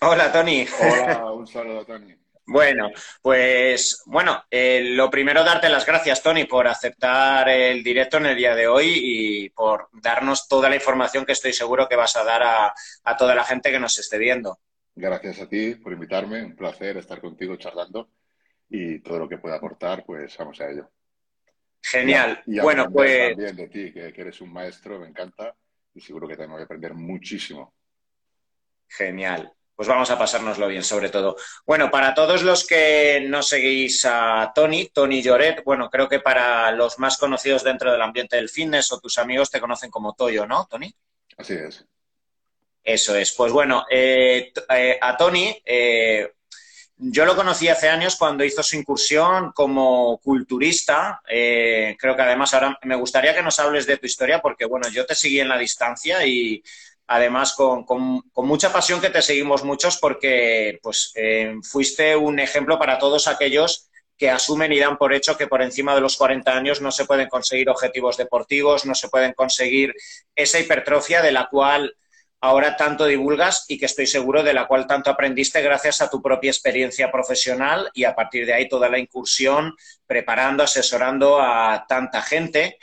Hola, 0.00 0.32
Tony. 0.32 0.64
Hola, 0.80 1.32
un 1.32 1.46
saludo, 1.46 1.84
Tony. 1.84 2.14
Bueno, 2.46 2.90
pues 3.20 4.02
bueno, 4.06 4.44
eh, 4.50 4.80
lo 4.94 5.10
primero 5.10 5.44
darte 5.44 5.68
las 5.68 5.84
gracias, 5.84 6.22
Tony, 6.22 6.44
por 6.44 6.66
aceptar 6.66 7.48
el 7.48 7.82
directo 7.82 8.16
en 8.16 8.26
el 8.26 8.36
día 8.36 8.54
de 8.54 8.66
hoy 8.66 8.92
y 8.94 9.50
por 9.50 9.88
darnos 9.92 10.48
toda 10.48 10.70
la 10.70 10.76
información 10.76 11.26
que 11.26 11.32
estoy 11.32 11.52
seguro 11.52 11.88
que 11.88 11.96
vas 11.96 12.16
a 12.16 12.24
dar 12.24 12.42
a, 12.42 12.74
a 13.04 13.16
toda 13.16 13.34
la 13.34 13.44
gente 13.44 13.70
que 13.70 13.78
nos 13.78 13.98
esté 13.98 14.16
viendo. 14.16 14.60
Gracias 14.94 15.42
a 15.42 15.48
ti 15.48 15.74
por 15.74 15.92
invitarme, 15.92 16.42
un 16.42 16.56
placer 16.56 16.96
estar 16.96 17.20
contigo 17.20 17.56
charlando 17.56 18.08
y 18.70 19.00
todo 19.00 19.18
lo 19.18 19.28
que 19.28 19.38
pueda 19.38 19.56
aportar, 19.56 20.04
pues 20.06 20.34
vamos 20.38 20.58
a 20.60 20.70
ello. 20.70 20.90
Genial. 21.82 22.42
Y, 22.46 22.60
bueno, 22.60 22.90
pues 22.90 23.30
también 23.30 23.56
de 23.56 23.68
ti, 23.68 23.92
que, 23.92 24.12
que 24.12 24.20
eres 24.22 24.40
un 24.40 24.52
maestro, 24.52 24.98
me 24.98 25.08
encanta 25.08 25.54
y 25.92 26.00
seguro 26.00 26.26
que 26.26 26.34
también 26.34 26.52
voy 26.52 26.62
a 26.62 26.64
aprender 26.64 26.94
muchísimo. 26.94 27.74
Genial 28.88 29.52
pues 29.78 29.86
vamos 29.86 30.10
a 30.10 30.18
pasárnoslo 30.18 30.66
bien, 30.66 30.82
sobre 30.82 31.08
todo. 31.08 31.36
Bueno, 31.64 31.88
para 31.88 32.12
todos 32.12 32.42
los 32.42 32.66
que 32.66 33.24
no 33.28 33.44
seguís 33.44 34.04
a 34.04 34.50
Tony, 34.52 34.86
Tony 34.86 35.22
Lloret, 35.22 35.62
bueno, 35.62 35.88
creo 35.88 36.08
que 36.08 36.18
para 36.18 36.72
los 36.72 36.98
más 36.98 37.16
conocidos 37.16 37.62
dentro 37.62 37.92
del 37.92 38.02
ambiente 38.02 38.34
del 38.34 38.48
fitness 38.48 38.90
o 38.90 38.98
tus 38.98 39.18
amigos 39.18 39.52
te 39.52 39.60
conocen 39.60 39.88
como 39.88 40.14
Toyo, 40.14 40.46
¿no, 40.46 40.66
Tony? 40.68 40.92
Así 41.36 41.54
es. 41.54 41.86
Eso 42.82 43.14
es. 43.14 43.30
Pues 43.30 43.52
bueno, 43.52 43.86
eh, 43.88 44.52
eh, 44.68 44.98
a 45.00 45.16
Tony, 45.16 45.56
eh, 45.64 46.28
yo 46.96 47.24
lo 47.24 47.36
conocí 47.36 47.68
hace 47.68 47.88
años 47.88 48.16
cuando 48.16 48.42
hizo 48.42 48.64
su 48.64 48.74
incursión 48.74 49.52
como 49.52 50.18
culturista. 50.18 51.22
creo 51.24 52.16
que 52.16 52.22
además 52.22 52.52
ahora 52.52 52.76
me 52.82 52.96
gustaría 52.96 53.32
que 53.32 53.42
nos 53.42 53.60
hables 53.60 53.86
de 53.86 53.98
tu 53.98 54.06
historia 54.06 54.42
porque, 54.42 54.64
bueno, 54.64 54.88
yo 54.88 55.06
te 55.06 55.14
seguí 55.14 55.38
en 55.38 55.48
la 55.50 55.56
distancia 55.56 56.26
y 56.26 56.64
además 57.08 57.54
con, 57.54 57.86
mucha 58.36 58.72
pasión 58.72 59.00
que 59.00 59.10
te 59.10 59.22
seguimos 59.22 59.64
muchos 59.64 59.96
porque 59.96 60.78
pues, 60.82 61.12
eh, 61.16 61.54
fuiste 61.62 62.14
un 62.14 62.38
ejemplo 62.38 62.78
para 62.78 62.98
todos 62.98 63.26
aquellos 63.26 63.88
que 64.16 64.30
asumen 64.30 64.72
y 64.72 64.78
dan 64.78 64.98
por 64.98 65.14
hecho 65.14 65.36
que 65.36 65.46
por 65.46 65.62
encima 65.62 65.94
de 65.94 66.02
los 66.02 66.16
40 66.16 66.54
años 66.54 66.80
no 66.82 66.92
se 66.92 67.06
pueden 67.06 67.28
conseguir 67.28 67.70
objetivos 67.70 68.16
deportivos, 68.16 68.84
no 68.84 68.94
se 68.94 69.08
pueden 69.08 69.32
conseguir 69.32 69.94
esa 70.34 70.60
hipertrofia 70.60 71.22
de 71.22 71.32
la 71.32 71.48
cual 71.48 71.96
ahora 72.40 72.76
tanto 72.76 73.06
divulgas 73.06 73.64
y 73.68 73.78
que 73.78 73.86
estoy 73.86 74.06
seguro 74.06 74.42
de 74.42 74.52
la 74.52 74.66
cual 74.66 74.86
tanto 74.86 75.10
aprendiste 75.10 75.62
gracias 75.62 76.02
a 76.02 76.10
tu 76.10 76.20
propia 76.20 76.50
experiencia 76.50 77.10
profesional 77.10 77.90
y 77.94 78.04
a 78.04 78.14
partir 78.14 78.44
de 78.44 78.54
ahí 78.54 78.68
toda 78.68 78.88
la 78.88 78.98
incursión 78.98 79.74
preparando, 80.06 80.62
asesorando 80.62 81.40
a 81.40 81.86
tanta 81.88 82.20
gente. 82.20 82.78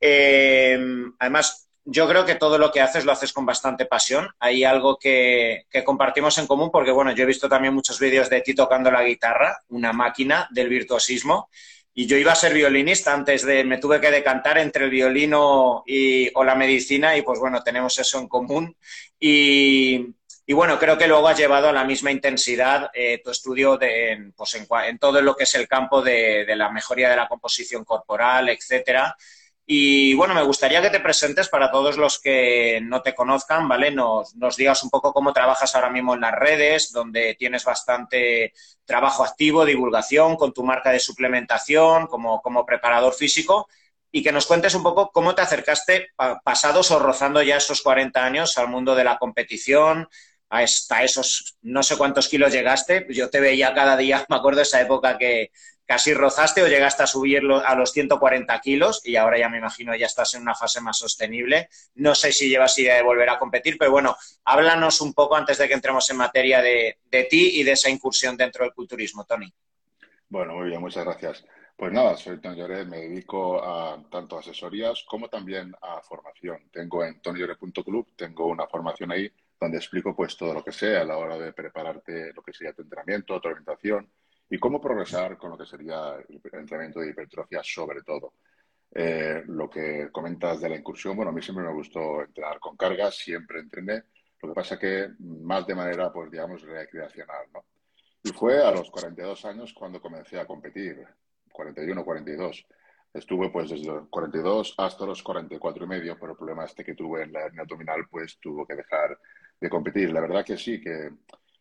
Eh, 0.00 0.78
además, 1.18 1.69
yo 1.84 2.08
creo 2.08 2.24
que 2.24 2.34
todo 2.34 2.58
lo 2.58 2.70
que 2.70 2.80
haces 2.80 3.04
lo 3.04 3.12
haces 3.12 3.32
con 3.32 3.46
bastante 3.46 3.86
pasión. 3.86 4.28
Hay 4.38 4.64
algo 4.64 4.98
que, 4.98 5.66
compartimos 5.84 6.36
en 6.38 6.46
común 6.46 6.70
porque, 6.70 6.90
bueno, 6.90 7.12
yo 7.12 7.24
he 7.24 7.26
visto 7.26 7.48
también 7.48 7.74
muchos 7.74 7.98
vídeos 7.98 8.28
de 8.28 8.42
ti 8.42 8.54
tocando 8.54 8.90
la 8.90 9.02
guitarra, 9.02 9.58
una 9.68 9.92
máquina 9.92 10.48
del 10.50 10.68
virtuosismo. 10.68 11.48
Y 11.92 12.06
yo 12.06 12.16
iba 12.16 12.32
a 12.32 12.36
ser 12.36 12.54
violinista 12.54 13.12
antes 13.12 13.44
de, 13.44 13.64
me 13.64 13.78
tuve 13.78 14.00
que 14.00 14.10
decantar 14.10 14.58
entre 14.58 14.84
el 14.84 14.90
violino 14.90 15.82
y, 15.86 16.30
o 16.34 16.44
la 16.44 16.54
medicina 16.54 17.16
y 17.16 17.22
pues 17.22 17.40
bueno, 17.40 17.62
tenemos 17.62 17.98
eso 17.98 18.20
en 18.20 18.28
común. 18.28 18.76
Y, 19.18 20.14
bueno, 20.48 20.78
creo 20.78 20.98
que 20.98 21.06
luego 21.06 21.28
has 21.28 21.38
llevado 21.38 21.68
a 21.68 21.72
la 21.72 21.84
misma 21.84 22.10
intensidad 22.10 22.90
eh, 22.92 23.20
tu 23.22 23.30
estudio 23.30 23.76
de, 23.76 24.32
pues 24.36 24.54
en, 24.54 24.98
todo 24.98 25.22
lo 25.22 25.34
que 25.36 25.44
es 25.44 25.54
el 25.54 25.68
campo 25.68 26.02
de, 26.02 26.44
de 26.44 26.56
la 26.56 26.70
mejoría 26.70 27.08
de 27.08 27.16
la 27.16 27.28
composición 27.28 27.84
corporal, 27.84 28.48
etcétera. 28.48 29.16
Y 29.66 30.14
bueno, 30.14 30.34
me 30.34 30.42
gustaría 30.42 30.82
que 30.82 30.90
te 30.90 31.00
presentes 31.00 31.48
para 31.48 31.70
todos 31.70 31.96
los 31.96 32.20
que 32.20 32.80
no 32.82 33.02
te 33.02 33.14
conozcan, 33.14 33.68
¿vale? 33.68 33.92
Nos, 33.92 34.34
digas 34.56 34.82
un 34.82 34.90
poco 34.90 35.12
cómo 35.12 35.32
trabajas 35.32 35.74
ahora 35.74 35.90
mismo 35.90 36.14
en 36.14 36.22
las 36.22 36.34
redes, 36.34 36.90
donde 36.92 37.36
tienes 37.38 37.64
bastante 37.64 38.52
trabajo 38.84 39.24
activo, 39.24 39.64
divulgación 39.64 40.36
con 40.36 40.52
tu 40.52 40.64
marca 40.64 40.90
de 40.90 40.98
suplementación 40.98 42.08
como, 42.08 42.42
como 42.42 42.66
preparador 42.66 43.14
físico 43.14 43.68
y 44.12 44.22
que 44.22 44.32
nos 44.32 44.46
cuentes 44.46 44.74
un 44.74 44.82
poco 44.82 45.10
cómo 45.12 45.34
te 45.34 45.42
acercaste 45.42 46.08
pasados 46.44 46.90
o 46.90 46.98
rozando 46.98 47.42
ya 47.42 47.56
esos 47.56 47.82
40 47.82 48.24
años 48.24 48.58
al 48.58 48.68
mundo 48.68 48.94
de 48.94 49.04
la 49.04 49.18
competición, 49.18 50.08
hasta 50.48 51.04
esos 51.04 51.56
no 51.62 51.82
sé 51.82 51.96
cuántos 51.96 52.28
kilos 52.28 52.52
llegaste. 52.52 53.06
Yo 53.10 53.30
te 53.30 53.40
veía 53.40 53.72
cada 53.72 53.96
día, 53.96 54.26
me 54.28 54.36
acuerdo 54.36 54.58
de 54.58 54.64
esa 54.64 54.80
época 54.80 55.16
que, 55.16 55.52
casi 55.90 56.14
rozaste 56.14 56.62
o 56.62 56.68
llegaste 56.68 57.02
a 57.02 57.06
subirlo 57.08 57.66
a 57.66 57.74
los 57.74 57.90
140 57.90 58.60
kilos 58.60 59.04
y 59.04 59.16
ahora 59.16 59.40
ya 59.40 59.48
me 59.48 59.58
imagino 59.58 59.92
ya 59.96 60.06
estás 60.06 60.34
en 60.34 60.42
una 60.42 60.54
fase 60.54 60.80
más 60.80 60.96
sostenible. 60.96 61.68
No 61.96 62.14
sé 62.14 62.30
si 62.30 62.48
llevas 62.48 62.78
idea 62.78 62.94
de 62.94 63.02
volver 63.02 63.28
a 63.28 63.40
competir, 63.40 63.76
pero 63.76 63.90
bueno, 63.90 64.16
háblanos 64.44 65.00
un 65.00 65.12
poco 65.14 65.34
antes 65.34 65.58
de 65.58 65.66
que 65.66 65.74
entremos 65.74 66.08
en 66.08 66.18
materia 66.18 66.62
de, 66.62 66.96
ti 67.28 67.58
y 67.58 67.64
de 67.64 67.72
esa 67.72 67.90
incursión 67.90 68.36
dentro 68.36 68.62
del 68.62 68.72
culturismo, 68.72 69.24
Tony. 69.24 69.52
Bueno, 70.28 70.54
muy 70.54 70.68
bien, 70.68 70.80
muchas 70.80 71.04
gracias. 71.04 71.44
Pues 71.74 71.92
nada, 71.92 72.16
soy 72.16 72.40
Tony 72.40 72.56
Lloret, 72.56 72.86
me 72.86 72.98
dedico 72.98 73.60
a 73.60 74.00
tanto 74.12 74.38
asesorías 74.38 75.02
como 75.08 75.28
también 75.28 75.74
a 75.82 76.00
formación. 76.02 76.70
Tengo 76.70 77.04
en 77.04 77.20
tonyore.club, 77.20 78.14
tengo 78.14 78.46
una 78.46 78.68
formación 78.68 79.10
ahí 79.10 79.28
donde 79.58 79.78
explico 79.78 80.14
pues 80.14 80.36
todo 80.36 80.54
lo 80.54 80.62
que 80.62 80.70
sea 80.70 81.00
a 81.00 81.04
la 81.04 81.16
hora 81.16 81.36
de 81.36 81.52
prepararte 81.52 82.32
lo 82.32 82.42
que 82.42 82.52
sería 82.52 82.74
tu 82.74 82.82
entrenamiento, 82.82 83.40
tu 83.40 83.48
alimentación, 83.48 84.08
y 84.50 84.58
cómo 84.58 84.80
progresar 84.80 85.38
con 85.38 85.50
lo 85.50 85.58
que 85.58 85.64
sería 85.64 86.16
el 86.28 86.40
entrenamiento 86.52 87.00
de 87.00 87.10
hipertrofia 87.10 87.62
sobre 87.62 88.02
todo. 88.02 88.34
Eh, 88.92 89.44
lo 89.46 89.70
que 89.70 90.08
comentas 90.10 90.60
de 90.60 90.68
la 90.68 90.76
incursión, 90.76 91.14
bueno, 91.14 91.30
a 91.30 91.34
mí 91.34 91.40
siempre 91.40 91.64
me 91.64 91.72
gustó 91.72 92.22
entrenar 92.22 92.58
con 92.58 92.76
cargas, 92.76 93.16
siempre 93.16 93.60
entrené, 93.60 94.02
lo 94.42 94.48
que 94.48 94.54
pasa 94.54 94.78
que 94.78 95.10
más 95.20 95.66
de 95.66 95.74
manera, 95.76 96.12
pues 96.12 96.30
digamos, 96.30 96.62
recreacional, 96.62 97.46
¿no? 97.52 97.64
Y 98.22 98.30
fue 98.30 98.62
a 98.62 98.72
los 98.72 98.90
42 98.90 99.44
años 99.44 99.72
cuando 99.72 100.00
comencé 100.00 100.40
a 100.40 100.46
competir, 100.46 101.06
41, 101.52 102.04
42. 102.04 102.66
Estuve 103.12 103.50
pues 103.50 103.70
desde 103.70 103.86
los 103.86 104.08
42 104.08 104.74
hasta 104.78 105.06
los 105.06 105.22
44 105.22 105.84
y 105.84 105.88
medio, 105.88 106.18
pero 106.18 106.32
el 106.32 106.38
problema 106.38 106.64
este 106.64 106.84
que 106.84 106.94
tuve 106.94 107.22
en 107.22 107.32
la 107.32 107.46
hernia 107.46 107.62
abdominal, 107.62 108.06
pues 108.10 108.38
tuvo 108.40 108.66
que 108.66 108.74
dejar 108.74 109.18
de 109.60 109.70
competir. 109.70 110.12
La 110.12 110.20
verdad 110.20 110.44
que 110.44 110.56
sí, 110.56 110.80
que 110.80 111.10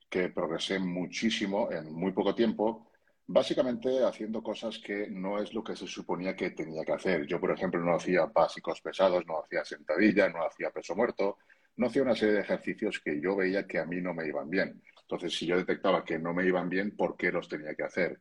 que 0.10 0.30
progresé 0.30 0.80
muchísimo 0.80 1.72
en 1.72 1.92
muy 1.94 2.12
poco 2.12 2.34
tiempo, 2.36 2.92
básicamente 3.28 4.04
haciendo 4.04 4.42
cosas 4.42 4.80
que 4.80 5.08
no 5.10 5.40
es 5.40 5.54
lo 5.54 5.64
que 5.64 5.76
se 5.76 5.86
suponía 5.86 6.36
que 6.36 6.50
tenía 6.52 6.84
que 6.84 6.94
hacer. 6.94 7.28
Yo, 7.28 7.40
por 7.40 7.52
ejemplo, 7.52 7.80
no 7.80 7.96
hacía 7.96 8.26
básicos 8.26 8.82
pesados, 8.82 9.26
no 9.28 9.42
hacía 9.44 9.64
sentadilla, 9.64 10.30
no 10.30 10.46
hacía 10.46 10.72
peso 10.72 10.96
muerto, 10.96 11.38
no 11.78 11.88
hacía 11.88 12.02
una 12.02 12.16
serie 12.16 12.36
de 12.36 12.42
ejercicios 12.42 13.00
que 13.00 13.22
yo 13.22 13.36
veía 13.36 13.68
que 13.68 13.80
a 13.80 13.86
mí 13.86 14.02
no 14.02 14.14
me 14.14 14.28
iban 14.28 14.50
bien. 14.50 14.82
Entonces, 15.02 15.38
si 15.38 15.46
yo 15.46 15.58
detectaba 15.58 16.04
que 16.04 16.20
no 16.20 16.34
me 16.34 16.46
iban 16.46 16.70
bien, 16.70 16.96
¿por 16.96 17.16
qué 17.16 17.32
los 17.32 17.48
tenía 17.48 17.76
que 17.76 17.84
hacer? 17.84 18.20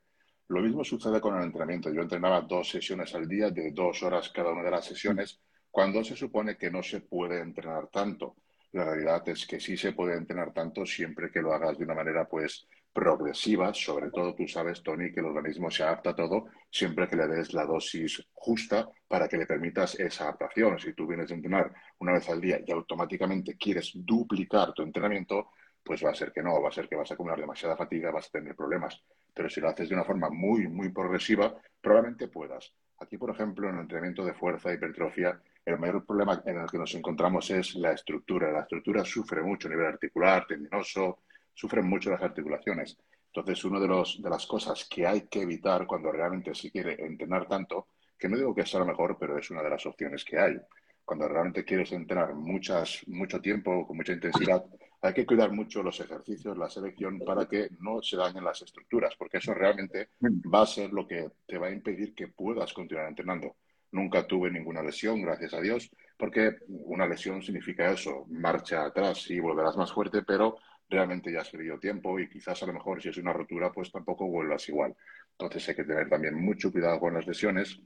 Lo 0.49 0.60
mismo 0.60 0.84
sucede 0.84 1.20
con 1.20 1.37
el 1.37 1.44
entrenamiento. 1.44 1.93
Yo 1.93 2.03
entrenaba 2.03 2.41
dos 2.43 2.70
sesiones 2.70 3.15
al 3.15 3.28
día, 3.28 3.50
de 3.50 3.72
dos 3.72 4.03
horas 4.03 4.31
cada 4.31 4.50
una 4.53 4.62
de 4.62 4.70
las 4.70 4.87
sesiones, 4.87 5.41
cuando 5.70 6.03
se 6.05 6.16
supone 6.16 6.56
que 6.56 6.70
no 6.70 6.82
se 6.82 7.00
puede 7.00 7.41
entrenar 7.41 7.88
tanto. 7.88 8.37
La 8.72 8.84
realidad 8.84 9.26
es 9.28 9.46
que 9.46 9.60
sí 9.60 9.76
se 9.76 9.92
puede 9.92 10.16
entrenar 10.16 10.52
tanto 10.52 10.84
siempre 10.84 11.30
que 11.30 11.40
lo 11.40 11.52
hagas 11.52 11.78
de 11.78 11.84
una 11.84 11.94
manera 11.94 12.28
pues 12.28 12.66
progresiva, 12.92 13.72
sobre 13.72 14.10
todo 14.10 14.34
tú 14.34 14.48
sabes, 14.48 14.82
Tony, 14.82 15.12
que 15.12 15.20
el 15.20 15.26
organismo 15.26 15.70
se 15.70 15.84
adapta 15.84 16.10
a 16.10 16.16
todo 16.16 16.46
siempre 16.70 17.06
que 17.08 17.16
le 17.16 17.28
des 17.28 17.54
la 17.54 17.64
dosis 17.64 18.26
justa 18.32 18.88
para 19.06 19.28
que 19.28 19.36
le 19.36 19.46
permitas 19.46 19.98
esa 20.00 20.24
adaptación. 20.24 20.78
Si 20.78 20.92
tú 20.94 21.06
vienes 21.06 21.30
a 21.30 21.34
entrenar 21.34 21.72
una 21.98 22.12
vez 22.12 22.28
al 22.28 22.40
día 22.40 22.60
y 22.66 22.72
automáticamente 22.72 23.56
quieres 23.56 23.92
duplicar 23.94 24.72
tu 24.72 24.82
entrenamiento, 24.82 25.50
pues 25.82 26.04
va 26.04 26.10
a 26.10 26.14
ser 26.14 26.32
que 26.32 26.42
no, 26.42 26.60
va 26.60 26.68
a 26.68 26.72
ser 26.72 26.88
que 26.88 26.96
vas 26.96 27.10
a 27.10 27.14
acumular 27.14 27.38
demasiada 27.38 27.76
fatiga, 27.76 28.10
vas 28.10 28.26
a 28.26 28.30
tener 28.30 28.54
problemas. 28.54 29.00
Pero 29.32 29.48
si 29.48 29.60
lo 29.60 29.68
haces 29.68 29.88
de 29.88 29.94
una 29.94 30.04
forma 30.04 30.28
muy, 30.28 30.66
muy 30.68 30.90
progresiva, 30.90 31.54
probablemente 31.80 32.28
puedas. 32.28 32.74
Aquí, 32.98 33.16
por 33.16 33.30
ejemplo, 33.30 33.68
en 33.68 33.76
el 33.76 33.80
entrenamiento 33.82 34.24
de 34.24 34.34
fuerza, 34.34 34.72
hipertrofia, 34.72 35.40
el 35.68 35.78
mayor 35.78 36.04
problema 36.04 36.42
en 36.46 36.58
el 36.58 36.70
que 36.70 36.78
nos 36.78 36.94
encontramos 36.94 37.50
es 37.50 37.74
la 37.74 37.92
estructura. 37.92 38.50
La 38.50 38.60
estructura 38.60 39.04
sufre 39.04 39.42
mucho 39.42 39.68
a 39.68 39.70
nivel 39.70 39.86
articular, 39.86 40.46
tendinoso, 40.46 41.18
sufren 41.52 41.86
mucho 41.86 42.10
las 42.10 42.22
articulaciones. 42.22 42.96
Entonces, 43.26 43.62
una 43.66 43.78
de, 43.78 43.87
los, 43.87 44.22
de 44.22 44.31
las 44.31 44.46
cosas 44.46 44.88
que 44.88 45.06
hay 45.06 45.28
que 45.28 45.43
evitar 45.43 45.87
cuando 45.87 46.10
realmente 46.10 46.54
se 46.54 46.70
quiere 46.70 46.94
entrenar 47.04 47.46
tanto, 47.46 47.88
que 48.19 48.28
no 48.28 48.37
digo 48.38 48.54
que 48.54 48.64
sea 48.64 48.81
lo 48.81 48.87
mejor, 48.87 49.19
pero 49.20 49.37
es 49.38 49.50
una 49.50 49.62
de 49.62 49.69
las 49.69 49.84
opciones 49.84 50.25
que 50.25 50.38
hay. 50.38 50.56
Cuando 51.04 51.28
realmente 51.28 51.64
quieres 51.64 51.93
entrenar 51.93 52.34
muchas, 52.34 53.02
mucho 53.06 53.40
tiempo, 53.40 53.87
con 53.87 53.96
mucha 53.96 54.14
intensidad, 54.14 54.64
hay 55.02 55.12
que 55.12 55.26
cuidar 55.26 55.52
mucho 55.52 55.82
los 55.82 56.00
ejercicios, 56.00 56.56
la 56.56 56.70
selección, 56.70 57.20
para 57.20 57.46
que 57.46 57.69
no 57.78 58.00
se 58.02 58.16
dañen 58.16 58.44
las 58.44 58.62
estructuras, 58.62 59.14
porque 59.16 59.37
eso 59.37 59.52
realmente 59.52 60.08
va 60.22 60.62
a 60.62 60.66
ser 60.66 60.93
lo 60.93 61.06
que 61.06 61.31
te 61.46 61.58
va 61.58 61.66
a 61.66 61.72
impedir 61.72 62.14
que 62.14 62.28
puedas 62.28 62.72
continuar 62.72 63.08
entrenando. 63.08 63.56
Nunca 63.93 64.26
tuve 64.26 64.50
ninguna 64.50 64.82
lesión, 64.82 65.23
gracias 65.23 65.55
a 65.55 65.61
Dios, 65.61 65.90
porque 66.17 66.56
una 66.69 67.06
lesión 67.06 67.43
significa 67.43 67.90
eso, 67.90 68.26
marcha 68.29 68.85
atrás 68.85 69.31
y 69.31 69.40
volverás 69.40 69.76
más 69.76 69.93
fuerte, 69.93 70.23
pero 70.23 70.58
realmente 70.88 71.32
ya 71.32 71.40
has 71.40 71.50
perdido 71.50 71.79
tiempo 71.79 72.19
y 72.19 72.29
quizás 72.29 72.62
a 72.62 72.67
lo 72.67 72.73
mejor 72.73 73.02
si 73.02 73.08
es 73.08 73.17
una 73.19 73.32
rotura, 73.32 73.73
pues 73.73 73.90
tampoco 73.90 74.26
vuelvas 74.26 74.69
igual. 74.69 74.94
Entonces 75.32 75.69
hay 75.69 75.76
que 75.76 75.85
tener 75.85 76.08
también 76.08 76.35
mucho 76.35 76.73
cuidado 76.73 76.99
con 77.00 77.14
las 77.14 77.26
lesiones. 77.26 77.81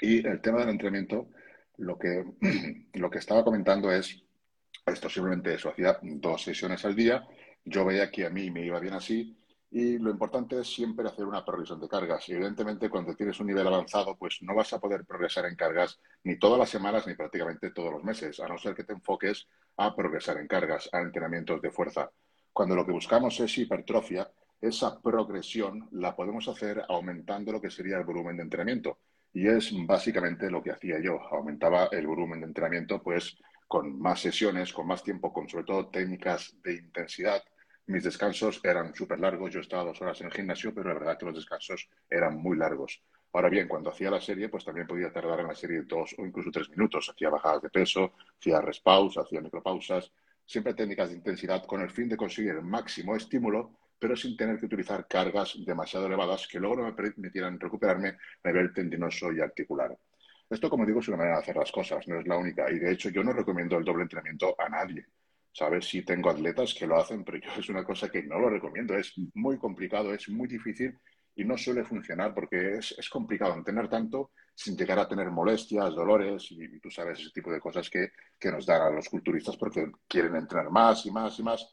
Y 0.00 0.26
el 0.26 0.40
tema 0.40 0.60
del 0.60 0.70
entrenamiento, 0.70 1.28
lo 1.78 1.98
que, 1.98 2.24
lo 2.94 3.10
que 3.10 3.18
estaba 3.18 3.44
comentando 3.44 3.92
es 3.92 4.22
esto 4.86 5.08
simplemente 5.08 5.54
eso, 5.54 5.70
hacía 5.70 5.98
dos 6.02 6.42
sesiones 6.42 6.84
al 6.84 6.96
día 6.96 7.26
yo 7.64 7.84
veía 7.84 8.10
que 8.10 8.26
a 8.26 8.30
mí 8.30 8.50
me 8.50 8.64
iba 8.64 8.80
bien 8.80 8.94
así 8.94 9.36
y 9.70 9.98
lo 9.98 10.10
importante 10.10 10.58
es 10.58 10.68
siempre 10.68 11.06
hacer 11.06 11.24
una 11.24 11.44
progresión 11.44 11.80
de 11.80 11.88
cargas. 11.88 12.28
Y 12.28 12.32
evidentemente, 12.32 12.90
cuando 12.90 13.14
tienes 13.14 13.38
un 13.38 13.46
nivel 13.46 13.66
avanzado, 13.66 14.16
pues 14.16 14.38
no 14.42 14.54
vas 14.54 14.72
a 14.72 14.80
poder 14.80 15.04
progresar 15.04 15.46
en 15.46 15.54
cargas 15.54 16.00
ni 16.24 16.38
todas 16.38 16.58
las 16.58 16.70
semanas 16.70 17.06
ni 17.06 17.14
prácticamente 17.14 17.70
todos 17.70 17.92
los 17.92 18.02
meses, 18.02 18.40
a 18.40 18.48
no 18.48 18.58
ser 18.58 18.74
que 18.74 18.82
te 18.82 18.92
enfoques 18.92 19.46
a 19.76 19.94
progresar 19.94 20.38
en 20.38 20.48
cargas, 20.48 20.88
a 20.92 21.00
entrenamientos 21.00 21.62
de 21.62 21.70
fuerza. 21.70 22.10
Cuando 22.52 22.74
lo 22.74 22.84
que 22.84 22.90
buscamos 22.90 23.38
es 23.38 23.56
hipertrofia, 23.58 24.28
esa 24.60 25.00
progresión 25.00 25.88
la 25.92 26.16
podemos 26.16 26.48
hacer 26.48 26.82
aumentando 26.88 27.52
lo 27.52 27.60
que 27.60 27.70
sería 27.70 27.98
el 27.98 28.04
volumen 28.04 28.36
de 28.36 28.42
entrenamiento. 28.42 28.98
Y 29.32 29.46
es 29.46 29.72
básicamente 29.86 30.50
lo 30.50 30.64
que 30.64 30.72
hacía 30.72 31.00
yo. 31.00 31.20
Aumentaba 31.30 31.88
el 31.92 32.08
volumen 32.08 32.40
de 32.40 32.46
entrenamiento, 32.46 33.00
pues 33.00 33.38
con 33.68 34.00
más 34.00 34.20
sesiones, 34.20 34.72
con 34.72 34.88
más 34.88 35.04
tiempo, 35.04 35.32
con 35.32 35.48
sobre 35.48 35.64
todo 35.64 35.86
técnicas 35.86 36.56
de 36.64 36.74
intensidad 36.74 37.40
mis 37.90 38.04
descansos 38.04 38.60
eran 38.64 38.94
súper 38.94 39.20
largos. 39.20 39.52
Yo 39.52 39.60
estaba 39.60 39.84
dos 39.84 40.00
horas 40.00 40.20
en 40.20 40.28
el 40.28 40.32
gimnasio, 40.32 40.72
pero 40.74 40.88
la 40.88 40.98
verdad 40.98 41.18
que 41.18 41.26
los 41.26 41.34
descansos 41.34 41.88
eran 42.08 42.36
muy 42.36 42.56
largos. 42.56 43.02
Ahora 43.32 43.48
bien, 43.48 43.68
cuando 43.68 43.90
hacía 43.90 44.10
la 44.10 44.20
serie, 44.20 44.48
pues 44.48 44.64
también 44.64 44.86
podía 44.86 45.12
tardar 45.12 45.40
en 45.40 45.48
la 45.48 45.54
serie 45.54 45.82
dos 45.82 46.14
o 46.18 46.24
incluso 46.24 46.50
tres 46.50 46.68
minutos. 46.70 47.08
Hacía 47.08 47.30
bajadas 47.30 47.62
de 47.62 47.70
peso, 47.70 48.12
hacía 48.38 48.60
respaus, 48.60 49.18
hacía 49.18 49.40
micropausas, 49.40 50.10
siempre 50.44 50.74
técnicas 50.74 51.10
de 51.10 51.16
intensidad 51.16 51.64
con 51.64 51.80
el 51.80 51.90
fin 51.90 52.08
de 52.08 52.16
conseguir 52.16 52.52
el 52.52 52.62
máximo 52.62 53.14
estímulo, 53.14 53.72
pero 53.98 54.16
sin 54.16 54.36
tener 54.36 54.58
que 54.58 54.66
utilizar 54.66 55.06
cargas 55.06 55.54
demasiado 55.64 56.06
elevadas 56.06 56.48
que 56.48 56.58
luego 56.58 56.76
no 56.76 56.84
me 56.84 56.92
permitieran 56.92 57.60
recuperarme 57.60 58.16
a 58.42 58.48
nivel 58.48 58.72
tendinoso 58.72 59.30
y 59.32 59.40
articular. 59.40 59.96
Esto, 60.48 60.68
como 60.68 60.84
digo, 60.84 60.98
es 60.98 61.06
una 61.06 61.18
manera 61.18 61.36
de 61.36 61.42
hacer 61.42 61.56
las 61.56 61.70
cosas, 61.70 62.08
no 62.08 62.18
es 62.18 62.26
la 62.26 62.36
única. 62.36 62.68
Y 62.70 62.80
de 62.80 62.90
hecho, 62.90 63.10
yo 63.10 63.22
no 63.22 63.32
recomiendo 63.32 63.78
el 63.78 63.84
doble 63.84 64.02
entrenamiento 64.02 64.56
a 64.58 64.68
nadie. 64.68 65.06
¿Sabes? 65.52 65.88
Sí 65.88 66.02
tengo 66.02 66.30
atletas 66.30 66.74
que 66.74 66.86
lo 66.86 66.96
hacen, 66.96 67.24
pero 67.24 67.38
yo 67.38 67.50
es 67.58 67.68
una 67.68 67.84
cosa 67.84 68.10
que 68.10 68.22
no 68.22 68.38
lo 68.38 68.50
recomiendo. 68.50 68.96
Es 68.96 69.14
muy 69.34 69.58
complicado, 69.58 70.12
es 70.14 70.28
muy 70.28 70.48
difícil 70.48 70.98
y 71.34 71.44
no 71.44 71.56
suele 71.56 71.84
funcionar 71.84 72.34
porque 72.34 72.78
es, 72.78 72.94
es 72.98 73.08
complicado 73.08 73.54
entrenar 73.54 73.88
tanto 73.88 74.32
sin 74.54 74.76
llegar 74.76 74.98
a 74.98 75.08
tener 75.08 75.30
molestias, 75.30 75.94
dolores 75.94 76.50
y, 76.50 76.78
tú 76.80 76.90
sabes 76.90 77.20
ese 77.20 77.30
tipo 77.30 77.50
de 77.50 77.60
cosas 77.60 77.88
que, 77.88 78.10
que, 78.38 78.50
nos 78.50 78.66
dan 78.66 78.82
a 78.82 78.90
los 78.90 79.08
culturistas 79.08 79.56
porque 79.56 79.90
quieren 80.06 80.36
entrenar 80.36 80.70
más 80.70 81.06
y 81.06 81.10
más 81.10 81.38
y 81.38 81.42
más. 81.42 81.66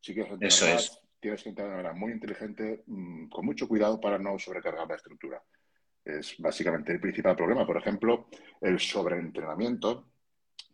Si 0.00 0.12
quieres 0.12 0.32
entrenar 0.32 0.74
más, 0.74 1.00
tienes 1.18 1.42
que 1.42 1.48
entrenar 1.48 1.70
de 1.70 1.82
manera 1.82 1.98
muy 1.98 2.12
inteligente, 2.12 2.82
mmm, 2.86 3.28
con 3.28 3.46
mucho 3.46 3.66
cuidado 3.66 3.98
para 3.98 4.18
no 4.18 4.38
sobrecargar 4.38 4.86
la 4.86 4.96
estructura. 4.96 5.42
Es 6.04 6.36
básicamente 6.38 6.92
el 6.92 7.00
principal 7.00 7.34
problema. 7.34 7.66
Por 7.66 7.78
ejemplo, 7.78 8.26
el 8.60 8.78
sobreentrenamiento 8.78 10.10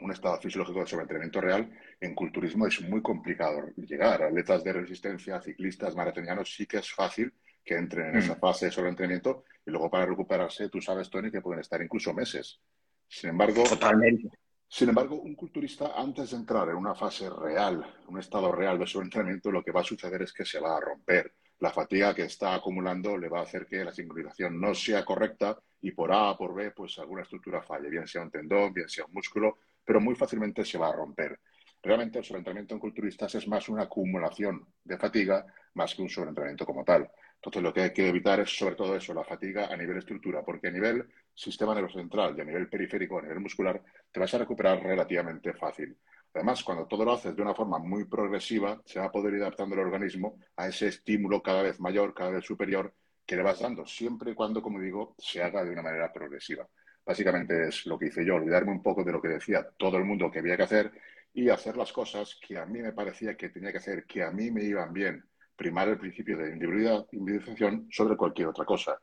un 0.00 0.12
estado 0.12 0.40
fisiológico 0.40 0.80
de 0.80 0.86
sobreentrenamiento 0.86 1.40
real, 1.40 1.70
en 2.00 2.14
culturismo 2.14 2.66
es 2.66 2.80
muy 2.82 3.02
complicado 3.02 3.68
llegar. 3.76 4.22
Atletas 4.22 4.64
de 4.64 4.72
resistencia, 4.72 5.40
ciclistas, 5.40 5.94
maratonianos, 5.94 6.54
sí 6.54 6.66
que 6.66 6.78
es 6.78 6.92
fácil 6.92 7.32
que 7.64 7.74
entren 7.74 8.08
en 8.08 8.16
esa 8.16 8.34
mm. 8.34 8.40
fase 8.40 8.66
de 8.66 8.72
sobreentrenamiento 8.72 9.44
y 9.66 9.70
luego 9.70 9.90
para 9.90 10.06
recuperarse, 10.06 10.68
tú 10.68 10.80
sabes, 10.80 11.10
Tony, 11.10 11.30
que 11.30 11.42
pueden 11.42 11.60
estar 11.60 11.80
incluso 11.82 12.14
meses. 12.14 12.60
Sin 13.06 13.30
embargo, 13.30 13.64
Totalmente. 13.64 14.30
Sin 14.72 14.88
embargo, 14.88 15.16
un 15.16 15.34
culturista, 15.34 15.94
antes 15.96 16.30
de 16.30 16.36
entrar 16.36 16.68
en 16.68 16.76
una 16.76 16.94
fase 16.94 17.28
real, 17.28 17.84
un 18.06 18.20
estado 18.20 18.52
real 18.52 18.78
de 18.78 18.86
sobreentrenamiento, 18.86 19.50
lo 19.50 19.64
que 19.64 19.72
va 19.72 19.80
a 19.80 19.84
suceder 19.84 20.22
es 20.22 20.32
que 20.32 20.44
se 20.44 20.60
va 20.60 20.76
a 20.76 20.80
romper. 20.80 21.34
La 21.58 21.72
fatiga 21.72 22.14
que 22.14 22.22
está 22.22 22.54
acumulando 22.54 23.18
le 23.18 23.28
va 23.28 23.40
a 23.40 23.42
hacer 23.42 23.66
que 23.66 23.84
la 23.84 23.92
sincronización 23.92 24.60
no 24.60 24.72
sea 24.72 25.04
correcta 25.04 25.58
y 25.80 25.90
por 25.90 26.12
A 26.12 26.36
por 26.38 26.54
B, 26.54 26.70
pues 26.70 26.96
alguna 27.00 27.22
estructura 27.22 27.62
falle, 27.62 27.90
bien 27.90 28.06
sea 28.06 28.22
un 28.22 28.30
tendón, 28.30 28.72
bien 28.72 28.88
sea 28.88 29.06
un 29.06 29.12
músculo, 29.12 29.58
pero 29.84 30.00
muy 30.00 30.14
fácilmente 30.14 30.64
se 30.64 30.78
va 30.78 30.88
a 30.88 30.92
romper. 30.92 31.38
Realmente 31.82 32.18
el 32.18 32.24
sobreentrenamiento 32.24 32.74
en 32.74 32.80
culturistas 32.80 33.34
es 33.34 33.48
más 33.48 33.68
una 33.68 33.84
acumulación 33.84 34.66
de 34.84 34.98
fatiga 34.98 35.46
más 35.74 35.94
que 35.94 36.02
un 36.02 36.10
sobreentrenamiento 36.10 36.66
como 36.66 36.84
tal. 36.84 37.10
Entonces 37.36 37.62
lo 37.62 37.72
que 37.72 37.80
hay 37.82 37.92
que 37.92 38.06
evitar 38.06 38.38
es 38.40 38.50
sobre 38.50 38.74
todo 38.74 38.94
eso, 38.94 39.14
la 39.14 39.24
fatiga 39.24 39.66
a 39.66 39.76
nivel 39.76 39.96
estructura, 39.96 40.44
porque 40.44 40.68
a 40.68 40.70
nivel 40.70 41.08
sistema 41.34 41.74
central 41.88 42.34
y 42.36 42.42
a 42.42 42.44
nivel 42.44 42.68
periférico, 42.68 43.18
a 43.18 43.22
nivel 43.22 43.40
muscular, 43.40 43.82
te 44.12 44.20
vas 44.20 44.34
a 44.34 44.38
recuperar 44.38 44.82
relativamente 44.82 45.54
fácil. 45.54 45.96
Además, 46.34 46.62
cuando 46.62 46.86
todo 46.86 47.04
lo 47.04 47.12
haces 47.12 47.34
de 47.34 47.42
una 47.42 47.54
forma 47.54 47.78
muy 47.78 48.04
progresiva, 48.04 48.80
se 48.84 49.00
va 49.00 49.06
a 49.06 49.10
poder 49.10 49.34
ir 49.34 49.40
adaptando 49.40 49.74
el 49.74 49.80
organismo 49.80 50.38
a 50.56 50.68
ese 50.68 50.88
estímulo 50.88 51.42
cada 51.42 51.62
vez 51.62 51.80
mayor, 51.80 52.12
cada 52.14 52.30
vez 52.30 52.44
superior 52.44 52.94
que 53.26 53.36
le 53.36 53.42
vas 53.42 53.60
dando, 53.60 53.86
siempre 53.86 54.32
y 54.32 54.34
cuando, 54.34 54.60
como 54.60 54.78
digo, 54.78 55.14
se 55.18 55.42
haga 55.42 55.64
de 55.64 55.70
una 55.70 55.82
manera 55.82 56.12
progresiva. 56.12 56.68
Básicamente 57.04 57.68
es 57.68 57.86
lo 57.86 57.98
que 57.98 58.06
hice 58.06 58.24
yo, 58.24 58.36
olvidarme 58.36 58.72
un 58.72 58.82
poco 58.82 59.02
de 59.02 59.12
lo 59.12 59.20
que 59.20 59.28
decía 59.28 59.66
todo 59.76 59.96
el 59.96 60.04
mundo 60.04 60.30
que 60.30 60.38
había 60.38 60.56
que 60.56 60.62
hacer 60.64 60.92
y 61.32 61.48
hacer 61.48 61.76
las 61.76 61.92
cosas 61.92 62.38
que 62.46 62.58
a 62.58 62.66
mí 62.66 62.80
me 62.80 62.92
parecía 62.92 63.36
que 63.36 63.48
tenía 63.48 63.72
que 63.72 63.78
hacer, 63.78 64.04
que 64.04 64.22
a 64.22 64.30
mí 64.30 64.50
me 64.50 64.64
iban 64.64 64.92
bien. 64.92 65.24
Primar 65.56 65.88
el 65.88 65.98
principio 65.98 66.38
de 66.38 66.52
individualización 66.52 67.88
sobre 67.90 68.16
cualquier 68.16 68.48
otra 68.48 68.64
cosa. 68.64 68.98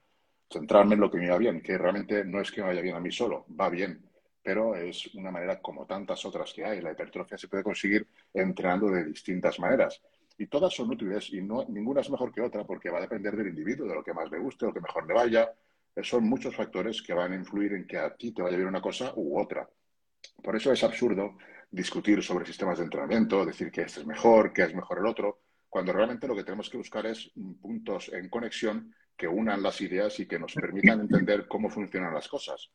Centrarme 0.50 0.96
en 0.96 1.02
lo 1.02 1.12
que 1.12 1.18
me 1.18 1.26
iba 1.26 1.38
bien, 1.38 1.62
que 1.62 1.78
realmente 1.78 2.24
no 2.26 2.42
es 2.42 2.52
que 2.52 2.62
me 2.62 2.68
vaya 2.68 2.82
bien 2.82 2.96
a 2.96 3.00
mí 3.00 3.12
solo, 3.12 3.46
va 3.60 3.70
bien, 3.70 4.02
pero 4.42 4.76
es 4.76 5.14
una 5.14 5.30
manera 5.30 5.60
como 5.62 5.86
tantas 5.86 6.24
otras 6.26 6.54
que 6.54 6.64
hay. 6.64 6.82
La 6.82 6.94
hipertrofia 6.94 7.38
se 7.38 7.50
puede 7.50 7.64
conseguir 7.64 8.08
entrenando 8.34 8.90
de 8.90 9.04
distintas 9.04 9.60
maneras. 9.60 10.02
Y 10.38 10.48
todas 10.48 10.74
son 10.74 10.90
útiles 10.90 11.34
y 11.34 11.42
no, 11.42 11.66
ninguna 11.68 12.02
es 12.02 12.10
mejor 12.10 12.32
que 12.32 12.42
otra 12.42 12.64
porque 12.64 12.90
va 12.90 13.00
a 13.00 13.02
depender 13.02 13.36
del 13.36 13.48
individuo, 13.48 13.88
de 13.88 13.96
lo 13.96 14.04
que 14.04 14.14
más 14.14 14.32
le 14.32 14.40
guste, 14.40 14.66
lo 14.66 14.74
que 14.74 14.80
mejor 14.80 15.06
le 15.06 15.14
vaya, 15.14 15.52
son 16.04 16.24
muchos 16.24 16.56
factores 16.56 17.02
que 17.02 17.14
van 17.14 17.34
a 17.34 17.36
influir 17.36 17.74
en 17.74 17.88
que 17.88 17.98
a 17.98 18.16
ti 18.16 18.32
te 18.32 18.42
vaya 18.42 18.58
bien 18.58 18.70
una 18.70 18.82
cosa 18.82 19.14
u 19.16 19.40
otra. 19.40 19.70
Por 20.44 20.56
eso 20.56 20.72
es 20.72 20.84
absurdo 20.84 21.38
discutir 21.70 22.24
sobre 22.24 22.46
sistemas 22.46 22.78
de 22.78 22.86
entrenamiento, 22.86 23.46
decir 23.46 23.72
que 23.72 23.82
este 23.82 24.02
es 24.02 24.06
mejor, 24.08 24.54
que 24.54 24.64
es 24.64 24.74
mejor 24.74 25.00
el 25.00 25.08
otro, 25.08 25.42
cuando 25.70 25.94
realmente 25.94 26.28
lo 26.28 26.36
que 26.36 26.44
tenemos 26.44 26.70
que 26.70 26.78
buscar 26.78 27.06
es 27.06 27.32
puntos 27.62 28.10
en 28.14 28.30
conexión 28.30 28.94
que 29.16 29.28
unan 29.28 29.64
las 29.64 29.82
ideas 29.82 30.20
y 30.20 30.28
que 30.28 30.40
nos 30.40 30.54
permitan 30.54 31.02
entender 31.02 31.48
cómo 31.48 31.70
funcionan 31.70 32.14
las 32.14 32.28
cosas. 32.28 32.72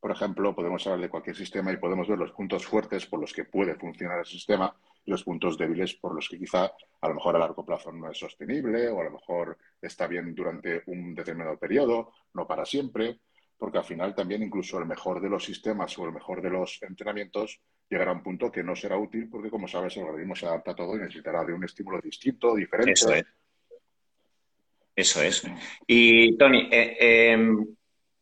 Por 0.00 0.12
ejemplo, 0.12 0.54
podemos 0.54 0.86
hablar 0.86 1.00
de 1.00 1.08
cualquier 1.08 1.36
sistema 1.36 1.72
y 1.72 1.76
podemos 1.76 2.08
ver 2.08 2.18
los 2.18 2.32
puntos 2.32 2.64
fuertes 2.64 3.06
por 3.06 3.20
los 3.20 3.32
que 3.32 3.44
puede 3.44 3.74
funcionar 3.74 4.20
el 4.20 4.26
sistema 4.26 4.74
los 5.08 5.24
puntos 5.24 5.56
débiles 5.56 5.94
por 5.94 6.14
los 6.14 6.28
que 6.28 6.38
quizá 6.38 6.70
a 7.00 7.08
lo 7.08 7.14
mejor 7.14 7.34
a 7.34 7.38
largo 7.38 7.64
plazo 7.64 7.90
no 7.90 8.10
es 8.10 8.18
sostenible 8.18 8.88
o 8.88 9.00
a 9.00 9.04
lo 9.04 9.12
mejor 9.12 9.58
está 9.80 10.06
bien 10.06 10.34
durante 10.34 10.82
un 10.86 11.14
determinado 11.14 11.58
periodo, 11.58 12.12
no 12.34 12.46
para 12.46 12.64
siempre, 12.64 13.20
porque 13.56 13.78
al 13.78 13.84
final 13.84 14.14
también 14.14 14.42
incluso 14.42 14.78
el 14.78 14.86
mejor 14.86 15.20
de 15.20 15.28
los 15.28 15.44
sistemas 15.44 15.98
o 15.98 16.04
el 16.04 16.12
mejor 16.12 16.42
de 16.42 16.50
los 16.50 16.80
entrenamientos 16.82 17.60
llegará 17.88 18.10
a 18.10 18.14
un 18.14 18.22
punto 18.22 18.52
que 18.52 18.62
no 18.62 18.76
será 18.76 18.98
útil 18.98 19.28
porque, 19.30 19.50
como 19.50 19.66
sabes, 19.66 19.96
el 19.96 20.04
organismo 20.04 20.36
se 20.36 20.46
adapta 20.46 20.72
a 20.72 20.76
todo 20.76 20.94
y 20.94 21.00
necesitará 21.00 21.44
de 21.44 21.54
un 21.54 21.64
estímulo 21.64 22.00
distinto, 22.00 22.54
diferente. 22.54 22.92
Eso 22.92 23.12
es. 23.12 23.24
Eso 24.94 25.22
es. 25.22 25.44
Y, 25.86 26.36
Tony, 26.36 26.68
eh, 26.70 27.32
em, 27.32 27.64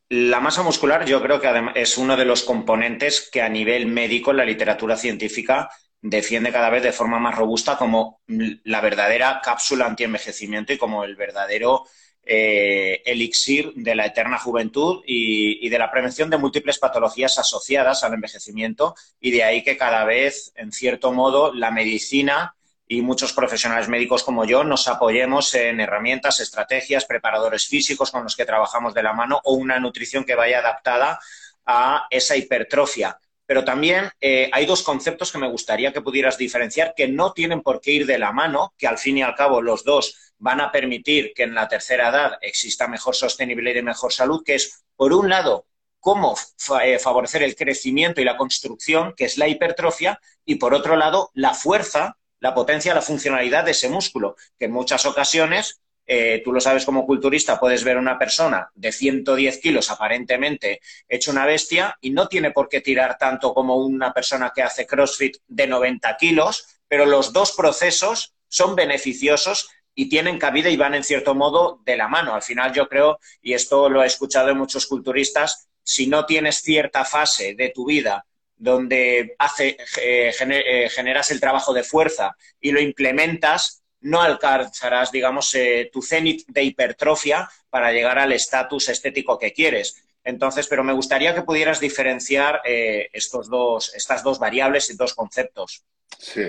la 0.09 0.41
masa 0.41 0.63
muscular 0.63 1.05
yo 1.05 1.21
creo 1.23 1.41
que 1.41 1.51
es 1.75 1.99
uno 1.99 2.17
de 2.17 2.25
los 2.25 2.43
componentes 2.45 3.29
que 3.31 3.43
a 3.43 3.49
nivel 3.49 3.87
médico 3.87 4.31
en 4.31 4.37
la 4.39 4.45
literatura 4.45 4.97
científica 4.97 5.69
defiende 6.01 6.53
cada 6.53 6.71
vez 6.71 6.83
de 6.83 6.93
forma 6.93 7.19
más 7.19 7.35
robusta 7.35 7.77
como 7.77 8.21
la 8.27 8.81
verdadera 8.81 9.41
cápsula 9.43 9.87
antienvejecimiento 9.87 10.73
y 10.73 10.79
como 10.79 11.03
el 11.05 11.17
verdadero 11.17 11.85
eh, 12.29 13.03
elixir 13.07 13.73
de 13.77 13.95
la 13.95 14.07
eterna 14.07 14.37
juventud 14.37 15.03
y, 15.07 15.69
de 15.69 15.79
la 15.79 15.93
prevención 15.93 16.29
de 16.29 16.39
múltiples 16.39 16.79
patologías 16.79 17.39
asociadas 17.39 18.03
al 18.03 18.15
envejecimiento. 18.15 18.97
Y 19.21 19.31
de 19.31 19.45
ahí 19.45 19.63
que 19.63 19.77
cada 19.77 20.05
vez, 20.05 20.53
en 20.57 20.73
cierto 20.73 21.13
modo, 21.13 21.55
la 21.55 21.71
medicina 21.71 22.56
y 22.89 23.03
muchos 23.03 23.33
profesionales 23.33 23.89
médicos 23.89 24.23
como 24.23 24.45
yo 24.45 24.63
nos 24.65 24.87
apoyemos 24.89 25.55
en 25.55 25.81
herramientas, 25.81 26.41
estrategias, 26.41 27.05
preparadores 27.05 27.67
físicos 27.67 28.11
con 28.11 28.23
los 28.23 28.37
que 28.37 28.45
trabajamos 28.45 28.95
de 28.95 29.03
la 29.03 29.13
mano 29.13 29.41
o 29.45 29.55
una 29.55 29.81
nutrición 29.81 30.25
que 30.25 30.35
vaya 30.35 30.61
adaptada 30.61 31.19
a 31.65 32.07
esa 32.11 32.37
hipertrofia. 32.37 33.19
Pero 33.45 33.65
también 33.65 34.11
eh, 34.21 34.51
hay 34.53 34.67
dos 34.67 34.83
conceptos 34.83 35.31
que 35.31 35.39
me 35.39 35.49
gustaría 35.49 35.93
que 35.93 36.01
pudieras 36.01 36.37
diferenciar 36.37 36.95
que 36.97 37.09
no 37.09 37.33
tienen 37.33 37.63
por 37.63 37.81
qué 37.81 37.93
ir 37.93 38.07
de 38.07 38.19
la 38.19 38.33
mano, 38.33 38.75
que 38.77 38.87
al 38.87 38.99
fin 38.99 39.19
y 39.19 39.23
al 39.23 39.35
cabo 39.35 39.63
los 39.63 39.85
dos 39.85 40.35
van 40.39 40.61
a 40.61 40.73
permitir 40.73 41.33
que 41.35 41.45
en 41.45 41.55
la 41.55 41.69
tercera 41.69 42.09
edad 42.09 42.39
exista 42.41 42.89
mejor 42.89 43.15
sostenibilidad 43.15 43.81
y 43.81 43.83
mejor 43.83 44.13
salud, 44.13 44.43
que 44.45 44.57
es, 44.57 44.85
por 44.97 45.13
un 45.13 45.29
lado, 45.29 45.67
cómo 46.01 46.37
eh, 46.83 46.99
favorecer 46.99 47.43
el 47.43 47.57
crecimiento 47.57 48.21
y 48.21 48.25
la 48.25 48.37
construcción, 48.37 49.15
que 49.17 49.25
es 49.25 49.39
la 49.39 49.49
hipertrofia, 49.49 50.21
y 50.45 50.57
por 50.57 50.75
otro 50.75 50.97
lado, 50.97 51.31
la 51.35 51.55
fuerza, 51.55 52.17
la 52.41 52.55
potencia, 52.55 52.95
la 52.95 53.03
funcionalidad 53.03 53.65
de 53.65 53.71
ese 53.73 53.89
músculo, 53.89 54.37
que 54.59 54.67
en 54.67 54.73
muchas 54.73 55.07
ocasiones 55.07 55.81
eh, 56.07 56.41
tú 56.45 56.53
lo 56.53 56.61
sabes 56.61 56.85
como 56.85 57.05
culturista, 57.05 57.59
puedes 57.59 57.83
ver 57.83 57.97
a 57.97 58.01
una 58.01 58.19
persona 58.19 58.71
de 58.75 58.93
110 58.93 59.59
kilos 59.59 59.91
aparentemente 59.91 60.81
hecho 61.09 61.33
una 61.33 61.47
bestia 61.47 61.97
y 62.01 62.11
no 62.11 62.29
tiene 62.29 62.53
por 62.53 62.69
qué 62.69 62.81
tirar 62.81 63.19
tanto 63.19 63.53
como 63.53 63.77
una 63.77 64.13
persona 64.13 64.53
que 64.55 64.63
hace 64.63 64.87
CrossFit 64.87 65.39
de 65.49 65.67
90 65.67 66.17
kilos, 66.17 66.81
pero 66.87 67.07
los 67.07 67.33
dos 67.33 67.53
procesos 67.53 68.35
son 68.49 68.77
beneficiosos 68.77 69.69
y 69.97 70.09
tienen 70.09 70.39
cabida 70.39 70.69
y 70.71 70.77
van 70.77 70.95
en 70.95 71.03
cierto 71.03 71.35
modo 71.35 71.81
de 71.85 71.97
la 71.97 72.07
mano. 72.07 72.35
Al 72.35 72.43
final 72.43 72.73
yo 72.73 72.89
creo, 72.89 73.19
y 73.43 73.55
esto 73.55 73.89
lo 73.89 74.05
he 74.05 74.07
escuchado 74.07 74.49
de 74.49 74.55
muchos 74.55 74.87
culturistas, 74.87 75.69
si 75.83 76.07
no 76.07 76.25
tienes 76.27 76.63
cierta 76.63 77.05
fase 77.05 77.55
de 77.55 77.71
tu 77.71 77.87
vida 77.87 78.27
donde 78.57 79.37
eh, 79.59 79.77
eh, 79.99 80.89
generas 80.91 81.31
el 81.31 81.41
trabajo 81.41 81.73
de 81.73 81.83
fuerza 81.83 82.37
y 82.61 82.73
lo 82.73 82.81
implementas, 82.81 83.83
no 84.01 84.23
alcanzarás, 84.23 85.13
digamos, 85.13 85.55
eh, 85.55 85.91
tu 85.93 86.03
cenit 86.03 86.47
de 86.49 86.63
hipertrofia 86.63 87.49
para 87.71 87.93
llegar 87.93 88.19
al 88.19 88.33
estatus 88.33 88.89
estético 88.89 89.39
que 89.39 89.53
quieres. 89.53 90.03
Entonces, 90.25 90.67
pero 90.67 90.83
me 90.83 90.93
gustaría 90.93 91.35
que 91.35 91.43
pudieras 91.43 91.79
diferenciar 91.79 92.61
estos 92.65 93.49
dos, 93.49 93.95
estas 93.95 94.25
dos 94.25 94.41
variables 94.41 94.91
y 94.91 94.97
dos 94.97 95.15
conceptos. 95.15 95.85
Sí, 96.19 96.43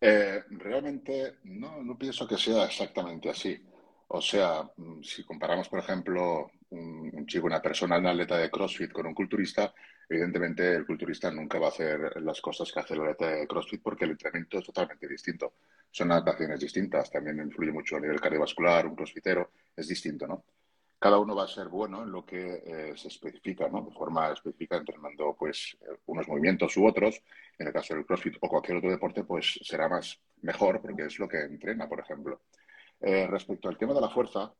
realmente 0.00 1.34
no, 1.44 1.82
no, 1.82 1.98
pienso 1.98 2.26
que 2.26 2.38
sea 2.38 2.64
exactamente 2.64 3.28
así. 3.28 3.60
O 4.08 4.22
sea, 4.22 4.62
mm, 4.76 5.02
si 5.02 5.24
comparamos, 5.24 5.68
por 5.68 5.80
ejemplo, 5.80 6.50
un, 6.70 7.26
chico, 7.26 7.46
una 7.46 7.60
persona, 7.60 7.98
un 7.98 8.06
atleta 8.06 8.38
de 8.38 8.50
CrossFit 8.50 8.92
con 8.92 9.06
un 9.06 9.14
culturista, 9.14 9.72
evidentemente 10.08 10.74
el 10.74 10.86
culturista 10.86 11.30
nunca 11.30 11.58
va 11.58 11.66
a 11.66 11.70
hacer 11.70 12.22
las 12.22 12.40
cosas 12.40 12.72
que 12.72 12.80
hace 12.80 12.94
el 12.94 13.00
atleta 13.00 13.28
de 13.30 13.46
CrossFit 13.46 13.82
porque 13.82 14.04
el 14.04 14.12
entrenamiento 14.12 14.58
es 14.58 14.64
totalmente 14.64 15.08
distinto. 15.08 15.54
Son 15.90 16.10
adaptaciones 16.12 16.60
distintas, 16.60 17.10
también 17.10 17.38
influye 17.38 17.72
mucho 17.72 17.96
a 17.96 18.00
nivel 18.00 18.20
cardiovascular, 18.20 18.86
un 18.86 18.96
crossfitero 18.96 19.50
es 19.76 19.88
distinto, 19.88 20.26
¿no? 20.26 20.44
cada 20.98 21.18
uno 21.18 21.34
va 21.34 21.44
a 21.44 21.48
ser 21.48 21.68
bueno 21.68 22.02
en 22.02 22.10
lo 22.10 22.24
que 22.26 22.62
eh, 22.66 22.96
se 22.96 23.08
especifica, 23.08 23.68
¿no? 23.68 23.82
De 23.82 23.92
forma 23.92 24.32
específica, 24.32 24.76
entrenando 24.76 25.34
pues 25.38 25.76
unos 26.06 26.26
movimientos 26.26 26.76
u 26.76 26.86
otros. 26.86 27.22
En 27.58 27.68
el 27.68 27.72
caso 27.72 27.94
del 27.94 28.04
CrossFit 28.04 28.36
o 28.40 28.48
cualquier 28.48 28.78
otro 28.78 28.90
deporte, 28.90 29.22
pues 29.24 29.60
será 29.62 29.88
más 29.88 30.18
mejor 30.42 30.80
porque 30.80 31.06
es 31.06 31.18
lo 31.18 31.28
que 31.28 31.38
entrena, 31.38 31.88
por 31.88 32.00
ejemplo. 32.00 32.42
Eh, 33.00 33.26
respecto 33.28 33.68
al 33.68 33.78
tema 33.78 33.94
de 33.94 34.00
la 34.00 34.10
fuerza, 34.10 34.52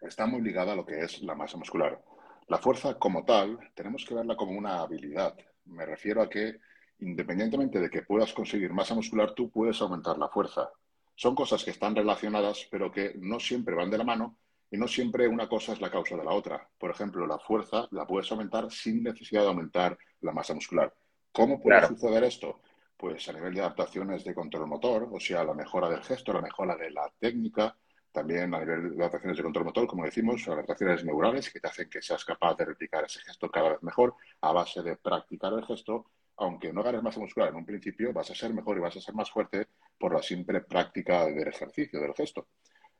está 0.00 0.26
muy 0.26 0.40
ligada 0.40 0.72
a 0.72 0.76
lo 0.76 0.86
que 0.86 1.00
es 1.00 1.22
la 1.22 1.34
masa 1.34 1.58
muscular. 1.58 2.02
La 2.48 2.58
fuerza 2.58 2.94
como 2.98 3.24
tal, 3.24 3.58
tenemos 3.74 4.04
que 4.04 4.14
verla 4.14 4.36
como 4.36 4.52
una 4.52 4.80
habilidad. 4.80 5.36
Me 5.64 5.84
refiero 5.84 6.22
a 6.22 6.30
que 6.30 6.60
independientemente 7.00 7.80
de 7.80 7.90
que 7.90 8.02
puedas 8.02 8.32
conseguir 8.32 8.72
masa 8.72 8.94
muscular, 8.94 9.32
tú 9.34 9.50
puedes 9.50 9.80
aumentar 9.80 10.16
la 10.18 10.28
fuerza. 10.28 10.70
Son 11.14 11.34
cosas 11.34 11.64
que 11.64 11.70
están 11.70 11.94
relacionadas, 11.94 12.66
pero 12.70 12.90
que 12.90 13.14
no 13.18 13.40
siempre 13.40 13.74
van 13.74 13.90
de 13.90 13.98
la 13.98 14.04
mano 14.04 14.38
y 14.70 14.76
no 14.76 14.88
siempre 14.88 15.28
una 15.28 15.48
cosa 15.48 15.72
es 15.72 15.80
la 15.80 15.90
causa 15.90 16.16
de 16.16 16.24
la 16.24 16.32
otra. 16.32 16.68
Por 16.78 16.90
ejemplo, 16.90 17.26
la 17.26 17.38
fuerza 17.38 17.88
la 17.90 18.06
puedes 18.06 18.30
aumentar 18.30 18.70
sin 18.70 19.02
necesidad 19.02 19.42
de 19.42 19.48
aumentar 19.48 19.98
la 20.20 20.32
masa 20.32 20.54
muscular. 20.54 20.94
¿Cómo 21.32 21.60
puede 21.60 21.86
suceder 21.86 22.24
esto? 22.24 22.60
Pues 22.96 23.28
a 23.28 23.32
nivel 23.32 23.54
de 23.54 23.60
adaptaciones 23.60 24.24
de 24.24 24.34
control 24.34 24.66
motor, 24.66 25.08
o 25.10 25.20
sea, 25.20 25.44
la 25.44 25.52
mejora 25.52 25.88
del 25.90 26.02
gesto, 26.02 26.32
la 26.32 26.40
mejora 26.40 26.76
de 26.76 26.90
la 26.90 27.12
técnica, 27.18 27.76
también 28.16 28.54
a 28.54 28.60
nivel 28.60 28.96
de 28.96 29.02
adaptaciones 29.02 29.36
de 29.36 29.42
control 29.42 29.66
motor, 29.66 29.86
como 29.86 30.06
decimos, 30.06 30.48
adaptaciones 30.48 31.04
neurales 31.04 31.52
que 31.52 31.60
te 31.60 31.68
hacen 31.68 31.90
que 31.90 32.00
seas 32.00 32.24
capaz 32.24 32.56
de 32.56 32.64
replicar 32.64 33.04
ese 33.04 33.20
gesto 33.20 33.50
cada 33.50 33.68
vez 33.72 33.82
mejor 33.82 34.14
a 34.40 34.52
base 34.52 34.82
de 34.82 34.96
practicar 34.96 35.52
el 35.52 35.66
gesto. 35.66 36.06
Aunque 36.38 36.72
no 36.72 36.82
ganes 36.82 37.02
masa 37.02 37.20
muscular 37.20 37.50
en 37.50 37.56
un 37.56 37.66
principio, 37.66 38.14
vas 38.14 38.30
a 38.30 38.34
ser 38.34 38.54
mejor 38.54 38.78
y 38.78 38.80
vas 38.80 38.96
a 38.96 39.02
ser 39.02 39.14
más 39.14 39.30
fuerte 39.30 39.66
por 39.98 40.14
la 40.14 40.22
simple 40.22 40.62
práctica 40.62 41.26
del 41.26 41.46
ejercicio, 41.48 42.00
del 42.00 42.14
gesto. 42.14 42.48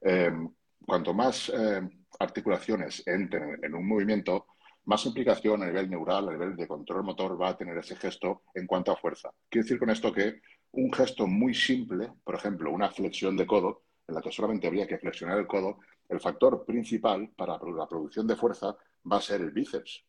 Em, 0.03 0.51
cuanto 0.85 1.15
más 1.15 1.49
eh, 1.49 1.81
articulaciones 2.19 3.03
entren 3.07 3.59
en 3.63 3.75
un 3.75 3.89
movimiento, 3.89 4.49
más 4.85 5.07
implicación 5.07 5.63
a 5.63 5.67
nivel 5.67 5.89
neural, 5.89 6.29
a 6.29 6.33
nivel 6.33 6.57
de 6.57 6.69
control 6.69 7.05
motor 7.05 7.41
va 7.41 7.49
a 7.49 7.57
tener 7.57 7.79
ese 7.79 7.97
gesto 7.97 8.43
en 8.55 8.67
cuanto 8.67 8.93
a 8.93 8.97
fuerza. 8.97 9.31
Quiero 9.49 9.65
decir 9.65 9.79
con 9.79 9.89
esto 9.89 10.13
que 10.13 10.41
un 10.73 10.93
gesto 10.93 11.27
muy 11.27 11.55
simple, 11.55 12.13
por 12.23 12.35
ejemplo, 12.35 12.71
una 12.71 12.91
flexión 12.91 13.35
de 13.35 13.47
codo, 13.47 13.86
en 14.09 14.15
la 14.15 14.21
que 14.21 14.31
solamente 14.31 14.67
habría 14.67 14.87
que 14.87 14.99
flexionar 14.99 15.39
el 15.39 15.47
codo, 15.47 15.79
el 16.09 16.21
factor 16.21 16.65
principal 16.65 17.31
para 17.37 17.59
la 17.59 17.89
producción 17.89 18.27
de 18.27 18.37
fuerza 18.37 18.77
va 19.11 19.17
a 19.17 19.23
ser 19.23 19.41
el 19.41 19.51
bíceps. 19.51 20.05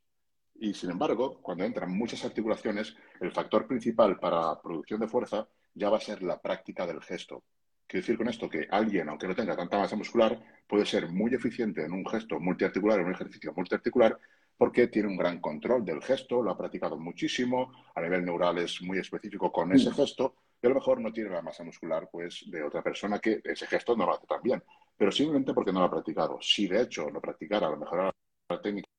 Y 0.60 0.74
sin 0.74 0.92
embargo, 0.92 1.40
cuando 1.42 1.64
entran 1.64 1.96
muchas 1.96 2.24
articulaciones, 2.26 2.96
el 3.20 3.32
factor 3.32 3.68
principal 3.68 4.20
para 4.20 4.42
la 4.42 4.62
producción 4.62 5.00
de 5.00 5.08
fuerza 5.08 5.48
ya 5.74 5.90
va 5.90 5.98
a 5.98 6.02
ser 6.02 6.24
la 6.24 6.42
práctica 6.42 6.86
del 6.86 7.02
gesto. 7.02 7.44
Quiero 7.86 8.02
decir 8.02 8.18
con 8.18 8.28
esto 8.28 8.50
que 8.50 8.68
alguien, 8.70 9.08
aunque 9.08 9.28
no 9.28 9.36
tenga 9.36 9.56
tanta 9.56 9.78
masa 9.78 9.96
muscular, 9.96 10.38
puede 10.68 10.86
ser 10.86 11.10
muy 11.10 11.34
eficiente 11.34 11.86
en 11.86 11.94
un 11.94 12.06
gesto 12.06 12.40
multiarticular, 12.40 13.00
en 13.00 13.06
un 13.06 13.14
ejercicio 13.14 13.54
multiarticular, 13.56 14.20
porque 14.58 14.88
tiene 14.88 15.08
un 15.08 15.18
gran 15.18 15.40
control 15.40 15.86
del 15.86 16.02
gesto, 16.02 16.42
lo 16.42 16.52
ha 16.52 16.58
practicado 16.58 16.98
muchísimo, 16.98 17.72
a 17.96 18.02
nivel 18.02 18.26
neural 18.26 18.58
es 18.58 18.82
muy 18.82 18.98
específico 18.98 19.52
con 19.52 19.72
ese 19.72 19.92
mm. 19.92 19.94
gesto, 19.94 20.36
y 20.62 20.66
a 20.66 20.70
lo 20.70 20.76
mejor 20.76 21.00
no 21.00 21.12
tiene 21.12 21.30
la 21.30 21.42
masa 21.42 21.64
muscular 21.64 22.10
pues, 22.12 22.44
de 22.48 22.64
otra 22.64 22.82
persona 22.82 23.20
que 23.20 23.42
ese 23.44 23.68
gesto 23.68 23.96
no 23.96 24.06
lo 24.06 24.16
hace 24.16 24.28
tan 24.28 24.42
bien, 24.42 24.64
pero 24.98 25.12
simplemente 25.12 25.54
porque 25.54 25.72
no 25.72 25.80
lo 25.80 25.86
ha 25.86 25.92
practicado. 25.92 26.40
Si 26.42 26.68
de 26.68 26.82
hecho 26.82 27.10
lo 27.10 27.22
practicara, 27.22 27.68
a 27.68 27.72
lo 27.72 27.78
mejor 27.78 28.12
la 28.50 28.62
técnica 28.62 28.90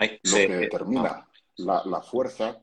lo 0.00 0.36
que 0.36 0.56
determina 0.56 1.28
la, 1.56 2.00
fuerza 2.00 2.62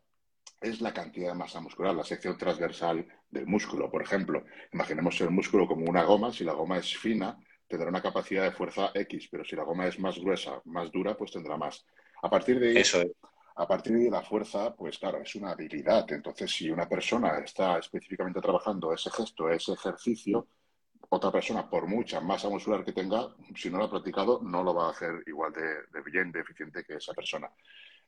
es 0.59 0.81
la 0.81 0.93
cantidad 0.93 1.29
de 1.29 1.37
masa 1.37 1.61
muscular, 1.61 1.93
la 1.93 2.03
sección 2.03 2.37
transversal 2.37 3.05
del 3.29 3.45
músculo. 3.45 3.91
Por 3.91 4.01
ejemplo, 4.01 4.43
imaginemos 4.73 5.21
el 5.21 5.29
músculo 5.29 5.67
como 5.67 5.85
una 5.85 6.03
goma, 6.03 6.31
si 6.31 6.43
la 6.43 6.53
goma 6.53 6.79
es 6.79 6.97
fina, 6.97 7.37
tendrá 7.67 7.89
una 7.89 8.01
capacidad 8.01 8.43
de 8.43 8.51
fuerza 8.51 8.91
X, 8.93 9.27
pero 9.29 9.45
si 9.45 9.55
la 9.55 9.63
goma 9.63 9.85
es 9.87 9.99
más 9.99 10.17
gruesa, 10.17 10.61
más 10.65 10.91
dura, 10.91 11.15
pues 11.15 11.31
tendrá 11.31 11.57
más. 11.57 11.85
A 12.21 12.29
partir 12.29 12.59
de 12.59 12.69
ahí, 12.69 12.83
a 13.59 13.67
partir 13.67 13.97
de 13.97 14.09
la 14.11 14.21
fuerza, 14.21 14.75
pues 14.75 14.99
claro, 14.99 15.19
es 15.21 15.33
una 15.35 15.51
habilidad. 15.51 16.11
Entonces, 16.11 16.51
si 16.51 16.69
una 16.69 16.87
persona 16.87 17.39
está 17.39 17.79
específicamente 17.79 18.39
trabajando 18.39 18.93
ese 18.93 19.09
gesto, 19.09 19.49
ese 19.49 19.73
ejercicio, 19.73 20.47
otra 21.09 21.31
persona, 21.31 21.67
por 21.67 21.87
mucha 21.87 22.19
masa 22.19 22.49
muscular 22.49 22.83
que 22.83 22.91
tenga, 22.91 23.35
si 23.55 23.69
no 23.69 23.77
lo 23.77 23.85
ha 23.85 23.89
practicado, 23.89 24.41
no 24.43 24.61
lo 24.61 24.75
va 24.75 24.87
a 24.87 24.91
hacer 24.91 25.23
igual 25.25 25.53
de, 25.53 25.61
de 25.91 26.11
bien, 26.11 26.31
de 26.31 26.41
eficiente 26.41 26.83
que 26.83 26.95
esa 26.95 27.13
persona. 27.13 27.49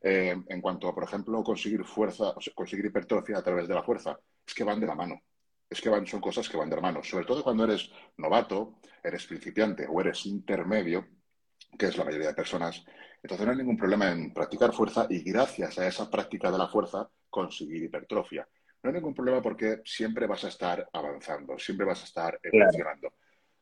Eh, 0.01 0.35
en 0.47 0.61
cuanto 0.61 0.87
a, 0.87 0.93
por 0.93 1.03
ejemplo, 1.03 1.43
conseguir 1.43 1.83
fuerza, 1.83 2.29
o 2.29 2.39
conseguir 2.53 2.85
hipertrofia 2.85 3.37
a 3.37 3.43
través 3.43 3.67
de 3.67 3.73
la 3.73 3.83
fuerza, 3.83 4.19
es 4.45 4.53
que 4.53 4.63
van 4.63 4.79
de 4.79 4.87
la 4.87 4.95
mano. 4.95 5.21
Es 5.69 5.81
que 5.81 5.89
van, 5.89 6.05
son 6.05 6.21
cosas 6.21 6.47
que 6.47 6.57
van 6.57 6.69
de 6.69 6.75
la 6.75 6.81
mano. 6.81 7.03
Sobre 7.03 7.25
todo 7.25 7.43
cuando 7.43 7.63
eres 7.63 7.89
novato, 8.17 8.79
eres 9.03 9.25
principiante 9.25 9.87
o 9.89 9.99
eres 10.01 10.25
intermedio, 10.25 11.07
que 11.77 11.87
es 11.87 11.97
la 11.97 12.05
mayoría 12.05 12.27
de 12.27 12.33
personas. 12.33 12.83
Entonces 13.21 13.45
no 13.45 13.51
hay 13.51 13.57
ningún 13.57 13.77
problema 13.77 14.11
en 14.11 14.33
practicar 14.33 14.73
fuerza 14.73 15.07
y 15.09 15.21
gracias 15.21 15.77
a 15.79 15.87
esa 15.87 16.09
práctica 16.09 16.51
de 16.51 16.57
la 16.57 16.67
fuerza 16.67 17.09
conseguir 17.29 17.83
hipertrofia. 17.83 18.47
No 18.81 18.89
hay 18.89 18.95
ningún 18.95 19.13
problema 19.13 19.41
porque 19.41 19.81
siempre 19.83 20.25
vas 20.25 20.43
a 20.45 20.47
estar 20.47 20.89
avanzando, 20.93 21.57
siempre 21.59 21.85
vas 21.85 22.01
a 22.01 22.05
estar 22.05 22.39
evolucionando. 22.41 23.13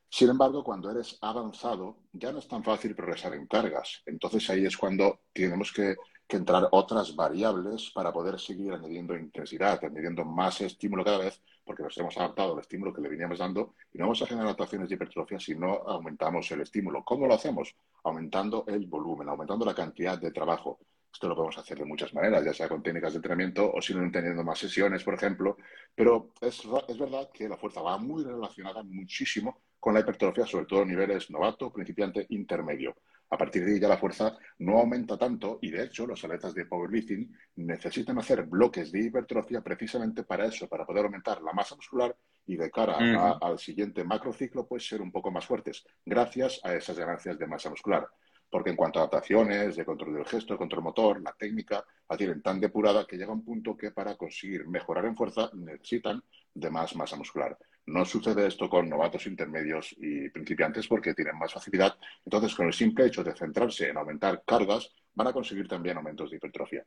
Sin 0.10 0.30
embargo, 0.30 0.64
cuando 0.64 0.90
eres 0.90 1.18
avanzado, 1.22 1.98
ya 2.14 2.32
no 2.32 2.40
es 2.40 2.48
tan 2.48 2.64
fácil 2.64 2.96
progresar 2.96 3.34
en 3.34 3.48
cargas. 3.48 4.04
Entonces 4.06 4.50
ahí 4.50 4.66
es 4.66 4.78
cuando 4.78 5.22
tenemos 5.34 5.74
que 5.74 5.96
que 6.28 6.38
entrar 6.38 6.68
otras 6.72 7.16
variables 7.16 7.90
para 7.92 8.12
poder 8.12 8.40
seguir 8.40 8.74
añadiendo 8.74 9.16
intensidad, 9.16 9.84
añadiendo 9.84 10.26
más 10.26 10.60
estímulo 10.62 11.06
cada 11.06 11.20
vez, 11.20 11.42
porque 11.68 11.84
nos 11.84 11.98
hemos 11.98 12.18
adaptado 12.18 12.54
al 12.54 12.62
estímulo 12.62 12.94
que 12.94 13.02
le 13.02 13.10
veníamos 13.10 13.40
dando 13.40 13.76
y 13.94 13.98
no 13.98 14.06
vamos 14.06 14.22
a 14.22 14.26
generar 14.26 14.48
adaptaciones 14.48 14.90
de 14.90 14.96
hipertrofia 14.96 15.40
si 15.40 15.54
no 15.54 15.74
aumentamos 15.86 16.50
el 16.52 16.62
estímulo. 16.62 17.04
¿Cómo 17.04 17.28
lo 17.28 17.34
hacemos? 17.34 17.76
Aumentando 18.04 18.64
el 18.68 18.88
volumen, 18.88 19.30
aumentando 19.30 19.66
la 19.66 19.76
cantidad 19.76 20.18
de 20.18 20.32
trabajo. 20.32 20.80
Esto 21.14 21.28
lo 21.28 21.36
podemos 21.36 21.58
hacer 21.58 21.78
de 21.78 21.86
muchas 21.86 22.14
maneras, 22.14 22.46
ya 22.46 22.54
sea 22.54 22.70
con 22.70 22.82
técnicas 22.82 23.14
de 23.14 23.18
entrenamiento 23.18 23.72
o 23.72 23.82
si 23.82 23.94
no 23.94 24.10
teniendo 24.12 24.44
más 24.44 24.60
sesiones, 24.60 25.04
por 25.04 25.14
ejemplo. 25.14 25.58
Pero 25.94 26.32
es, 26.42 26.64
es 26.88 26.98
verdad 26.98 27.30
que 27.34 27.50
la 27.50 27.58
fuerza 27.58 27.82
va 27.82 27.98
muy 27.98 28.24
relacionada 28.24 28.84
muchísimo 28.84 29.62
con 29.80 29.94
la 29.94 30.00
hipertrofia, 30.00 30.46
sobre 30.46 30.66
todo 30.66 30.82
a 30.82 30.86
niveles 30.86 31.30
novato, 31.30 31.72
principiante, 31.72 32.26
intermedio. 32.30 32.96
A 33.30 33.38
partir 33.38 33.66
de 33.66 33.74
ahí 33.74 33.80
ya 33.80 33.90
la 33.90 33.98
fuerza 33.98 34.38
no 34.60 34.80
aumenta 34.80 35.18
tanto 35.18 35.60
y 35.62 35.70
de 35.70 35.84
hecho 35.84 36.08
los 36.08 36.24
atletas 36.24 36.54
de 36.54 36.66
powerlifting 36.66 37.36
necesitan 37.58 38.18
hacer 38.20 38.44
bloques 38.44 38.92
de 38.92 39.02
hipertrofia 39.02 39.62
precisamente 39.62 40.24
para 40.24 40.46
eso, 40.46 40.68
para 40.70 40.86
poder 40.86 41.06
aumentar 41.06 41.42
la 41.42 41.52
masa 41.52 41.76
muscular 41.76 42.16
y 42.46 42.56
de 42.56 42.72
cara 42.72 43.38
al 43.42 43.60
siguiente 43.60 44.06
macrociclo 44.06 44.66
pues 44.66 44.88
ser 44.88 45.02
un 45.02 45.12
poco 45.12 45.30
más 45.30 45.46
fuertes 45.46 45.86
gracias 46.06 46.62
a 46.64 46.74
esas 46.74 46.98
ganancias 46.98 47.38
de 47.38 47.48
masa 47.48 47.70
muscular. 47.70 48.08
Porque 48.50 48.70
en 48.70 48.78
cuanto 48.78 49.00
a 49.00 49.02
adaptaciones, 49.02 49.76
de 49.76 49.84
control 49.84 50.14
del 50.14 50.26
gesto, 50.26 50.54
de 50.54 50.58
control 50.58 50.84
motor, 50.84 51.22
la 51.22 51.34
técnica 51.34 51.84
la 52.10 52.16
tienen 52.16 52.42
tan 52.42 52.62
depurada 52.62 53.06
que 53.06 53.18
llega 53.18 53.34
un 53.34 53.44
punto 53.44 53.76
que 53.76 53.92
para 53.92 54.16
conseguir 54.16 54.66
mejorar 54.68 55.04
en 55.04 55.18
fuerza 55.18 55.50
necesitan 55.54 56.24
de 56.54 56.70
más 56.70 56.96
masa 56.96 57.18
muscular. 57.18 57.58
No 57.88 58.04
sucede 58.04 58.48
esto 58.48 58.70
con 58.70 58.90
novatos 58.90 59.26
intermedios 59.28 59.96
y 59.98 60.30
principiantes 60.30 60.88
porque 60.88 61.14
tienen 61.14 61.38
más 61.38 61.54
facilidad. 61.54 61.98
Entonces, 62.26 62.54
con 62.54 62.68
el 62.68 62.74
simple 62.74 63.06
hecho 63.06 63.24
de 63.24 63.34
centrarse 63.34 63.90
en 63.90 63.98
aumentar 63.98 64.44
cargas, 64.46 64.92
van 65.14 65.28
a 65.28 65.34
conseguir 65.34 65.68
también 65.70 65.96
aumentos 65.96 66.30
de 66.30 66.36
hipertrofia. 66.36 66.86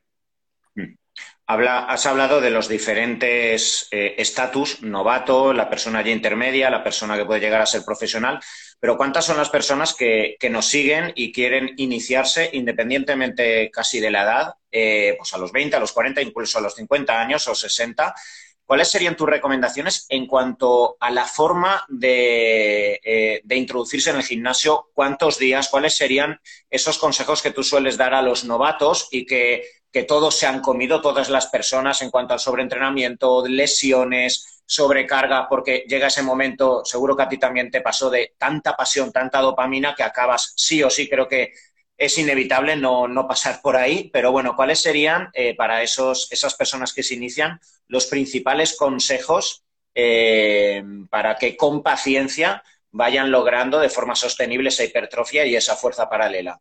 Mm. 0.75 0.95
has 1.47 2.05
hablado 2.05 2.39
de 2.39 2.49
los 2.49 2.69
diferentes 2.69 3.87
eh, 3.91 4.15
estatus, 4.17 4.81
novato, 4.83 5.51
la 5.51 5.69
persona 5.69 6.01
ya 6.01 6.11
intermedia, 6.11 6.69
la 6.69 6.83
persona 6.83 7.17
que 7.17 7.25
puede 7.25 7.41
llegar 7.41 7.61
a 7.61 7.65
ser 7.65 7.83
profesional, 7.83 8.39
pero 8.79 8.95
¿cuántas 8.95 9.25
son 9.25 9.35
las 9.35 9.49
personas 9.49 9.93
que, 9.93 10.37
nos 10.49 10.67
siguen 10.67 11.11
y 11.15 11.33
quieren 11.33 11.73
iniciarse 11.77 12.51
independientemente 12.53 13.69
casi 13.69 13.99
de 13.99 14.11
la 14.11 14.23
edad, 14.23 14.53
eh, 14.71 15.15
pues 15.17 15.33
a 15.33 15.37
los 15.37 15.51
20, 15.51 15.75
a 15.75 15.79
los 15.79 15.91
40, 15.91 16.21
incluso 16.21 16.59
a 16.59 16.61
los 16.61 16.75
50 16.75 17.19
años 17.19 17.47
o 17.49 17.55
60? 17.55 18.13
¿Cuáles 18.71 18.89
serían 18.89 19.17
tus 19.17 19.27
recomendaciones 19.27 20.05
en 20.07 20.25
cuanto 20.27 20.95
a 20.97 21.11
la 21.11 21.25
forma 21.25 21.85
eh, 22.01 23.41
de, 23.43 23.55
introducirse 23.57 24.11
en 24.11 24.15
el 24.15 24.23
gimnasio? 24.23 24.91
¿Cuántos 24.93 25.37
días? 25.37 25.67
¿Cuáles 25.67 25.97
serían 25.97 26.39
esos 26.69 26.97
consejos 26.97 27.41
que 27.41 27.51
tú 27.51 27.63
sueles 27.63 27.97
dar 27.97 28.13
a 28.13 28.21
los 28.21 28.45
novatos 28.45 29.09
y 29.11 29.25
que 29.25 29.65
que 29.91 30.03
todos 30.03 30.37
se 30.37 30.47
han 30.47 30.61
comido, 30.61 31.01
todas 31.01 31.29
las 31.29 31.47
personas, 31.47 32.01
en 32.01 32.11
cuanto 32.11 32.33
al 32.33 32.39
sobreentrenamiento, 32.39 33.45
lesiones, 33.45 34.61
sobrecarga, 34.65 35.49
porque 35.49 35.83
llega 35.85 36.07
ese 36.07 36.23
momento, 36.23 36.85
seguro 36.85 37.17
que 37.17 37.23
a 37.23 37.27
ti 37.27 37.37
también 37.37 37.69
te 37.69 37.81
pasó, 37.81 38.09
de 38.09 38.35
tanta 38.37 38.77
pasión, 38.77 39.11
tanta 39.11 39.41
dopamina, 39.41 39.93
que 39.93 40.03
acabas 40.03 40.53
sí 40.55 40.81
o 40.81 40.89
sí, 40.89 41.09
creo 41.09 41.27
que 41.27 41.51
es 42.01 42.17
inevitable 42.17 42.75
no, 42.75 43.27
pasar 43.27 43.61
por 43.61 43.75
ahí, 43.75 44.09
pero 44.11 44.31
bueno, 44.31 44.55
¿cuáles 44.55 44.79
serían 44.79 45.29
eh, 45.33 45.55
para 45.55 45.83
esos, 45.83 46.31
esas 46.31 46.55
personas 46.55 46.93
que 46.93 47.03
se 47.03 47.13
inician 47.13 47.59
los 47.87 48.07
principales 48.07 48.75
consejos 48.75 49.63
eh, 49.93 50.83
para 51.11 51.35
que 51.35 51.55
con 51.55 51.83
paciencia 51.83 52.63
vayan 52.89 53.29
logrando 53.29 53.79
de 53.79 53.89
forma 53.89 54.15
sostenible 54.15 54.69
esa 54.69 54.83
hipertrofia 54.83 55.45
y 55.45 55.55
esa 55.55 55.75
fuerza 55.75 56.09
paralela? 56.09 56.59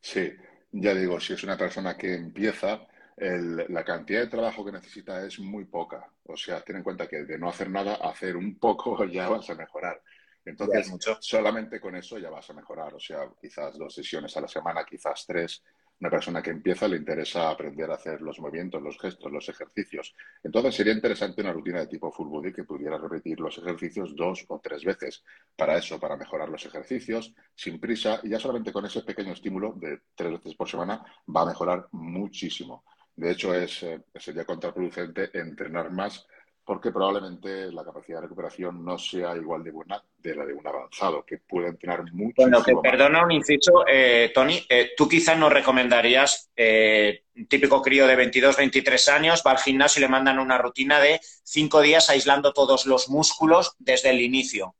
Sí, 0.00 0.32
ya 0.70 0.94
digo, 0.94 1.20
si 1.20 1.34
es 1.34 1.44
una 1.44 1.58
persona 1.58 1.98
que 1.98 2.14
empieza, 2.14 2.88
la 3.18 3.84
cantidad 3.84 4.20
de 4.20 4.28
trabajo 4.28 4.64
que 4.64 4.72
necesita 4.72 5.24
es 5.26 5.38
muy 5.38 5.66
poca. 5.66 6.08
O 6.24 6.36
sea, 6.36 6.62
ten 6.62 6.76
en 6.76 6.82
cuenta 6.82 7.06
que 7.06 7.24
de 7.24 7.38
no 7.38 7.50
hacer 7.50 7.68
nada, 7.68 7.96
hacer 7.96 8.36
un 8.36 8.58
poco 8.58 9.04
ya 9.04 9.28
vas 9.28 9.50
a 9.50 9.54
mejorar. 9.54 10.00
Entonces, 10.44 10.92
solamente 11.20 11.80
con 11.80 11.94
eso 11.96 12.18
ya 12.18 12.30
vas 12.30 12.48
a 12.50 12.54
mejorar. 12.54 12.94
O 12.94 13.00
sea, 13.00 13.28
quizás 13.40 13.78
dos 13.78 13.94
sesiones 13.94 14.36
a 14.36 14.40
la 14.40 14.48
semana, 14.48 14.84
quizás 14.84 15.24
tres. 15.26 15.62
Una 16.00 16.10
persona 16.10 16.42
que 16.42 16.50
empieza 16.50 16.88
le 16.88 16.96
interesa 16.96 17.48
aprender 17.48 17.88
a 17.88 17.94
hacer 17.94 18.20
los 18.22 18.40
movimientos, 18.40 18.82
los 18.82 18.98
gestos, 18.98 19.30
los 19.30 19.48
ejercicios. 19.48 20.12
Entonces, 20.42 20.74
sería 20.74 20.92
interesante 20.92 21.42
una 21.42 21.52
rutina 21.52 21.78
de 21.78 21.86
tipo 21.86 22.10
full 22.10 22.28
body 22.28 22.52
que 22.52 22.64
pudiera 22.64 22.98
repetir 22.98 23.38
los 23.38 23.56
ejercicios 23.58 24.16
dos 24.16 24.44
o 24.48 24.58
tres 24.58 24.84
veces. 24.84 25.22
Para 25.54 25.76
eso, 25.76 26.00
para 26.00 26.16
mejorar 26.16 26.48
los 26.48 26.66
ejercicios, 26.66 27.32
sin 27.54 27.78
prisa, 27.78 28.18
y 28.24 28.30
ya 28.30 28.40
solamente 28.40 28.72
con 28.72 28.84
ese 28.84 29.02
pequeño 29.02 29.32
estímulo 29.32 29.74
de 29.76 30.00
tres 30.16 30.32
veces 30.32 30.56
por 30.56 30.68
semana 30.68 31.04
va 31.28 31.42
a 31.42 31.46
mejorar 31.46 31.86
muchísimo. 31.92 32.82
De 33.14 33.30
hecho, 33.30 33.54
es, 33.54 33.82
eh, 33.84 34.02
sería 34.16 34.44
contraproducente 34.44 35.30
entrenar 35.38 35.92
más 35.92 36.26
porque 36.64 36.92
probablemente 36.92 37.72
la 37.72 37.84
capacidad 37.84 38.18
de 38.18 38.22
recuperación 38.22 38.84
no 38.84 38.98
sea 38.98 39.36
igual 39.36 39.62
de 39.64 39.70
buena 39.70 40.02
de 40.18 40.34
la 40.34 40.44
de 40.44 40.54
un 40.54 40.66
avanzado, 40.66 41.24
que 41.24 41.38
puede 41.38 41.68
entrenar 41.68 42.04
mucho. 42.12 42.34
Bueno, 42.36 42.62
que 42.62 42.74
perdona 42.76 43.24
un 43.24 43.32
inciso, 43.32 43.84
eh, 43.86 44.30
Tony, 44.32 44.64
eh, 44.68 44.92
tú 44.96 45.08
quizás 45.08 45.36
no 45.36 45.48
recomendarías, 45.48 46.50
un 46.56 47.46
típico 47.46 47.82
crío 47.82 48.06
de 48.06 48.16
22, 48.16 48.56
23 48.56 49.08
años, 49.08 49.42
va 49.46 49.52
al 49.52 49.58
gimnasio 49.58 50.00
y 50.00 50.02
le 50.02 50.08
mandan 50.08 50.38
una 50.38 50.58
rutina 50.58 51.00
de 51.00 51.20
cinco 51.42 51.80
días 51.80 52.08
aislando 52.10 52.52
todos 52.52 52.86
los 52.86 53.08
músculos 53.08 53.74
desde 53.78 54.10
el 54.10 54.20
inicio. 54.20 54.74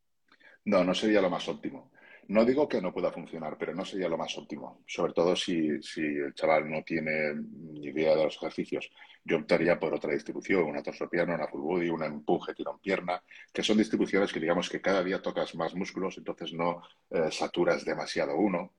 No, 0.65 0.85
no 0.85 0.95
sería 0.95 1.21
lo 1.21 1.31
más 1.31 1.49
óptimo. 1.49 1.92
No 2.29 2.45
digo 2.45 2.69
que 2.69 2.81
no 2.81 2.93
pueda 2.93 3.11
funcionar, 3.11 3.57
pero 3.59 3.75
no 3.75 3.85
sería 3.85 4.09
lo 4.09 4.17
más 4.17 4.37
óptimo, 4.39 4.83
sobre 4.87 5.13
todo 5.13 5.35
si, 5.35 5.83
si 5.83 6.01
el 6.01 6.35
chaval 6.35 6.71
no 6.71 6.83
tiene 6.83 7.35
ni 7.35 7.87
idea 7.87 8.15
de 8.15 8.25
los 8.25 8.37
ejercicios. 8.37 8.91
Yo 9.25 9.39
optaría 9.39 9.79
por 9.79 9.95
otra 9.95 10.13
distribución, 10.13 10.65
una 10.65 10.83
torsopiano, 10.83 11.35
una 11.35 11.49
full 11.49 11.61
body, 11.61 11.89
una 11.89 12.07
empuje, 12.07 12.55
tirón 12.55 12.79
pierna, 12.81 13.23
que 13.53 13.63
son 13.63 13.77
distribuciones 13.77 14.33
que 14.33 14.41
digamos 14.41 14.69
que 14.69 14.81
cada 14.81 15.03
día 15.03 15.23
tocas 15.23 15.55
más 15.55 15.75
músculos, 15.75 16.19
entonces 16.19 16.53
no 16.53 16.83
eh, 17.11 17.31
saturas 17.31 17.85
demasiado 17.85 18.37
uno, 18.37 18.73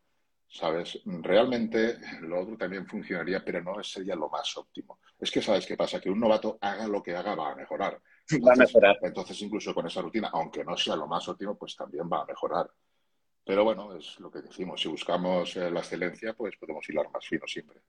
¿sabes? 0.54 1.02
Realmente 1.06 1.98
lo 2.22 2.42
otro 2.42 2.58
también 2.58 2.86
funcionaría, 2.86 3.44
pero 3.44 3.62
no 3.62 3.84
sería 3.84 4.16
lo 4.16 4.30
más 4.30 4.56
óptimo. 4.56 5.00
Es 5.20 5.32
que, 5.32 5.42
¿sabes 5.42 5.66
qué 5.66 5.76
pasa? 5.76 6.00
Que 6.00 6.12
un 6.12 6.20
novato 6.20 6.58
haga 6.62 6.88
lo 6.88 7.02
que 7.02 7.16
haga, 7.16 7.34
va 7.36 7.52
a 7.52 7.56
mejorar. 7.56 8.00
va 8.46 8.54
a 8.54 8.56
mejorar. 8.56 8.98
Entonces, 9.02 9.42
incluso 9.42 9.74
con 9.74 9.88
esa 9.88 10.02
rutina, 10.02 10.30
aunque 10.32 10.64
no 10.64 10.78
sea 10.78 10.96
lo 10.96 11.08
más 11.08 11.28
óptimo, 11.28 11.58
pues 11.58 11.76
también 11.76 12.08
va 12.12 12.22
a 12.22 12.26
mejorar. 12.26 12.70
Pero 13.46 13.64
bueno, 13.64 13.96
es 13.96 14.20
lo 14.20 14.32
que 14.32 14.42
decimos. 14.42 14.82
Si 14.82 14.88
buscamos 14.88 15.56
eh, 15.58 15.70
la 15.70 15.82
excelencia, 15.82 16.34
pues 16.34 16.56
podemos 16.58 16.88
hilar 16.90 17.10
más 17.12 17.28
fino 17.28 17.46
siempre. 17.48 17.82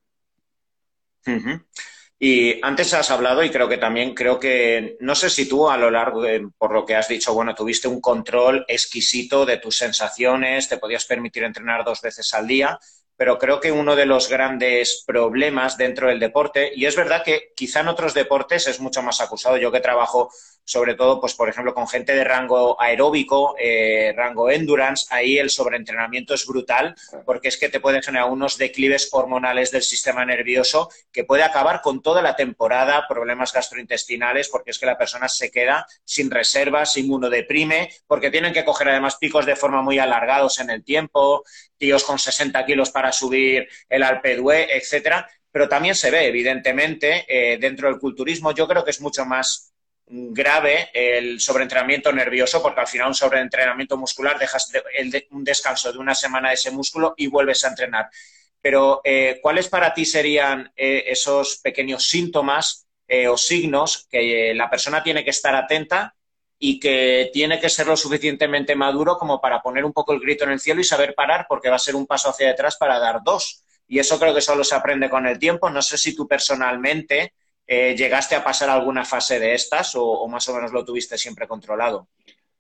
Y 2.19 2.65
antes 2.65 2.95
has 2.95 3.11
hablado, 3.11 3.43
y 3.43 3.51
creo 3.51 3.69
que 3.69 3.77
también, 3.77 4.15
creo 4.15 4.39
que, 4.39 4.97
no 5.01 5.15
sé 5.15 5.29
si 5.31 5.49
tú 5.49 5.69
a 5.69 5.77
lo 5.77 5.91
largo, 5.91 6.23
por 6.57 6.73
lo 6.73 6.87
que 6.87 6.95
has 6.95 7.09
dicho, 7.09 7.35
bueno, 7.35 7.55
tuviste 7.55 7.89
un 7.89 8.01
control 8.01 8.65
exquisito 8.69 9.45
de 9.45 9.59
tus 9.59 9.77
sensaciones, 9.77 10.69
te 10.69 10.79
podías 10.79 11.05
permitir 11.05 11.43
entrenar 11.43 11.85
dos 11.85 12.01
veces 12.01 12.33
al 12.35 12.47
día, 12.47 12.79
pero 13.17 13.39
creo 13.39 13.61
que 13.61 13.73
uno 13.73 13.97
de 13.97 14.07
los 14.07 14.29
grandes 14.29 15.05
problemas 15.07 15.77
dentro 15.77 16.09
del 16.09 16.21
deporte, 16.21 16.73
y 16.75 16.87
es 16.87 16.97
verdad 16.97 17.23
que 17.25 17.53
quizá 17.55 17.81
en 17.81 17.89
otros 17.89 18.15
deportes 18.15 18.69
es 18.69 18.81
mucho 18.81 19.03
más 19.03 19.21
acusado, 19.21 19.57
yo 19.57 19.73
que 19.73 19.81
trabajo 19.81 20.31
sobre 20.65 20.95
todo, 20.95 21.21
pues 21.21 21.35
por 21.35 21.49
ejemplo, 21.49 21.75
con 21.75 21.87
gente 21.87 22.15
de 22.15 22.25
rango 22.25 22.81
aeróbico, 22.81 23.55
eh, 23.59 24.13
rango 24.17 24.51
endurance, 24.51 25.07
ahí 25.11 25.39
el 25.39 25.51
sobreentrenamiento 25.51 26.35
es 26.35 26.47
brutal, 26.47 26.95
porque 27.25 27.49
es 27.49 27.57
que 27.57 27.69
te 27.69 27.81
pueden 27.81 28.03
generar 28.03 28.31
unos 28.31 28.57
declives 28.57 29.09
hormonales 29.13 29.71
del 29.71 29.83
sistema 29.83 30.25
nervioso 30.25 30.89
que 31.13 31.25
puede 31.25 31.43
acabar 31.43 31.83
con 31.83 32.03
toda 32.03 32.23
la 32.23 32.35
temporada, 32.37 33.07
problemas 33.09 33.53
gastrointestinales, 33.53 34.49
porque 34.49 34.71
es 34.71 34.79
que 34.79 34.87
la 34.87 34.99
persona 34.99 35.29
se 35.29 35.51
queda 35.51 35.87
sin 36.05 36.31
reservas, 36.31 36.97
inmunodeprime, 36.97 37.91
porque 38.07 38.31
tienen 38.31 38.53
que 38.53 38.65
coger 38.65 38.89
además 38.89 39.17
picos 39.17 39.47
de 39.47 39.57
forma 39.57 39.83
muy 39.83 39.99
alargados 39.99 40.59
en 40.61 40.71
el 40.71 40.83
tiempo, 40.83 41.45
tíos 41.77 42.05
con 42.05 42.19
60 42.19 42.65
kilos 42.65 42.91
para 42.91 43.13
subir 43.13 43.69
el 43.89 44.03
Alpe 44.03 44.37
d'Huez, 44.37 44.69
etcétera. 44.71 45.29
Pero 45.51 45.69
también 45.69 45.95
se 45.95 46.11
ve, 46.11 46.27
evidentemente, 46.27 47.25
eh, 47.29 47.59
dentro 47.59 47.89
del 47.89 48.01
culturismo. 48.01 48.53
Yo 48.53 48.67
creo 48.67 48.85
que 48.85 48.91
es 48.91 49.01
mucho 49.01 49.25
más 49.25 49.74
grave 50.07 50.91
el 50.93 51.41
sobreentrenamiento 51.41 52.13
nervioso, 52.13 52.63
porque 52.63 52.81
al 52.81 52.87
final 52.87 53.09
un 53.09 53.15
sobreentrenamiento 53.15 53.97
muscular 53.97 54.39
dejas 54.39 54.71
un 55.31 55.45
descanso 55.45 55.93
de 55.93 55.99
una 55.99 56.15
semana 56.15 56.49
de 56.49 56.55
ese 56.55 56.71
músculo 56.71 57.15
y 57.17 57.27
vuelves 57.27 57.65
a 57.65 57.69
entrenar. 57.69 58.11
Pero, 58.61 59.01
eh, 59.05 59.41
¿cuáles 59.43 59.69
para 59.69 59.93
ti 59.93 60.05
serían 60.05 60.73
eh, 60.77 61.05
esos 61.07 61.59
pequeños 61.59 62.09
síntomas 62.09 62.87
eh, 63.07 63.29
o 63.29 63.37
signos 63.37 64.07
que 64.11 64.55
la 64.55 64.71
persona 64.71 65.03
tiene 65.03 65.23
que 65.23 65.31
estar 65.31 65.55
atenta 65.55 66.15
y 66.59 66.81
que 66.81 67.31
tiene 67.33 67.61
que 67.61 67.69
ser 67.69 67.87
lo 67.87 67.97
suficientemente 67.97 68.75
maduro 68.75 69.19
como 69.19 69.41
para 69.41 69.61
poner 69.61 69.85
un 69.85 69.93
poco 69.93 70.15
el 70.15 70.21
grito 70.21 70.45
en 70.45 70.53
el 70.53 70.61
cielo 70.61 70.81
y 70.81 70.85
saber 70.85 71.15
parar, 71.15 71.47
porque 71.49 71.69
va 71.69 71.77
a 71.77 71.79
ser 71.79 71.95
un 71.95 72.07
paso 72.07 72.31
hacia 72.31 72.49
detrás 72.49 72.77
para 72.77 72.99
dar 72.99 73.21
dos? 73.23 73.65
Y 73.87 73.99
eso 73.99 74.19
creo 74.19 74.35
que 74.35 74.41
solo 74.41 74.65
se 74.65 74.75
aprende 74.75 75.11
con 75.11 75.27
el 75.27 75.39
tiempo. 75.39 75.69
No 75.69 75.83
sé 75.83 75.99
si 75.99 76.17
tú 76.17 76.27
personalmente 76.27 77.35
eh, 77.67 77.95
¿Llegaste 77.97 78.35
a 78.35 78.45
pasar 78.45 78.69
alguna 78.69 79.05
fase 79.05 79.39
de 79.39 79.55
estas 79.55 79.95
o, 79.97 80.27
más 80.29 80.47
o 80.49 80.55
menos 80.55 80.73
lo 80.73 80.85
tuviste 80.85 81.17
siempre 81.17 81.49
controlado? 81.49 82.09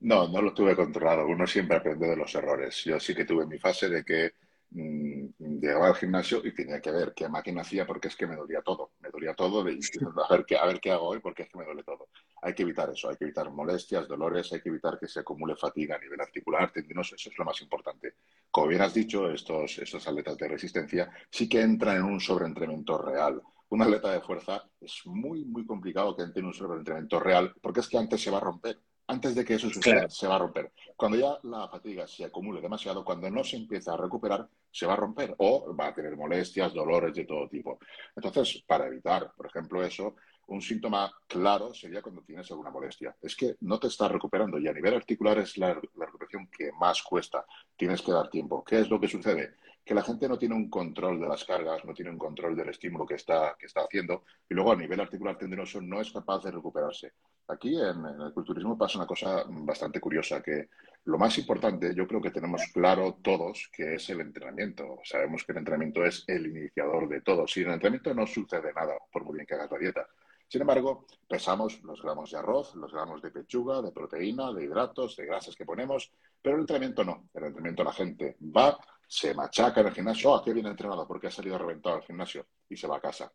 No, 0.00 0.28
no 0.28 0.40
lo 0.40 0.54
tuve 0.54 0.74
controlado. 0.74 1.26
Uno 1.26 1.46
siempre 1.46 1.76
aprende 1.76 2.08
de 2.08 2.16
los 2.16 2.34
errores. 2.34 2.82
Yo 2.84 2.98
sí 2.98 3.14
que 3.14 3.24
tuve 3.24 3.46
mi 3.46 3.58
fase 3.58 3.88
de 3.88 4.04
que 4.04 4.32
mm, 4.70 5.60
llegaba 5.60 5.88
al 5.88 5.94
gimnasio 5.94 6.40
y 6.44 6.54
tenía 6.54 6.80
que 6.80 6.90
ver 6.90 7.12
qué 7.14 7.28
máquina 7.28 7.62
hacía 7.62 7.86
porque 7.86 8.08
es 8.08 8.16
que 8.16 8.26
me 8.26 8.36
dolía 8.36 8.62
todo. 8.62 8.92
Me 9.00 9.10
dolía 9.10 9.34
todo 9.34 9.62
de 9.62 9.72
a 9.72 10.32
ver 10.32 10.44
qué, 10.46 10.56
a 10.56 10.64
ver 10.64 10.80
qué 10.80 10.90
hago 10.90 11.08
hoy 11.08 11.20
porque 11.20 11.42
es 11.42 11.48
que 11.50 11.58
me 11.58 11.66
duele 11.66 11.82
todo. 11.82 12.08
Hay 12.40 12.54
que 12.54 12.62
evitar 12.62 12.90
eso, 12.90 13.10
hay 13.10 13.16
que 13.16 13.24
evitar 13.24 13.50
molestias, 13.50 14.08
dolores, 14.08 14.52
hay 14.52 14.62
que 14.62 14.70
evitar 14.70 14.98
que 14.98 15.08
se 15.08 15.20
acumule 15.20 15.54
fatiga 15.56 15.96
a 15.96 15.98
nivel 15.98 16.20
articular, 16.20 16.70
tendinoso, 16.72 17.14
eso 17.14 17.30
es 17.30 17.38
lo 17.38 17.44
más 17.44 17.60
importante. 17.62 18.14
Como 18.50 18.68
bien 18.68 18.82
has 18.82 18.92
dicho, 18.92 19.30
estos, 19.30 19.78
estos 19.78 20.06
atletas 20.06 20.36
de 20.36 20.48
resistencia 20.48 21.10
sí 21.30 21.48
que 21.48 21.62
entran 21.62 21.96
en 21.96 22.04
un 22.04 22.20
sobreentrenamiento 22.20 22.98
real 22.98 23.42
un 23.70 23.82
atleta 23.82 24.12
de 24.12 24.20
fuerza 24.20 24.64
es 24.80 25.02
muy, 25.06 25.44
muy 25.44 25.66
complicado 25.66 26.16
que 26.16 26.22
entre 26.22 26.40
en 26.40 26.46
un 26.46 26.54
sobreentrenamiento 26.54 27.18
real, 27.20 27.54
porque 27.60 27.80
es 27.80 27.88
que 27.88 27.98
antes 27.98 28.22
se 28.22 28.30
va 28.30 28.38
a 28.38 28.40
romper. 28.40 28.78
Antes 29.06 29.34
de 29.34 29.44
que 29.44 29.54
eso 29.54 29.68
suceda, 29.68 30.08
se 30.08 30.26
va 30.26 30.36
a 30.36 30.38
romper. 30.38 30.72
Cuando 30.96 31.18
ya 31.18 31.38
la 31.42 31.68
fatiga 31.68 32.06
se 32.06 32.24
acumule 32.24 32.62
demasiado, 32.62 33.04
cuando 33.04 33.30
no 33.30 33.44
se 33.44 33.56
empieza 33.56 33.92
a 33.92 33.98
recuperar, 33.98 34.48
se 34.70 34.86
va 34.86 34.94
a 34.94 34.96
romper 34.96 35.34
o 35.38 35.74
va 35.76 35.88
a 35.88 35.94
tener 35.94 36.16
molestias, 36.16 36.72
dolores 36.72 37.14
de 37.14 37.26
todo 37.26 37.46
tipo. 37.48 37.78
Entonces, 38.16 38.64
para 38.66 38.86
evitar, 38.86 39.30
por 39.36 39.46
ejemplo, 39.46 39.84
eso, 39.84 40.16
un 40.46 40.62
síntoma 40.62 41.12
claro 41.26 41.74
sería 41.74 42.00
cuando 42.00 42.22
tienes 42.22 42.50
alguna 42.50 42.70
molestia. 42.70 43.14
Es 43.20 43.36
que 43.36 43.56
no 43.60 43.78
te 43.78 43.88
estás 43.88 44.10
recuperando 44.10 44.58
y 44.58 44.68
a 44.68 44.72
nivel 44.72 44.94
articular 44.94 45.38
es 45.38 45.58
la, 45.58 45.68
la 45.96 46.06
recuperación 46.06 46.48
que 46.48 46.72
más 46.72 47.02
cuesta. 47.02 47.44
Tienes 47.76 48.00
que 48.00 48.12
dar 48.12 48.30
tiempo. 48.30 48.64
¿Qué 48.64 48.80
es 48.80 48.88
lo 48.88 48.98
que 48.98 49.08
sucede? 49.08 49.56
Que 49.84 49.94
la 49.94 50.02
gente 50.02 50.28
no 50.28 50.38
tiene 50.38 50.54
un 50.54 50.70
control 50.70 51.20
de 51.20 51.28
las 51.28 51.44
cargas, 51.44 51.84
no 51.84 51.92
tiene 51.92 52.10
un 52.10 52.18
control 52.18 52.56
del 52.56 52.70
estímulo 52.70 53.04
que 53.04 53.14
está, 53.14 53.54
que 53.58 53.66
está 53.66 53.82
haciendo 53.82 54.24
y 54.48 54.54
luego 54.54 54.72
a 54.72 54.76
nivel 54.76 55.00
articular 55.00 55.36
tendinoso 55.36 55.80
no 55.80 56.00
es 56.00 56.10
capaz 56.10 56.42
de 56.42 56.52
recuperarse. 56.52 57.12
Aquí 57.48 57.76
en, 57.76 58.04
el 58.22 58.32
culturismo 58.32 58.78
pasa 58.78 58.98
una 58.98 59.06
cosa 59.06 59.44
bastante 59.46 60.00
curiosa, 60.00 60.42
que 60.42 60.70
lo 61.04 61.18
más 61.18 61.36
importante 61.36 61.94
yo 61.94 62.06
creo 62.06 62.22
que 62.22 62.30
tenemos 62.30 62.62
claro 62.72 63.18
todos 63.20 63.68
que 63.70 63.96
es 63.96 64.08
el 64.08 64.22
entrenamiento. 64.22 64.98
Sabemos 65.04 65.44
que 65.44 65.52
el 65.52 65.58
entrenamiento 65.58 66.02
es 66.04 66.24
el 66.26 66.46
iniciador 66.46 67.06
de 67.06 67.20
todo. 67.20 67.46
Sin 67.46 67.66
el 67.66 67.74
entrenamiento 67.74 68.14
no 68.14 68.26
sucede 68.26 68.72
nada, 68.72 68.94
por 69.12 69.24
muy 69.24 69.34
bien 69.34 69.46
que 69.46 69.54
hagas 69.54 69.70
la 69.70 69.78
dieta. 69.78 70.08
Sin 70.48 70.62
embargo, 70.62 71.06
pesamos 71.28 71.82
los 71.82 72.00
gramos 72.00 72.30
de 72.30 72.38
arroz, 72.38 72.74
los 72.76 72.92
gramos 72.92 73.20
de 73.20 73.30
pechuga, 73.30 73.82
de 73.82 73.92
proteína, 73.92 74.52
de 74.52 74.64
hidratos, 74.64 75.16
de 75.16 75.26
grasas 75.26 75.54
que 75.56 75.64
ponemos, 75.66 76.12
pero 76.40 76.56
el 76.56 76.62
entrenamiento 76.62 77.04
no. 77.04 77.28
El 77.34 77.44
entrenamiento 77.44 77.84
la 77.84 77.92
gente 77.92 78.36
va 78.40 78.78
se 79.06 79.34
machaca 79.34 79.80
en 79.80 79.88
el 79.88 79.94
gimnasio, 79.94 80.34
ah, 80.34 80.42
qué 80.44 80.52
bien 80.52 80.66
entrenado 80.66 81.06
porque 81.06 81.28
ha 81.28 81.30
salido 81.30 81.58
reventado 81.58 81.96
al 81.96 82.02
gimnasio 82.02 82.46
y 82.68 82.76
se 82.76 82.86
va 82.86 82.96
a 82.96 83.00
casa. 83.00 83.32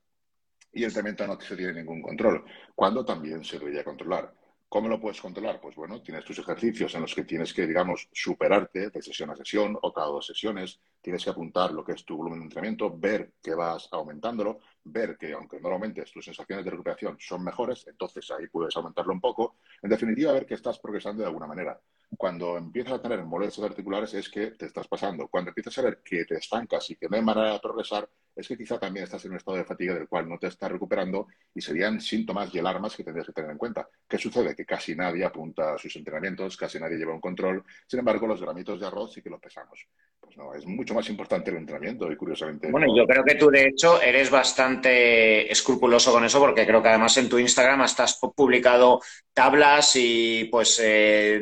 Y 0.71 0.79
el 0.79 0.89
entrenamiento 0.89 1.27
no 1.27 1.39
se 1.39 1.55
tiene 1.55 1.73
ningún 1.73 2.01
control, 2.01 2.45
cuando 2.75 3.03
también 3.03 3.43
se 3.43 3.58
debería 3.58 3.84
controlar. 3.84 4.34
¿Cómo 4.69 4.88
lo 4.88 4.99
puedes 4.99 5.19
controlar? 5.19 5.60
Pues 5.60 5.75
bueno, 5.75 5.99
tienes 5.99 6.23
tus 6.23 6.38
ejercicios 6.38 6.93
en 6.93 7.01
los 7.01 7.15
que 7.15 7.23
tienes 7.23 7.51
que, 7.55 7.65
digamos, 7.65 8.08
superarte 8.13 8.91
de 8.91 9.01
sesión 9.01 9.32
a 9.32 9.36
sesión 9.36 9.75
o 9.82 9.91
cada 9.91 10.10
dos 10.10 10.27
sesiones. 10.27 10.79
Tienes 11.01 11.23
que 11.23 11.32
apuntar 11.32 11.71
lo 11.71 11.84
que 11.84 11.93
es 11.93 12.05
tu 12.05 12.15
volumen 12.15 12.41
de 12.41 12.43
entrenamiento, 12.43 12.95
ver 12.95 13.34
que 13.41 13.55
vas 13.55 13.89
aumentándolo, 13.91 14.60
ver 14.84 15.17
que 15.17 15.34
aunque 15.34 15.60
normalmente 15.60 16.03
tus 16.13 16.23
sensaciones 16.23 16.63
de 16.63 16.69
recuperación 16.69 17.17
son 17.19 17.43
mejores, 17.43 17.88
entonces 17.88 18.29
ahí 18.29 18.45
puedes 18.45 18.75
aumentarlo 18.75 19.12
un 19.12 19.19
poco. 19.19 19.55
En 19.82 19.89
definitiva, 19.89 20.34
ver 20.34 20.45
que 20.45 20.53
estás 20.53 20.77
progresando 20.77 21.23
de 21.23 21.29
alguna 21.29 21.47
manera. 21.47 21.82
Cuando 22.17 22.57
empiezas 22.57 22.93
a 22.93 23.01
tener 23.01 23.23
molestias 23.23 23.69
articulares 23.69 24.13
es 24.13 24.29
que 24.29 24.51
te 24.51 24.65
estás 24.65 24.87
pasando. 24.87 25.27
Cuando 25.27 25.49
empiezas 25.49 25.77
a 25.77 25.83
ver 25.83 26.01
que 26.03 26.25
te 26.25 26.35
estancas 26.35 26.89
y 26.89 26.95
que 26.95 27.07
no 27.07 27.15
hay 27.15 27.23
manera 27.23 27.53
de 27.53 27.59
progresar, 27.59 28.09
es 28.35 28.47
que 28.47 28.57
quizá 28.57 28.79
también 28.79 29.03
estás 29.03 29.23
en 29.25 29.31
un 29.31 29.37
estado 29.37 29.57
de 29.57 29.65
fatiga 29.65 29.93
del 29.93 30.07
cual 30.07 30.27
no 30.27 30.37
te 30.37 30.47
estás 30.47 30.71
recuperando 30.71 31.27
y 31.53 31.61
serían 31.61 31.99
síntomas 31.99 32.53
y 32.53 32.59
alarmas 32.59 32.95
que 32.95 33.03
tendrías 33.03 33.27
que 33.27 33.33
tener 33.33 33.51
en 33.51 33.57
cuenta. 33.57 33.87
¿Qué 34.07 34.17
sucede? 34.17 34.55
Que 34.55 34.65
casi 34.65 34.95
nadie 34.95 35.23
apunta 35.25 35.73
a 35.73 35.77
sus 35.77 35.95
entrenamientos, 35.95 36.57
casi 36.57 36.79
nadie 36.79 36.97
lleva 36.97 37.13
un 37.13 37.21
control. 37.21 37.63
Sin 37.85 37.99
embargo, 37.99 38.27
los 38.27 38.41
gramitos 38.41 38.79
de 38.79 38.87
arroz 38.87 39.13
sí 39.13 39.21
que 39.21 39.29
los 39.29 39.39
pesamos. 39.39 39.85
Pues 40.19 40.37
no, 40.37 40.53
es 40.53 40.65
mucho 40.65 40.93
más 40.93 41.09
importante 41.09 41.51
el 41.51 41.57
entrenamiento 41.57 42.11
y 42.11 42.15
curiosamente. 42.15 42.71
Bueno, 42.71 42.87
yo 42.95 43.05
creo 43.05 43.23
que 43.23 43.35
tú 43.35 43.49
de 43.49 43.67
hecho 43.67 44.01
eres 44.01 44.29
bastante 44.29 45.51
escrupuloso 45.51 46.11
con 46.11 46.23
eso 46.23 46.39
porque 46.39 46.65
creo 46.65 46.81
que 46.81 46.89
además 46.89 47.17
en 47.17 47.29
tu 47.29 47.39
Instagram 47.39 47.81
has 47.81 48.19
publicado 48.35 49.01
tablas 49.33 49.95
y 49.95 50.45
pues 50.45 50.81
eh, 50.83 51.41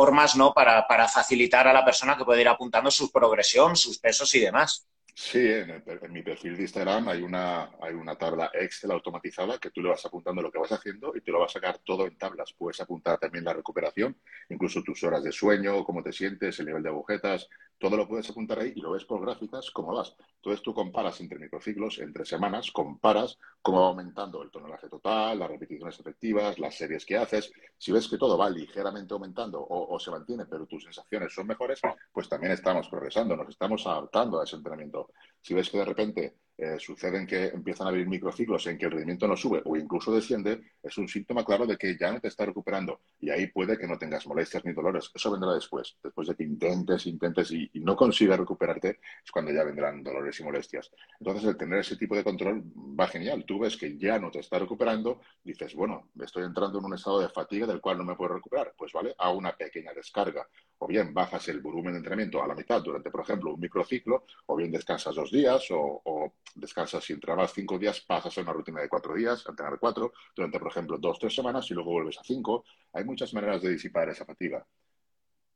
formas 0.00 0.34
¿no? 0.34 0.54
Para, 0.54 0.86
para 0.86 1.06
facilitar 1.06 1.68
a 1.68 1.74
la 1.74 1.84
persona 1.84 2.16
que 2.16 2.24
puede 2.24 2.40
ir 2.40 2.48
apuntando 2.48 2.90
su 2.90 3.12
progresión, 3.12 3.76
sus 3.76 3.98
pesos 3.98 4.34
y 4.34 4.40
demás. 4.40 4.86
Sí, 5.22 5.38
en, 5.38 5.84
mi 6.12 6.22
perfil 6.22 6.56
de 6.56 6.62
Instagram 6.62 7.08
hay 7.08 7.20
una, 7.22 7.70
hay 7.82 7.92
una 7.92 8.16
tabla 8.16 8.50
Excel 8.54 8.90
automatizada 8.90 9.58
que 9.58 9.70
tú 9.70 9.82
le 9.82 9.90
vas 9.90 10.04
apuntando 10.06 10.40
lo 10.40 10.50
que 10.50 10.58
vas 10.58 10.72
haciendo 10.72 11.12
y 11.14 11.20
te 11.20 11.30
lo 11.30 11.40
vas 11.40 11.50
a 11.50 11.60
sacar 11.60 11.78
todo 11.84 12.06
en 12.06 12.16
tablas. 12.16 12.54
Puedes 12.56 12.80
apuntar 12.80 13.18
también 13.18 13.44
la 13.44 13.52
recuperación, 13.52 14.16
incluso 14.48 14.82
tus 14.82 15.04
horas 15.04 15.22
de 15.22 15.30
sueño, 15.30 15.84
cómo 15.84 16.02
te 16.02 16.12
sientes, 16.12 16.58
el 16.58 16.66
nivel 16.66 16.82
de 16.82 16.88
agujetas, 16.88 17.48
todo 17.80 17.96
lo 17.96 18.06
puedes 18.06 18.28
apuntar 18.28 18.58
ahí 18.58 18.74
y 18.76 18.80
lo 18.80 18.92
ves 18.92 19.06
por 19.06 19.22
gráficas 19.22 19.70
cómo 19.70 19.94
vas. 19.94 20.14
Entonces 20.36 20.62
tú 20.62 20.74
comparas 20.74 21.18
entre 21.20 21.38
microciclos, 21.38 21.98
entre 21.98 22.26
semanas, 22.26 22.70
comparas 22.70 23.38
cómo 23.62 23.80
va 23.80 23.88
aumentando 23.88 24.42
el 24.42 24.50
tonelaje 24.50 24.88
total, 24.88 25.38
las 25.38 25.50
repeticiones 25.50 25.98
efectivas, 25.98 26.58
las 26.58 26.76
series 26.76 27.06
que 27.06 27.16
haces. 27.16 27.50
Si 27.78 27.90
ves 27.90 28.06
que 28.06 28.18
todo 28.18 28.36
va 28.36 28.50
ligeramente 28.50 29.14
aumentando 29.14 29.66
o, 29.66 29.98
se 29.98 30.10
mantiene, 30.10 30.44
pero 30.44 30.66
tus 30.66 30.84
sensaciones 30.84 31.32
son 31.32 31.46
mejores, 31.46 31.80
pues 32.12 32.28
también 32.28 32.52
estamos 32.52 32.86
progresando, 32.88 33.34
nos 33.34 33.48
estamos 33.48 33.86
adaptando 33.86 34.40
a 34.40 34.44
ese 34.44 34.56
entrenamiento. 34.56 35.09
Si 35.40 35.54
ves 35.54 35.70
que 35.70 35.78
de 35.78 35.84
repente 35.84 36.34
eh, 36.62 36.78
suceden 36.78 37.26
que 37.26 37.46
empiezan 37.46 37.86
a 37.86 37.90
haber 37.90 38.06
microciclos 38.06 38.66
en 38.66 38.76
que 38.76 38.84
el 38.84 38.90
rendimiento 38.90 39.26
no 39.26 39.34
sube 39.34 39.62
o 39.64 39.76
incluso 39.76 40.12
desciende, 40.12 40.60
es 40.82 40.98
un 40.98 41.08
síntoma 41.08 41.42
claro 41.42 41.66
de 41.66 41.78
que 41.78 41.96
ya 41.96 42.12
no 42.12 42.20
te 42.20 42.28
está 42.28 42.44
recuperando 42.44 43.00
y 43.18 43.30
ahí 43.30 43.46
puede 43.46 43.78
que 43.78 43.86
no 43.86 43.96
tengas 43.96 44.26
molestias 44.26 44.62
ni 44.66 44.74
dolores. 44.74 45.10
Eso 45.14 45.30
vendrá 45.30 45.54
después. 45.54 45.96
Después 46.02 46.28
de 46.28 46.34
que 46.34 46.44
intentes, 46.44 47.06
intentes 47.06 47.50
y, 47.52 47.70
no 47.76 47.96
consigas 47.96 48.38
recuperarte, 48.38 49.00
es 49.24 49.30
cuando 49.32 49.52
ya 49.52 49.64
vendrán 49.64 50.02
dolores 50.02 50.38
y 50.38 50.44
molestias. 50.44 50.90
Entonces, 51.18 51.44
el 51.44 51.56
tener 51.56 51.78
ese 51.78 51.96
tipo 51.96 52.14
de 52.14 52.22
control 52.22 52.62
va 52.76 53.06
genial. 53.06 53.42
Tú 53.46 53.60
ves 53.60 53.78
que 53.78 53.96
ya 53.96 54.18
no 54.18 54.30
te 54.30 54.40
está 54.40 54.58
recuperando, 54.58 55.22
dices, 55.42 55.74
bueno, 55.74 56.10
estoy 56.22 56.44
entrando 56.44 56.78
en 56.78 56.84
un 56.84 56.94
estado 56.94 57.20
de 57.20 57.30
fatiga 57.30 57.66
del 57.66 57.80
cual 57.80 57.96
no 57.96 58.04
me 58.04 58.16
puedo 58.16 58.34
recuperar. 58.34 58.74
Pues 58.76 58.92
vale, 58.92 59.14
a 59.16 59.30
una 59.32 59.56
pequeña 59.56 59.94
descarga. 59.94 60.46
O 60.76 60.86
bien 60.86 61.14
bajas 61.14 61.48
el 61.48 61.60
volumen 61.60 61.92
de 61.94 61.98
entrenamiento 61.98 62.42
a 62.42 62.46
la 62.46 62.54
mitad 62.54 62.82
durante, 62.82 63.10
por 63.10 63.22
ejemplo, 63.22 63.54
un 63.54 63.60
microciclo, 63.60 64.24
o 64.44 64.56
bien 64.56 64.70
descansas 64.70 65.14
dos 65.14 65.30
días, 65.30 65.66
o 65.70 66.34
descansas 66.54 67.08
y 67.10 67.12
entrenabas 67.12 67.52
cinco 67.52 67.78
días, 67.78 68.00
pasas 68.00 68.36
a 68.36 68.40
una 68.40 68.52
rutina 68.52 68.80
de 68.80 68.88
cuatro 68.88 69.14
días, 69.14 69.46
a 69.46 69.50
entrenar 69.50 69.78
cuatro, 69.78 70.12
durante, 70.34 70.58
por 70.58 70.68
ejemplo, 70.68 70.98
dos, 70.98 71.18
tres 71.18 71.34
semanas 71.34 71.70
y 71.70 71.74
luego 71.74 71.92
vuelves 71.92 72.18
a 72.18 72.24
cinco. 72.24 72.64
Hay 72.92 73.04
muchas 73.04 73.32
maneras 73.34 73.62
de 73.62 73.70
disipar 73.70 74.08
esa 74.08 74.24
fatiga. 74.24 74.66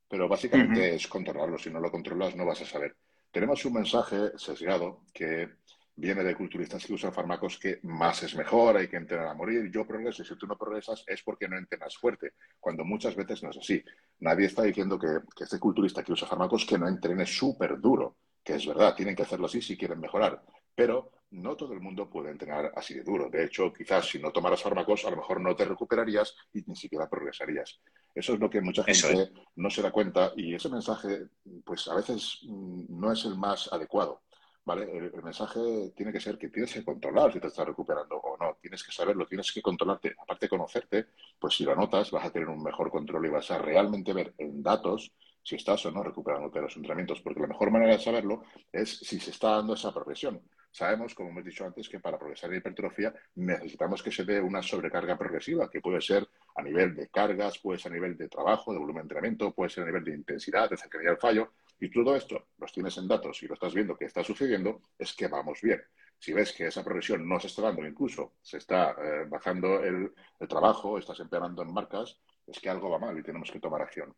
Pero 0.07 0.27
básicamente 0.27 0.95
es 0.95 1.07
controlarlo. 1.07 1.57
Si 1.57 1.69
no 1.69 1.79
lo 1.79 1.91
controlas, 1.91 2.35
no 2.35 2.45
vas 2.45 2.61
a 2.61 2.65
saber. 2.65 2.95
Tenemos 3.31 3.65
un 3.65 3.73
mensaje 3.73 4.31
sesgado 4.37 5.01
que 5.13 5.49
viene 5.95 6.23
de 6.23 6.35
culturistas 6.35 6.85
que 6.85 6.93
usan 6.93 7.13
fármacos 7.13 7.57
que 7.57 7.79
más 7.83 8.21
es 8.23 8.35
mejor, 8.35 8.77
hay 8.77 8.87
que 8.87 8.97
entrenar 8.97 9.27
a 9.27 9.33
morir, 9.33 9.71
yo 9.71 9.87
progreso 9.87 10.21
y 10.21 10.25
si 10.25 10.35
tú 10.35 10.45
no 10.45 10.57
progresas 10.57 11.03
es 11.07 11.23
porque 11.23 11.47
no 11.47 11.57
entrenas 11.57 11.97
fuerte, 11.97 12.33
cuando 12.59 12.83
muchas 12.83 13.15
veces 13.15 13.43
no 13.43 13.49
es 13.49 13.57
así. 13.57 13.83
Nadie 14.19 14.47
está 14.47 14.63
diciendo 14.63 14.99
que, 14.99 15.07
que 15.35 15.45
este 15.45 15.59
culturista 15.59 16.03
que 16.03 16.11
usa 16.11 16.27
fármacos 16.27 16.65
que 16.65 16.77
no 16.77 16.87
entrene 16.87 17.25
súper 17.25 17.79
duro, 17.79 18.17
que 18.45 18.53
es 18.53 18.65
verdad, 18.67 18.95
tienen 18.95 19.15
que 19.15 19.23
hacerlo 19.23 19.47
así 19.47 19.59
si 19.61 19.75
quieren 19.75 19.99
mejorar. 19.99 20.41
Pero 20.75 21.11
no 21.31 21.55
todo 21.55 21.73
el 21.73 21.81
mundo 21.81 22.09
puede 22.09 22.29
entrenar 22.29 22.71
así 22.75 22.93
de 22.93 23.03
duro. 23.03 23.27
De 23.29 23.43
hecho, 23.43 23.73
quizás 23.73 24.07
si 24.07 24.19
no 24.19 24.31
tomaras 24.31 24.61
fármacos, 24.61 25.03
a 25.05 25.09
lo 25.09 25.17
mejor 25.17 25.41
no 25.41 25.55
te 25.55 25.65
recuperarías 25.65 26.35
y 26.53 26.63
ni 26.67 26.75
siquiera 26.75 27.09
progresarías. 27.09 27.79
Eso 28.13 28.33
es 28.33 28.39
lo 28.39 28.49
que 28.49 28.61
mucha 28.61 28.83
gente 28.83 29.31
no 29.55 29.69
se 29.69 29.81
da 29.81 29.91
cuenta 29.91 30.31
y 30.35 30.53
ese 30.53 30.69
mensaje, 30.69 31.27
pues 31.65 31.87
a 31.87 31.95
veces 31.95 32.39
mm, 32.43 32.85
no 32.89 33.11
es 33.11 33.25
el 33.25 33.35
más 33.35 33.71
adecuado. 33.73 34.21
¿Vale? 34.63 34.83
El, 34.97 35.11
el, 35.13 35.21
mensaje 35.21 35.93
tiene 35.95 36.11
que 36.11 36.19
ser 36.19 36.39
que 36.39 36.49
tienes 36.49 36.73
que 36.73 36.83
controlar 36.83 37.31
si 37.31 37.39
te 37.39 37.47
estás 37.47 37.67
recuperando 37.67 38.15
o 38.15 38.35
no. 38.37 38.57
Tienes 38.59 38.83
que 38.83 38.91
saberlo, 38.91 39.27
tienes 39.27 39.51
que 39.51 39.61
controlarte. 39.61 40.15
Aparte 40.17 40.45
de 40.45 40.49
conocerte, 40.49 41.05
pues 41.39 41.55
si 41.55 41.63
lo 41.63 41.73
anotas, 41.73 42.09
vas 42.09 42.25
a 42.25 42.31
tener 42.31 42.49
un 42.49 42.63
mejor 42.63 42.89
control 42.89 43.27
y 43.27 43.29
vas 43.29 43.51
a 43.51 43.59
realmente 43.59 44.11
ver 44.11 44.33
en 44.39 44.63
datos 44.63 45.11
si 45.45 45.55
estás 45.55 45.85
o 45.85 45.91
no 45.91 46.01
recuperándote 46.01 46.57
de 46.57 46.63
los 46.63 46.75
entrenamientos. 46.75 47.21
Porque 47.21 47.39
la 47.39 47.47
mejor 47.47 47.69
manera 47.69 47.93
de 47.93 47.99
saberlo 47.99 48.43
es 48.71 48.97
si 48.97 49.19
se 49.19 49.29
está 49.29 49.51
dando 49.51 49.75
esa 49.75 49.93
progresión. 49.93 50.41
Sabemos, 50.71 51.13
como 51.13 51.29
hemos 51.29 51.45
dicho 51.45 51.63
antes, 51.63 51.87
que 51.87 51.99
para 51.99 52.17
progresar 52.17 52.51
en 52.51 52.57
hipertrofia 52.57 53.13
necesitamos 53.35 54.01
que 54.01 54.11
se 54.11 54.25
dé 54.25 54.41
una 54.41 54.61
sobrecarga 54.61 55.17
progresiva, 55.17 55.69
que 55.69 55.79
puede 55.79 56.01
ser 56.01 56.27
a 56.55 56.63
nivel 56.63 56.95
de 56.95 57.07
cargas, 57.09 57.59
puede 57.59 57.79
ser 57.79 57.91
a 57.91 57.95
nivel 57.95 58.17
de 58.17 58.27
trabajo, 58.27 58.73
de 58.73 58.79
volumen 58.79 59.03
de 59.03 59.03
entrenamiento, 59.03 59.53
puede 59.53 59.69
ser 59.69 59.83
a 59.83 59.85
nivel 59.85 60.03
de 60.03 60.15
intensidad, 60.15 60.69
de 60.69 60.77
cercanía 60.77 61.11
al 61.11 61.17
fallo. 61.17 61.53
Y 61.79 61.91
todo 61.91 62.15
esto 62.15 62.47
los 62.57 62.73
tienes 62.73 62.97
en 62.97 63.07
datos 63.07 63.41
y 63.43 63.47
lo 63.47 63.53
estás 63.53 63.73
viendo 63.73 63.95
que 63.95 64.05
está 64.05 64.23
sucediendo, 64.23 64.81
es 64.97 65.13
que 65.13 65.27
vamos 65.27 65.61
bien. 65.61 65.81
Si 66.17 66.33
ves 66.33 66.53
que 66.53 66.67
esa 66.67 66.83
progresión 66.83 67.27
no 67.27 67.39
se 67.39 67.47
está 67.47 67.61
dando, 67.61 67.85
incluso 67.85 68.33
se 68.41 68.57
está 68.57 68.91
eh, 68.91 69.25
bajando 69.29 69.83
el, 69.83 70.11
el 70.39 70.47
trabajo, 70.47 70.97
estás 70.97 71.19
empeorando 71.19 71.61
en 71.61 71.73
marcas, 71.73 72.19
es 72.47 72.59
que 72.59 72.69
algo 72.69 72.89
va 72.89 72.99
mal 72.99 73.17
y 73.17 73.23
tenemos 73.23 73.51
que 73.51 73.59
tomar 73.59 73.81
acción. 73.81 74.13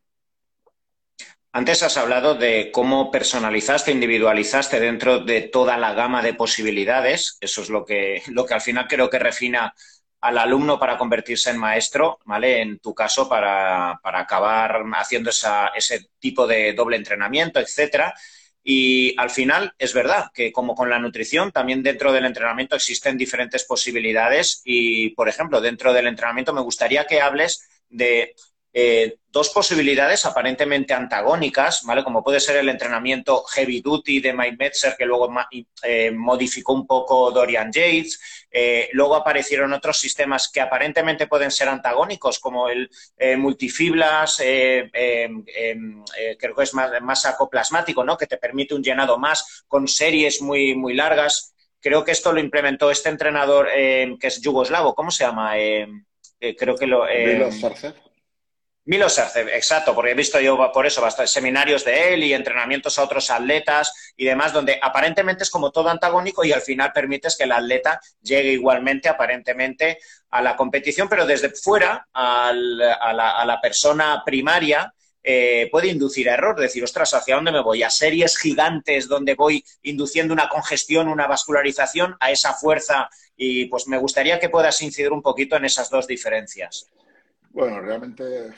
Antes 1.57 1.81
has 1.81 1.97
hablado 1.97 2.35
de 2.35 2.69
cómo 2.71 3.09
personalizaste, 3.09 3.91
individualizaste 3.91 4.79
dentro 4.79 5.21
de 5.21 5.41
toda 5.41 5.75
la 5.75 5.95
gama 5.95 6.21
de 6.21 6.35
posibilidades. 6.35 7.39
Eso 7.41 7.63
es 7.63 7.71
lo 7.71 7.83
que, 7.83 8.21
lo 8.27 8.45
que 8.45 8.53
al 8.53 8.61
final 8.61 8.85
creo 8.87 9.09
que 9.09 9.17
refina 9.17 9.73
al 10.21 10.37
alumno 10.37 10.77
para 10.77 10.99
convertirse 10.99 11.49
en 11.49 11.57
maestro, 11.57 12.19
¿vale? 12.25 12.61
En 12.61 12.77
tu 12.77 12.93
caso, 12.93 13.27
para, 13.27 13.99
para 14.03 14.19
acabar 14.19 14.83
haciendo 14.97 15.31
esa, 15.31 15.69
ese 15.69 16.11
tipo 16.19 16.45
de 16.45 16.73
doble 16.73 16.95
entrenamiento, 16.95 17.59
etcétera. 17.59 18.13
Y 18.63 19.19
al 19.19 19.31
final 19.31 19.73
es 19.79 19.95
verdad 19.95 20.29
que 20.31 20.51
como 20.51 20.75
con 20.75 20.91
la 20.91 20.99
nutrición, 20.99 21.51
también 21.51 21.81
dentro 21.81 22.13
del 22.13 22.25
entrenamiento 22.25 22.75
existen 22.75 23.17
diferentes 23.17 23.63
posibilidades. 23.63 24.61
Y, 24.63 25.09
por 25.15 25.27
ejemplo, 25.27 25.59
dentro 25.59 25.91
del 25.91 26.05
entrenamiento 26.05 26.53
me 26.53 26.61
gustaría 26.61 27.05
que 27.05 27.19
hables 27.19 27.67
de 27.89 28.35
eh, 28.79 29.17
dos 29.31 29.49
posibilidades 29.49 30.23
aparentemente 30.27 30.93
antagónicas, 30.93 31.81
¿vale? 31.83 32.03
Como 32.03 32.23
puede 32.23 32.39
ser 32.39 32.57
el 32.57 32.69
entrenamiento 32.69 33.41
heavy 33.45 33.81
duty 33.81 34.19
de 34.19 34.33
Mike 34.33 34.55
Metzer, 34.59 34.95
que 34.95 35.07
luego 35.07 35.33
eh, 35.81 36.11
modificó 36.11 36.73
un 36.73 36.85
poco 36.85 37.31
Dorian 37.31 37.71
Yates. 37.71 38.45
Eh, 38.51 38.87
luego 38.91 39.15
aparecieron 39.15 39.73
otros 39.73 39.97
sistemas 39.99 40.51
que 40.53 40.61
aparentemente 40.61 41.25
pueden 41.25 41.49
ser 41.49 41.69
antagónicos, 41.69 42.37
como 42.37 42.69
el 42.69 42.87
multifiblas, 43.39 44.41
em, 44.41 44.91
em, 44.93 46.03
creo 46.37 46.55
que 46.55 46.63
es 46.63 46.75
más, 46.75 46.91
más 47.01 47.25
acoplasmático, 47.25 48.03
¿no? 48.03 48.15
Que 48.15 48.27
te 48.27 48.37
permite 48.37 48.75
un 48.75 48.83
llenado 48.83 49.17
más 49.17 49.65
con 49.67 49.87
series 49.87 50.39
muy, 50.39 50.75
muy 50.75 50.93
largas. 50.93 51.55
Creo 51.81 52.05
que 52.05 52.11
esto 52.11 52.31
lo 52.31 52.39
implementó 52.39 52.91
este 52.91 53.09
entrenador 53.09 53.69
que 53.71 54.27
es 54.27 54.39
yugoslavo. 54.39 54.93
¿Cómo 54.93 55.09
se 55.09 55.23
llama? 55.23 55.53
creo 56.39 56.75
que 56.75 56.85
lo. 56.85 57.07
Milo 58.87 59.09
Sercev, 59.09 59.49
exacto, 59.49 59.93
porque 59.93 60.11
he 60.11 60.13
visto 60.13 60.39
yo 60.39 60.71
por 60.71 60.85
eso 60.85 61.01
bastantes 61.01 61.31
seminarios 61.31 61.83
de 61.83 62.13
él 62.13 62.23
y 62.23 62.33
entrenamientos 62.33 62.97
a 62.97 63.03
otros 63.03 63.29
atletas 63.29 64.13
y 64.15 64.23
demás, 64.23 64.53
donde 64.53 64.79
aparentemente 64.81 65.43
es 65.43 65.49
como 65.49 65.71
todo 65.71 65.89
antagónico 65.89 66.45
y 66.45 66.53
al 66.53 66.61
final 66.61 66.93
permites 66.93 67.35
que 67.35 67.43
el 67.43 67.51
atleta 67.51 67.99
llegue 68.21 68.53
igualmente, 68.53 69.09
aparentemente, 69.09 69.97
a 70.29 70.41
la 70.41 70.55
competición, 70.55 71.09
pero 71.09 71.25
desde 71.25 71.49
fuera, 71.49 72.07
a, 72.13 72.53
la, 72.53 73.59
persona 73.61 74.23
primaria, 74.25 74.93
eh, 75.21 75.67
puede 75.69 75.89
inducir 75.89 76.29
a 76.29 76.35
error, 76.35 76.57
decir, 76.57 76.81
ostras, 76.81 77.13
¿hacia 77.13 77.35
dónde 77.35 77.51
me 77.51 77.61
voy? 77.61 77.83
¿A 77.83 77.89
series 77.89 78.37
gigantes 78.37 79.09
donde 79.09 79.35
voy 79.35 79.65
induciendo 79.83 80.33
una 80.33 80.47
congestión, 80.47 81.09
una 81.09 81.27
vascularización, 81.27 82.15
a 82.21 82.31
esa 82.31 82.53
fuerza? 82.53 83.09
Y 83.35 83.65
pues 83.65 83.85
me 83.85 83.97
gustaría 83.97 84.39
que 84.39 84.47
puedas 84.47 84.81
incidir 84.81 85.11
un 85.11 85.21
poquito 85.21 85.57
en 85.57 85.65
esas 85.65 85.89
dos 85.89 86.07
diferencias. 86.07 86.89
Bueno, 87.57 87.81
realmente 87.81 88.53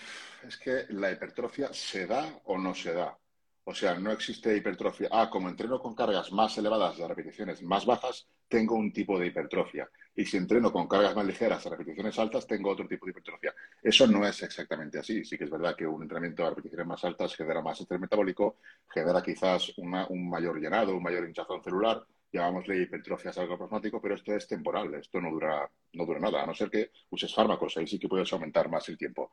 es 0.45 0.57
que 0.57 0.83
la 0.89 1.09
hipertrofia 1.09 1.71
se 1.71 2.05
da 2.05 2.41
o 2.43 2.57
no 2.57 2.75
se 2.75 2.91
da. 2.91 3.17
O 3.63 3.73
sea, 3.73 3.95
no 3.97 4.11
existe 4.11 4.53
hipertrofia. 4.57 5.07
Ah, 5.09 5.29
como 5.29 5.47
entreno 5.47 5.79
con 5.79 5.95
cargas 5.95 6.33
más 6.33 6.57
elevadas 6.57 6.97
de 6.97 7.07
repeticiones 7.07 7.63
más 7.63 7.85
bajas, 7.85 8.27
tengo 8.49 8.75
un 8.75 8.91
tipo 8.91 9.17
de 9.17 9.27
hipertrofia. 9.27 9.89
Y 10.13 10.25
si 10.25 10.35
entreno 10.35 10.69
con 10.73 10.85
cargas 10.89 11.15
más 11.15 11.25
ligeras 11.25 11.63
de 11.63 11.69
repeticiones 11.69 12.19
altas, 12.19 12.45
tengo 12.45 12.71
otro 12.71 12.89
tipo 12.89 13.05
de 13.05 13.11
hipertrofia. 13.11 13.55
Eso 13.81 14.05
no 14.05 14.27
es 14.27 14.43
exactamente 14.43 14.99
así. 14.99 15.23
Sí 15.23 15.37
que 15.37 15.45
es 15.45 15.49
verdad 15.49 15.77
que 15.77 15.87
un 15.87 16.01
entrenamiento 16.01 16.45
a 16.45 16.49
repeticiones 16.49 16.87
más 16.87 17.05
altas 17.05 17.37
genera 17.37 17.61
más 17.61 17.79
estrés 17.79 18.01
metabólico, 18.01 18.57
genera 18.93 19.23
quizás 19.23 19.71
un 19.77 20.29
mayor 20.29 20.59
llenado, 20.59 20.93
un 20.93 21.03
mayor 21.03 21.25
hinchazón 21.25 21.63
celular, 21.63 22.05
llamámosle 22.31 22.81
hipertrofia 22.81 23.33
sarcoplasmático, 23.33 24.01
pero 24.01 24.15
esto 24.15 24.33
es 24.33 24.47
temporal, 24.47 24.93
esto 24.95 25.19
no 25.19 25.31
dura, 25.31 25.69
no 25.93 26.05
dura 26.05 26.19
nada, 26.19 26.43
a 26.43 26.45
no 26.45 26.53
ser 26.53 26.69
que 26.69 26.91
uses 27.09 27.33
fármacos, 27.33 27.77
ahí 27.77 27.87
sí 27.87 27.99
que 27.99 28.07
puedes 28.07 28.31
aumentar 28.33 28.69
más 28.69 28.87
el 28.89 28.97
tiempo. 28.97 29.31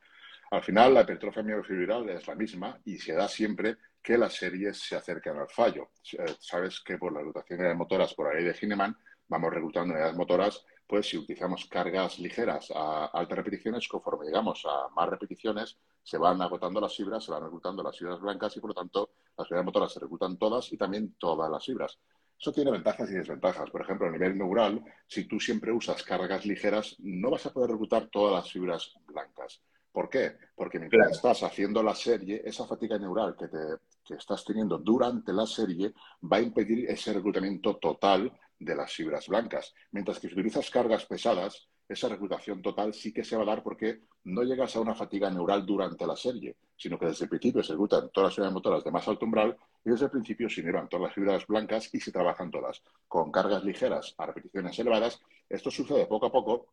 Al 0.50 0.62
final, 0.62 0.94
la 0.94 1.02
hipertrofia 1.02 1.42
miofibral 1.42 2.09
es 2.11 2.26
la 2.26 2.35
misma 2.35 2.80
y 2.85 2.98
se 2.98 3.14
da 3.14 3.28
siempre 3.28 3.76
que 4.02 4.16
las 4.16 4.35
series 4.35 4.78
se 4.78 4.94
acercan 4.94 5.38
al 5.38 5.48
fallo. 5.48 5.90
Eh, 6.12 6.37
sabes 6.38 6.80
que 6.80 6.96
por 6.96 7.12
la 7.12 7.20
rotación 7.20 7.59
de 7.59 7.74
motoras 7.74 8.14
por 8.14 8.28
ahí 8.28 8.44
de 8.44 8.56
Hinemann 8.61 8.96
vamos 9.26 9.52
reclutando 9.52 9.92
unidades 9.92 10.16
motoras, 10.16 10.64
pues 10.87 11.09
si 11.09 11.18
utilizamos 11.18 11.66
cargas 11.66 12.20
ligeras 12.20 12.70
a 12.72 13.06
altas 13.06 13.38
repeticiones, 13.38 13.88
conforme 13.88 14.26
llegamos 14.26 14.64
a 14.64 14.88
más 14.94 15.09
repeticiones, 15.09 15.76
se 16.04 16.18
van 16.18 16.40
agotando 16.40 16.80
las 16.80 16.94
fibras, 16.94 17.24
se 17.24 17.32
van 17.32 17.42
reclutando 17.42 17.82
las 17.82 17.98
fibras 17.98 18.20
blancas 18.20 18.56
y 18.56 18.61
por 18.61 18.70
lo 18.70 18.74
tanto 18.74 19.11
las 19.37 19.50
unidades 19.50 19.66
motoras 19.66 19.92
se 19.92 19.98
reclutan 19.98 20.38
todas 20.38 20.72
y 20.72 20.76
también 20.76 21.16
todas 21.18 21.50
las 21.50 21.64
fibras. 21.64 21.98
Eso 22.38 22.53
tiene 22.53 22.70
ventajas 22.70 23.11
y 23.11 23.14
desventajas. 23.14 23.70
Por 23.70 23.83
ejemplo, 23.83 24.07
a 24.07 24.11
nivel 24.11 24.37
neural, 24.37 24.83
si 25.07 25.25
tú 25.25 25.40
siempre 25.40 25.72
usas 25.72 26.03
cargas 26.03 26.44
ligeras, 26.44 26.96
no 26.99 27.31
vas 27.31 27.46
a 27.46 27.53
poder 27.53 27.70
reclutar 27.70 28.09
todas 28.09 28.35
las 28.35 28.53
fibras 28.53 28.92
blancas. 29.07 29.62
¿Por 29.90 30.11
qué? 30.11 30.37
Porque 30.55 30.79
mientras 30.79 31.12
estás 31.12 31.42
haciendo 31.42 31.83
la 31.83 31.94
serie, 31.94 32.42
esa 32.44 32.66
fatiga 32.66 32.99
neural 32.99 33.35
que, 33.35 33.49
te, 33.49 33.59
que 34.05 34.14
estás 34.14 34.44
teniendo 34.44 34.77
durante 34.77 35.33
la 35.33 35.46
serie 35.46 35.94
va 36.22 36.37
a 36.37 36.42
impedir 36.42 36.90
ese 36.90 37.14
reclutamiento 37.14 37.77
total 37.77 38.31
de 38.59 38.75
las 38.77 38.92
fibras 38.92 39.27
blancas. 39.27 39.72
Mientras 39.92 40.18
que 40.18 40.29
si 40.29 40.35
utilizas 40.35 40.70
cargas 40.70 41.07
pesadas, 41.07 41.68
esa 41.88 42.09
reclutación 42.09 42.62
total 42.62 42.92
sí 42.92 43.12
que 43.12 43.25
se 43.25 43.37
va 43.37 43.42
a 43.42 43.46
dar 43.46 43.62
porque 43.62 44.03
no 44.25 44.42
llegas 44.42 44.75
a 44.77 44.81
una 44.81 44.94
fatiga 44.94 45.31
neural 45.31 45.64
durante 45.64 46.07
la 46.07 46.16
serie, 46.16 46.57
sino 46.77 46.99
que 46.99 47.07
desde 47.07 47.25
el 47.25 47.31
principio 47.31 47.62
se 47.62 47.72
reclutan 47.72 48.11
todas 48.11 48.29
las 48.29 48.35
fibras 48.35 48.53
motoras 48.53 48.85
de 48.85 48.90
más 48.90 49.07
alto 49.07 49.25
umbral 49.25 49.57
y 49.85 49.90
desde 49.90 50.07
el 50.07 50.11
principio 50.11 50.49
se 50.49 50.61
inhiban 50.61 50.88
todas 50.88 51.05
las 51.05 51.14
fibras 51.14 51.46
blancas 51.46 51.94
y 51.94 52.01
se 52.01 52.11
trabajan 52.11 52.51
todas. 52.51 52.83
Con 53.07 53.31
cargas 53.31 53.64
ligeras 53.64 54.14
a 54.18 54.27
repeticiones 54.27 54.79
elevadas, 54.79 55.20
esto 55.49 55.70
sucede 55.70 56.07
poco 56.07 56.27
a 56.27 56.33
poco 56.33 56.72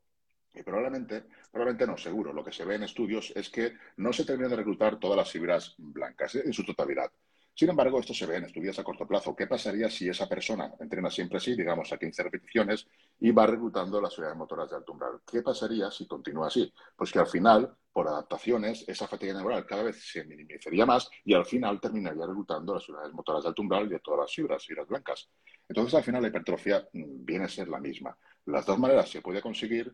y 0.53 0.61
probablemente, 0.63 1.25
probablemente 1.51 1.87
no, 1.87 1.97
seguro, 1.97 2.33
lo 2.33 2.43
que 2.43 2.51
se 2.51 2.65
ve 2.65 2.75
en 2.75 2.83
estudios 2.83 3.31
es 3.35 3.49
que 3.49 3.73
no 3.97 4.13
se 4.13 4.25
terminan 4.25 4.51
de 4.51 4.57
reclutar 4.57 4.99
todas 4.99 5.17
las 5.17 5.31
fibras 5.31 5.75
blancas 5.77 6.35
en 6.35 6.53
su 6.53 6.63
totalidad. 6.63 7.11
Sin 7.55 7.69
embargo, 7.69 7.99
esto 7.99 8.13
se 8.13 8.25
ve 8.25 8.37
en 8.37 8.45
estudios 8.45 8.79
a 8.79 8.83
corto 8.83 9.07
plazo. 9.07 9.35
¿Qué 9.35 9.45
pasaría 9.45 9.89
si 9.89 10.09
esa 10.09 10.27
persona 10.27 10.73
entrena 10.79 11.11
siempre 11.11 11.37
así, 11.37 11.55
digamos 11.55 11.91
a 11.93 11.97
15 11.97 12.23
repeticiones, 12.23 12.87
y 13.19 13.31
va 13.31 13.45
reclutando 13.45 14.01
las 14.01 14.17
unidades 14.17 14.37
motoras 14.37 14.69
de 14.71 14.77
alto? 14.77 14.97
¿Qué 15.25 15.43
pasaría 15.43 15.91
si 15.91 16.07
continúa 16.07 16.47
así? 16.47 16.73
Pues 16.95 17.11
que 17.11 17.19
al 17.19 17.27
final, 17.27 17.75
por 17.91 18.07
adaptaciones, 18.07 18.83
esa 18.87 19.07
fatiga 19.07 19.33
neural 19.33 19.65
cada 19.67 19.83
vez 19.83 20.03
se 20.03 20.23
minimizaría 20.25 20.85
más 20.85 21.09
y 21.23 21.35
al 21.35 21.45
final 21.45 21.79
terminaría 21.79 22.25
reclutando 22.25 22.73
las 22.73 22.89
unidades 22.89 23.13
motoras 23.13 23.43
de 23.43 23.49
alto 23.49 23.61
umbral 23.61 23.87
de 23.87 23.99
todas 23.99 24.21
las 24.21 24.33
fibras, 24.33 24.65
fibras 24.65 24.87
blancas. 24.87 25.29
Entonces, 25.69 25.93
al 25.93 26.03
final, 26.03 26.23
la 26.23 26.29
hipertrofia 26.29 26.87
mm, 26.91 27.23
viene 27.23 27.45
a 27.45 27.49
ser 27.49 27.67
la 27.67 27.79
misma. 27.79 28.17
Las 28.45 28.65
dos 28.65 28.79
maneras 28.79 29.09
se 29.09 29.21
puede 29.21 29.41
conseguir 29.41 29.93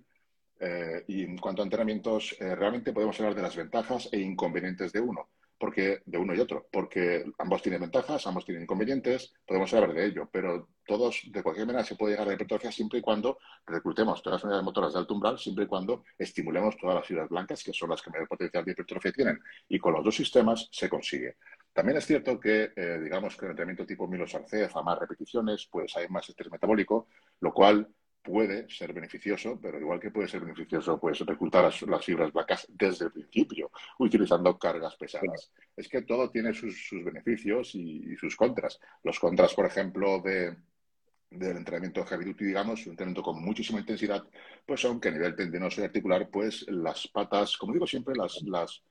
eh, 0.59 1.03
y 1.07 1.23
en 1.23 1.37
cuanto 1.37 1.61
a 1.61 1.65
entrenamientos, 1.65 2.35
eh, 2.39 2.55
realmente 2.55 2.91
podemos 2.91 3.17
hablar 3.19 3.35
de 3.35 3.41
las 3.41 3.55
ventajas 3.55 4.09
e 4.11 4.19
inconvenientes 4.19 4.91
de 4.91 4.99
uno, 4.99 5.29
porque 5.59 6.01
de 6.05 6.17
uno 6.17 6.33
y 6.33 6.39
otro, 6.39 6.67
porque 6.71 7.25
ambos 7.37 7.61
tienen 7.61 7.81
ventajas, 7.81 8.25
ambos 8.25 8.45
tienen 8.45 8.63
inconvenientes, 8.63 9.33
podemos 9.45 9.71
hablar 9.73 9.93
de 9.93 10.05
ello, 10.05 10.29
pero 10.31 10.69
todos, 10.85 11.21
de 11.25 11.43
cualquier 11.43 11.67
manera, 11.67 11.83
se 11.83 11.95
puede 11.95 12.13
llegar 12.13 12.27
a 12.27 12.29
la 12.29 12.35
hipertrofia 12.35 12.71
siempre 12.71 12.99
y 12.99 13.01
cuando 13.01 13.37
reclutemos 13.67 14.23
todas 14.23 14.37
las 14.37 14.43
unidades 14.45 14.63
motoras 14.63 14.93
de 14.93 14.99
alto 14.99 15.13
umbral, 15.13 15.37
siempre 15.37 15.65
y 15.65 15.67
cuando 15.67 16.05
estimulemos 16.17 16.77
todas 16.77 16.95
las 16.95 17.05
fibras 17.05 17.29
blancas, 17.29 17.63
que 17.63 17.73
son 17.73 17.89
las 17.89 18.01
que 18.01 18.09
mayor 18.09 18.27
potencial 18.27 18.63
de 18.63 18.71
hipertrofia 18.71 19.11
tienen, 19.11 19.39
y 19.67 19.77
con 19.77 19.93
los 19.93 20.03
dos 20.03 20.15
sistemas 20.15 20.69
se 20.71 20.89
consigue. 20.89 21.35
También 21.73 21.97
es 21.97 22.05
cierto 22.05 22.39
que, 22.39 22.71
eh, 22.75 22.99
digamos 23.03 23.35
que 23.35 23.45
el 23.45 23.51
entrenamiento 23.51 23.85
tipo 23.85 24.07
Milo 24.07 24.27
Sarcef 24.27 24.75
a 24.75 24.81
más 24.81 24.97
repeticiones, 24.97 25.67
pues 25.71 25.95
hay 25.97 26.07
más 26.07 26.27
estrés 26.27 26.51
metabólico, 26.51 27.07
lo 27.41 27.53
cual 27.53 27.87
puede 28.29 28.69
ser 28.69 28.93
beneficioso, 28.93 29.59
pero 29.59 29.79
igual 29.79 29.99
que 29.99 30.11
puede 30.11 30.27
ser 30.27 30.41
beneficioso, 30.41 30.99
pues 30.99 31.19
reclutar 31.21 31.63
las, 31.63 32.05
fibras 32.05 32.31
blancas 32.31 32.67
desde 32.69 33.05
el 33.05 33.11
principio, 33.11 33.71
utilizando 33.97 34.57
cargas 34.59 34.95
pesadas. 34.95 35.51
Es 35.75 35.89
que 35.89 36.03
todo 36.03 36.29
tiene 36.29 36.53
sus, 36.53 36.91
beneficios 37.03 37.73
y, 37.73 38.15
sus 38.17 38.35
contras. 38.35 38.79
Los 39.03 39.19
contras, 39.19 39.55
por 39.55 39.65
ejemplo, 39.65 40.21
de, 40.21 40.55
del 41.31 41.57
entrenamiento 41.57 42.05
heavy 42.05 42.25
duty, 42.25 42.45
digamos, 42.45 42.85
un 42.85 42.91
entrenamiento 42.91 43.23
con 43.23 43.43
muchísima 43.43 43.79
intensidad, 43.79 44.23
pues 44.63 44.79
son 44.79 44.99
que 44.99 45.09
a 45.09 45.11
nivel 45.11 45.35
tendinoso 45.35 45.81
y 45.81 45.85
articular, 45.85 46.29
pues 46.29 46.67
las 46.69 47.07
patas, 47.07 47.57
como 47.57 47.73
digo 47.73 47.87
siempre, 47.87 48.13
las, 48.15 48.39
las 48.43 48.83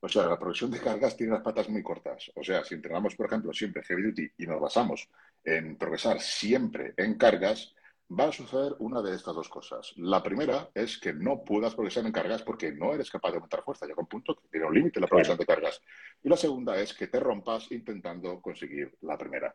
o 0.00 0.08
sea, 0.08 0.26
la 0.26 0.38
progresión 0.38 0.70
de 0.70 0.80
cargas 0.80 1.16
tiene 1.16 1.34
las 1.34 1.42
patas 1.42 1.68
muy 1.68 1.82
cortas. 1.82 2.30
O 2.34 2.42
sea, 2.42 2.64
si 2.64 2.74
entrenamos, 2.74 3.14
por 3.14 3.26
ejemplo, 3.26 3.52
siempre 3.52 3.82
heavy 3.82 4.04
duty 4.04 4.30
y 4.38 4.46
nos 4.46 4.60
basamos 4.60 5.06
en 5.44 5.76
progresar 5.76 6.20
siempre 6.20 6.94
en 6.96 7.18
cargas, 7.18 7.74
va 8.08 8.28
a 8.28 8.32
suceder 8.32 8.74
una 8.78 9.02
de 9.02 9.14
estas 9.14 9.34
dos 9.34 9.48
cosas. 9.48 9.92
La 9.96 10.22
primera 10.22 10.70
es 10.74 10.98
que 10.98 11.12
no 11.12 11.42
puedas 11.42 11.74
progresar 11.74 12.06
en 12.06 12.12
cargas 12.12 12.42
porque 12.42 12.72
no 12.72 12.94
eres 12.94 13.10
capaz 13.10 13.30
de 13.30 13.36
aumentar 13.36 13.62
fuerza. 13.64 13.86
Llega 13.86 14.00
un 14.00 14.06
punto 14.06 14.36
que 14.36 14.48
tiene 14.48 14.66
un 14.66 14.74
límite 14.74 15.00
la 15.00 15.06
progresión 15.06 15.36
de 15.36 15.46
cargas. 15.46 15.80
Y 16.22 16.28
la 16.28 16.36
segunda 16.36 16.78
es 16.78 16.94
que 16.94 17.08
te 17.08 17.18
rompas 17.18 17.70
intentando 17.72 18.40
conseguir 18.40 18.96
la 19.02 19.18
primera. 19.18 19.54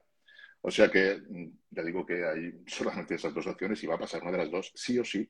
O 0.62 0.70
sea 0.70 0.90
que 0.90 1.22
mm, 1.28 1.48
ya 1.72 1.84
digo 1.84 2.06
que 2.06 2.26
hay 2.26 2.64
solamente 2.68 3.16
esas 3.16 3.34
dos 3.34 3.48
opciones 3.48 3.82
y 3.84 3.88
va 3.88 3.96
a 3.96 4.00
pasar 4.00 4.22
una 4.22 4.32
de 4.32 4.38
las 4.40 4.52
dos 4.52 4.72
sí 4.76 5.00
o 5.00 5.06
sí 5.06 5.30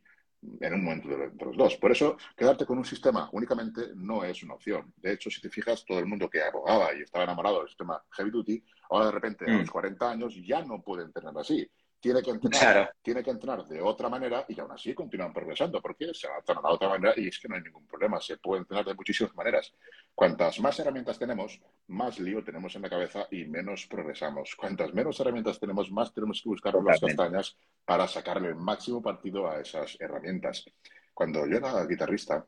en 0.59 0.73
un 0.73 0.83
momento 0.83 1.07
de, 1.07 1.31
los 1.45 1.55
dos. 1.55 1.77
Por 1.77 1.91
eso, 1.91 2.17
quedarte 2.35 2.65
con 2.65 2.79
un 2.79 2.85
sistema 2.85 3.29
únicamente 3.31 3.91
no 3.95 4.23
es 4.23 4.41
una 4.41 4.55
opción. 4.55 4.91
De 4.97 5.13
hecho, 5.13 5.29
si 5.29 5.39
te 5.39 5.51
fijas, 5.51 5.85
todo 5.85 5.99
el 5.99 6.07
mundo 6.07 6.27
que 6.27 6.41
abogaba 6.41 6.95
y 6.95 7.01
estaba 7.03 7.25
enamorado 7.25 7.59
del 7.59 7.67
sistema 7.67 8.03
heavy 8.13 8.31
duty, 8.31 8.63
ahora 8.89 9.05
de 9.05 9.11
repente 9.11 9.45
a 9.45 9.59
los 9.59 9.69
40 9.69 10.03
mm. 10.03 10.09
años 10.09 10.35
ya 10.43 10.63
no 10.63 10.81
pueden 10.81 11.13
tener 11.13 11.31
así 11.37 11.69
tiene 12.01 12.23
que 12.23 12.31
entrenar, 12.31 12.95
tiene 13.01 13.23
que 13.23 13.29
entrenar 13.29 13.63
de 13.67 13.79
otra 13.79 14.09
manera 14.09 14.43
y 14.49 14.59
aún 14.59 14.71
así 14.71 14.93
continúan 14.95 15.31
progresando 15.31 15.79
porque 15.79 16.11
se 16.15 16.27
entrenar 16.27 16.63
de 16.63 16.69
otra 16.69 16.89
manera 16.89 17.13
y 17.15 17.27
es 17.27 17.39
que 17.39 17.47
no 17.47 17.55
hay 17.55 17.61
ningún 17.61 17.85
problema, 17.85 18.19
se 18.19 18.37
puede 18.37 18.61
entrenar 18.61 18.83
de 18.85 18.95
muchísimas 18.95 19.35
maneras. 19.35 19.71
Cuantas 20.15 20.59
más 20.59 20.79
herramientas 20.79 21.19
tenemos, 21.19 21.61
más 21.87 22.19
lío 22.19 22.43
tenemos 22.43 22.75
en 22.75 22.81
la 22.81 22.89
cabeza 22.89 23.27
y 23.29 23.45
menos 23.45 23.85
progresamos. 23.85 24.55
Cuantas 24.55 24.93
menos 24.95 25.19
herramientas 25.19 25.59
tenemos, 25.59 25.91
más 25.91 26.11
tenemos 26.11 26.41
que 26.41 26.49
buscar 26.49 26.73
las 26.83 26.99
castañas 26.99 27.55
para 27.85 28.07
sacarle 28.07 28.49
el 28.49 28.55
máximo 28.55 28.99
partido 28.99 29.47
a 29.47 29.61
esas 29.61 29.95
herramientas. 29.99 30.65
Cuando 31.13 31.45
yo 31.45 31.57
era 31.57 31.85
guitarrista, 31.85 32.43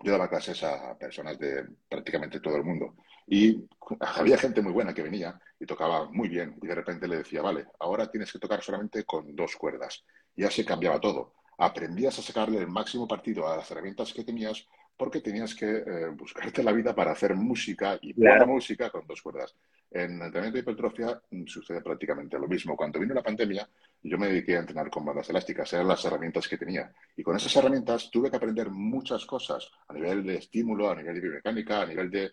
yo 0.00 0.12
daba 0.12 0.28
clases 0.28 0.64
a 0.64 0.98
personas 0.98 1.38
de 1.38 1.64
prácticamente 1.88 2.40
todo 2.40 2.56
el 2.56 2.64
mundo 2.64 2.96
y 3.28 3.64
había 4.00 4.36
gente 4.36 4.60
muy 4.60 4.72
buena 4.72 4.92
que 4.92 5.02
venía 5.02 5.40
y 5.60 5.66
tocaba 5.66 6.10
muy 6.10 6.28
bien 6.28 6.56
y 6.60 6.66
de 6.66 6.74
repente 6.74 7.06
le 7.06 7.18
decía, 7.18 7.42
vale, 7.42 7.66
ahora 7.78 8.10
tienes 8.10 8.32
que 8.32 8.38
tocar 8.38 8.62
solamente 8.62 9.04
con 9.04 9.36
dos 9.36 9.54
cuerdas. 9.56 10.02
Y 10.34 10.42
ya 10.42 10.50
se 10.50 10.64
cambiaba 10.64 10.98
todo. 10.98 11.34
Aprendías 11.58 12.18
a 12.18 12.22
sacarle 12.22 12.58
el 12.58 12.66
máximo 12.66 13.06
partido 13.06 13.46
a 13.46 13.58
las 13.58 13.70
herramientas 13.70 14.12
que 14.12 14.24
tenías 14.24 14.66
porque 14.96 15.22
tenías 15.22 15.54
que 15.54 15.66
eh, 15.66 16.08
buscarte 16.14 16.62
la 16.62 16.72
vida 16.72 16.94
para 16.94 17.12
hacer 17.12 17.34
música 17.34 17.98
y 18.02 18.12
buena 18.12 18.44
música 18.44 18.90
con 18.90 19.06
dos 19.06 19.22
cuerdas. 19.22 19.54
En 19.90 20.22
entrenamiento 20.22 20.56
de 20.56 20.60
hipertrofia 20.60 21.20
sucede 21.46 21.80
prácticamente 21.80 22.38
lo 22.38 22.46
mismo. 22.46 22.76
Cuando 22.76 23.00
vino 23.00 23.14
la 23.14 23.22
pandemia, 23.22 23.66
yo 24.02 24.18
me 24.18 24.28
dediqué 24.28 24.56
a 24.56 24.60
entrenar 24.60 24.90
con 24.90 25.04
bandas 25.04 25.30
elásticas, 25.30 25.72
eran 25.72 25.88
las 25.88 26.04
herramientas 26.04 26.46
que 26.46 26.58
tenía. 26.58 26.92
Y 27.16 27.22
con 27.22 27.34
esas 27.34 27.56
herramientas 27.56 28.10
tuve 28.10 28.30
que 28.30 28.36
aprender 28.36 28.70
muchas 28.70 29.24
cosas 29.24 29.70
a 29.88 29.94
nivel 29.94 30.22
de 30.22 30.36
estímulo, 30.36 30.90
a 30.90 30.94
nivel 30.94 31.14
de 31.14 31.20
biomecánica, 31.22 31.80
a 31.80 31.86
nivel 31.86 32.10
de, 32.10 32.30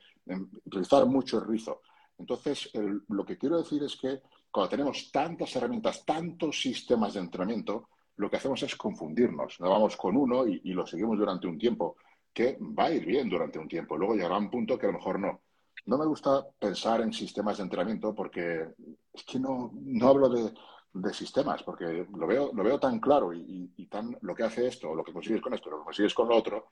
utilizar 0.65 1.05
mucho 1.05 1.39
el 1.39 1.47
rizo. 1.47 1.81
Entonces, 2.17 2.71
lo 3.09 3.25
que 3.25 3.37
quiero 3.37 3.57
decir 3.57 3.83
es 3.83 3.95
que 3.95 4.21
cuando 4.51 4.69
tenemos 4.69 5.11
tantas 5.11 5.55
herramientas, 5.55 6.03
tantos 6.03 6.59
sistemas 6.59 7.13
de 7.13 7.19
entrenamiento, 7.19 7.89
lo 8.15 8.29
que 8.29 8.37
hacemos 8.37 8.61
es 8.63 8.75
confundirnos. 8.75 9.59
Nos 9.59 9.69
vamos 9.69 9.95
con 9.95 10.17
uno 10.17 10.47
y, 10.47 10.73
lo 10.73 10.85
seguimos 10.85 11.17
durante 11.17 11.47
un 11.47 11.57
tiempo 11.57 11.97
que 12.33 12.57
va 12.59 12.85
a 12.85 12.91
ir 12.91 13.05
bien 13.05 13.29
durante 13.29 13.59
un 13.59 13.67
tiempo. 13.67 13.97
Luego 13.97 14.15
llegará 14.15 14.37
un 14.37 14.49
punto 14.49 14.77
que 14.77 14.87
a 14.87 14.91
lo 14.91 14.97
mejor 14.97 15.19
no. 15.19 15.41
No 15.85 15.97
me 15.97 16.05
gusta 16.05 16.45
pensar 16.59 17.01
en 17.01 17.13
sistemas 17.13 17.57
de 17.57 17.63
entrenamiento 17.63 18.13
porque 18.13 18.67
es 19.13 19.23
que 19.23 19.39
no, 19.39 19.71
no 19.73 20.07
hablo 20.07 20.29
de, 20.29 20.53
de, 20.93 21.13
sistemas, 21.13 21.63
porque 21.63 22.07
lo 22.11 22.27
veo, 22.27 22.51
lo 22.53 22.63
veo 22.63 22.79
tan 22.79 22.99
claro 22.99 23.31
y, 23.31 23.71
y, 23.77 23.85
tan 23.85 24.17
lo 24.21 24.35
que 24.35 24.43
hace 24.43 24.67
esto, 24.67 24.93
lo 24.93 25.03
que 25.03 25.13
consigues 25.13 25.41
con 25.41 25.53
esto, 25.53 25.69
lo 25.69 25.79
que 25.79 25.85
consigues 25.85 26.13
con 26.13 26.27
lo 26.27 26.35
otro, 26.35 26.67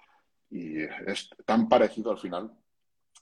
y 0.49 0.81
es 0.81 1.29
tan 1.45 1.69
parecido 1.69 2.11
al 2.11 2.17
final 2.17 2.51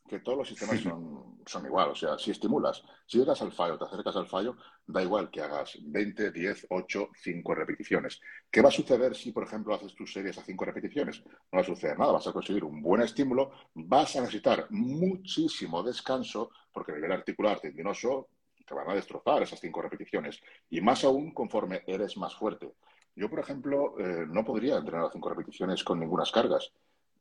que 0.07 0.19
todos 0.19 0.37
los 0.37 0.47
sistemas 0.47 0.81
son, 0.81 1.39
son 1.45 1.65
igual. 1.65 1.89
O 1.89 1.95
sea, 1.95 2.17
si 2.17 2.31
estimulas, 2.31 2.83
si 3.05 3.19
llegas 3.19 3.41
al 3.41 3.51
fallo, 3.51 3.77
te 3.77 3.85
acercas 3.85 4.15
al 4.15 4.27
fallo, 4.27 4.57
da 4.85 5.01
igual 5.01 5.29
que 5.31 5.41
hagas 5.41 5.77
20, 5.81 6.31
10, 6.31 6.67
8, 6.69 7.09
5 7.15 7.55
repeticiones. 7.55 8.19
¿Qué 8.51 8.61
va 8.61 8.69
a 8.69 8.71
suceder 8.71 9.15
si, 9.15 9.31
por 9.31 9.43
ejemplo, 9.43 9.73
haces 9.73 9.95
tus 9.95 10.11
series 10.11 10.37
a 10.37 10.43
5 10.43 10.65
repeticiones? 10.65 11.23
No 11.25 11.57
va 11.57 11.61
a 11.61 11.63
suceder 11.63 11.97
nada, 11.97 12.11
vas 12.11 12.27
a 12.27 12.33
conseguir 12.33 12.63
un 12.63 12.81
buen 12.81 13.01
estímulo, 13.01 13.51
vas 13.73 14.15
a 14.15 14.21
necesitar 14.21 14.67
muchísimo 14.69 15.83
descanso, 15.83 16.51
porque 16.71 16.91
a 16.91 16.95
nivel 16.95 17.11
articular 17.11 17.59
tendinoso 17.59 18.27
te 18.65 18.73
van 18.73 18.89
a 18.89 18.95
destrozar 18.95 19.43
esas 19.43 19.59
5 19.59 19.81
repeticiones. 19.81 20.41
Y 20.69 20.81
más 20.81 21.03
aún 21.03 21.33
conforme 21.33 21.83
eres 21.87 22.17
más 22.17 22.35
fuerte. 22.35 22.73
Yo, 23.15 23.29
por 23.29 23.39
ejemplo, 23.39 23.97
eh, 23.99 24.25
no 24.27 24.43
podría 24.43 24.77
entrenar 24.77 25.05
a 25.05 25.11
5 25.11 25.29
repeticiones 25.29 25.83
con 25.83 25.99
ninguna 25.99 26.23
cargas. 26.33 26.71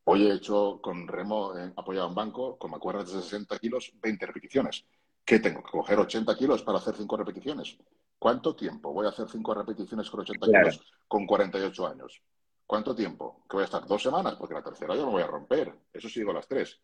Hoy 0.05 0.27
he 0.27 0.35
hecho 0.35 0.81
con 0.83 1.07
remo 1.07 1.53
apoyado 1.77 2.09
en 2.09 2.15
banco, 2.15 2.59
con 2.59 2.71
mancuernas 2.71 3.13
de 3.13 3.23
60 3.23 3.59
kilos, 3.59 3.93
20 4.01 4.27
repeticiones. 4.27 4.85
¿Qué 5.25 5.39
tengo? 5.39 5.63
¿Que 5.63 5.71
coger 5.71 5.99
80 5.99 6.37
kilos 6.37 6.63
para 6.63 6.79
hacer 6.79 6.97
5 6.97 7.17
repeticiones? 7.17 7.79
¿Cuánto 8.23 8.55
tiempo 8.55 8.93
voy 8.93 9.05
a 9.05 9.09
hacer 9.09 9.29
cinco 9.29 9.53
repeticiones 9.53 10.09
con 10.09 10.21
80 10.21 10.47
kilos 10.47 10.81
con 11.09 11.27
48 11.27 11.89
años? 11.89 12.23
¿Cuánto 12.65 12.95
tiempo? 12.95 13.43
¿Que 13.51 13.57
voy 13.57 13.63
a 13.63 13.65
estar? 13.65 13.85
¿Dos 13.85 14.01
semanas? 14.01 14.37
Porque 14.37 14.55
la 14.55 14.63
tercera 14.63 14.95
ya 14.95 15.05
me 15.05 15.11
voy 15.11 15.23
a 15.25 15.27
romper. 15.27 15.75
Eso 15.93 16.09
sí 16.09 16.21
digo 16.21 16.33
las 16.33 16.47
tres. 16.47 16.81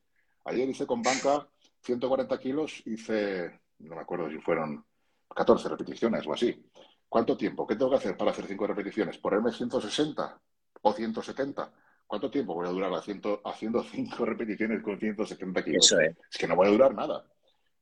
Ayer 0.47 0.69
hice 0.69 0.85
con 0.85 1.01
banca 1.01 1.49
140 1.83 2.37
kilos, 2.41 2.83
hice, 2.87 3.61
no 3.79 3.95
me 3.95 4.01
acuerdo 4.01 4.29
si 4.29 4.39
fueron 4.39 4.85
14 5.33 5.69
repeticiones 5.69 6.27
o 6.27 6.33
así. 6.33 6.61
¿Cuánto 7.09 7.37
tiempo? 7.37 7.65
¿Qué 7.69 7.77
tengo 7.77 7.93
que 7.93 7.99
hacer 7.99 8.17
para 8.17 8.33
hacer 8.33 8.47
cinco 8.49 8.67
repeticiones? 8.67 9.17
¿Ponerme 9.19 9.53
160 9.53 10.41
o 10.83 10.93
170? 10.93 11.73
¿Cuánto 12.09 12.31
tiempo 12.31 12.55
voy 12.55 12.67
a 12.67 12.71
durar 12.71 12.91
haciendo, 12.95 13.43
haciendo 13.45 13.85
cinco 13.85 14.25
repeticiones 14.25 14.83
con 14.83 14.99
170 14.99 15.63
kilos? 15.63 15.85
Eso 15.85 16.01
es. 16.01 16.17
es 16.31 16.39
que 16.39 16.49
no 16.49 16.57
voy 16.57 16.67
a 16.67 16.71
durar 16.71 16.95
nada. 16.95 17.23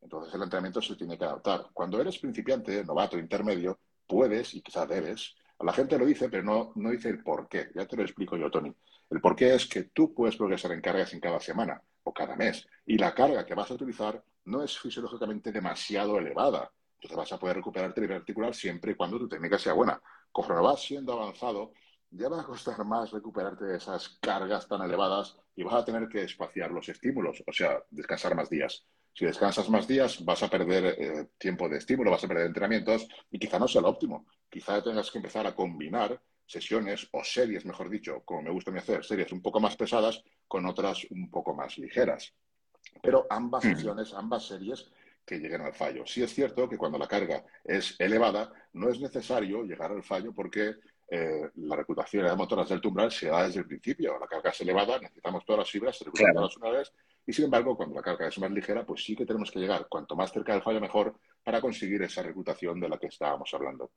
Entonces 0.02 0.34
el 0.34 0.42
entrenamiento 0.42 0.82
se 0.82 0.96
tiene 0.96 1.16
que 1.16 1.24
adaptar. 1.24 1.68
Cuando 1.72 2.00
eres 2.00 2.18
principiante, 2.18 2.84
novato, 2.84 3.16
intermedio, 3.16 3.78
puedes 4.04 4.52
y 4.54 4.62
quizá 4.62 4.84
debes. 4.84 5.36
La 5.60 5.72
gente 5.72 5.96
lo 5.96 6.04
dice, 6.04 6.28
pero 6.28 6.42
no, 6.42 6.72
no 6.74 6.90
dice 6.90 7.08
el 7.08 7.22
por 7.22 7.48
qué. 7.48 7.68
Ya 7.72 7.86
te 7.86 7.96
lo 7.96 8.02
explico 8.02 8.36
yo, 8.36 8.50
Tony. 8.50 8.74
El 9.10 9.20
por 9.20 9.36
qué 9.36 9.54
es 9.54 9.66
que 9.66 9.84
tú 9.84 10.12
puedes 10.12 10.36
progresar 10.36 10.72
en 10.72 10.80
cargas 10.80 11.12
en 11.14 11.20
cada 11.20 11.38
semana 11.38 11.80
o 12.02 12.12
cada 12.12 12.34
mes. 12.34 12.66
Y 12.84 12.98
la 12.98 13.14
carga 13.14 13.46
que 13.46 13.54
vas 13.54 13.70
a 13.70 13.74
utilizar 13.74 14.20
no 14.46 14.62
es 14.62 14.76
fisiológicamente 14.76 15.52
demasiado 15.52 16.18
elevada. 16.18 16.68
Entonces 16.94 17.16
vas 17.16 17.32
a 17.32 17.38
poder 17.38 17.56
recuperarte 17.56 18.00
nivel 18.00 18.16
articular 18.16 18.54
siempre 18.54 18.92
y 18.92 18.94
cuando 18.96 19.18
tu 19.18 19.28
técnica 19.28 19.56
sea 19.56 19.72
buena. 19.72 20.00
Conforme 20.32 20.62
vas 20.62 20.82
siendo 20.82 21.12
avanzado, 21.12 21.72
ya 22.10 22.28
va 22.28 22.40
a 22.40 22.44
costar 22.44 22.84
más 22.84 23.10
recuperarte 23.10 23.64
de 23.64 23.76
esas 23.76 24.18
cargas 24.20 24.68
tan 24.68 24.82
elevadas 24.82 25.36
y 25.54 25.62
vas 25.62 25.74
a 25.74 25.84
tener 25.84 26.08
que 26.08 26.22
espaciar 26.22 26.70
los 26.70 26.88
estímulos, 26.88 27.42
o 27.46 27.52
sea, 27.52 27.82
descansar 27.90 28.34
más 28.34 28.48
días. 28.50 28.86
Si 29.12 29.24
descansas 29.24 29.70
más 29.70 29.88
días, 29.88 30.24
vas 30.24 30.42
a 30.42 30.48
perder 30.48 30.94
eh, 30.98 31.28
tiempo 31.38 31.68
de 31.68 31.78
estímulo, 31.78 32.10
vas 32.10 32.24
a 32.24 32.28
perder 32.28 32.46
entrenamientos 32.46 33.08
y 33.30 33.38
quizá 33.38 33.58
no 33.58 33.66
sea 33.66 33.80
lo 33.80 33.88
óptimo. 33.88 34.26
Quizá 34.50 34.82
tengas 34.82 35.10
que 35.10 35.18
empezar 35.18 35.46
a 35.46 35.54
combinar 35.54 36.20
sesiones 36.46 37.08
o 37.12 37.24
series, 37.24 37.64
mejor 37.64 37.88
dicho, 37.88 38.22
como 38.24 38.42
me 38.42 38.50
gusta 38.50 38.70
a 38.70 38.74
mí 38.74 38.78
hacer, 38.78 39.04
series 39.04 39.32
un 39.32 39.42
poco 39.42 39.58
más 39.58 39.76
pesadas 39.76 40.22
con 40.46 40.66
otras 40.66 41.06
un 41.10 41.30
poco 41.30 41.54
más 41.54 41.78
ligeras. 41.78 42.34
Pero 43.02 43.26
ambas 43.30 43.64
sesiones, 43.64 44.12
ambas 44.14 44.46
series 44.46 44.86
que 45.24 45.38
lleguen 45.38 45.62
al 45.62 45.74
fallo. 45.74 46.06
Sí 46.06 46.22
es 46.22 46.32
cierto 46.32 46.68
que 46.68 46.78
cuando 46.78 46.98
la 46.98 47.08
carga 47.08 47.44
es 47.64 47.96
elevada, 47.98 48.52
no 48.74 48.88
es 48.88 49.00
necesario 49.00 49.64
llegar 49.64 49.90
al 49.90 50.04
fallo 50.04 50.32
porque 50.32 50.76
eh, 51.08 51.50
la 51.56 51.76
reclutación 51.76 52.26
de 52.26 52.34
motoras 52.34 52.68
del 52.68 52.80
umbral 52.84 53.12
se 53.12 53.28
da 53.28 53.46
desde 53.46 53.60
el 53.60 53.66
principio. 53.66 54.18
La 54.18 54.26
carga 54.26 54.50
es 54.50 54.60
elevada, 54.60 54.98
necesitamos 54.98 55.44
todas 55.44 55.60
las 55.60 55.70
fibras, 55.70 55.96
se 55.96 56.04
reclutan 56.04 56.34
todas 56.34 56.56
una 56.56 56.70
vez, 56.70 56.92
y 57.26 57.32
sin 57.32 57.46
embargo, 57.46 57.76
cuando 57.76 57.94
la 57.94 58.02
carga 58.02 58.28
es 58.28 58.38
más 58.38 58.50
ligera, 58.50 58.84
pues 58.84 59.04
sí 59.04 59.16
que 59.16 59.26
tenemos 59.26 59.50
que 59.50 59.58
llegar 59.58 59.86
cuanto 59.88 60.16
más 60.16 60.32
cerca 60.32 60.52
del 60.52 60.62
fallo 60.62 60.80
mejor 60.80 61.18
para 61.42 61.60
conseguir 61.60 62.02
esa 62.02 62.22
reclutación 62.22 62.80
de 62.80 62.88
la 62.88 62.98
que 62.98 63.08
estábamos 63.08 63.52
hablando. 63.52 63.90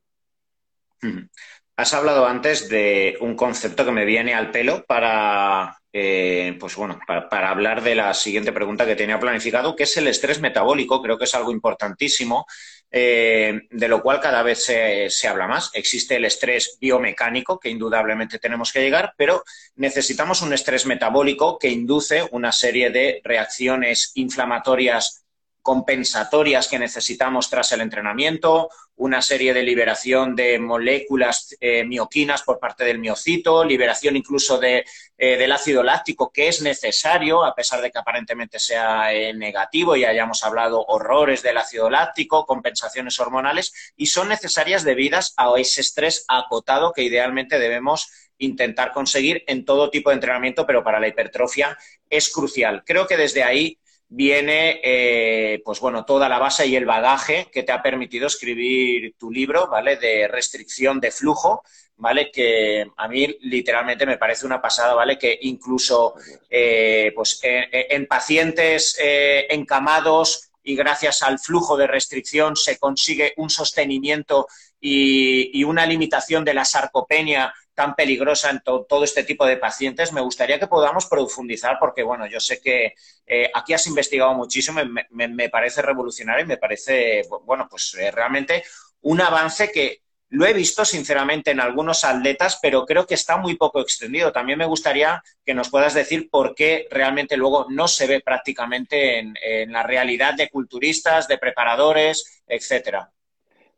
Has 1.76 1.93
hablado 1.93 2.26
antes 2.26 2.67
de 2.69 3.17
un 3.22 3.36
concepto 3.36 3.86
que 3.86 3.91
me 3.91 4.06
viene 4.06 4.34
al 4.34 4.52
pelo 4.52 4.84
para, 4.86 5.79
eh, 5.91 6.56
pues 6.60 6.75
bueno, 6.75 6.99
para, 7.08 7.49
hablar 7.49 7.82
de 7.82 7.95
la 7.95 8.13
siguiente 8.13 8.52
pregunta 8.52 8.86
que 8.86 8.95
tenía 8.95 9.19
planificado, 9.19 9.75
que 9.75 9.84
es 9.84 9.97
el 9.97 10.08
estrés 10.08 10.39
metabólico. 10.39 11.02
Creo 11.02 11.17
que 11.17 11.23
es 11.23 11.34
algo 11.34 11.52
importantísimo, 11.52 12.45
eh, 12.91 13.62
de 13.71 13.88
lo 13.88 14.02
cual 14.02 14.19
cada 14.19 14.43
vez 14.43 14.63
se, 14.63 15.10
se, 15.10 15.28
habla 15.28 15.47
más. 15.47 15.71
Existe 15.73 16.17
el 16.17 16.25
estrés 16.25 16.78
biomecánico, 16.80 17.60
que 17.60 17.69
indudablemente 17.69 18.38
tenemos 18.38 18.71
que 18.71 18.82
llegar, 18.82 19.13
pero 19.17 19.43
necesitamos 19.75 20.41
un 20.41 20.54
estrés 20.54 20.86
metabólico 20.86 21.58
que 21.58 21.69
induce 21.69 22.28
una 22.32 22.52
serie 22.52 22.91
de 22.91 23.21
reacciones 23.23 24.12
inflamatorias 24.15 25.23
compensatorias 25.70 26.68
que 26.68 26.80
necesitamos 26.80 27.48
tras 27.48 27.72
el 27.74 27.82
entrenamiento, 27.82 28.72
una 28.96 29.22
serie 29.22 29.54
de 29.54 29.62
liberación 29.62 30.36
de 30.36 30.58
moléculas 30.58 31.56
eh, 31.60 31.84
mioquinas 31.84 32.42
por 32.42 32.58
parte 32.58 32.86
del 32.86 32.98
miocito, 32.98 33.64
liberación 33.64 34.16
incluso 34.18 34.58
de, 34.58 34.84
eh, 35.16 35.38
del 35.38 35.52
ácido 35.52 35.84
láctico 35.84 36.32
que 36.32 36.48
es 36.48 36.64
necesario, 36.64 37.46
a 37.46 37.54
pesar 37.54 37.82
de 37.82 37.92
que 37.92 38.00
aparentemente 38.00 38.58
sea 38.58 39.14
eh, 39.14 39.32
negativo 39.36 39.96
y 39.96 40.06
hayamos 40.06 40.44
hablado 40.44 40.84
horrores 40.88 41.44
del 41.44 41.58
ácido 41.58 41.88
láctico, 41.88 42.48
compensaciones 42.48 43.20
hormonales, 43.20 43.94
y 43.96 44.08
son 44.08 44.30
necesarias 44.30 44.84
debidas 44.84 45.36
a 45.38 45.54
ese 45.56 45.82
estrés 45.82 46.26
acotado 46.28 46.94
que 46.94 47.04
idealmente 47.04 47.60
debemos 47.60 48.10
intentar 48.40 48.92
conseguir 48.92 49.44
en 49.46 49.66
todo 49.66 49.92
tipo 49.92 50.10
de 50.10 50.16
entrenamiento, 50.16 50.66
pero 50.66 50.84
para 50.84 51.00
la 51.00 51.10
hipertrofia 51.10 51.78
es 52.10 52.34
crucial. 52.34 52.84
Creo 52.86 53.06
que 53.06 53.18
desde 53.18 53.44
ahí 53.44 53.79
viene, 54.10 54.82
eh, 54.84 55.62
pues 55.63 55.80
bueno, 55.80 56.04
toda 56.04 56.28
la 56.28 56.39
base 56.39 56.65
y 56.65 56.76
el 56.76 56.86
bagaje 56.86 57.48
que 57.52 57.62
te 57.62 57.72
ha 57.72 57.84
permitido 57.84 58.26
escribir 58.26 59.13
tu 59.17 59.32
libro, 59.32 59.67
¿vale? 59.67 59.98
De 59.98 60.28
restricción 60.28 61.00
de 61.00 61.12
flujo, 61.12 61.63
¿vale? 61.98 62.32
Que 62.32 62.88
a 62.98 63.08
mí 63.08 63.38
literalmente 63.41 64.08
me 64.08 64.17
parece 64.17 64.48
una 64.48 64.60
pasada, 64.62 64.95
¿vale? 64.95 65.19
Que 65.19 65.38
incluso, 65.43 66.15
eh, 66.50 67.12
pues 67.15 67.39
en 67.43 68.08
pacientes 68.08 68.98
eh, 69.00 69.45
encamados 69.52 70.50
y 70.63 70.76
gracias 70.76 71.22
al 71.22 71.38
flujo 71.38 71.78
de 71.78 71.88
restricción 71.88 72.56
se 72.56 72.80
consigue 72.80 73.34
un 73.38 73.50
sostenimiento 73.50 74.48
y 74.82 75.63
una 75.63 75.86
limitación 75.86 76.43
de 76.43 76.54
la 76.54 76.65
sarcopenia 76.65 77.54
tan 77.80 77.96
peligrosa 77.96 78.50
en 78.50 78.60
todo 78.62 79.06
este 79.06 79.24
tipo 79.24 79.46
de 79.46 79.56
pacientes. 79.56 80.12
Me 80.12 80.20
gustaría 80.20 80.60
que 80.60 80.68
podamos 80.68 81.06
profundizar 81.06 81.78
porque, 81.80 82.04
bueno, 82.04 82.28
yo 82.28 82.42
sé 82.42 82.60
que 82.60 82.94
eh, 83.26 83.50
aquí 83.54 83.72
has 83.72 83.88
investigado 83.88 84.34
muchísimo, 84.34 84.82
me, 84.84 85.30
me, 85.30 85.48
parece 85.48 85.82
revolucionario 85.82 86.44
y 86.44 86.48
me 86.50 86.58
parece, 86.58 87.22
bueno, 87.46 87.68
pues 87.70 87.96
eh, 87.98 88.12
realmente 88.12 88.65
un 89.00 89.22
avance 89.22 89.72
que 89.72 90.02
lo 90.28 90.46
he 90.46 90.52
visto 90.52 90.84
sinceramente 90.84 91.52
en 91.52 91.62
algunos 91.62 92.04
atletas, 92.04 92.60
pero 92.62 92.86
creo 92.86 93.08
que 93.08 93.13
está 93.13 93.38
muy 93.38 93.56
poco 93.56 93.80
extendido. 93.80 94.34
También 94.34 94.60
me 94.60 94.65
gustaría 94.65 95.24
que 95.46 95.54
nos 95.54 95.70
puedas 95.70 95.94
decir 95.94 96.30
por 96.30 96.56
qué 96.56 96.86
realmente 96.92 97.38
luego 97.38 97.68
no 97.70 97.88
se 97.88 98.08
ve 98.08 98.20
prácticamente 98.20 99.20
en, 99.20 99.36
en 99.42 99.72
la 99.72 99.84
realidad 99.84 100.34
de 100.34 100.50
culturistas, 100.50 101.30
de 101.30 101.38
preparadores, 101.38 102.44
etcétera. 102.46 103.10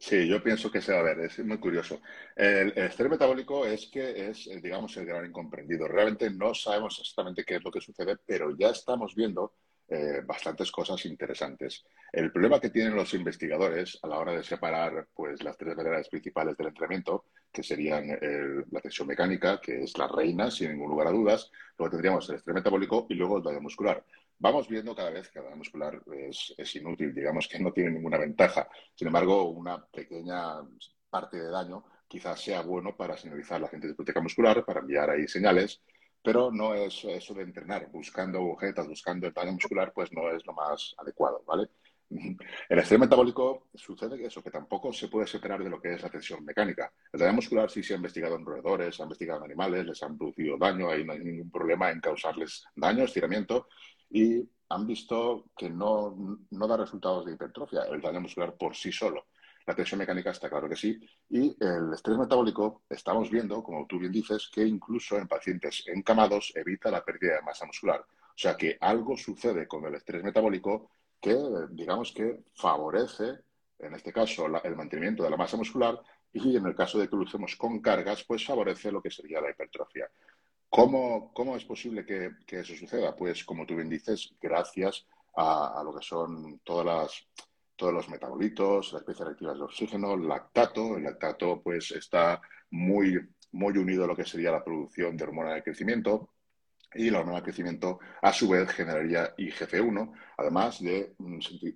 Sí, 0.04 0.28
yo 0.28 0.42
pienso 0.42 0.72
que 0.72 0.82
se 0.82 0.92
va 0.94 1.00
a 1.00 1.04
ver, 1.04 1.20
es 1.20 1.38
muy 1.46 1.60
curioso. 1.60 2.02
El, 2.36 2.76
estrés 2.76 3.08
metabólico 3.10 3.68
es 3.68 3.86
que 3.86 4.30
es, 4.30 4.48
eh, 4.48 4.60
digamos, 4.60 4.98
el 4.98 5.06
gran 5.06 5.28
incomprendido. 5.28 5.88
Realmente 5.88 6.28
no 6.32 6.56
sabemos 6.56 6.98
exactamente 7.00 7.46
qué 7.46 7.58
es 7.58 7.64
lo 7.64 7.72
que 7.72 7.82
sucede, 7.82 8.18
pero 8.26 8.58
ya 8.58 8.70
estamos 8.72 9.14
viendo 9.14 9.54
eh, 9.88 10.22
bastantes 10.26 10.72
cosas 10.72 11.06
interesantes. 11.06 11.86
El 12.12 12.32
problema 12.32 12.60
que 12.60 12.72
tienen 12.72 12.96
los 12.96 13.14
investigadores 13.14 14.00
a 14.02 14.08
la 14.08 14.18
hora 14.18 14.32
de 14.32 14.44
separar 14.44 15.08
pues, 15.14 15.44
las 15.44 15.56
tres 15.56 15.76
variables 15.76 16.10
principales 16.10 16.58
del 16.58 16.70
entrenamiento, 16.70 17.26
que 17.52 17.62
serían 17.62 18.08
la 18.72 18.82
tensión 18.82 19.08
mecánica, 19.08 19.62
que 19.62 19.84
es 19.84 19.98
la 19.98 20.08
reina, 20.08 20.50
sin 20.50 20.72
ningún 20.72 20.90
lugar 20.90 21.08
a 21.08 21.12
dudas, 21.12 21.52
luego 21.78 21.92
tendríamos 21.92 22.28
el 22.30 22.38
estrés 22.38 22.56
metabólico 22.56 23.06
y 23.10 23.16
luego 23.16 23.38
el 23.38 23.44
daño 23.44 23.62
muscular 23.62 24.04
vamos 24.42 24.68
viendo 24.68 24.96
cada 24.96 25.12
vez 25.12 25.30
que 25.30 25.40
la 25.40 25.56
muscular 25.56 26.02
es, 26.58 26.76
inútil, 26.76 27.14
digamos 27.14 27.48
que 27.48 27.60
no 27.60 27.72
tiene 27.72 27.92
ninguna 27.92 28.18
ventaja. 28.18 28.68
Sin 28.96 29.08
embargo, 29.08 29.50
una 29.50 29.86
pequeña 29.86 30.62
parte 31.10 31.38
de 31.38 31.50
daño 31.50 31.84
quizás 32.08 32.42
sea 32.42 32.62
bueno 32.62 32.98
para 32.98 33.16
señalizar 33.16 33.62
la 33.62 33.70
gente 33.70 33.88
de 33.88 33.94
biblioteca 33.94 34.20
muscular, 34.20 34.66
para 34.66 34.82
enviar 34.82 35.12
ahí 35.12 35.28
señales, 35.28 35.82
pero 36.24 36.52
no 36.52 36.74
es 36.74 37.06
eso 37.06 37.34
de 37.36 37.44
entrenar 37.44 37.90
buscando 37.92 38.40
agujetas, 38.40 38.88
buscando 38.88 39.28
el 39.28 39.34
daño 39.34 39.54
muscular, 39.54 39.94
pues 39.94 40.12
no 40.12 40.30
es 40.32 40.46
lo 40.46 40.54
más 40.54 40.96
adecuado, 40.98 41.44
¿vale? 41.46 41.70
El 42.70 42.80
estrés 42.80 43.00
metabólico 43.00 43.68
sucede 43.74 44.26
eso, 44.26 44.44
que 44.44 44.52
tampoco 44.52 44.92
se 44.92 45.08
puede 45.08 45.28
separar 45.28 45.64
de 45.64 45.70
lo 45.70 45.80
que 45.80 45.94
es 45.94 46.02
la 46.02 46.10
tensión 46.10 46.44
mecánica. 46.44 46.92
El 47.14 47.20
daño 47.22 47.34
muscular 47.34 47.70
sí 47.70 47.82
se 47.82 47.94
ha 47.94 47.98
investigado 47.98 48.36
en 48.36 48.46
roedores, 48.46 48.96
se 48.96 49.02
ha 49.02 49.06
investigado 49.06 49.40
en 49.40 49.46
animales, 49.46 49.86
les 49.86 50.04
han 50.04 50.18
producido 50.18 50.58
daño, 50.58 50.90
ahí 50.90 51.06
no 51.06 51.14
hay 51.14 51.20
ningún 51.20 51.50
problema 51.50 51.90
en 51.92 52.02
causarles 52.02 52.66
daño, 52.76 53.06
estiramiento, 53.06 53.68
y 54.12 54.48
han 54.70 54.88
visto 54.88 55.46
que 55.58 55.70
no, 55.70 56.16
da 56.50 56.78
resultados 56.78 57.26
de 57.26 57.34
hipertrofia 57.34 57.84
el 57.84 58.02
daño 58.02 58.22
muscular 58.22 58.56
por 58.56 58.76
sí 58.76 58.92
solo. 58.92 59.26
La 59.66 59.76
tensión 59.76 60.00
mecánica 60.00 60.32
está 60.32 60.50
claro 60.50 60.68
que 60.68 60.76
sí. 60.76 61.00
Y 61.30 61.56
el 61.60 61.94
estrés 61.94 62.18
metabólico, 62.18 62.84
estamos 62.90 63.30
viendo, 63.30 63.62
como 63.62 63.86
tú 63.86 64.00
bien 64.00 64.12
dices, 64.12 64.50
que 64.52 64.66
incluso 64.66 65.18
en 65.18 65.28
pacientes 65.28 65.84
encamados 65.88 66.52
evita 66.56 66.90
la 66.90 67.04
pérdida 67.04 67.36
de 67.36 67.42
masa 67.44 67.66
muscular. 67.66 68.00
O 68.02 68.38
sea 68.38 68.56
que 68.56 68.78
algo 68.80 69.18
sucede 69.18 69.68
con 69.68 69.86
el 69.86 69.96
estrés 69.96 70.24
metabólico 70.24 70.90
que, 71.22 71.38
digamos 71.70 72.12
que 72.12 72.40
favorece, 72.56 73.40
en 73.78 73.94
este 73.94 74.12
caso, 74.12 74.48
el 74.64 74.76
mantenimiento 74.76 75.24
de 75.24 75.30
la 75.30 75.38
masa 75.38 75.58
muscular 75.58 76.02
y 76.34 76.56
en 76.56 76.66
el 76.66 76.76
caso 76.76 76.98
de 76.98 77.08
que 77.08 77.16
lo 77.16 77.24
usemos 77.24 77.56
con 77.56 77.80
cargas, 77.82 78.24
pues 78.24 78.46
favorece 78.46 78.92
lo 78.92 79.02
que 79.02 79.12
sería 79.12 79.42
la 79.42 79.52
hipertrofia. 79.52 80.10
¿Cómo, 80.72 81.34
¿Cómo, 81.34 81.58
es 81.58 81.66
posible 81.66 82.06
que, 82.06 82.32
eso 82.48 82.74
suceda? 82.76 83.14
Pues, 83.14 83.44
como 83.44 83.66
tú 83.66 83.76
bien 83.76 83.90
dices, 83.90 84.34
gracias 84.42 85.06
a, 85.36 85.82
lo 85.84 85.94
que 85.94 86.02
son 86.02 86.62
todas 86.64 86.86
las, 86.86 87.28
todos 87.76 87.94
los 87.94 88.08
metabolitos, 88.08 88.94
las 88.94 89.02
especies 89.02 89.26
reactivas 89.26 89.58
de 89.58 89.66
oxígeno, 89.66 90.14
el 90.14 90.26
lactato. 90.26 90.96
El 90.96 91.04
lactato, 91.04 91.62
pues, 91.62 91.92
está 91.92 92.42
muy, 92.70 93.20
muy 93.52 93.78
unido 93.78 94.06
a 94.06 94.08
lo 94.08 94.16
que 94.16 94.24
sería 94.24 94.50
la 94.52 94.64
producción 94.64 95.18
de 95.18 95.26
hormona 95.26 95.56
de 95.56 95.64
crecimiento. 95.64 96.30
y 96.94 97.10
la 97.10 97.20
hormona 97.20 97.40
de 97.40 97.44
crecimiento 97.44 98.00
a 98.22 98.32
su 98.32 98.48
vez 98.48 98.70
generaría 98.70 99.36
IGF-1, 99.36 100.14
además 100.38 100.82
de 100.82 101.16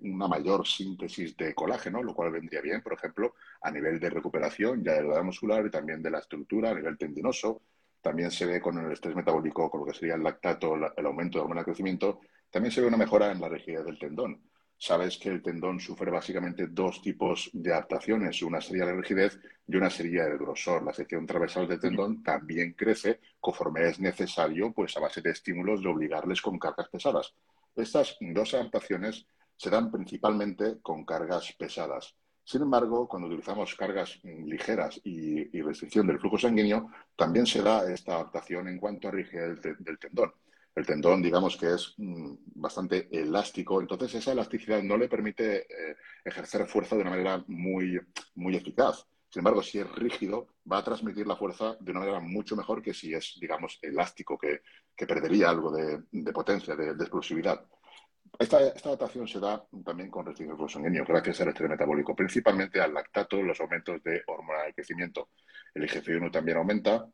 una 0.02 0.26
mayor 0.28 0.66
síntesis 0.66 1.36
de 1.36 1.54
colágeno, 1.54 2.02
lo 2.02 2.14
cual 2.14 2.32
vendría 2.32 2.62
bien, 2.62 2.82
por 2.82 2.94
ejemplo, 2.94 3.34
a 3.60 3.70
nivel 3.70 4.00
de 4.00 4.10
recuperación 4.10 4.82
ya 4.82 4.94
de 4.94 5.02
la 5.04 5.22
muscular 5.22 5.66
y 5.66 5.70
también 5.70 6.02
de 6.02 6.10
la 6.10 6.20
estructura 6.20 6.70
a 6.70 6.74
nivel 6.74 6.96
tendinoso. 6.96 7.60
También 8.06 8.30
se 8.30 8.46
ve 8.46 8.60
con 8.60 8.78
el 8.78 8.92
estrés 8.92 9.16
metabólico, 9.16 9.68
con 9.68 9.80
lo 9.80 9.86
que 9.86 9.98
sería 9.98 10.14
el 10.14 10.22
lactato, 10.22 10.76
el 10.76 11.06
aumento 11.06 11.38
de 11.38 11.42
hormona 11.42 11.62
de 11.62 11.64
crecimiento, 11.64 12.20
también 12.48 12.70
se 12.70 12.80
ve 12.80 12.86
una 12.86 12.96
mejora 12.96 13.32
en 13.32 13.40
la 13.40 13.48
rigidez 13.48 13.84
del 13.84 13.98
tendón. 13.98 14.48
Sabes 14.78 15.18
que 15.18 15.28
el 15.28 15.42
tendón 15.42 15.80
sufre 15.80 16.12
básicamente 16.12 16.68
dos 16.68 17.02
tipos 17.02 17.50
de 17.52 17.72
adaptaciones. 17.72 18.40
Una 18.42 18.60
sería 18.60 18.84
la 18.84 18.94
rigidez 18.94 19.40
y 19.66 19.74
una 19.74 19.90
sería 19.90 20.22
el 20.26 20.38
grosor. 20.38 20.84
La 20.84 20.92
sección 20.92 21.26
transversal 21.26 21.66
del 21.66 21.80
tendón 21.80 22.22
también 22.22 22.74
crece 22.74 23.18
conforme 23.40 23.88
es 23.88 23.98
necesario, 23.98 24.72
pues 24.72 24.96
a 24.96 25.00
base 25.00 25.20
de 25.20 25.30
estímulos 25.30 25.82
de 25.82 25.88
obligarles 25.88 26.40
con 26.40 26.60
cargas 26.60 26.88
pesadas. 26.88 27.34
Estas 27.74 28.16
dos 28.20 28.54
adaptaciones 28.54 29.26
se 29.56 29.68
dan 29.68 29.90
principalmente 29.90 30.80
con 30.80 31.04
cargas 31.04 31.52
pesadas. 31.58 32.14
Sin 32.46 32.62
embargo, 32.62 33.08
cuando 33.08 33.28
utilizamos 33.28 33.74
cargas 33.74 34.20
ligeras 34.22 35.00
y, 35.04 35.60
restricción 35.60 36.06
del 36.06 36.20
flujo 36.20 36.38
sanguíneo, 36.38 36.90
también 37.16 37.44
se 37.44 37.60
da 37.60 37.92
esta 37.92 38.14
adaptación 38.14 38.68
en 38.68 38.78
cuanto 38.78 39.08
a 39.08 39.10
rigidez 39.10 39.60
del 39.60 39.98
tendón 39.98 40.32
el 40.76 40.84
tendón, 40.84 41.22
digamos 41.22 41.56
que 41.56 41.72
es 41.72 41.94
mm, 41.96 42.34
bastante 42.54 43.08
elástico, 43.10 43.80
entonces 43.80 44.14
esa 44.14 44.32
elasticidad 44.32 44.82
no 44.82 44.98
le 44.98 45.08
permite 45.08 45.62
eh, 45.62 45.96
ejercer 46.22 46.66
fuerza 46.66 46.94
de 46.94 47.00
una 47.00 47.10
manera 47.10 47.42
muy, 47.48 47.98
muy 48.34 48.56
eficaz. 48.56 49.06
Sin 49.30 49.40
embargo, 49.40 49.62
si 49.62 49.78
es 49.78 49.90
rígido, 49.92 50.48
va 50.70 50.78
a 50.78 50.84
transmitir 50.84 51.26
la 51.26 51.36
fuerza 51.36 51.76
de 51.80 51.90
una 51.90 52.00
manera 52.00 52.20
mucho 52.20 52.56
mejor 52.56 52.82
que 52.82 52.92
si 52.92 53.12
es, 53.14 53.38
digamos, 53.40 53.78
elástico, 53.82 54.38
que, 54.38 54.60
perdería 55.06 55.50
algo 55.50 55.70
de, 55.72 56.32
potencia, 56.32 56.76
de, 56.76 56.90
explosividad. 56.90 57.66
Esta, 58.38 58.58
adaptación 58.58 59.26
se 59.26 59.40
da 59.40 59.66
también 59.84 60.10
con 60.10 60.26
restricción 60.26 60.68
sanguíneo, 60.68 61.04
gracias 61.06 61.40
al 61.40 61.48
estrés 61.48 61.70
metabólico, 61.70 62.14
principalmente 62.14 62.80
al 62.80 62.92
lactato, 62.92 63.40
los 63.42 63.58
aumentos 63.60 64.02
de 64.02 64.22
hormona 64.26 64.64
de 64.64 64.74
crecimiento. 64.74 65.30
El 65.72 65.88
IGF-1 65.88 66.30
también 66.30 66.58
aumenta, 66.58 67.06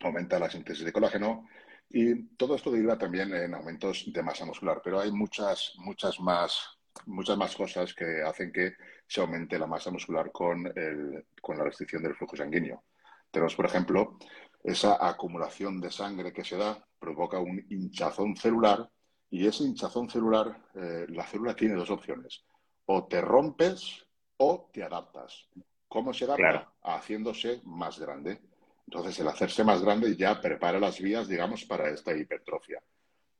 aumenta 0.00 0.38
la 0.38 0.48
síntesis 0.48 0.84
de 0.84 0.92
colágeno 0.92 1.46
y 1.90 2.28
todo 2.36 2.56
esto 2.56 2.70
deriva 2.70 2.96
también 2.96 3.34
en 3.34 3.54
aumentos 3.54 4.04
de 4.06 4.22
masa 4.22 4.46
muscular, 4.46 4.80
pero 4.82 5.00
hay 5.00 5.12
muchas, 5.12 5.74
muchas 5.76 6.18
más, 6.20 6.78
muchas 7.06 7.36
más 7.36 7.54
cosas 7.54 7.92
que 7.92 8.22
hacen 8.22 8.50
que 8.50 8.72
se 9.06 9.20
aumente 9.20 9.58
la 9.58 9.66
masa 9.66 9.90
muscular 9.90 10.32
con, 10.32 10.72
con 11.42 11.58
la 11.58 11.64
restricción 11.64 12.02
del 12.02 12.14
flujo 12.14 12.36
sanguíneo. 12.36 12.84
Tenemos, 13.30 13.54
por 13.54 13.66
ejemplo, 13.66 14.18
esa 14.62 15.06
acumulación 15.06 15.78
de 15.78 15.90
sangre 15.90 16.32
que 16.32 16.44
se 16.44 16.56
da 16.56 16.82
provoca 16.98 17.38
un 17.38 17.66
hinchazón 17.68 18.34
celular 18.34 18.88
y 19.34 19.48
ese 19.48 19.64
hinchazón 19.64 20.08
celular, 20.08 20.56
eh, 20.76 21.06
la 21.08 21.26
célula 21.26 21.56
tiene 21.56 21.74
dos 21.74 21.90
opciones. 21.90 22.44
O 22.86 23.08
te 23.08 23.20
rompes 23.20 24.06
o 24.36 24.70
te 24.72 24.84
adaptas. 24.84 25.48
¿Cómo 25.88 26.14
se 26.14 26.24
adapta? 26.24 26.72
Haciéndose 26.84 27.60
más 27.64 27.98
grande. 27.98 28.40
Entonces, 28.86 29.18
el 29.18 29.26
hacerse 29.26 29.64
más 29.64 29.82
grande 29.82 30.14
ya 30.14 30.40
prepara 30.40 30.78
las 30.78 31.00
vías, 31.00 31.26
digamos, 31.26 31.64
para 31.64 31.90
esta 31.90 32.16
hipertrofia. 32.16 32.80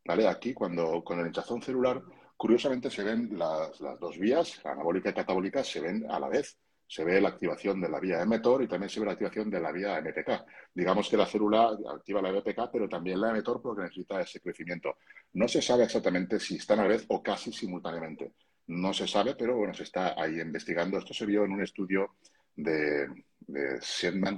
¿Vale? 0.05 0.27
Aquí, 0.27 0.53
cuando 0.53 1.05
con 1.05 1.21
el 1.21 1.29
hinchazón 1.29 1.63
celular, 1.63 2.03
curiosamente 2.37 2.91
se 2.91 3.05
ven 3.05 3.39
las, 3.39 3.79
dos 4.01 4.19
vías, 4.19 4.67
anabólica 4.67 5.11
y 5.11 5.15
catabólica, 5.15 5.63
se 5.63 5.81
ven 5.81 6.11
a 6.11 6.19
la 6.19 6.29
vez. 6.29 6.59
Se 6.87 7.05
ve 7.05 7.21
la 7.21 7.31
activación 7.31 7.81
de 7.81 7.89
la 7.89 8.01
vía 8.01 8.25
mTOR 8.25 8.63
y 8.63 8.69
también 8.69 8.91
se 8.91 9.01
ve 9.01 9.07
la 9.07 9.13
activación 9.13 9.51
de 9.51 9.61
la 9.61 9.73
vía 9.73 10.01
MPK. 10.01 10.45
Digamos 10.75 11.09
que 11.09 11.17
la 11.17 11.27
célula 11.27 11.77
activa 11.95 12.23
la 12.23 12.31
MPK, 12.31 12.71
pero 12.73 12.89
también 12.89 13.21
la 13.21 13.33
mTOR 13.33 13.61
porque 13.63 13.83
necesita 13.83 14.21
ese 14.21 14.41
crecimiento. 14.41 14.97
No 15.33 15.49
se 15.49 15.63
sabe 15.63 15.85
exactamente 15.85 16.39
si 16.39 16.57
están 16.57 16.81
a 16.81 16.83
la 16.83 16.89
vez 16.89 17.05
o 17.09 17.23
casi 17.23 17.53
simultáneamente. 17.53 18.33
No 18.67 18.93
se 18.93 19.07
sabe, 19.07 19.35
pero 19.35 19.57
bueno, 19.57 19.75
se 19.75 19.83
está 19.83 20.21
ahí 20.21 20.41
investigando. 20.41 20.99
Esto 20.99 21.15
se 21.15 21.27
vio 21.27 21.45
en 21.45 21.53
un 21.53 21.63
estudio 21.63 22.17
de, 22.57 23.09
de 23.47 23.81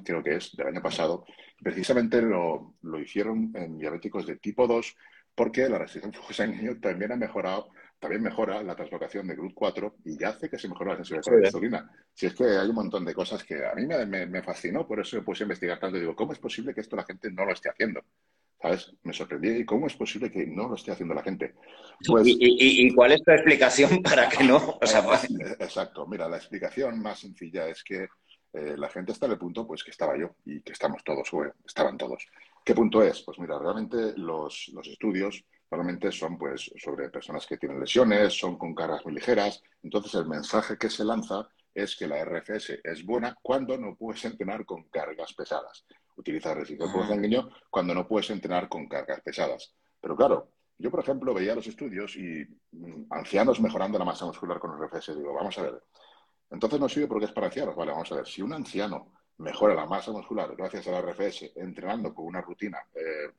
creo 0.05 0.23
que 0.23 0.37
es, 0.37 0.57
del 0.57 0.69
año 0.69 0.83
pasado. 0.83 1.25
Precisamente 1.63 2.21
lo, 2.23 2.75
lo 2.83 3.01
hicieron 3.01 3.53
en 3.55 3.79
diabéticos 3.79 4.27
de 4.27 4.37
tipo 4.37 4.67
2 4.67 4.97
porque 5.37 5.69
la 5.69 5.87
flujo 5.87 6.33
sanguíneo 6.33 6.81
también 6.81 7.13
ha 7.13 7.17
mejorado, 7.17 7.69
también 7.99 8.23
mejora 8.23 8.63
la 8.63 8.75
translocación 8.75 9.27
de 9.27 9.37
GLUT4 9.37 9.95
y 10.05 10.19
ya 10.19 10.31
hace 10.31 10.49
que 10.49 10.59
se 10.59 10.69
mejore 10.69 10.91
la 10.91 10.97
sensibilidad 10.97 11.39
a 11.39 11.41
la 11.41 11.47
insulina. 11.47 11.91
Si 12.13 12.27
es 12.27 12.35
que 12.35 12.45
hay 12.45 12.69
un 12.69 12.75
montón 12.75 13.05
de 13.05 13.15
cosas 13.15 13.43
que 13.43 13.65
a 13.65 13.75
mí 13.75 13.87
me, 13.87 14.27
me, 14.27 14.43
fascinó, 14.43 14.87
por 14.87 15.01
eso 15.01 15.17
me 15.17 15.23
puse 15.23 15.43
a 15.43 15.47
investigar 15.47 15.79
tanto 15.79 15.97
y 15.97 16.01
digo, 16.01 16.15
¿cómo 16.15 16.33
es 16.33 16.39
posible 16.39 16.75
que 16.75 16.81
esto 16.81 16.97
la 16.97 17.05
gente 17.05 17.31
no 17.31 17.45
lo 17.45 17.53
esté 17.53 17.71
haciendo? 17.71 18.03
¿Sabes? 18.61 18.93
Me 19.03 19.13
sorprendí. 19.13 19.49
¿Y 19.49 19.65
cómo 19.65 19.87
es 19.87 19.95
posible 19.95 20.31
que 20.31 20.47
no 20.47 20.69
lo 20.69 20.75
esté 20.75 20.93
haciendo 20.93 21.15
la 21.15 21.23
gente? 21.23 21.55
Pues, 22.07 22.25
¿Y, 22.27 22.95
cuál 22.95 23.13
es 23.13 23.23
tu 23.23 23.31
explicación 23.31 24.03
para 24.03 24.29
que 24.29 24.45
no? 24.45 24.79
Exacto. 24.81 26.07
Mira, 26.07 26.29
la 26.29 26.37
explicación 26.37 27.01
más 27.01 27.21
sencilla 27.21 27.69
es 27.69 27.83
que 27.85 28.09
eh, 28.53 28.75
la 28.77 28.89
gente 28.89 29.13
está 29.13 29.27
en 29.27 29.33
el 29.33 29.39
punto 29.39 29.67
pues 29.67 29.85
que 29.85 29.91
estaba 29.91 30.17
yo 30.17 30.37
y 30.47 30.63
que 30.63 30.73
estamos 30.73 31.05
todos, 31.05 31.29
o 31.35 31.45
estaban 31.67 31.99
todos. 31.99 32.27
¿Qué 32.65 32.75
punto 32.75 33.03
es? 33.03 33.23
Pues 33.23 33.39
mira, 33.39 33.59
realmente 33.59 34.15
los, 34.17 34.73
estudios 34.83 35.45
realmente 35.71 36.13
son 36.13 36.39
pues 36.39 36.71
sobre 36.77 37.09
personas 37.11 37.47
que 37.47 37.57
tienen 37.57 37.81
lesiones, 37.81 38.33
son 38.39 38.57
con 38.57 38.75
cargas 38.75 39.05
muy 39.05 39.15
ligeras. 39.15 39.63
Entonces 39.83 40.15
el 40.15 40.27
mensaje 40.27 40.79
que 40.79 40.91
se 40.91 41.05
lanza 41.05 41.49
es 41.75 41.97
que 41.97 42.07
la 42.07 42.25
RFS 42.25 42.81
es 42.83 43.05
buena 43.05 43.37
cuando 43.43 43.77
no 43.77 43.97
puedes 43.97 44.25
entrenar 44.25 44.65
con 44.65 44.85
cargas 44.85 45.35
pesadas. 45.35 45.85
Utiliza 46.17 46.55
residuos 46.55 46.91
ah. 46.95 47.09
sanguíneo 47.09 47.51
cuando 47.69 47.95
no 47.95 48.09
puedes 48.09 48.31
entrenar 48.31 48.69
con 48.69 48.89
cargas 48.89 49.21
pesadas. 49.21 49.75
Pero 50.01 50.17
claro, 50.17 50.53
yo 50.79 50.91
por 50.91 51.01
ejemplo 51.01 51.35
veía 51.35 51.55
los 51.55 51.67
estudios 51.67 52.17
y 52.17 52.47
mm, 52.73 53.07
ancianos 53.11 53.61
mejorando 53.61 53.99
la 53.99 54.05
masa 54.05 54.25
muscular 54.25 54.59
con 54.59 54.73
RFS. 54.81 55.15
Digo, 55.17 55.35
vamos 55.35 55.59
a 55.59 55.63
ver, 55.63 55.83
entonces 56.51 56.81
no 56.81 56.89
sirve 56.89 57.09
porque 57.09 57.27
es 57.27 57.33
para 57.33 57.49
ancianos. 57.49 57.77
Vale, 57.77 57.93
vamos 57.93 58.11
a 58.13 58.17
ver. 58.17 58.27
Si 58.27 58.41
un 58.41 58.53
anciano 58.53 59.13
mejora 59.39 59.75
la 59.75 59.87
masa 59.87 60.13
muscular 60.13 60.55
gracias 60.57 60.87
a 60.89 60.93
la 60.93 61.03
RFS 61.03 61.53
entrenando 61.57 62.15
con 62.15 62.27
una 62.27 62.41
rutina 62.41 62.79
eh, 62.95 63.33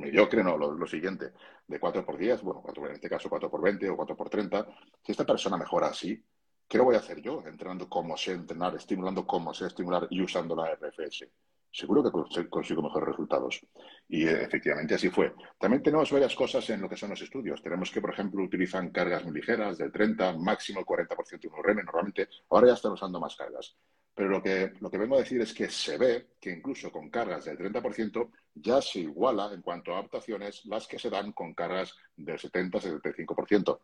mediocre, 0.00 0.42
no, 0.42 0.56
lo, 0.56 0.86
siguiente, 0.86 1.32
de 1.66 1.80
4x10, 1.80 2.42
bueno, 2.42 2.62
en 2.88 2.92
este 2.94 3.08
caso 3.08 3.28
4x20 3.28 3.90
o 3.90 3.96
4x30, 3.96 4.66
si 5.04 5.12
esta 5.12 5.24
persona 5.24 5.56
mejora 5.56 5.88
así, 5.88 6.24
¿qué 6.66 6.78
lo 6.78 6.84
voy 6.84 6.96
a 6.96 6.98
hacer 6.98 7.20
yo? 7.20 7.42
Entrenando 7.46 7.88
como 7.88 8.16
sé 8.16 8.32
entrenar, 8.32 8.74
estimulando 8.74 9.26
como 9.26 9.54
sé 9.54 9.66
estimular 9.66 10.06
y 10.10 10.22
usando 10.22 10.56
la 10.56 10.72
RFS 10.72 11.28
seguro 11.70 12.02
que 12.02 12.48
consigo 12.48 12.82
mejores 12.82 13.08
resultados. 13.08 13.60
Y 14.08 14.26
eh, 14.26 14.42
efectivamente 14.42 14.94
así 14.94 15.08
fue. 15.08 15.34
También 15.58 15.82
tenemos 15.82 16.10
varias 16.10 16.34
cosas 16.34 16.68
en 16.70 16.80
lo 16.80 16.88
que 16.88 16.96
son 16.96 17.10
los 17.10 17.22
estudios. 17.22 17.62
Tenemos 17.62 17.90
que, 17.90 18.00
por 18.00 18.12
ejemplo, 18.12 18.42
utilizan 18.42 18.90
cargas 18.90 19.24
muy 19.24 19.34
ligeras, 19.34 19.78
del 19.78 19.92
30, 19.92 20.36
máximo 20.38 20.80
el 20.80 20.86
40% 20.86 21.40
de 21.40 21.48
un 21.48 21.62
RM 21.62 21.84
normalmente. 21.84 22.28
Ahora 22.50 22.68
ya 22.68 22.74
están 22.74 22.92
usando 22.92 23.20
más 23.20 23.36
cargas. 23.36 23.76
Pero 24.14 24.28
lo 24.28 24.42
que, 24.42 24.72
lo 24.80 24.90
que 24.90 24.98
vengo 24.98 25.16
a 25.16 25.20
decir 25.20 25.40
es 25.40 25.54
que 25.54 25.70
se 25.70 25.96
ve 25.96 26.32
que 26.40 26.50
incluso 26.50 26.90
con 26.90 27.08
cargas 27.08 27.44
del 27.44 27.56
30% 27.56 28.30
ya 28.54 28.82
se 28.82 29.00
iguala 29.00 29.52
en 29.54 29.62
cuanto 29.62 29.92
a 29.92 29.98
adaptaciones 29.98 30.64
las 30.66 30.86
que 30.86 30.98
se 30.98 31.08
dan 31.08 31.32
con 31.32 31.54
cargas 31.54 31.94
del 32.16 32.38
70-75%. 32.38 33.80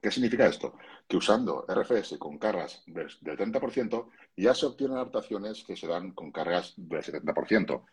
¿Qué 0.00 0.10
significa 0.10 0.46
esto? 0.46 0.74
Que 1.08 1.16
usando 1.16 1.64
RFS 1.66 2.18
con 2.18 2.38
cargas 2.38 2.82
del, 2.86 3.08
30% 3.08 4.08
ya 4.36 4.54
se 4.54 4.66
obtienen 4.66 4.96
adaptaciones 4.96 5.64
que 5.64 5.76
se 5.76 5.88
dan 5.88 6.12
con 6.12 6.30
cargas 6.30 6.74
del 6.76 7.02
70%. 7.02 7.84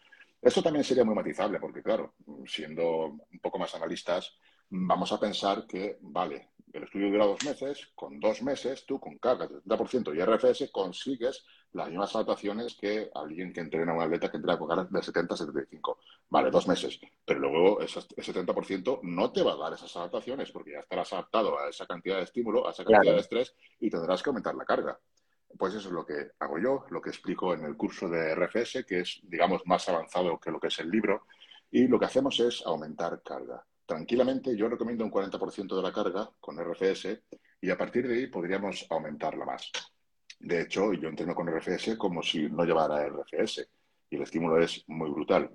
Esto 0.42 0.62
también 0.62 0.84
sería 0.84 1.04
muy 1.04 1.16
matizable 1.16 1.60
porque, 1.60 1.82
claro, 1.82 2.14
siendo 2.46 3.06
un 3.08 3.40
poco 3.42 3.58
más 3.58 3.74
analistas, 3.74 4.38
vamos 4.70 5.12
a 5.12 5.20
pensar 5.20 5.66
que, 5.66 5.98
vale, 6.02 6.50
el 6.72 6.84
estudio 6.84 7.10
dura 7.10 7.26
dos 7.26 7.44
meses, 7.44 7.92
con 7.96 8.20
dos 8.20 8.42
meses 8.44 8.86
tú 8.86 9.00
con 9.00 9.18
cargas 9.18 9.50
del 9.50 9.62
70% 9.64 10.16
y 10.16 10.22
RFS 10.22 10.72
consigues 10.72 11.46
las 11.76 11.90
mismas 11.90 12.16
adaptaciones 12.16 12.76
que 12.76 13.10
alguien 13.14 13.52
que 13.52 13.60
entrena 13.60 13.92
a 13.92 13.96
una 13.96 14.06
atleta 14.06 14.32
que 14.32 14.38
entrena 14.38 14.58
con 14.58 14.68
cargas 14.68 14.92
del 14.92 15.04
70-75. 15.04 15.98
Vale, 16.30 16.50
dos 16.50 16.68
meses. 16.68 17.00
Pero 17.26 17.40
luego 17.40 17.82
ese 17.82 18.00
70% 18.00 19.00
no 19.04 19.32
te 19.32 19.44
va 19.44 19.54
a 19.54 19.58
dar 19.58 19.74
esas 19.74 19.96
adaptaciones 19.96 20.52
porque 20.52 20.72
ya 20.72 20.80
estarás 20.80 21.12
adaptado 21.14 21.60
a 21.60 21.70
esa 21.70 21.86
cantidad 21.86 22.18
de 22.18 22.24
estímulo, 22.24 22.68
a 22.68 22.72
esa 22.72 22.86
cantidad 22.86 23.14
de 23.14 23.20
estrés 23.20 23.54
y 23.80 23.90
tendrás 23.90 24.24
que 24.24 24.30
aumentar 24.30 24.56
la 24.56 24.66
carga. 24.66 24.98
Pues 25.58 25.74
eso 25.74 25.90
es 25.90 25.94
lo 25.94 26.06
que 26.06 26.32
hago 26.40 26.58
yo, 26.58 26.86
lo 26.90 27.02
que 27.02 27.10
explico 27.10 27.54
en 27.54 27.66
el 27.66 27.78
curso 27.78 28.10
de 28.10 28.36
RFS, 28.36 28.86
que 28.86 29.02
es, 29.02 29.20
digamos, 29.24 29.62
más 29.66 29.88
avanzado 29.88 30.40
que 30.40 30.52
lo 30.52 30.60
que 30.60 30.68
es 30.68 30.80
el 30.80 30.90
libro. 30.90 31.28
Y 31.72 31.88
lo 31.88 32.00
que 32.00 32.06
hacemos 32.06 32.40
es 32.40 32.64
aumentar 32.66 33.22
carga 33.22 33.64
tranquilamente 33.86 34.56
yo 34.58 34.68
recomiendo 34.68 35.04
un 35.04 35.12
40% 35.12 35.76
de 35.76 35.82
la 35.82 35.94
carga 35.94 36.30
con 36.40 36.58
RFS 36.58 37.22
y 37.62 37.70
a 37.70 37.78
partir 37.78 38.08
de 38.08 38.16
ahí 38.16 38.28
podríamos 38.28 38.86
aumentarla 38.90 39.46
más. 39.46 39.72
De 40.40 40.62
hecho, 40.62 40.94
yo 40.94 41.10
entreno 41.10 41.34
con 41.34 41.48
RFS 41.48 41.98
como 41.98 42.22
si 42.22 42.50
no 42.50 42.64
llevara 42.64 43.08
RFS 43.08 43.68
y 44.10 44.16
el 44.16 44.22
estímulo 44.22 44.60
es 44.62 44.84
muy 44.88 45.10
brutal. 45.10 45.50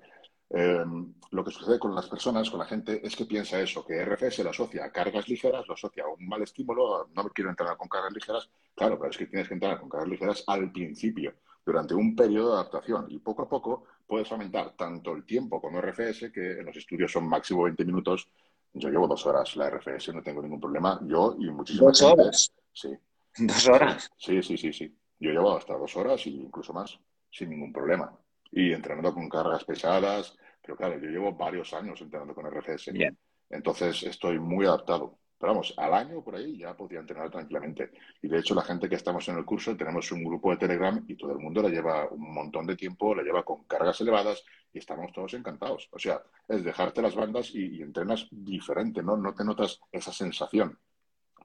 Em, 0.49 1.13
lo 1.31 1.45
que 1.45 1.51
sucede 1.51 1.79
con 1.79 1.95
las 1.95 2.09
personas, 2.09 2.49
con 2.49 2.59
la 2.59 2.65
gente, 2.65 3.05
es 3.05 3.15
que 3.15 3.25
piensa 3.25 3.59
eso, 3.61 3.85
que 3.85 4.03
RFS 4.03 4.43
lo 4.43 4.49
asocia 4.49 4.83
a 4.83 4.91
cargas 4.91 5.29
ligeras, 5.29 5.65
lo 5.67 5.75
asocia 5.75 6.03
a 6.03 6.09
un 6.09 6.27
mal 6.27 6.41
estímulo, 6.41 7.09
no 7.13 7.23
quiero 7.29 7.49
entrenar 7.49 7.77
con 7.77 7.87
cargas 7.87 8.11
ligeras. 8.11 8.49
Claro, 8.75 8.97
pero 8.97 9.11
es 9.11 9.17
que 9.17 9.27
tienes 9.27 9.47
que 9.47 9.53
entrenar 9.53 9.79
con 9.79 9.87
cargas 9.87 10.09
ligeras 10.09 10.43
al 10.47 10.71
principio, 10.71 11.33
durante 11.65 11.93
un 11.93 12.15
periodo 12.15 12.49
de 12.49 12.55
adaptación 12.55 13.05
y 13.09 13.19
poco 13.19 13.43
a 13.43 13.49
poco 13.49 13.85
puedes 14.07 14.31
aumentar 14.31 14.75
tanto 14.75 15.13
el 15.13 15.25
tiempo 15.25 15.61
con 15.61 15.75
RFS, 15.75 16.31
que 16.31 16.59
en 16.59 16.65
los 16.65 16.75
estudios 16.75 17.11
son 17.11 17.27
máximo 17.27 17.63
20 17.63 17.85
minutos. 17.85 18.27
Yo 18.73 18.89
llevo 18.89 19.07
dos 19.07 19.25
horas 19.25 19.55
la 19.55 19.69
RFS, 19.69 20.13
no 20.13 20.23
tengo 20.23 20.41
ningún 20.41 20.59
problema. 20.59 20.99
Yo 21.03 21.35
y 21.39 21.49
muchísimas 21.49 21.99
¿Dos 21.99 22.11
horas? 22.11 22.51
Sí. 22.73 22.89
¿Dos 23.37 23.67
horas? 23.69 24.09
Sí, 24.17 24.41
sí, 24.41 24.57
sí, 24.57 24.73
sí. 24.73 24.97
Yo 25.19 25.31
llevo 25.31 25.55
hasta 25.55 25.77
dos 25.77 25.95
horas 25.95 26.25
y 26.27 26.41
incluso 26.41 26.73
más, 26.73 26.99
sin 27.29 27.49
ningún 27.49 27.71
problema. 27.71 28.17
Y 28.51 28.73
entrenando 28.73 29.13
con 29.13 29.29
cargas 29.29 29.63
pesadas, 29.63 30.35
pero 30.61 30.75
claro, 30.75 30.99
yo 30.99 31.09
llevo 31.09 31.33
varios 31.33 31.73
años 31.73 32.01
entrenando 32.01 32.33
con 32.33 32.45
RFS. 32.45 32.91
Bien. 32.91 33.17
Entonces 33.49 34.03
estoy 34.03 34.39
muy 34.39 34.65
adaptado. 34.65 35.19
Pero 35.41 35.53
vamos, 35.53 35.73
al 35.75 35.93
año 35.95 36.23
por 36.23 36.35
ahí 36.35 36.55
ya 36.55 36.77
podría 36.77 36.99
entrenar 36.99 37.31
tranquilamente. 37.31 37.89
Y 38.21 38.27
de 38.27 38.37
hecho, 38.37 38.53
la 38.53 38.61
gente 38.61 38.87
que 38.87 38.93
estamos 38.93 39.27
en 39.27 39.37
el 39.37 39.43
curso, 39.43 39.75
tenemos 39.75 40.11
un 40.11 40.23
grupo 40.23 40.51
de 40.51 40.57
Telegram 40.57 41.03
y 41.07 41.15
todo 41.15 41.31
el 41.31 41.39
mundo 41.39 41.63
la 41.63 41.69
lleva 41.69 42.07
un 42.11 42.31
montón 42.31 42.67
de 42.67 42.75
tiempo, 42.75 43.15
la 43.15 43.23
lleva 43.23 43.43
con 43.43 43.63
cargas 43.63 43.99
elevadas 44.01 44.43
y 44.71 44.77
estamos 44.77 45.11
todos 45.11 45.33
encantados. 45.33 45.89
O 45.93 45.97
sea, 45.97 46.21
es 46.47 46.63
dejarte 46.63 47.01
las 47.01 47.15
bandas 47.15 47.49
y, 47.55 47.81
entrenas 47.81 48.27
diferente, 48.29 49.01
¿no? 49.01 49.17
No 49.17 49.33
te 49.33 49.43
notas 49.43 49.79
esa 49.91 50.13
sensación. 50.13 50.77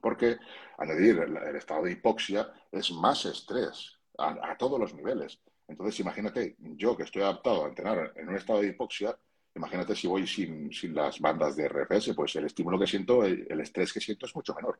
Porque 0.01 0.37
añadir 0.77 1.19
el, 1.19 1.55
estado 1.55 1.83
de 1.83 1.93
hipoxia 1.93 2.51
es 2.71 2.91
más 2.91 3.25
estrés 3.25 3.97
a, 4.17 4.55
todos 4.57 4.79
los 4.79 4.93
niveles. 4.93 5.39
Entonces, 5.67 5.99
imagínate, 5.99 6.55
yo 6.59 6.95
que 6.95 7.03
estoy 7.03 7.21
adaptado 7.21 7.65
a 7.65 7.67
entrenar 7.67 8.13
en 8.15 8.29
un 8.29 8.35
estado 8.35 8.61
de 8.61 8.69
hipoxia, 8.69 9.17
Imagínate 9.57 9.95
si 9.95 10.07
voy 10.07 10.27
sin, 10.27 10.69
las 10.93 11.19
bandas 11.19 11.55
de 11.55 11.67
RFS, 11.67 12.13
pues 12.13 12.35
el 12.35 12.45
estímulo 12.45 12.77
que 12.77 12.85
siento, 12.85 13.25
el, 13.25 13.59
estrés 13.59 13.91
que 13.91 13.99
siento 13.99 14.27
es 14.27 14.35
mucho 14.35 14.53
menor. 14.53 14.79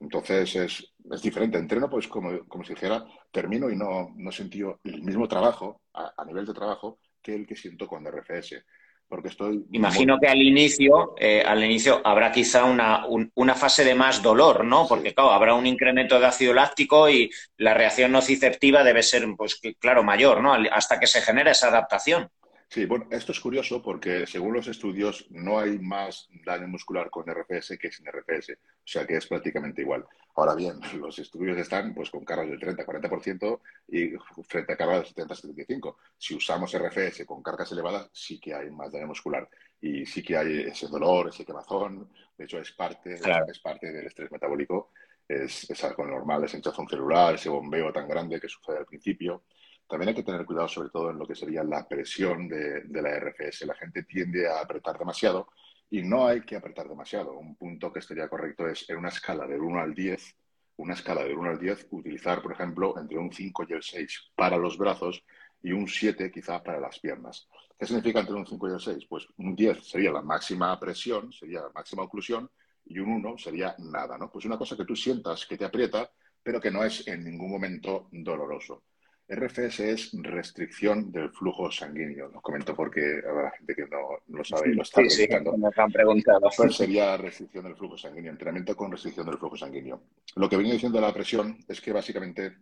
Entonces 0.00 0.56
es, 0.56 0.94
es 1.10 1.22
diferente. 1.22 1.58
Entreno, 1.58 1.90
pues 1.90 2.08
como, 2.08 2.46
como, 2.48 2.64
si 2.64 2.72
dijera, 2.72 3.04
termino 3.30 3.68
y 3.68 3.76
no, 3.76 4.14
no 4.16 4.32
sentí 4.32 4.62
el 4.84 5.02
mismo 5.02 5.28
trabajo, 5.28 5.82
a, 5.92 6.24
nivel 6.24 6.46
de 6.46 6.54
trabajo, 6.54 6.98
que 7.20 7.34
el 7.34 7.46
que 7.46 7.54
siento 7.54 7.86
con 7.86 8.06
RFS. 8.06 8.64
Porque 9.10 9.26
estoy. 9.26 9.66
Imagino 9.72 10.20
que 10.20 10.28
al 10.28 10.40
inicio, 10.40 11.16
eh, 11.18 11.42
al 11.44 11.64
inicio 11.64 12.00
habrá 12.04 12.30
quizá 12.30 12.62
una, 12.64 13.04
una, 13.34 13.56
fase 13.56 13.82
de 13.82 13.96
más 13.96 14.22
dolor, 14.22 14.64
¿no? 14.64 14.86
Porque, 14.86 15.12
claro, 15.12 15.32
habrá 15.32 15.54
un 15.54 15.66
incremento 15.66 16.20
de 16.20 16.26
ácido 16.26 16.54
láctico 16.54 17.10
y 17.10 17.28
la 17.56 17.74
reacción 17.74 18.12
nociceptiva 18.12 18.84
debe 18.84 19.02
ser, 19.02 19.26
pues, 19.36 19.60
claro, 19.80 20.04
mayor, 20.04 20.40
¿no? 20.40 20.54
Hasta 20.70 21.00
que 21.00 21.08
se 21.08 21.22
genera 21.22 21.50
esa 21.50 21.66
adaptación. 21.66 22.30
Sí, 22.72 22.86
bueno, 22.86 23.08
esto 23.10 23.32
es 23.32 23.40
curioso 23.40 23.82
porque 23.82 24.28
según 24.28 24.54
los 24.54 24.68
estudios 24.68 25.26
no 25.30 25.58
hay 25.58 25.80
más 25.80 26.28
daño 26.46 26.68
muscular 26.68 27.10
con 27.10 27.26
RFS 27.26 27.76
que 27.76 27.90
sin 27.90 28.06
RFS, 28.06 28.52
o 28.52 28.56
sea 28.84 29.04
que 29.04 29.16
es 29.16 29.26
prácticamente 29.26 29.82
igual. 29.82 30.06
Ahora 30.36 30.54
bien, 30.54 30.78
los 31.00 31.18
estudios 31.18 31.58
están 31.58 31.92
pues 31.92 32.10
con 32.10 32.24
cargas 32.24 32.48
del 32.48 32.60
30-40% 32.60 33.60
y 33.88 34.10
frente 34.44 34.74
a 34.74 34.76
cargas 34.76 35.12
del 35.12 35.26
70-75%. 35.26 35.96
Si 36.16 36.36
usamos 36.36 36.72
RFS 36.78 37.26
con 37.26 37.42
cargas 37.42 37.72
elevadas, 37.72 38.08
sí 38.12 38.38
que 38.38 38.54
hay 38.54 38.70
más 38.70 38.92
daño 38.92 39.08
muscular 39.08 39.48
y 39.80 40.06
sí 40.06 40.22
que 40.22 40.36
hay 40.36 40.60
ese 40.60 40.86
dolor, 40.86 41.30
ese 41.30 41.44
quemazón. 41.44 42.08
De 42.38 42.44
hecho, 42.44 42.60
es 42.60 42.70
parte, 42.70 43.14
es 43.48 43.58
parte 43.58 43.92
del 43.92 44.06
estrés 44.06 44.30
metabólico, 44.30 44.92
es, 45.26 45.68
es 45.68 45.84
algo 45.84 46.06
normal, 46.06 46.44
esa 46.44 46.56
hinchazón 46.56 46.88
celular, 46.88 47.34
ese 47.34 47.48
bombeo 47.48 47.92
tan 47.92 48.06
grande 48.06 48.40
que 48.40 48.48
sucede 48.48 48.78
al 48.78 48.86
principio. 48.86 49.42
También 49.90 50.10
hay 50.10 50.14
que 50.14 50.22
tener 50.22 50.46
cuidado 50.46 50.68
sobre 50.68 50.88
todo 50.88 51.10
en 51.10 51.18
lo 51.18 51.26
que 51.26 51.34
sería 51.34 51.64
la 51.64 51.88
presión 51.88 52.46
de, 52.46 52.84
la 52.90 53.18
RFS. 53.18 53.66
La 53.66 53.74
gente 53.74 54.04
tiende 54.04 54.48
a 54.48 54.60
apretar 54.60 54.96
demasiado 54.96 55.48
y 55.90 56.02
no 56.02 56.28
hay 56.28 56.42
que 56.42 56.54
apretar 56.54 56.88
demasiado. 56.88 57.36
Un 57.36 57.56
punto 57.56 57.92
que 57.92 57.98
estaría 57.98 58.28
correcto 58.28 58.68
es 58.68 58.88
en 58.88 58.98
una 58.98 59.08
escala 59.08 59.48
del 59.48 59.60
1 59.60 59.80
al 59.80 59.92
10, 59.92 60.36
una 60.76 60.94
escala 60.94 61.24
del 61.24 61.36
1 61.36 61.50
al 61.50 61.58
10, 61.58 61.88
utilizar, 61.90 62.40
por 62.40 62.52
ejemplo, 62.52 62.94
entre 63.00 63.18
un 63.18 63.32
5 63.32 63.66
y 63.68 63.72
el 63.72 63.82
6 63.82 64.30
para 64.36 64.56
los 64.56 64.78
brazos 64.78 65.24
y 65.60 65.72
un 65.72 65.88
7 65.88 66.30
quizá 66.30 66.62
para 66.62 66.78
las 66.78 67.00
piernas. 67.00 67.48
¿Qué 67.76 67.84
significa 67.84 68.20
entre 68.20 68.36
un 68.36 68.46
5 68.46 68.68
y 68.68 68.72
el 68.72 68.80
6? 68.80 69.06
Pues 69.08 69.26
un 69.38 69.56
10 69.56 69.88
sería 69.88 70.12
la 70.12 70.22
máxima 70.22 70.78
presión, 70.78 71.32
sería 71.32 71.62
la 71.62 71.70
máxima 71.74 72.04
oclusión, 72.04 72.48
y 72.84 73.00
un 73.00 73.10
1 73.10 73.38
sería 73.38 73.74
nada, 73.78 74.16
¿no? 74.16 74.30
Pues 74.30 74.44
una 74.44 74.56
cosa 74.56 74.76
que 74.76 74.84
tú 74.84 74.94
sientas 74.94 75.46
que 75.46 75.58
te 75.58 75.64
aprieta, 75.64 76.08
pero 76.44 76.60
que 76.60 76.70
no 76.70 76.84
es 76.84 77.08
en 77.08 77.24
ningún 77.24 77.50
momento 77.50 78.08
doloroso. 78.12 78.84
RFS 79.30 79.80
es 79.80 80.10
restricción 80.12 81.12
del 81.12 81.30
flujo 81.30 81.70
sanguíneo. 81.70 82.28
Lo 82.28 82.40
comento 82.40 82.74
porque 82.74 83.22
habrá 83.28 83.52
gente 83.52 83.76
que 83.76 83.86
no 83.86 84.18
lo 84.26 84.44
sabe 84.44 84.70
y 84.70 84.74
lo 84.74 84.82
está 84.82 85.08
sí, 85.08 85.28
han 85.30 85.92
preguntado. 85.92 86.50
Pues 86.56 86.74
sería 86.74 87.16
restricción 87.16 87.64
del 87.64 87.76
flujo 87.76 87.96
sanguíneo, 87.96 88.32
entrenamiento 88.32 88.76
con 88.76 88.90
restricción 88.90 89.26
del 89.26 89.38
flujo 89.38 89.56
sanguíneo. 89.56 90.02
Lo 90.34 90.48
que 90.48 90.56
viene 90.56 90.72
diciendo 90.72 91.00
la 91.00 91.14
presión 91.14 91.58
es 91.68 91.80
que 91.80 91.92
básicamente 91.92 92.56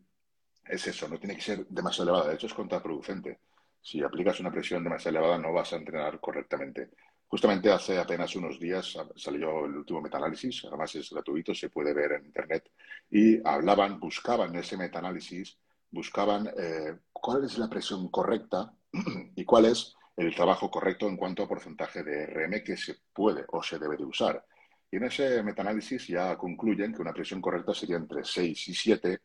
es 0.66 0.86
eso, 0.86 1.08
no 1.08 1.18
tiene 1.18 1.36
que 1.36 1.40
ser 1.40 1.66
demasiado 1.68 2.10
elevada. 2.10 2.28
De 2.28 2.34
hecho, 2.34 2.46
es 2.46 2.54
contraproducente. 2.54 3.38
Si 3.80 4.02
aplicas 4.02 4.38
una 4.40 4.50
presión 4.50 4.84
demasiado 4.84 5.16
elevada, 5.16 5.38
no 5.38 5.54
vas 5.54 5.72
a 5.72 5.76
entrenar 5.76 6.20
correctamente. 6.20 6.90
Justamente 7.28 7.70
hace 7.70 7.98
apenas 7.98 8.36
unos 8.36 8.60
días 8.60 8.94
salió 9.16 9.64
el 9.64 9.76
último 9.76 10.02
metaanálisis, 10.02 10.64
además 10.66 10.94
es 10.94 11.10
gratuito, 11.10 11.54
se 11.54 11.70
puede 11.70 11.94
ver 11.94 12.12
en 12.12 12.26
Internet, 12.26 12.70
y 13.10 13.46
hablaban, 13.46 14.00
buscaban 14.00 14.54
ese 14.56 14.76
metaanálisis 14.76 15.58
buscaban 15.91 16.49
eh, 16.57 16.99
cuál 17.12 17.45
es 17.45 17.59
la 17.59 17.68
presión 17.68 18.09
correcta 18.09 18.72
y 19.36 19.45
cuál 19.45 19.66
es 19.66 19.95
el 20.16 20.34
trabajo 20.34 20.70
correcto 20.70 21.09
en 21.09 21.16
cuanto 21.16 21.43
a 21.43 21.49
porcentaje 21.49 22.03
de 22.03 22.26
RM 22.26 22.64
que 22.64 22.76
se 22.76 22.97
puede 23.12 23.45
o 23.49 23.62
se 23.62 23.78
debe 23.78 23.97
de 23.97 24.05
usar. 24.05 24.45
Y 24.91 24.97
en 24.97 25.05
ese 25.05 25.43
metaanálisis 25.43 26.09
ya 26.09 26.36
concluyen 26.36 26.93
que 26.93 27.03
una 27.03 27.12
presión 27.12 27.41
correcta 27.41 27.74
sería 27.74 27.97
entre 27.97 28.24
6 28.24 28.68
y 28.68 28.74
7 28.74 29.20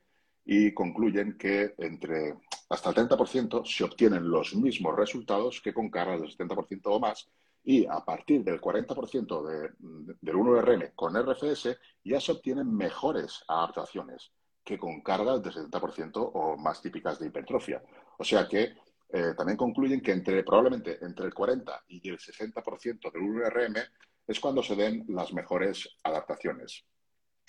y 0.46 0.74
concluyen 0.74 1.38
que 1.38 1.74
entre 1.78 2.36
hasta 2.70 2.90
el 2.90 2.96
30% 2.96 3.66
se 3.66 3.84
obtienen 3.84 4.30
los 4.30 4.56
mismos 4.56 4.96
resultados 4.96 5.62
que 5.62 5.74
con 5.74 5.90
cargas 5.90 6.22
del 6.22 6.36
70% 6.36 6.82
o 6.86 7.00
más 7.00 7.30
y 7.64 7.86
a 7.86 8.04
partir 8.04 8.44
del 8.44 8.60
40% 8.60 9.48
de, 9.48 9.70
del 10.22 10.36
1RM 10.36 10.94
con 10.96 11.16
RFS 11.16 11.78
ya 12.04 12.20
se 12.20 12.32
obtienen 12.34 12.76
mejores 12.76 13.44
adaptaciones 13.48 14.32
que 14.64 14.78
con 14.78 15.02
cargas 15.02 15.44
de 15.44 15.52
70% 15.52 16.32
o 16.34 16.58
más 16.58 16.82
típicas 16.82 17.20
de 17.20 17.28
hipertrofia. 17.28 17.84
O 18.18 18.24
sea 18.24 18.48
que 18.48 18.76
eh, 19.10 19.34
también 19.38 19.58
concluyen 19.58 20.02
que 20.02 20.12
entre, 20.12 20.44
probablemente 20.44 20.98
entre 21.02 21.26
el 21.26 21.34
40 21.34 21.84
y 21.88 22.10
el 22.10 22.18
60% 22.18 23.12
del 23.12 23.22
1RM 23.22 23.88
es 24.26 24.40
cuando 24.40 24.64
se 24.64 24.76
den 24.76 25.06
las 25.10 25.34
mejores 25.34 25.88
adaptaciones. 26.04 26.86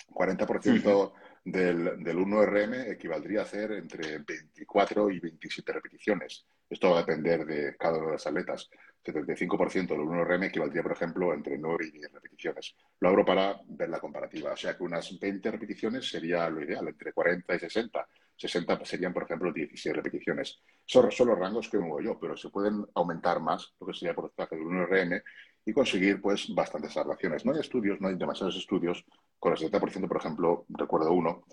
40% 0.09 1.13
del, 1.45 2.03
del 2.03 2.17
1RM 2.17 2.91
equivaldría 2.91 3.39
a 3.39 3.43
hacer 3.43 3.71
entre 3.71 4.19
24 4.19 5.09
y 5.09 5.19
27 5.19 5.71
repeticiones. 5.71 6.45
Esto 6.69 6.91
va 6.91 6.97
a 6.97 7.01
depender 7.01 7.45
de 7.45 7.75
cada 7.77 7.97
uno 7.97 8.07
de 8.07 8.13
las 8.13 8.27
atletas. 8.27 8.69
75% 9.05 9.87
del 9.87 10.01
1RM 10.01 10.45
equivaldría, 10.45 10.83
por 10.83 10.93
ejemplo, 10.93 11.33
entre 11.33 11.57
9 11.57 11.85
y 11.87 11.91
10 11.91 12.11
repeticiones. 12.11 12.75
Lo 12.99 13.09
abro 13.09 13.25
para 13.25 13.59
ver 13.67 13.89
la 13.89 13.99
comparativa. 13.99 14.53
O 14.53 14.57
sea 14.57 14.75
que 14.75 14.83
unas 14.83 15.19
20 15.19 15.51
repeticiones 15.51 16.09
sería 16.09 16.49
lo 16.49 16.63
ideal, 16.63 16.87
entre 16.87 17.13
40 17.13 17.55
y 17.55 17.59
60. 17.59 18.07
60 18.37 18.85
serían, 18.85 19.13
por 19.13 19.23
ejemplo, 19.23 19.51
16 19.51 19.95
repeticiones. 19.95 20.59
Son, 20.85 21.05
los 21.05 21.39
rangos 21.39 21.69
que 21.69 21.77
muevo 21.77 22.01
yo, 22.01 22.19
pero 22.19 22.35
se 22.35 22.49
pueden 22.49 22.85
aumentar 22.95 23.39
más, 23.39 23.73
lo 23.79 23.87
que 23.87 23.93
sería 23.93 24.09
el 24.09 24.15
porcentaje 24.15 24.55
del 24.55 24.65
1RM, 24.65 25.23
y 25.65 25.73
conseguir 25.73 26.21
pues 26.21 26.53
bastantes 26.53 26.95
adaptaciones. 26.97 27.45
No 27.45 27.53
hay 27.53 27.59
estudios, 27.59 27.99
no 28.01 28.09
hay 28.09 28.15
demasiados 28.15 28.55
estudios. 28.55 29.03
Con 29.39 29.53
el 29.53 29.59
70%, 29.59 30.07
por 30.07 30.17
ejemplo, 30.17 30.65
recuerdo 30.69 31.11
uno, 31.11 31.45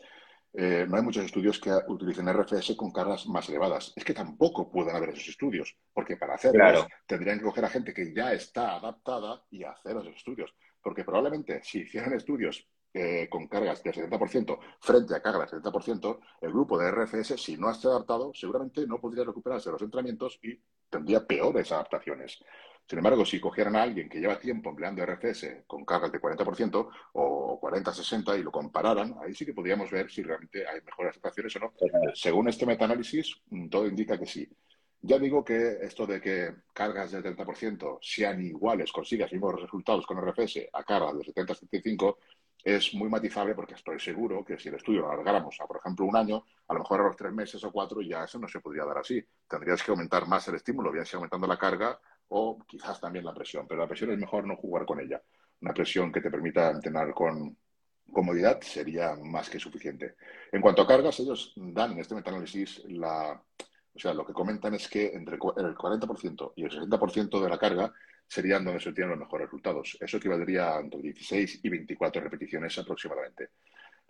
eh, 0.54 0.86
no 0.88 0.96
hay 0.96 1.02
muchos 1.02 1.24
estudios 1.24 1.58
que 1.58 1.70
utilicen 1.88 2.28
RFS 2.28 2.76
con 2.76 2.92
cargas 2.92 3.26
más 3.26 3.48
elevadas. 3.48 3.92
Es 3.96 4.04
que 4.04 4.12
tampoco 4.12 4.70
pueden 4.70 4.94
haber 4.94 5.10
esos 5.10 5.28
estudios, 5.28 5.76
porque 5.92 6.16
para 6.16 6.34
hacerlos 6.34 6.86
tendrían 7.06 7.38
que 7.38 7.44
coger 7.44 7.64
a 7.64 7.70
gente 7.70 7.94
que 7.94 8.12
ya 8.14 8.32
está 8.32 8.76
adaptada 8.76 9.42
y 9.50 9.64
hacer 9.64 9.96
esos 9.96 10.16
estudios. 10.16 10.54
Porque 10.82 11.04
probablemente 11.04 11.62
si 11.62 11.80
hicieran 11.80 12.12
estudios 12.12 12.68
eh, 12.92 13.26
con 13.30 13.48
cargas 13.48 13.82
del 13.82 13.94
70% 13.94 14.58
frente 14.80 15.14
a 15.14 15.22
cargas 15.22 15.50
del 15.50 15.62
70%, 15.62 16.20
el 16.42 16.52
grupo 16.52 16.78
de 16.78 16.90
RFS, 16.90 17.40
si 17.40 17.56
no 17.56 17.70
está 17.70 17.88
adaptado, 17.88 18.32
seguramente 18.34 18.86
no 18.86 19.00
podría 19.00 19.24
recuperarse 19.24 19.70
los 19.70 19.80
entrenamientos 19.80 20.38
y 20.42 20.60
tendría 20.90 21.26
peores 21.26 21.72
adaptaciones. 21.72 22.44
Sin 22.88 22.98
embargo, 22.98 23.24
si 23.24 23.40
cogieran 23.40 23.76
a 23.76 23.82
alguien 23.82 24.08
que 24.08 24.20
lleva 24.20 24.38
tiempo 24.38 24.70
empleando 24.70 25.02
RFS 25.02 25.64
con 25.66 25.84
cargas 25.84 26.12
de 26.12 26.20
40% 26.20 26.88
o 27.14 27.60
40-60 27.60 28.38
y 28.38 28.42
lo 28.42 28.52
compararan, 28.52 29.14
ahí 29.22 29.34
sí 29.34 29.46
que 29.46 29.54
podríamos 29.54 29.90
ver 29.90 30.10
si 30.10 30.22
realmente 30.22 30.66
hay 30.66 30.80
mejores 30.82 31.12
adaptaciones 31.12 31.56
o 31.56 31.60
no. 31.60 31.72
Según 32.14 32.48
este 32.48 32.66
metaanálisis, 32.66 33.40
mm, 33.50 33.68
todo 33.68 33.86
indica 33.86 34.18
que 34.18 34.26
sí. 34.26 34.48
Ya 35.00 35.18
digo 35.18 35.44
que 35.44 35.78
esto 35.80 36.06
de 36.06 36.20
que 36.20 36.54
cargas 36.72 37.10
del 37.10 37.22
30% 37.22 37.98
sean 38.00 38.40
iguales, 38.40 38.92
consigas 38.92 39.32
mismos 39.32 39.60
resultados 39.60 40.06
con 40.06 40.18
RFS 40.18 40.68
a 40.72 40.84
cargas 40.84 41.18
de 41.18 41.24
70-75, 41.24 42.18
es 42.62 42.94
muy 42.94 43.08
matizable 43.08 43.54
porque 43.54 43.74
estoy 43.74 43.98
seguro 43.98 44.44
que 44.44 44.56
si 44.58 44.68
el 44.68 44.76
estudio 44.76 45.00
lo 45.00 45.10
alargáramos 45.10 45.60
a, 45.60 45.66
por 45.66 45.78
ejemplo, 45.78 46.06
un 46.06 46.14
año, 46.14 46.44
a 46.68 46.74
lo 46.74 46.80
mejor 46.80 47.00
a 47.00 47.04
los 47.04 47.16
tres 47.16 47.32
meses 47.32 47.64
o 47.64 47.72
cuatro 47.72 48.00
ya 48.00 48.22
eso 48.22 48.38
no 48.38 48.46
se 48.46 48.60
podría 48.60 48.84
dar 48.84 48.98
así. 48.98 49.24
Tendrías 49.48 49.82
que 49.82 49.90
aumentar 49.90 50.28
más 50.28 50.46
el 50.46 50.54
estímulo, 50.54 50.92
bien 50.92 51.04
sea 51.04 51.16
aumentando 51.16 51.48
la 51.48 51.58
carga 51.58 51.98
o 52.34 52.58
quizás 52.66 53.00
también 53.00 53.24
la 53.24 53.34
presión, 53.34 53.66
pero 53.68 53.80
la 53.80 53.88
presión 53.88 54.10
es 54.12 54.18
mejor 54.18 54.46
no 54.46 54.56
jugar 54.56 54.86
con 54.86 55.00
ella. 55.00 55.22
Una 55.60 55.74
presión 55.74 56.10
que 56.10 56.20
te 56.20 56.30
permita 56.30 56.70
entrenar 56.70 57.12
con, 57.14 57.56
comodidad 58.12 58.60
sería 58.60 59.16
más 59.16 59.48
que 59.48 59.58
suficiente. 59.58 60.14
En 60.52 60.60
cuanto 60.60 60.82
a 60.82 60.86
cargas, 60.86 61.18
ellos 61.20 61.52
dan 61.56 61.92
en 61.92 61.98
este 61.98 62.14
metaanálisis 62.14 62.82
la, 62.88 63.42
o 63.94 63.98
sea, 63.98 64.14
lo 64.14 64.26
que 64.26 64.32
comentan 64.32 64.74
es 64.74 64.88
que 64.88 65.12
entre 65.14 65.34
el 65.34 65.40
40% 65.40 66.52
y 66.56 66.64
el 66.64 66.70
60% 66.70 67.42
de 67.42 67.48
la 67.48 67.58
carga 67.58 67.92
serían 68.26 68.64
donde 68.64 68.80
se 68.80 68.90
obtienen 68.90 69.10
los 69.10 69.20
mejores 69.20 69.46
resultados. 69.46 69.96
Eso 70.00 70.16
equivaldría 70.18 70.78
entre 70.78 71.00
16 71.00 71.60
y 71.62 71.68
24 71.68 72.22
repeticiones 72.22 72.78
aproximadamente. 72.78 73.50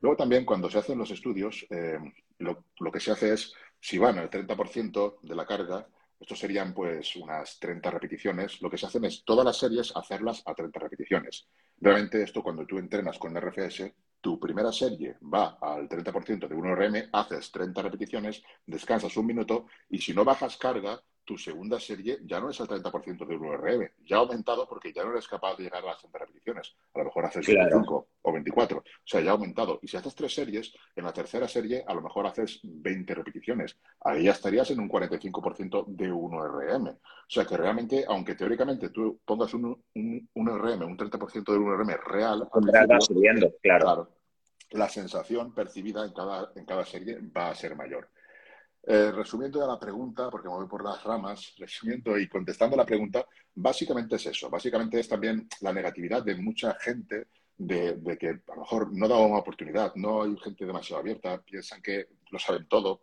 Luego 0.00 0.16
también 0.16 0.44
cuando 0.44 0.68
se 0.70 0.78
hacen 0.78 0.98
los 0.98 1.10
estudios, 1.10 1.64
eh, 1.70 1.98
lo, 2.38 2.64
lo, 2.80 2.92
que 2.92 3.00
se 3.00 3.12
hace 3.12 3.32
es, 3.32 3.54
si 3.80 3.98
van 3.98 4.18
al 4.18 4.30
30% 4.30 5.20
de 5.22 5.34
la 5.34 5.46
carga, 5.46 5.86
estos 6.22 6.38
serían 6.38 6.72
pues 6.72 7.16
unas 7.16 7.58
30 7.58 7.90
repeticiones, 7.90 8.62
lo 8.62 8.70
que 8.70 8.78
se 8.78 8.86
hacen 8.86 9.04
es 9.04 9.24
todas 9.24 9.44
las 9.44 9.58
series 9.58 9.94
hacerlas 9.96 10.42
a 10.46 10.54
30 10.54 10.78
repeticiones. 10.78 11.48
Realmente 11.80 12.22
esto 12.22 12.44
cuando 12.44 12.64
tú 12.64 12.78
entrenas 12.78 13.18
con 13.18 13.36
RFS, 13.36 13.92
tu 14.20 14.38
primera 14.38 14.70
serie 14.70 15.16
va 15.22 15.58
al 15.60 15.88
30% 15.88 16.46
de 16.46 16.54
1RM, 16.54 17.08
haces 17.12 17.50
30 17.50 17.82
repeticiones, 17.82 18.40
descansas 18.64 19.16
un 19.16 19.26
minuto 19.26 19.66
y 19.90 19.98
si 19.98 20.14
no 20.14 20.24
bajas 20.24 20.56
carga, 20.56 21.02
tu 21.24 21.36
segunda 21.36 21.80
serie 21.80 22.20
ya 22.24 22.38
no 22.38 22.50
es 22.50 22.60
el 22.60 22.68
30% 22.68 23.26
de 23.26 23.36
1RM, 23.36 23.90
ya 24.06 24.16
ha 24.16 24.20
aumentado 24.20 24.68
porque 24.68 24.92
ya 24.92 25.02
no 25.02 25.10
eres 25.10 25.26
capaz 25.26 25.56
de 25.56 25.64
llegar 25.64 25.82
a 25.82 25.86
las 25.86 25.98
30 25.98 26.18
repeticiones. 26.18 26.76
A 26.94 27.00
lo 27.00 27.06
mejor 27.06 27.24
haces 27.24 27.44
25 27.48 27.96
o 27.96 28.08
24, 28.43 28.78
o 28.78 28.82
sea, 29.05 29.20
ya 29.20 29.30
ha 29.30 29.32
aumentado. 29.32 29.78
Y 29.82 29.88
si 29.88 29.97
haces 29.97 30.14
tres 30.14 30.34
series, 30.34 30.72
en 30.97 31.05
la 31.05 31.12
tercera 31.12 31.49
serie 31.49 31.84
a 31.86 31.95
lo 31.95 32.03
mejor 32.03 32.26
haces 32.26 32.61
20 32.62 33.14
repeticiones. 33.14 33.76
Ahí 34.01 34.24
ya 34.24 34.32
estarías 34.32 34.70
en 34.70 34.80
un 34.80 34.88
45% 34.88 35.86
de 35.86 36.12
1RM. 36.12 36.90
O 36.90 36.99
sea 37.28 37.45
que 37.45 37.57
realmente, 37.57 38.05
aunque 38.07 38.34
teóricamente 38.34 38.90
tú 38.90 39.20
pongas 39.24 39.55
un, 39.55 39.64
un, 39.95 40.28
un 40.34 40.47
RM, 40.47 40.82
un 40.84 40.97
30% 40.97 41.53
de 41.53 41.59
1RM 41.59 42.03
real, 42.05 42.49
va 42.53 43.01
subiendo, 43.01 43.53
claro. 43.62 44.09
La 44.70 44.88
sensación 44.88 45.55
percibida 45.55 46.05
en 46.05 46.12
cada, 46.12 46.51
en 46.57 46.64
cada 46.64 46.84
serie 46.84 47.18
va 47.36 47.51
a 47.51 47.55
ser 47.55 47.76
mayor. 47.76 48.09
Eh, 48.84 49.12
resumiendo 49.12 49.61
ya 49.61 49.66
la 49.66 49.78
pregunta, 49.78 50.28
porque 50.28 50.49
me 50.49 50.55
voy 50.55 50.66
por 50.66 50.84
las 50.84 51.03
ramas, 51.05 51.55
resumiendo 51.59 52.18
y 52.18 52.28
contestando 52.28 52.76
la 52.76 52.84
pregunta, 52.84 53.24
básicamente 53.55 54.16
es 54.16 54.26
eso. 54.26 54.51
Básicamente 54.51 54.99
es 54.99 55.09
también 55.09 55.49
la 55.61 55.72
negatividad 55.72 56.22
de 56.24 56.34
mucha 56.36 56.74
gente 56.74 57.28
de, 57.59 58.18
que 58.18 58.28
a 58.28 58.55
lo 58.55 58.61
mejor 58.61 58.92
no 58.92 59.09
da 59.09 59.18
una 59.18 59.38
oportunidad, 59.38 59.94
no 59.96 60.22
hay 60.22 60.36
gente 60.38 60.66
demasiado 60.66 61.00
abierta, 61.00 61.42
piensan 61.42 61.82
que 61.82 62.09
lo 62.30 62.38
saben 62.38 62.66
todo 62.66 63.03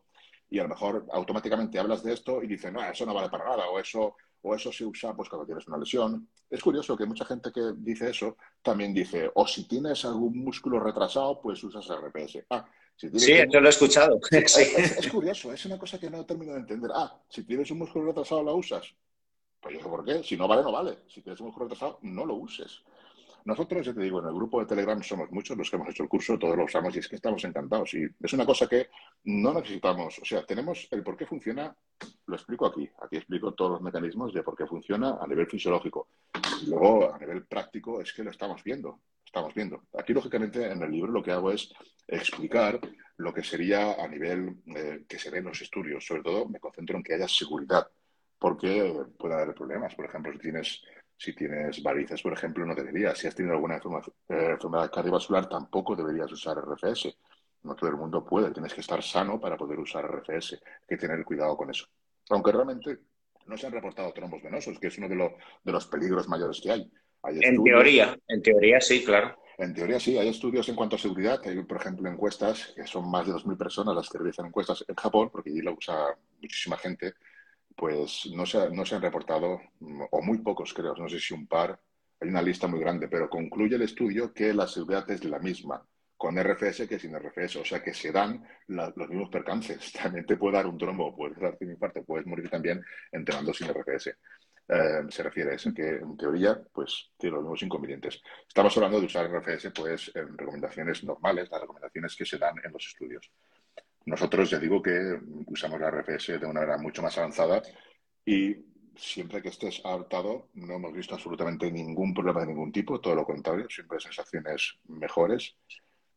y 0.50 0.60
a 0.60 0.64
lo 0.64 0.70
mejor 0.70 1.06
automáticamente 1.12 1.80
hablas 1.80 2.04
de 2.04 2.14
esto 2.14 2.44
y 2.44 2.48
dicen, 2.48 2.74
no, 2.74 2.84
eso 2.84 3.06
no 3.06 3.14
vale 3.14 3.30
para 3.30 3.46
nada 3.46 3.70
o 3.70 3.80
eso, 3.80 4.16
o 4.42 4.56
eso 4.56 4.72
se 4.72 4.86
usa 4.86 5.16
pues 5.16 5.30
cuando 5.30 5.46
tienes 5.46 5.68
una 5.68 5.78
lesión. 5.78 6.28
Es 6.50 6.62
curioso 6.62 6.98
que 6.98 7.06
mucha 7.06 7.26
gente 7.26 7.52
que 7.52 7.74
dice 7.78 8.10
eso 8.10 8.38
también 8.62 8.94
dice, 8.94 9.30
o 9.36 9.46
si 9.46 9.68
tienes 9.68 10.04
algún 10.06 10.44
músculo 10.44 10.80
retrasado, 10.80 11.40
pues 11.40 11.64
usas 11.64 11.88
RPS. 11.88 12.46
Ah, 12.50 12.66
sí, 12.96 13.10
yo 13.52 13.60
lo 13.60 13.68
he 13.68 13.70
escuchado. 13.70 14.20
Es, 14.32 15.10
curioso, 15.12 15.54
es 15.54 15.66
una 15.66 15.78
cosa 15.78 16.00
que 16.00 16.10
no 16.10 16.26
termino 16.26 16.54
de 16.54 16.60
entender. 16.60 16.90
Ah, 16.94 17.22
si 17.30 17.44
tienes 17.44 17.70
un 17.70 17.80
músculo 17.80 18.06
retrasado, 18.06 18.44
¿la 18.44 18.54
usas? 18.54 18.96
Pues 19.62 19.76
yo 19.76 19.82
sé 19.82 19.90
por 19.90 20.04
qué. 20.04 20.24
Si 20.24 20.36
no 20.36 20.48
vale, 20.48 20.64
no 20.64 20.72
vale. 20.72 21.00
Si 21.08 21.22
tienes 21.22 21.40
un 21.42 21.48
músculo 21.48 21.68
retrasado, 21.68 22.00
no 22.02 22.26
lo 22.26 22.36
uses. 22.36 22.82
Nosotros, 23.46 23.86
ya 23.86 23.94
te 23.94 24.02
digo, 24.02 24.20
en 24.20 24.28
el 24.28 24.34
grupo 24.34 24.60
de 24.60 24.66
Telegram 24.66 25.02
somos 25.02 25.32
muchos 25.32 25.58
los 25.58 25.70
que 25.70 25.76
hemos 25.76 25.90
hecho 25.90 26.04
el 26.04 26.10
curso, 26.10 26.38
todos 26.38 26.58
lo 26.58 26.66
usamos 26.66 26.96
y 26.96 27.00
es 27.00 27.08
que 27.08 27.16
estamos 27.16 27.44
encantados. 27.44 27.94
Y 27.94 28.08
es 28.22 28.34
una 28.34 28.46
cosa 28.46 28.68
que 28.68 28.90
no 29.26 29.54
necesitamos. 29.54 30.20
O 30.20 30.26
sea, 30.26 30.46
tenemos 30.46 30.88
el 30.92 31.04
por 31.04 31.18
qué 31.18 31.26
funciona, 31.26 31.76
lo 32.26 32.36
explico 32.36 32.66
aquí. 32.66 32.90
Aquí 33.02 33.18
explico 33.18 33.54
todos 33.54 33.72
los 33.72 33.82
mecanismos 33.82 34.34
de 34.34 34.44
por 34.44 34.56
qué 34.56 34.66
funciona 34.66 35.18
a 35.20 35.28
nivel 35.28 35.48
fisiológico. 35.48 36.08
Luego, 36.68 37.14
a 37.14 37.18
nivel 37.18 37.46
práctico, 37.46 38.02
es 38.02 38.14
que 38.14 38.24
lo 38.24 38.32
estamos 38.32 38.64
viendo 38.64 39.00
estamos 39.30 39.54
viendo. 39.54 39.84
Aquí, 39.98 40.14
lógicamente, 40.14 40.72
en 40.72 40.82
el 40.82 40.92
libro 40.92 41.12
lo 41.12 41.24
que 41.24 41.32
hago 41.32 41.52
es 41.52 41.72
explicar 42.08 42.80
lo 43.18 43.34
que 43.34 43.44
sería 43.44 43.94
a 43.94 44.08
nivel 44.08 44.58
eh, 44.76 45.06
que 45.08 45.20
se 45.20 45.30
ve 45.30 45.38
en 45.38 45.46
los 45.46 45.62
estudios. 45.62 46.06
Sobre 46.06 46.24
todo, 46.24 46.48
me 46.48 46.60
concentro 46.60 46.98
en 46.98 47.04
que 47.04 47.14
haya 47.14 47.28
seguridad, 47.28 47.88
porque 48.40 48.92
puede 49.18 49.36
haber 49.36 49.54
problemas. 49.54 49.94
Por 49.94 50.06
ejemplo, 50.06 50.34
si 50.34 50.40
tienes, 50.40 50.82
si 51.20 51.34
tienes 51.34 51.84
varices, 51.84 52.22
por 52.22 52.32
ejemplo, 52.32 52.66
no 52.66 52.74
deberías. 52.74 53.18
Si 53.18 53.28
has 53.28 53.36
tenido 53.36 53.54
alguna 53.54 53.76
eh, 53.76 54.52
enfermedad 54.52 54.90
cardiovascular, 54.92 55.50
tampoco 55.50 55.96
deberías 55.96 56.32
usar 56.32 56.58
RFS. 56.58 57.14
No 57.64 57.76
todo 57.76 57.90
el 57.90 57.98
mundo 57.98 58.24
puede. 58.24 58.52
Tienes 58.52 58.74
que 58.74 58.82
estar 58.82 59.04
sano 59.04 59.40
para 59.40 59.58
poder 59.58 59.78
usar 59.80 60.06
RFS. 60.06 60.54
Hay 60.54 60.88
que 60.88 60.98
tener 60.98 61.24
cuidado 61.26 61.58
con 61.58 61.70
eso. 61.70 61.88
Aunque 62.30 62.54
realmente 62.54 63.00
no 63.48 63.58
se 63.58 63.68
han 63.68 63.74
reportado 63.74 64.14
trombos 64.14 64.42
venosos, 64.42 64.80
que 64.80 64.88
es 64.88 64.98
uno 64.98 65.10
de, 65.10 65.16
de 65.64 65.72
los 65.72 65.88
peligros 65.88 66.30
mayores 66.30 66.62
que 66.62 66.72
hay 66.72 66.92
en 67.24 67.64
teoría, 67.64 68.18
en 68.28 68.42
teoría 68.42 68.80
sí, 68.80 69.04
claro. 69.04 69.38
En 69.58 69.74
teoría 69.74 70.00
sí, 70.00 70.18
hay 70.18 70.30
estudios 70.30 70.70
en 70.70 70.76
cuanto 70.76 70.96
a 70.96 71.00
seguridad. 71.00 71.42
Hay, 71.44 71.62
por 71.64 71.78
ejemplo, 71.78 72.10
encuestas, 72.10 72.72
que 72.76 72.88
son 72.88 73.10
más 73.12 73.28
de 73.28 73.34
2.000 73.34 73.58
personas 73.58 73.94
las 73.94 74.10
que 74.10 74.18
realizan 74.18 74.46
encuestas 74.46 74.86
en 74.88 74.96
Japón, 74.96 75.30
porque 75.30 75.50
allí 75.50 75.62
lo 75.62 75.74
usa 75.74 76.18
muchísima 76.42 76.78
gente, 76.78 77.14
pues 77.80 78.30
no 78.36 78.46
se, 78.46 78.70
no 78.72 78.86
se 78.86 78.96
han 78.96 79.02
reportado, 79.02 79.62
o 80.12 80.22
muy 80.22 80.40
pocos 80.40 80.74
creo, 80.74 80.94
no 80.96 81.08
sé 81.08 81.18
si 81.18 81.34
un 81.34 81.48
par, 81.48 81.80
hay 82.20 82.28
una 82.28 82.42
lista 82.42 82.68
muy 82.68 82.82
grande, 82.82 83.08
pero 83.08 83.30
concluye 83.30 83.78
el 83.78 83.84
estudio 83.84 84.34
que 84.34 84.54
la 84.54 84.68
seguridad 84.68 85.10
es 85.10 85.24
la 85.24 85.40
misma 85.40 85.82
con 86.18 86.38
RFS 86.38 86.86
que 86.90 87.00
sin 87.00 87.16
RFS, 87.18 87.56
o 87.62 87.64
sea 87.64 87.82
que 87.82 87.94
se 87.94 88.12
dan 88.12 88.46
los 88.68 89.08
mismos 89.08 89.30
percances. 89.30 89.94
También 90.04 90.26
te 90.26 90.36
puede 90.36 90.58
dar 90.58 90.68
un 90.68 90.78
trombo, 90.78 91.16
puedes 91.16 91.40
darte 91.40 91.64
un 91.64 91.72
infarto, 91.72 92.04
puedes 92.04 92.28
morir 92.28 92.50
también 92.50 92.84
entrenando 93.14 93.54
sin 93.54 93.70
RFS. 93.70 94.18
Eh, 94.68 95.04
se 95.08 95.24
refiere 95.24 95.52
a 95.52 95.54
eso, 95.54 95.74
que 95.74 95.88
en 95.88 96.18
teoría 96.18 96.62
pues 96.74 97.12
tiene 97.18 97.36
los 97.36 97.44
mismos 97.44 97.64
inconvenientes. 97.64 98.22
Estamos 98.46 98.76
hablando 98.76 99.00
de 99.00 99.06
usar 99.06 99.32
RFS 99.32 99.72
pues 99.72 100.12
en 100.14 100.38
recomendaciones 100.38 101.06
normales, 101.06 101.50
las 101.50 101.62
recomendaciones 101.62 102.14
que 102.18 102.26
se 102.26 102.38
dan 102.38 102.56
en 102.62 102.74
los 102.74 102.86
estudios. 102.86 103.32
Nosotros 104.06 104.50
ya 104.50 104.60
digo 104.60 104.82
que 104.82 105.20
usamos 105.48 105.80
la 105.80 105.92
RFS 105.92 106.40
de 106.40 106.46
una 106.46 106.62
manera 106.62 106.78
mucho 106.78 107.02
más 107.02 107.18
avanzada 107.18 107.62
y 108.26 108.56
siempre 108.96 109.42
que 109.42 109.50
estés 109.50 109.82
adaptado 109.86 110.50
no 110.56 110.76
hemos 110.76 110.94
visto 110.94 111.16
absolutamente 111.16 111.72
ningún 111.72 112.14
problema 112.14 112.42
de 112.42 112.48
ningún 112.48 112.72
tipo, 112.72 113.00
todo 113.00 113.16
lo 113.16 113.26
contrario, 113.26 113.68
siempre 113.70 114.00
sensaciones 114.00 114.78
mejores 114.88 115.56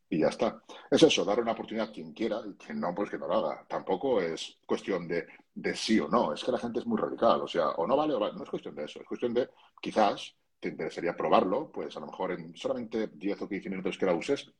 y 0.08 0.18
ya 0.18 0.28
está. 0.28 0.62
Es 0.90 1.02
eso, 1.02 1.24
dar 1.24 1.40
una 1.40 1.52
oportunidad 1.52 1.88
a 1.88 1.92
quien 1.92 2.12
quiera 2.12 2.42
y 2.46 2.52
quien 2.54 2.78
no, 2.80 2.94
pues 2.94 3.08
que 3.08 3.16
no 3.16 3.26
lo 3.26 3.34
haga. 3.34 3.64
Tampoco 3.66 4.20
es 4.20 4.58
cuestión 4.66 5.08
de, 5.08 5.26
de, 5.54 5.74
sí 5.74 5.98
o 6.00 6.08
no, 6.08 6.34
es 6.34 6.44
que 6.44 6.52
la 6.52 6.58
gente 6.58 6.80
es 6.80 6.86
muy 6.86 6.98
radical, 6.98 7.40
o 7.40 7.48
sea, 7.48 7.70
o 7.70 7.86
no 7.86 7.96
vale 7.96 8.12
o 8.14 8.20
vale, 8.20 8.34
no 8.36 8.42
es 8.42 8.50
cuestión 8.50 8.74
de 8.74 8.84
eso, 8.84 9.00
es 9.00 9.06
cuestión 9.06 9.32
de 9.32 9.48
quizás 9.80 10.34
te 10.60 10.68
interesaría 10.68 11.16
probarlo, 11.16 11.72
pues 11.72 11.96
a 11.96 12.00
lo 12.00 12.06
mejor 12.06 12.32
en 12.32 12.54
solamente 12.56 13.08
10 13.08 13.42
o 13.42 13.48
15 13.48 13.70
minutos 13.70 13.96
que 13.96 14.06
la 14.06 14.14
uses, 14.14 14.52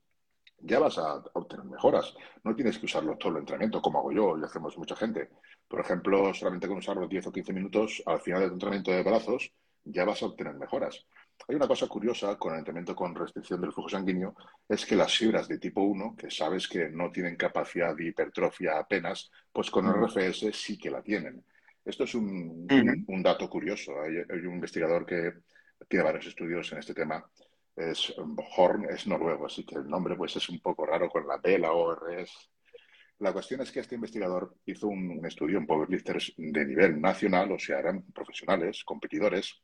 ya 0.63 0.79
vas 0.79 0.99
a 0.99 1.23
obtener 1.35 1.67
mejoras. 1.67 2.15
No 2.45 2.55
tienes 2.55 2.79
que 2.79 2.87
usarlo 2.87 3.17
todo 3.17 3.33
el 3.33 3.39
entrenamiento, 3.39 3.83
como 3.83 3.99
hago 3.99 4.13
yo 4.13 4.39
y 4.39 4.45
hacemos 4.45 4.77
mucha 4.79 4.97
gente. 4.97 5.31
Por 5.69 5.81
ejemplo, 5.81 6.33
solamente 6.35 6.69
con 6.69 6.79
usarlo 6.79 7.07
10 7.07 7.27
o 7.27 7.33
15 7.33 7.53
minutos 7.53 8.03
al 8.07 8.21
final 8.21 8.41
del 8.41 8.53
entrenamiento 8.53 8.91
de 8.91 9.03
brazos, 9.03 9.53
ya 9.85 10.05
vas 10.05 10.23
a 10.23 10.27
obtener 10.27 10.55
mejoras. 10.55 11.05
Hay 11.49 11.57
una 11.57 11.67
cosa 11.67 11.89
curiosa 11.89 12.37
con 12.39 12.53
el 12.53 12.61
entrenamiento 12.61 12.95
con 12.95 13.15
restricción 13.15 13.61
del 13.61 13.73
flujo 13.73 13.89
sanguíneo, 13.89 14.35
es 14.69 14.87
que 14.87 14.95
las 14.95 15.17
fibras 15.17 15.49
de 15.49 15.59
tipo 15.59 15.83
1, 15.83 16.15
que 16.17 16.31
sabes 16.31 16.69
que 16.69 16.89
no 16.89 17.11
tienen 17.11 17.37
capacidad 17.37 17.95
de 17.97 18.07
hipertrofia 18.07 18.79
apenas, 18.79 19.31
pues 19.53 19.71
con 19.71 19.87
el 19.87 19.95
RFS 19.95 20.53
sí 20.53 20.79
que 20.79 20.91
la 20.91 21.03
tienen. 21.03 21.45
Esto 21.85 22.05
es 22.05 22.15
un, 22.15 22.67
dato 23.23 23.51
curioso. 23.51 24.01
Hay, 24.01 24.19
un 24.47 24.55
investigador 24.55 25.05
que 25.05 25.33
tiene 25.89 26.05
varios 26.05 26.27
estudios 26.27 26.71
en 26.73 26.79
este 26.79 26.95
tema. 26.95 27.25
Es 27.75 28.15
Horn, 28.57 28.87
es 28.91 29.07
noruego, 29.07 29.47
así 29.47 29.65
que 29.65 29.77
el 29.77 29.89
nombre 29.89 30.15
pues 30.17 30.37
es 30.37 30.49
un 30.49 30.61
poco 30.61 30.85
raro 30.85 31.09
con 31.09 31.27
la 31.27 31.39
B, 31.39 31.59
la 31.59 31.73
O, 31.73 31.93
R, 31.93 32.23
S. 32.23 32.33
La 33.19 33.33
cuestión 33.33 33.61
es 33.61 33.71
que 33.71 33.81
este 33.81 33.95
investigador 33.95 34.57
hizo 34.67 34.89
un, 34.89 35.25
estudio 35.25 35.59
en 35.59 35.67
powerlifters 35.67 36.35
de 36.37 36.65
nivel 36.65 37.01
nacional, 37.01 37.53
o 37.53 37.59
sea, 37.59 37.79
eran 37.79 38.03
profesionales, 38.13 38.83
competidores, 38.85 39.63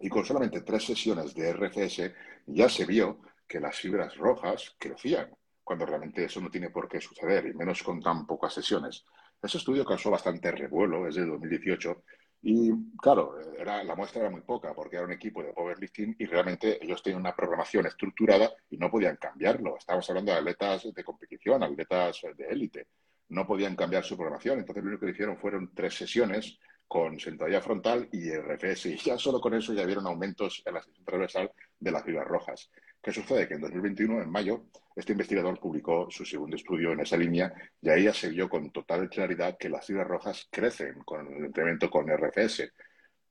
y 0.00 0.08
con 0.08 0.24
solamente 0.24 0.62
tres 0.62 0.84
sesiones 0.84 1.34
de 1.34 1.52
RFS 1.52 2.12
ya 2.46 2.68
se 2.68 2.84
vio 2.84 3.20
que 3.46 3.60
las 3.60 3.76
fibras 3.78 4.16
rojas 4.16 4.74
crecían, 4.78 5.30
cuando 5.62 5.86
realmente 5.86 6.24
eso 6.24 6.40
no 6.40 6.50
tiene 6.50 6.70
por 6.70 6.88
qué 6.88 7.00
suceder, 7.00 7.46
y 7.46 7.54
menos 7.54 7.82
con 7.82 8.00
tan 8.00 8.26
pocas 8.26 8.52
sesiones. 8.52 9.04
Ese 9.40 9.58
estudio 9.58 9.84
causó 9.84 10.10
bastante 10.10 10.50
revuelo, 10.50 11.06
es 11.06 11.14
de 11.14 11.24
2018, 11.24 12.02
y 12.40 12.72
claro, 12.96 13.36
era, 13.58 13.82
la 13.82 13.96
muestra 13.96 14.20
era 14.20 14.30
muy 14.30 14.42
poca 14.42 14.72
porque 14.72 14.96
era 14.96 15.04
un 15.04 15.12
equipo 15.12 15.42
de 15.42 15.52
powerlifting 15.52 16.16
y 16.18 16.26
realmente 16.26 16.82
ellos 16.82 17.02
tenían 17.02 17.20
una 17.20 17.34
programación 17.34 17.86
estructurada 17.86 18.52
y 18.70 18.76
no 18.76 18.90
podían 18.90 19.16
cambiarlo. 19.16 19.76
Estamos 19.76 20.08
hablando 20.08 20.32
de 20.32 20.38
atletas 20.38 20.94
de 20.94 21.04
competición, 21.04 21.62
atletas 21.62 22.22
de 22.36 22.46
élite. 22.46 22.86
No 23.30 23.46
podían 23.46 23.74
cambiar 23.74 24.04
su 24.04 24.16
programación. 24.16 24.60
Entonces 24.60 24.84
lo 24.84 24.90
único 24.90 25.06
que 25.06 25.12
hicieron 25.12 25.36
fueron 25.36 25.74
tres 25.74 25.94
sesiones 25.94 26.58
con 26.86 27.18
sentadilla 27.18 27.60
frontal 27.60 28.08
y 28.12 28.30
RFS. 28.30 28.86
Y 28.86 28.96
ya 28.96 29.18
solo 29.18 29.40
con 29.40 29.54
eso 29.54 29.74
ya 29.74 29.84
vieron 29.84 30.06
aumentos 30.06 30.62
en 30.64 30.74
la 30.74 30.82
sección 30.82 31.04
transversal 31.04 31.52
de 31.78 31.90
las 31.90 32.04
fibras 32.04 32.26
rojas. 32.26 32.70
¿Qué 33.02 33.12
sucede? 33.12 33.46
Que 33.46 33.54
en 33.54 33.60
2021, 33.60 34.22
en 34.22 34.30
mayo, 34.30 34.66
este 34.96 35.12
investigador 35.12 35.58
publicó 35.60 36.10
su 36.10 36.24
segundo 36.24 36.56
estudio 36.56 36.92
en 36.92 37.00
esa 37.00 37.16
línea 37.16 37.52
y 37.80 37.88
ahí 37.88 38.04
ya 38.04 38.14
se 38.14 38.28
vio 38.30 38.48
con 38.48 38.70
total 38.70 39.08
claridad 39.08 39.56
que 39.58 39.68
las 39.68 39.86
fibras 39.86 40.06
rojas 40.06 40.48
crecen 40.50 41.02
con 41.04 41.26
el 41.32 41.44
entrenamiento 41.46 41.88
con 41.88 42.08
RFS. 42.08 42.72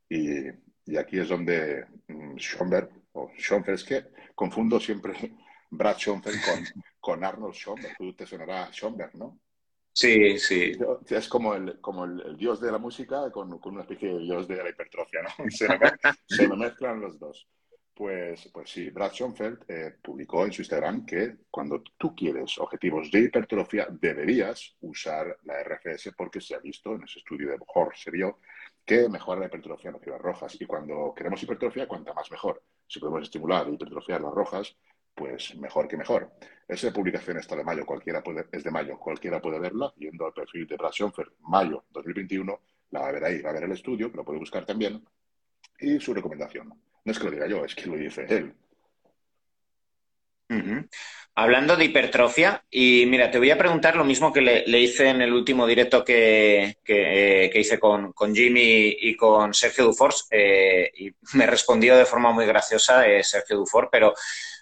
Y, 0.09 0.47
y 0.86 0.97
aquí 0.97 1.20
es 1.20 1.28
donde 1.28 1.86
mm, 2.07 2.38
Schoenberg, 2.38 2.89
o 3.11 3.32
Schoenberg, 3.38 3.76
es 3.76 3.84
que 3.84 4.05
confundo 4.34 4.80
siempre 4.80 5.13
Brad 5.70 5.97
Schoenfeld 5.97 6.39
con, 6.45 6.84
con 6.99 7.24
Arnold 7.24 7.53
Schoenberg. 7.53 7.97
Tú 7.97 8.13
te 8.13 8.26
sonará 8.26 8.72
Schoenberg, 8.72 9.15
¿no? 9.15 9.39
Sí, 9.97 10.38
sí. 10.38 10.74
Es 11.09 11.28
como 11.28 11.55
el, 11.55 11.82
como 11.82 12.05
el, 12.05 12.38
dios 12.38 12.61
de 12.61 12.72
la 12.72 12.78
música 12.78 13.32
con, 13.32 13.57
con, 13.57 13.74
una 13.74 13.82
especie 13.82 14.13
de 14.13 14.20
dios 14.20 14.47
de 14.47 14.57
la 14.57 14.70
hipertrofia, 14.70 15.22
¿no? 15.24 15.30
Se, 15.49 16.47
me, 16.47 16.55
mezclan 16.55 17.01
los 17.01 17.18
dos. 17.18 17.47
Pues, 17.97 18.47
pues 18.53 18.69
sí, 18.69 18.91
Brad 18.91 19.11
Schoenfeld 19.11 19.65
eh, 19.67 19.95
publicó 20.03 20.45
en 20.45 20.53
su 20.53 20.61
Instagram 20.61 21.03
que 21.03 21.37
cuando 21.49 21.81
tú 21.97 22.15
quieres 22.15 22.55
objetivos 22.59 23.09
de 23.09 23.21
hipertrofia 23.21 23.87
deberías 23.89 24.75
usar 24.81 25.39
la 25.45 25.63
RFS 25.63 26.11
porque 26.15 26.39
se 26.39 26.53
ha 26.53 26.59
visto 26.59 26.93
en 26.93 27.05
ese 27.05 27.17
estudio 27.17 27.49
de 27.49 27.57
Bohr, 27.57 27.97
se 27.97 28.11
vio 28.11 28.37
que 28.85 29.09
mejora 29.09 29.39
la 29.39 29.47
hipertrofia 29.47 29.89
en 29.89 30.11
las 30.11 30.21
rojas. 30.21 30.55
Y 30.61 30.67
cuando 30.67 31.11
queremos 31.15 31.41
hipertrofia, 31.41 31.87
cuanta 31.87 32.13
más 32.13 32.29
mejor. 32.29 32.61
Si 32.85 32.99
podemos 32.99 33.23
estimular 33.23 33.67
e 33.67 33.71
hipertrofiar 33.71 34.21
las 34.21 34.31
rojas, 34.31 34.77
pues 35.15 35.55
mejor 35.55 35.87
que 35.87 35.97
mejor. 35.97 36.31
Esa 36.67 36.93
publicación 36.93 37.37
está 37.39 37.55
de 37.55 37.63
mayo, 37.63 37.83
cualquiera 37.83 38.21
puede, 38.21 38.45
es 38.51 38.63
de 38.63 38.69
mayo, 38.69 38.99
cualquiera 38.99 39.41
puede 39.41 39.57
verla, 39.57 39.91
yendo 39.97 40.27
al 40.27 40.33
perfil 40.33 40.67
de 40.67 40.77
Brad 40.77 40.91
Schoenfeld, 40.91 41.31
mayo 41.39 41.85
2021, 41.89 42.61
la 42.91 42.99
va 42.99 43.07
a 43.07 43.11
ver 43.11 43.23
ahí, 43.23 43.41
va 43.41 43.49
a 43.49 43.53
ver 43.53 43.63
el 43.63 43.71
estudio, 43.71 44.11
que 44.11 44.17
lo 44.17 44.23
puede 44.23 44.37
buscar 44.37 44.67
también, 44.67 45.03
y 45.79 45.99
su 45.99 46.13
recomendación. 46.13 46.71
No 47.08 47.14
es 47.14 47.20
que 47.20 47.24
lo 47.26 47.32
diga 47.32 47.47
yo, 47.47 47.64
es 47.64 47.74
que 47.74 47.86
lo 47.88 47.95
dice 47.95 48.26
él. 48.28 48.53
Hablando 51.35 51.75
de 51.75 51.85
hipertrofia, 51.85 52.63
y 52.71 53.05
mira, 53.05 53.29
te 53.29 53.37
voy 53.37 53.51
a 53.51 53.57
preguntar 53.57 53.95
lo 53.95 54.03
mismo 54.03 54.33
que 54.33 54.41
le, 54.41 54.79
hice 54.79 55.09
en 55.09 55.21
el 55.21 55.33
último 55.33 55.67
directo 55.67 56.03
que, 56.03 56.77
que, 56.83 57.51
hice 57.53 57.79
con, 57.79 58.11
con, 58.13 58.33
Jimmy 58.33 58.97
y 58.99 59.15
con 59.15 59.53
Sergio 59.53 59.85
Dufors, 59.85 60.27
eh, 60.31 60.91
y 60.97 61.11
me 61.33 61.45
respondió 61.45 61.95
de 61.95 62.05
forma 62.05 62.31
muy 62.31 62.47
graciosa 62.47 63.07
eh, 63.07 63.23
Sergio 63.23 63.57
Dufour, 63.57 63.89
pero 63.91 64.15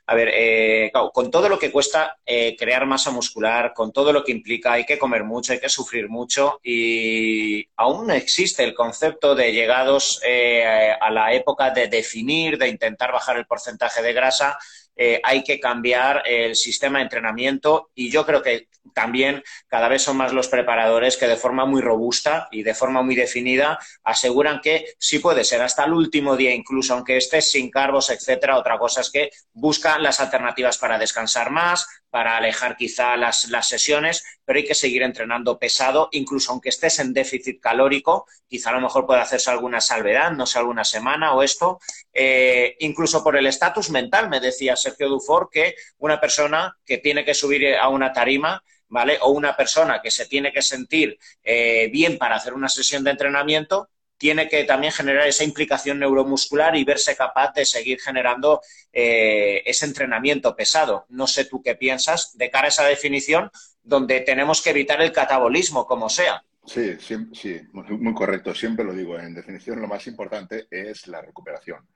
a 0.07 0.13
ver, 0.13 0.29
eh, 0.33 0.91
con 1.13 1.31
todo 1.31 1.49
lo 1.49 1.57
que 1.57 1.71
cuesta 1.71 2.19
eh, 2.25 2.55
crear 2.55 2.86
masa 2.86 3.09
muscular, 3.09 3.73
con 3.73 3.91
todo 3.91 4.13
lo 4.13 4.23
que 4.23 4.31
implica, 4.31 4.73
hay 4.73 4.86
que 4.86 4.99
comer 4.99 5.23
mucho, 5.23 5.51
hay 5.53 5.59
que 5.59 5.69
sufrir 5.69 6.09
mucho 6.09 6.59
y 6.63 7.67
aún 7.75 8.05
no 8.07 8.13
existe 8.13 8.63
el 8.63 8.75
concepto 8.75 9.33
de 9.33 9.51
llegados 9.51 10.21
eh, 10.23 10.93
a 10.99 11.09
la 11.09 11.33
época 11.33 11.71
de 11.71 11.88
definir, 11.88 12.59
de 12.59 12.67
intentar 12.67 13.11
bajar 13.11 13.38
el 13.38 13.47
porcentaje 13.47 14.03
de 14.03 14.13
grasa 14.13 14.59
eh, 14.96 15.20
hay 15.24 15.43
que 15.43 15.60
cambiar 15.60 16.24
el 16.26 16.56
sistema 16.56 17.00
de 17.00 17.04
entrenamiento 17.04 17.89
y 17.96 18.10
yo 18.10 18.26
creo 18.26 18.41
que 18.41 18.68
también 18.93 19.43
cada 19.68 19.88
vez 19.88 20.04
son 20.04 20.18
más 20.18 20.34
los 20.34 20.48
preparadores 20.48 21.18
que 21.18 21.28
de 21.28 21.36
forma 21.36 21.66
muy 21.66 21.82
robusta 21.82 22.48
y 22.52 22.64
de 22.64 22.74
forma 22.74 23.02
muy 23.02 23.16
definida 23.16 23.80
aseguran 24.04 24.62
que 24.62 24.93
sí 25.00 25.20
puede 25.20 25.43
ser 25.43 25.62
hasta 25.62 25.86
el 25.86 25.93
último 25.93 26.38
día, 26.38 26.54
incluso 26.54 26.93
aunque 26.93 27.18
estés 27.18 27.52
sin 27.52 27.70
carbos, 27.70 28.10
etcétera. 28.10 28.58
Otra 28.58 28.78
cosa 28.78 29.02
es 29.02 29.10
que 29.10 29.32
buscan 29.54 30.04
las 30.04 30.20
alternativas 30.20 30.78
para 30.78 30.98
descansar 30.98 31.52
más, 31.52 31.88
para 32.16 32.38
alejar 32.38 32.78
quizá 32.78 33.18
las, 33.18 33.49
las, 33.49 33.68
sesiones, 33.68 34.24
pero 34.45 34.55
hay 34.55 34.63
que 34.63 34.74
seguir 34.74 35.03
entrenando 35.03 35.59
pesado, 35.59 36.07
incluso 36.13 36.53
aunque 36.53 36.70
estés 36.70 36.99
en 36.99 37.11
déficit 37.11 37.59
calórico, 37.59 38.26
quizá 38.47 38.70
a 38.70 38.76
lo 38.76 38.80
mejor 38.80 39.05
puede 39.05 39.20
hacerse 39.20 39.51
alguna 39.51 39.82
salvedad, 39.82 40.32
no 40.32 40.45
sé, 40.45 40.57
alguna 40.57 40.86
semana 40.86 41.34
o 41.34 41.43
esto, 41.43 41.78
eh, 42.13 42.78
incluso 42.80 43.22
por 43.22 43.36
el 43.36 43.47
estatus 43.47 43.89
mental, 43.89 44.30
me 44.30 44.39
decía 44.39 44.78
Sergio 44.78 45.09
Dufour, 45.09 45.49
que 45.51 45.76
una 45.97 46.22
persona 46.22 46.78
que 46.86 46.99
tiene 46.99 47.26
que 47.26 47.34
subir 47.34 47.76
a 47.76 47.89
una 47.89 48.13
tarima, 48.13 48.63
¿vale? 48.88 49.18
O 49.20 49.32
una 49.32 49.57
persona 49.57 50.01
que 50.01 50.09
se 50.09 50.26
tiene 50.26 50.53
que 50.53 50.61
sentir 50.61 51.20
eh, 51.43 51.89
bien 51.91 52.18
para 52.18 52.38
hacer 52.38 52.53
una 52.53 52.70
sesión 52.70 53.03
de 53.03 53.11
entrenamiento, 53.11 53.89
tiene 54.18 54.47
que 54.47 54.63
también 54.63 54.93
generar 54.93 55.28
esa 55.28 55.43
implicación 55.43 55.99
neuromuscular 55.99 56.76
y 56.76 56.84
verse 56.84 57.16
capaz 57.16 57.53
de 57.53 57.66
seguir 57.66 57.99
generando 57.99 58.61
eh, 58.93 59.61
ese 59.66 59.86
entrenamiento 59.86 60.55
pesado. 60.55 61.05
No 61.09 61.28
sé 61.28 61.45
tú 61.45 61.61
qué 61.61 61.76
piensas 61.76 62.38
de 62.38 62.49
cara 62.49 62.66
a 62.66 62.70
esa 62.70 62.86
definición 62.86 63.51
donde 63.84 64.22
tenemos 64.22 64.61
que 64.61 64.72
evitar 64.72 65.01
el 65.01 65.11
catabolismo, 65.11 65.86
como 65.86 66.09
sea. 66.09 66.43
Sí, 66.66 66.97
sí, 66.99 67.61
muy, 67.74 68.13
correcto. 68.13 68.53
Siempre 68.55 68.84
lo 68.84 68.93
digo. 68.93 69.18
En 69.20 69.36
definición, 69.36 69.80
lo 69.80 69.88
más 69.88 70.07
importante 70.07 70.68
es 70.72 71.07
la 71.07 71.22
recuperación. 71.22 71.88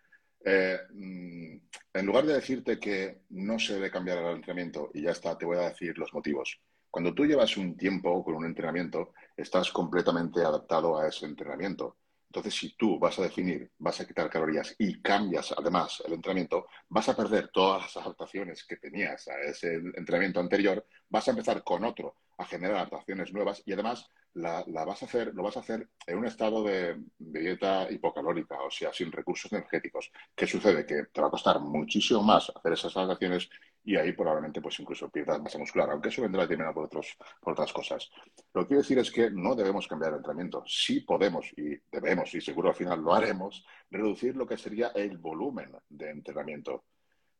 Eh, 0.45 0.77
mm, 0.93 1.57
en 1.93 2.05
lugar 2.05 2.25
de 2.25 2.33
decirte 2.33 2.79
que 2.79 3.21
no 3.29 3.57
se 3.59 3.73
debe 3.73 3.91
cambiar 3.91 4.19
el 4.19 4.35
entrenamiento 4.35 4.91
y 4.93 5.01
ya 5.01 5.11
está, 5.11 5.37
te 5.37 5.45
voy 5.45 5.57
a 5.57 5.69
decir 5.69 5.97
los 5.97 6.13
motivos. 6.13 6.61
Cuando 6.89 7.13
tú 7.13 7.25
llevas 7.25 7.57
un 7.57 7.75
tiempo 7.75 8.23
con 8.23 8.35
un 8.35 8.45
entrenamiento, 8.45 9.13
estás 9.35 9.71
completamente 9.71 10.41
adaptado 10.41 10.97
a 10.97 11.07
ese 11.07 11.25
entrenamiento. 11.25 11.97
Entonces, 12.29 12.53
si 12.53 12.75
tú 12.75 12.99
vas 12.99 13.17
a 13.17 13.23
definir, 13.23 13.71
vas 13.79 13.99
a 13.99 14.05
quitar 14.05 14.29
calorías 14.29 14.75
y 14.77 15.01
cambias 15.01 15.51
además 15.57 16.03
el 16.05 16.13
entrenamiento, 16.13 16.67
vas 16.87 17.09
a 17.09 17.15
perder 17.15 17.49
todas 17.51 17.81
las 17.81 17.97
adaptaciones 17.97 18.65
que 18.65 18.77
tenías 18.77 19.27
a 19.27 19.41
ese 19.41 19.73
entrenamiento 19.95 20.39
anterior, 20.39 20.85
vas 21.09 21.27
a 21.27 21.31
empezar 21.31 21.63
con 21.63 21.83
otro, 21.83 22.17
a 22.37 22.45
generar 22.45 22.77
adaptaciones 22.77 23.33
nuevas 23.33 23.63
y 23.65 23.73
además 23.73 24.09
la, 24.35 24.63
vas 24.85 25.01
a 25.01 25.05
hacer, 25.05 25.33
lo 25.33 25.41
vas 25.41 25.57
a 25.57 25.61
hacer 25.61 25.89
en 26.05 26.17
un 26.19 26.25
estado 26.25 26.63
de, 26.63 27.01
dieta 27.17 27.91
hipocalórica, 27.91 28.61
o 28.61 28.69
sea, 28.69 28.93
sin 28.93 29.11
recursos 29.11 29.51
energéticos. 29.51 30.11
¿Qué 30.35 30.45
sucede? 30.45 30.85
Que 30.85 31.05
te 31.11 31.21
va 31.21 31.27
a 31.27 31.31
costar 31.31 31.59
muchísimo 31.59 32.21
más 32.21 32.51
hacer 32.55 32.73
esas 32.73 32.95
adaptaciones 32.95 33.49
y 33.89 33.95
ahí 33.95 34.11
probablemente 34.11 34.61
pues 34.61 34.79
incluso 34.79 35.09
pierdas 35.09 35.41
masa 35.41 35.57
muscular, 35.57 35.89
aunque 35.89 36.09
eso 36.09 36.21
vendrá 36.21 36.43
determinado 36.43 36.75
por, 36.75 36.85
otros, 36.85 37.17
por 37.41 37.53
otras 37.53 37.73
cosas. 37.73 38.11
Lo 38.53 38.61
que 38.61 38.67
quiero 38.67 38.81
decir 38.83 38.99
es 38.99 39.09
que 39.09 39.31
no 39.31 39.55
debemos 39.55 39.87
cambiar 39.87 40.11
el 40.11 40.17
entrenamiento. 40.17 40.63
Sí 40.67 40.99
podemos 40.99 41.51
y 41.57 41.75
debemos, 41.91 42.31
y 42.35 42.39
seguro 42.39 42.69
al 42.69 42.75
final 42.75 43.01
lo 43.01 43.15
haremos, 43.15 43.65
reducir 43.89 44.35
lo 44.35 44.45
que 44.45 44.57
sería 44.57 44.89
el 44.89 45.17
volumen 45.17 45.71
de 45.89 46.11
entrenamiento. 46.11 46.83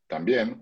También 0.08 0.60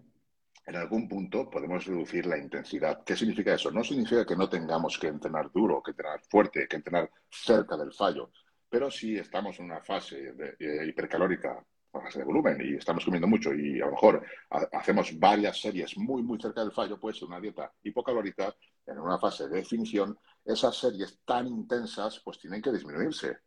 en 0.67 0.77
algún 0.77 1.09
punto 1.09 1.49
podemos 1.49 1.87
reducir 1.87 2.27
la 2.27 2.37
intensidad. 2.37 3.03
¿Qué 3.03 3.17
significa 3.17 3.55
eso? 3.55 3.71
No 3.71 3.83
significa 3.83 4.27
que 4.27 4.37
no 4.37 4.47
tengamos 4.47 4.99
que 4.99 5.07
entrenar 5.07 5.51
duro, 5.51 5.83
que 5.83 5.93
entrenar 5.93 6.21
fuerte, 6.29 6.69
que 6.69 6.77
entrenar 6.77 7.11
cerca 7.31 7.79
del 7.79 7.95
fallo, 7.95 8.31
pero 8.69 8.91
si 8.91 9.17
estamos 9.17 9.59
en 9.59 9.65
una 9.65 9.81
fase 9.81 10.35
eh, 10.59 10.87
hipercalórica, 10.87 11.65
fase 11.93 12.21
de 12.21 12.25
volumen, 12.25 12.59
y 12.61 12.77
estamos 12.77 13.05
comiendo 13.05 13.27
mucho 13.27 13.55
y 13.55 13.81
a 13.81 13.87
lo 13.87 13.93
mejor 13.93 14.25
hacemos 14.73 15.19
varias 15.19 15.61
series 15.61 15.97
muy, 15.97 16.23
muy 16.23 16.41
cerca 16.41 16.61
del 16.61 16.73
fallo, 16.73 16.99
puede 17.01 17.17
ser 17.17 17.29
una 17.29 17.41
dieta 17.41 17.73
hipocalórica, 17.83 18.55
en 18.87 18.99
una 18.99 19.19
fase 19.19 19.49
de 19.49 19.57
definición, 19.57 20.19
esas 20.45 20.77
series 20.77 21.21
tan 21.25 21.47
intensas 21.47 22.21
pues 22.25 22.39
tienen 22.39 22.63
que 22.63 22.73
disminuirse. 22.73 23.39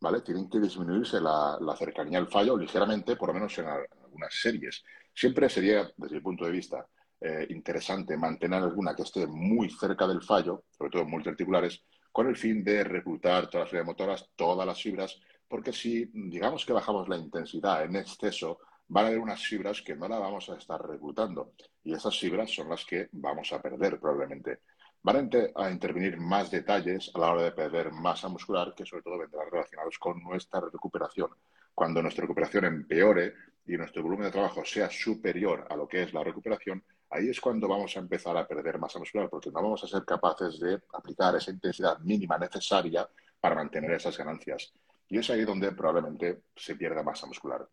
¿Vale? 0.00 0.20
Tienen 0.22 0.50
que 0.50 0.58
disminuirse 0.58 1.20
la, 1.20 1.56
la 1.60 1.76
cercanía 1.76 2.18
al 2.18 2.26
fallo 2.26 2.56
ligeramente, 2.56 3.14
por 3.14 3.28
lo 3.28 3.34
menos 3.34 3.56
en 3.58 3.66
algunas 3.66 4.34
series. 4.34 4.82
Siempre 5.14 5.48
sería, 5.48 5.88
desde 5.96 6.16
mi 6.16 6.20
punto 6.20 6.44
de 6.44 6.50
vista, 6.50 6.84
eh, 7.20 7.46
interesante 7.50 8.16
mantener 8.16 8.60
alguna 8.60 8.96
que 8.96 9.02
esté 9.02 9.28
muy 9.28 9.70
cerca 9.70 10.08
del 10.08 10.20
fallo, 10.20 10.64
sobre 10.76 10.90
todo 10.90 11.04
multiarticulares, 11.04 11.84
con 12.10 12.26
el 12.26 12.36
fin 12.36 12.64
de 12.64 12.82
reclutar 12.82 13.48
todas 13.48 13.72
las 13.72 13.86
motoras, 13.86 14.28
todas 14.34 14.66
las 14.66 14.82
fibras, 14.82 15.20
porque 15.52 15.70
si 15.70 16.06
digamos 16.14 16.64
que 16.64 16.72
bajamos 16.72 17.10
la 17.10 17.18
intensidad 17.18 17.84
en 17.84 17.96
exceso, 17.96 18.60
van 18.88 19.04
a 19.04 19.08
haber 19.08 19.18
unas 19.18 19.44
fibras 19.44 19.82
que 19.82 19.94
no 19.94 20.08
las 20.08 20.18
vamos 20.18 20.48
a 20.48 20.56
estar 20.56 20.80
reclutando 20.80 21.52
y 21.84 21.92
esas 21.92 22.18
fibras 22.18 22.50
son 22.50 22.70
las 22.70 22.86
que 22.86 23.10
vamos 23.12 23.52
a 23.52 23.60
perder 23.60 24.00
probablemente. 24.00 24.60
Van 25.02 25.28
a, 25.56 25.70
intervenir 25.70 26.16
más 26.18 26.50
detalles 26.50 27.10
a 27.14 27.18
la 27.18 27.32
hora 27.32 27.42
de 27.42 27.52
perder 27.52 27.92
masa 27.92 28.30
muscular 28.30 28.72
que 28.74 28.86
sobre 28.86 29.02
todo 29.02 29.18
vendrán 29.18 29.50
relacionados 29.50 29.98
con 29.98 30.22
nuestra 30.22 30.58
recuperación. 30.58 31.28
Cuando 31.74 32.00
nuestra 32.00 32.22
recuperación 32.22 32.64
empeore, 32.64 33.34
y 33.66 33.76
nuestro 33.76 34.02
volumen 34.02 34.28
de 34.28 34.32
trabajo 34.32 34.64
sea 34.64 34.88
superior 34.88 35.66
a 35.68 35.76
lo 35.76 35.86
que 35.86 36.04
es 36.04 36.14
la 36.14 36.24
recuperación, 36.24 36.82
ahí 37.10 37.28
es 37.28 37.42
cuando 37.42 37.68
vamos 37.68 37.94
a 37.94 38.00
empezar 38.00 38.38
a 38.38 38.48
perder 38.48 38.78
masa 38.78 38.98
muscular, 38.98 39.28
porque 39.28 39.50
no 39.50 39.62
vamos 39.62 39.84
a 39.84 39.86
ser 39.86 40.02
capaces 40.06 40.58
de 40.58 40.80
aplicar 40.94 41.36
esa 41.36 41.50
intensidad 41.50 41.98
mínima 41.98 42.38
necesaria 42.38 43.06
para 43.38 43.54
mantener 43.54 43.92
esas 43.92 44.16
ganancias. 44.16 44.72
Y 45.08 45.18
es 45.18 45.30
ahí 45.30 45.44
donde 45.44 45.72
probablemente 45.72 46.42
se 46.56 46.74
pierda 46.76 47.02
masa 47.02 47.26
muscular. 47.26 47.66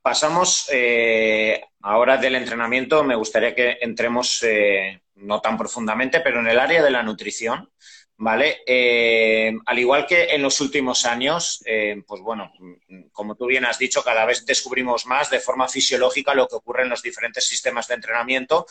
Pasamos 0.00 0.68
eh, 0.72 1.62
ahora 1.82 2.16
del 2.16 2.34
entrenamiento. 2.34 3.04
Me 3.04 3.14
gustaría 3.14 3.54
que 3.54 3.78
entremos, 3.80 4.42
eh, 4.42 5.02
no 5.16 5.40
tan 5.40 5.56
profundamente, 5.56 6.20
pero 6.20 6.40
en 6.40 6.48
el 6.48 6.58
área 6.58 6.82
de 6.82 6.90
la 6.90 7.02
nutrición. 7.02 7.70
¿vale? 8.16 8.62
Eh, 8.66 9.52
al 9.66 9.78
igual 9.78 10.06
que 10.06 10.26
en 10.26 10.42
los 10.42 10.60
últimos 10.60 11.04
años, 11.04 11.62
pues 12.06 12.20
bueno, 12.20 12.52
como 13.10 13.34
tú 13.34 13.46
bien 13.46 13.64
has 13.64 13.78
dicho, 13.78 14.02
cada 14.02 14.24
vez 14.24 14.46
descubrimos 14.46 15.06
más 15.06 15.28
de 15.30 15.40
forma 15.40 15.68
fisiológica 15.68 16.34
lo 16.34 16.46
que 16.46 16.56
ocurre 16.56 16.82
en 16.84 16.90
los 16.90 17.02
diferentes 17.02 17.46
sistemas 17.46 17.88
de 17.88 17.94
entrenamiento. 17.94 18.66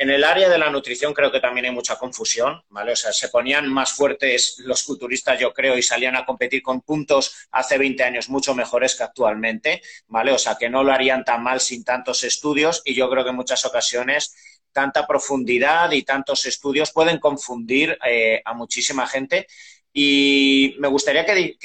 En 0.00 0.10
el 0.10 0.22
área 0.22 0.48
de 0.48 0.58
la 0.58 0.70
nutrición 0.70 1.12
creo 1.12 1.32
que 1.32 1.40
también 1.40 1.66
hay 1.66 1.72
mucha 1.72 1.96
confusión, 1.96 2.62
¿vale? 2.68 2.92
O 2.92 2.96
sea, 2.96 3.12
se 3.12 3.30
ponían 3.30 3.68
más 3.68 3.92
fuertes 3.92 4.54
los 4.58 4.84
culturistas, 4.84 5.40
yo 5.40 5.52
creo, 5.52 5.76
y 5.76 5.82
salían 5.82 6.14
a 6.14 6.24
competir 6.24 6.62
con 6.62 6.82
puntos 6.82 7.48
hace 7.50 7.78
20 7.78 8.04
años 8.04 8.28
mucho 8.28 8.54
mejores 8.54 8.94
que 8.94 9.02
actualmente, 9.02 9.82
¿vale? 10.06 10.30
O 10.30 10.38
sea, 10.38 10.54
que 10.54 10.70
no 10.70 10.84
lo 10.84 10.92
harían 10.92 11.24
tan 11.24 11.42
mal 11.42 11.60
sin 11.60 11.82
tantos 11.82 12.22
estudios 12.22 12.80
y 12.84 12.94
yo 12.94 13.10
creo 13.10 13.24
que 13.24 13.30
en 13.30 13.36
muchas 13.36 13.64
ocasiones 13.64 14.36
tanta 14.70 15.04
profundidad 15.04 15.90
y 15.90 16.04
tantos 16.04 16.46
estudios 16.46 16.92
pueden 16.92 17.18
confundir 17.18 17.98
eh, 18.06 18.40
a 18.44 18.54
muchísima 18.54 19.04
gente. 19.04 19.48
Y 19.92 20.76
me 20.78 20.88
gustaría 20.88 21.24
que, 21.24 21.58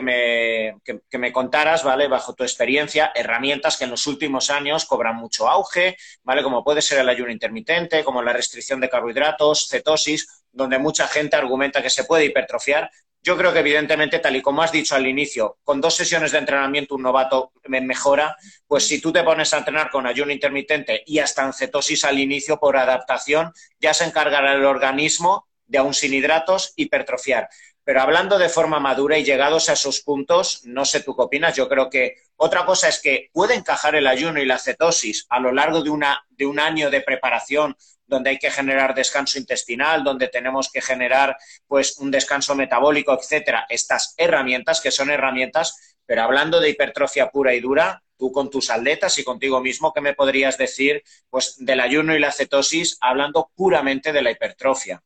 me, 0.00 0.76
que, 0.84 1.18
me, 1.18 1.32
contaras, 1.32 1.82
¿vale? 1.82 2.08
Bajo 2.08 2.34
tu 2.34 2.44
experiencia, 2.44 3.10
herramientas 3.14 3.76
que 3.76 3.84
en 3.84 3.90
los 3.90 4.06
últimos 4.06 4.50
años 4.50 4.84
cobran 4.84 5.16
mucho 5.16 5.48
auge, 5.48 5.96
¿vale? 6.22 6.42
Como 6.42 6.62
puede 6.62 6.82
ser 6.82 6.98
el 6.98 7.08
ayuno 7.08 7.32
intermitente, 7.32 8.04
como 8.04 8.22
la 8.22 8.32
restricción 8.32 8.80
de 8.80 8.90
carbohidratos, 8.90 9.68
cetosis, 9.68 10.44
donde 10.52 10.78
mucha 10.78 11.08
gente 11.08 11.36
argumenta 11.36 11.82
que 11.82 11.90
se 11.90 12.04
puede 12.04 12.26
hipertrofiar. 12.26 12.90
Yo 13.22 13.36
creo 13.36 13.52
que, 13.52 13.58
evidentemente, 13.58 14.18
tal 14.18 14.36
y 14.36 14.42
como 14.42 14.62
has 14.62 14.72
dicho 14.72 14.94
al 14.94 15.06
inicio, 15.06 15.58
con 15.62 15.80
dos 15.80 15.94
sesiones 15.94 16.32
de 16.32 16.38
entrenamiento 16.38 16.94
un 16.94 17.02
novato 17.02 17.52
mejora, 17.68 18.36
pues 18.66 18.86
si 18.86 19.00
tú 19.00 19.12
te 19.12 19.22
pones 19.22 19.52
a 19.52 19.58
entrenar 19.58 19.90
con 19.90 20.06
ayuno 20.06 20.32
intermitente 20.32 21.02
y 21.04 21.18
hasta 21.18 21.44
en 21.44 21.52
cetosis 21.52 22.04
al 22.04 22.18
inicio 22.18 22.58
por 22.58 22.76
adaptación, 22.76 23.52
ya 23.78 23.92
se 23.92 24.04
encargará 24.04 24.54
el 24.54 24.64
organismo 24.64 25.46
de 25.66 25.78
aún 25.78 25.94
sin 25.94 26.12
hidratos 26.14 26.72
hipertrofiar. 26.76 27.48
Pero 27.90 28.02
hablando 28.02 28.38
de 28.38 28.48
forma 28.48 28.78
madura 28.78 29.18
y 29.18 29.24
llegados 29.24 29.68
a 29.68 29.72
esos 29.72 30.00
puntos, 30.02 30.60
no 30.62 30.84
sé 30.84 31.00
tú 31.00 31.16
qué 31.16 31.22
opinas, 31.22 31.56
yo 31.56 31.68
creo 31.68 31.90
que 31.90 32.18
otra 32.36 32.64
cosa 32.64 32.88
es 32.88 33.00
que 33.02 33.30
puede 33.32 33.56
encajar 33.56 33.96
el 33.96 34.06
ayuno 34.06 34.40
y 34.40 34.46
la 34.46 34.60
cetosis 34.60 35.26
a 35.28 35.40
lo 35.40 35.50
largo 35.50 35.82
de, 35.82 35.90
una, 35.90 36.24
de 36.28 36.46
un 36.46 36.60
año 36.60 36.88
de 36.88 37.00
preparación 37.00 37.76
donde 38.06 38.30
hay 38.30 38.38
que 38.38 38.52
generar 38.52 38.94
descanso 38.94 39.40
intestinal, 39.40 40.04
donde 40.04 40.28
tenemos 40.28 40.70
que 40.70 40.80
generar 40.80 41.36
pues 41.66 41.98
un 41.98 42.12
descanso 42.12 42.54
metabólico, 42.54 43.12
etcétera, 43.12 43.66
estas 43.68 44.14
herramientas 44.16 44.80
que 44.80 44.92
son 44.92 45.10
herramientas, 45.10 45.96
pero 46.06 46.22
hablando 46.22 46.60
de 46.60 46.70
hipertrofia 46.70 47.30
pura 47.30 47.54
y 47.54 47.60
dura, 47.60 48.04
tú 48.16 48.30
con 48.30 48.50
tus 48.50 48.70
atletas 48.70 49.18
y 49.18 49.24
contigo 49.24 49.60
mismo, 49.60 49.92
¿qué 49.92 50.00
me 50.00 50.14
podrías 50.14 50.56
decir 50.56 51.02
pues 51.28 51.56
del 51.58 51.80
ayuno 51.80 52.14
y 52.14 52.20
la 52.20 52.30
cetosis 52.30 52.98
hablando 53.00 53.50
puramente 53.56 54.12
de 54.12 54.22
la 54.22 54.30
hipertrofia? 54.30 55.02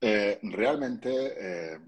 Eh, 0.00 0.38
realmente, 0.42 1.10
eh, 1.12 1.78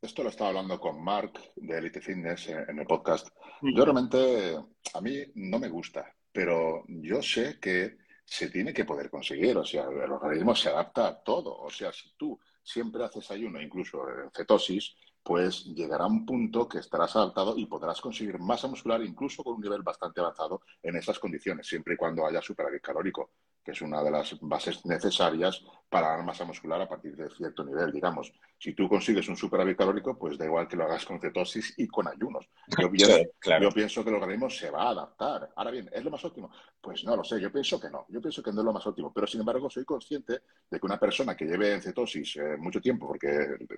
esto 0.00 0.22
lo 0.22 0.28
estaba 0.28 0.50
hablando 0.50 0.78
con 0.78 1.02
Mark 1.02 1.32
de 1.56 1.78
Elite 1.78 2.00
Fitness 2.00 2.48
en, 2.48 2.78
el 2.78 2.86
podcast. 2.86 3.28
Yo 3.62 3.84
realmente, 3.84 4.56
a 4.92 5.00
mí 5.00 5.22
no 5.36 5.58
me 5.58 5.68
gusta, 5.68 6.14
pero 6.30 6.84
yo 6.88 7.22
sé 7.22 7.58
que 7.58 7.96
se 8.24 8.50
tiene 8.50 8.74
que 8.74 8.84
poder 8.84 9.08
conseguir. 9.08 9.56
O 9.56 9.64
sea, 9.64 9.84
el 9.84 10.12
organismo 10.12 10.54
se 10.54 10.68
adapta 10.68 11.08
a 11.08 11.22
todo. 11.22 11.56
O 11.56 11.70
sea, 11.70 11.92
si 11.92 12.14
tú 12.16 12.38
siempre 12.62 13.04
haces 13.04 13.30
ayuno, 13.30 13.60
incluso 13.60 14.06
en 14.08 14.30
cetosis, 14.32 14.94
pues 15.22 15.64
llegará 15.66 16.06
un 16.06 16.26
punto 16.26 16.68
que 16.68 16.78
estarás 16.78 17.14
adaptado 17.16 17.56
y 17.56 17.66
podrás 17.66 18.00
conseguir 18.00 18.38
masa 18.38 18.66
muscular 18.66 19.02
incluso 19.02 19.44
con 19.44 19.54
un 19.54 19.60
nivel 19.60 19.82
bastante 19.82 20.20
avanzado 20.20 20.62
en 20.82 20.96
esas 20.96 21.18
condiciones, 21.18 21.66
siempre 21.66 21.94
y 21.94 21.96
cuando 21.96 22.26
haya 22.26 22.42
superávit 22.42 22.82
calórico 22.82 23.30
que 23.64 23.72
es 23.72 23.82
una 23.82 24.02
de 24.02 24.10
las 24.10 24.38
bases 24.40 24.84
necesarias 24.84 25.62
para 25.88 26.08
ganar 26.08 26.24
masa 26.24 26.44
muscular 26.44 26.80
a 26.80 26.88
partir 26.88 27.14
de 27.14 27.28
cierto 27.30 27.62
nivel, 27.62 27.92
digamos. 27.92 28.32
Si 28.58 28.72
tú 28.72 28.88
consigues 28.88 29.28
un 29.28 29.36
superávit 29.36 29.76
calórico, 29.76 30.18
pues 30.18 30.38
da 30.38 30.46
igual 30.46 30.66
que 30.66 30.76
lo 30.76 30.84
hagas 30.84 31.04
con 31.04 31.20
cetosis 31.20 31.74
y 31.76 31.86
con 31.86 32.08
ayunos. 32.08 32.48
Yo 32.80 32.90
pienso, 32.90 34.02
que 34.02 34.10
el 34.10 34.16
organismo 34.16 34.48
se 34.48 34.70
va 34.70 34.84
a 34.84 34.90
adaptar. 34.90 35.50
Ahora 35.54 35.70
bien, 35.70 35.90
¿es 35.92 36.02
lo 36.02 36.10
más 36.10 36.24
óptimo? 36.24 36.50
Pues 36.80 37.04
no 37.04 37.14
lo 37.14 37.22
sé, 37.22 37.40
yo 37.40 37.52
pienso 37.52 37.78
que 37.78 37.90
no. 37.90 38.06
Yo 38.08 38.20
pienso 38.20 38.42
que 38.42 38.52
no 38.52 38.60
es 38.60 38.64
lo 38.64 38.72
más 38.72 38.86
óptimo. 38.86 39.12
Pero 39.12 39.26
sin 39.26 39.40
embargo, 39.40 39.68
soy 39.70 39.84
consciente 39.84 40.40
de 40.68 40.80
que 40.80 40.86
una 40.86 40.98
persona 40.98 41.36
que 41.36 41.44
lleve 41.44 41.74
en 41.74 41.82
cetosis 41.82 42.36
eh, 42.36 42.56
mucho 42.58 42.80
tiempo, 42.80 43.06
porque 43.06 43.28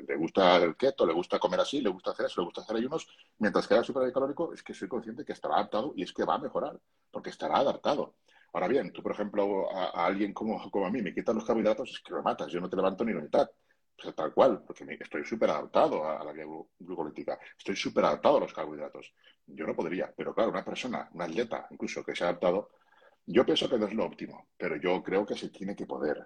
le 0.06 0.16
gusta 0.16 0.56
el 0.56 0.76
keto, 0.76 1.04
le 1.04 1.12
gusta 1.12 1.38
comer 1.38 1.60
así, 1.60 1.80
le 1.80 1.90
gusta 1.90 2.12
hacer 2.12 2.26
eso, 2.26 2.40
le 2.40 2.46
gusta 2.46 2.62
hacer 2.62 2.76
ayunos, 2.76 3.06
mientras 3.38 3.66
que 3.66 3.74
haya 3.74 3.84
superávit 3.84 4.14
calórico, 4.14 4.54
es 4.54 4.62
que 4.62 4.72
soy 4.72 4.88
consciente 4.88 5.24
que 5.24 5.32
estará 5.32 5.56
adaptado 5.56 5.92
y 5.96 6.04
es 6.04 6.12
que 6.12 6.24
va 6.24 6.36
a 6.36 6.38
mejorar, 6.38 6.78
porque 7.10 7.30
estará 7.30 7.58
adaptado. 7.58 8.14
Ahora 8.54 8.68
bien, 8.68 8.92
tú, 8.92 9.02
por 9.02 9.12
ejemplo, 9.12 9.68
a, 9.76 10.06
alguien 10.06 10.32
como, 10.32 10.70
como, 10.70 10.86
a 10.86 10.90
mí 10.90 11.02
me 11.02 11.12
quitas 11.12 11.34
los 11.34 11.44
carbohidratos, 11.44 11.90
es 11.90 12.00
que 12.00 12.12
lo 12.12 12.22
matas, 12.22 12.52
yo 12.52 12.60
no 12.60 12.70
te 12.70 12.76
levanto 12.76 13.04
ni 13.04 13.12
la 13.12 13.20
mitad. 13.20 13.50
Pues 13.96 14.14
tal 14.14 14.32
cual, 14.32 14.62
porque 14.64 14.96
estoy 15.00 15.24
súper 15.24 15.50
adaptado 15.50 16.08
a, 16.08 16.24
la 16.24 16.32
vía 16.32 16.44
glucolítica, 16.78 17.38
estoy 17.58 17.74
súper 17.76 18.04
adaptado 18.04 18.36
a 18.36 18.40
los 18.40 18.52
carbohidratos. 18.52 19.12
Yo 19.46 19.66
no 19.66 19.74
podría, 19.74 20.12
pero 20.16 20.32
claro, 20.32 20.50
una 20.50 20.64
persona, 20.64 21.08
un 21.12 21.22
atleta 21.22 21.66
incluso 21.70 22.04
que 22.04 22.14
se 22.14 22.24
ha 22.24 22.28
adaptado, 22.28 22.70
yo 23.26 23.44
pienso 23.44 23.68
que 23.68 23.78
no 23.78 23.86
es 23.86 23.94
lo 23.94 24.04
óptimo, 24.04 24.48
pero 24.56 24.76
yo 24.76 25.02
creo 25.02 25.26
que 25.26 25.36
se 25.36 25.48
tiene 25.48 25.74
que 25.74 25.86
poder. 25.86 26.24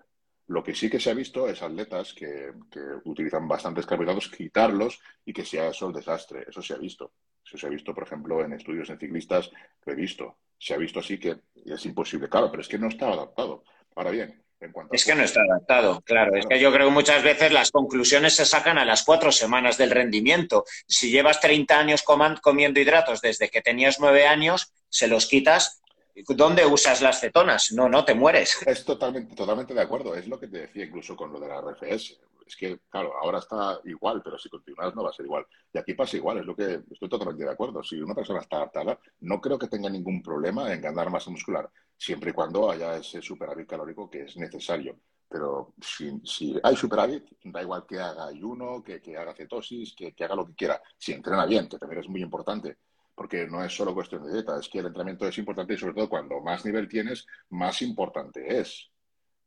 Lo 0.49 0.62
que 0.62 0.74
sí 0.74 0.91
que 0.91 1.01
se 1.01 1.11
ha 1.11 1.14
visto 1.14 1.49
es 1.49 1.62
atletas 1.62 2.12
que, 2.12 2.53
que 2.70 2.81
utilizan 3.05 3.49
bastantes 3.49 3.87
carbohidratos, 3.87 4.29
quitarlos 4.29 5.01
y 5.24 5.33
que 5.33 5.47
sea 5.47 5.68
eso 5.68 5.87
el 5.89 5.95
desastre. 5.95 6.45
Eso 6.49 6.61
se 6.61 6.74
ha 6.74 6.79
visto. 6.79 7.12
Eso 7.45 7.57
se 7.57 7.66
ha 7.66 7.70
visto, 7.70 7.95
por 7.95 8.05
ejemplo, 8.05 8.43
en 8.45 8.53
estudios 8.53 8.91
en 8.91 8.99
ciclistas, 8.99 9.51
lo 9.87 9.93
he 9.93 9.97
visto 9.97 10.39
se 10.59 10.75
ha 10.75 10.77
visto 10.77 11.01
así 11.01 11.19
que 11.19 11.37
es 11.65 11.87
imposible. 11.87 12.29
Claro, 12.29 12.51
pero 12.51 12.63
es 12.63 12.69
que 12.69 12.79
no 12.79 12.89
está 12.89 13.09
adaptado. 13.09 13.65
Ahora 13.95 14.11
bien, 14.11 14.43
en 14.61 14.73
cuanto 14.73 14.95
Es 14.95 15.05
que 15.05 15.15
no 15.15 15.23
está 15.23 15.41
adaptado, 15.43 16.01
claro. 16.03 16.37
Es 16.37 16.47
que 16.47 16.59
yo 16.59 16.73
creo 16.73 16.89
que 16.89 16.95
muchas 16.95 17.23
veces 17.23 17.53
las 17.53 17.71
conclusiones 17.71 18.35
se 18.35 18.45
sacan 18.45 18.79
a 18.79 18.85
las 18.85 19.05
cuatro 19.05 19.31
semanas 19.31 19.79
del 19.79 19.91
rendimiento. 19.91 20.65
Si 20.87 21.11
llevas 21.11 21.41
30 21.41 21.79
años 21.79 22.03
comiendo 22.03 22.81
hidratos 22.81 23.21
desde 23.21 23.49
que 23.49 23.63
tenías 23.63 24.01
nueve 24.01 24.27
años, 24.27 24.73
se 24.89 25.09
los 25.09 25.27
quitas. 25.27 25.83
¿Dónde 26.29 26.67
usas 26.67 27.01
las 27.01 27.21
cetonas? 27.21 27.71
No, 27.71 27.89
no, 27.89 28.05
te 28.05 28.15
mueres. 28.15 28.59
Es 28.67 28.85
totalmente, 28.85 29.37
totalmente 29.37 29.73
de 29.73 29.83
acuerdo. 29.83 30.17
Es 30.17 30.27
lo 30.27 30.41
que 30.41 30.49
te 30.49 30.59
decía 30.59 30.85
incluso 30.85 31.15
con 31.15 31.33
lo 31.33 31.39
de 31.39 31.47
la 31.47 31.61
RFS 31.61 32.19
es 32.49 32.57
que, 32.57 32.80
claro, 32.88 33.12
ahora 33.22 33.38
está 33.38 33.78
igual, 33.84 34.22
pero 34.22 34.38
si 34.38 34.49
continuas 34.49 34.94
no 34.94 35.03
va 35.03 35.11
a 35.11 35.12
ser 35.12 35.26
igual. 35.26 35.46
Y 35.72 35.78
aquí 35.78 35.94
pasa 35.94 36.16
igual, 36.16 36.38
es 36.38 36.46
lo 36.46 36.57
que 36.57 36.82
estoy 36.90 37.09
totalmente 37.09 37.44
de 37.44 37.51
acuerdo. 37.51 37.82
Si 37.82 38.01
una 38.01 38.14
persona 38.14 38.40
está 38.40 38.57
adaptada, 38.57 38.99
no 39.20 39.40
creo 39.40 39.59
que 39.59 39.68
tenga 39.68 39.90
ningún 39.90 40.22
problema 40.22 40.72
en 40.72 40.80
ganar 40.80 41.11
masa 41.11 41.30
muscular, 41.30 41.70
siempre 41.96 42.30
y 42.30 42.32
cuando 42.32 42.70
haya 42.70 42.96
ese 42.96 43.20
superávit 43.20 43.68
calórico 43.68 44.09
que 44.11 44.22
es 44.22 44.36
necesario. 44.36 44.99
Pero 45.28 45.74
si, 45.80 46.20
si 46.24 46.59
hay 46.62 46.74
superávit, 46.74 47.24
da 47.44 47.61
igual 47.61 47.84
que 47.86 47.99
haga 47.99 48.26
ayuno, 48.26 48.82
que, 48.82 49.03
que 49.03 49.16
haga 49.16 49.34
cetosis, 49.34 49.94
que, 49.94 50.14
que 50.14 50.24
haga 50.24 50.34
lo 50.34 50.46
que 50.46 50.55
quiera. 50.55 50.80
Si 50.96 51.12
entrena 51.12 51.44
bien, 51.44 51.68
que 51.68 51.76
también 51.76 52.01
es 52.01 52.09
muy 52.09 52.22
importante, 52.22 52.78
porque 53.14 53.46
no 53.46 53.62
es 53.62 53.74
solo 53.74 53.92
cuestión 53.92 54.24
de 54.24 54.32
dieta, 54.32 54.59
es 54.59 54.68
que 54.68 54.78
el 54.78 54.86
entrenamiento 54.86 55.28
es 55.28 55.36
importante 55.36 55.74
y 55.74 55.76
sobre 55.76 55.94
todo 55.94 56.09
cuando 56.09 56.40
más 56.40 56.64
nivel 56.64 56.88
tienes, 56.88 57.26
más 57.51 57.82
importante 57.82 58.59
es. 58.59 58.90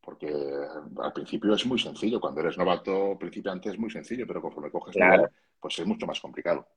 Porque 0.01 0.27
al 0.27 1.13
principio 1.13 1.53
es 1.53 1.65
muy 1.65 1.77
sencillo, 1.77 2.19
cuando 2.19 2.41
eres 2.41 2.57
novato 2.57 3.17
principiante 3.19 3.69
es 3.69 3.77
muy 3.77 3.91
sencillo, 3.91 4.25
pero 4.25 4.41
conforme 4.41 4.71
coges 4.71 4.95
claro. 4.95 5.29
pues 5.59 5.77
es 5.77 5.85
mucho 5.85 6.07
más 6.07 6.19
complicado. 6.19 6.67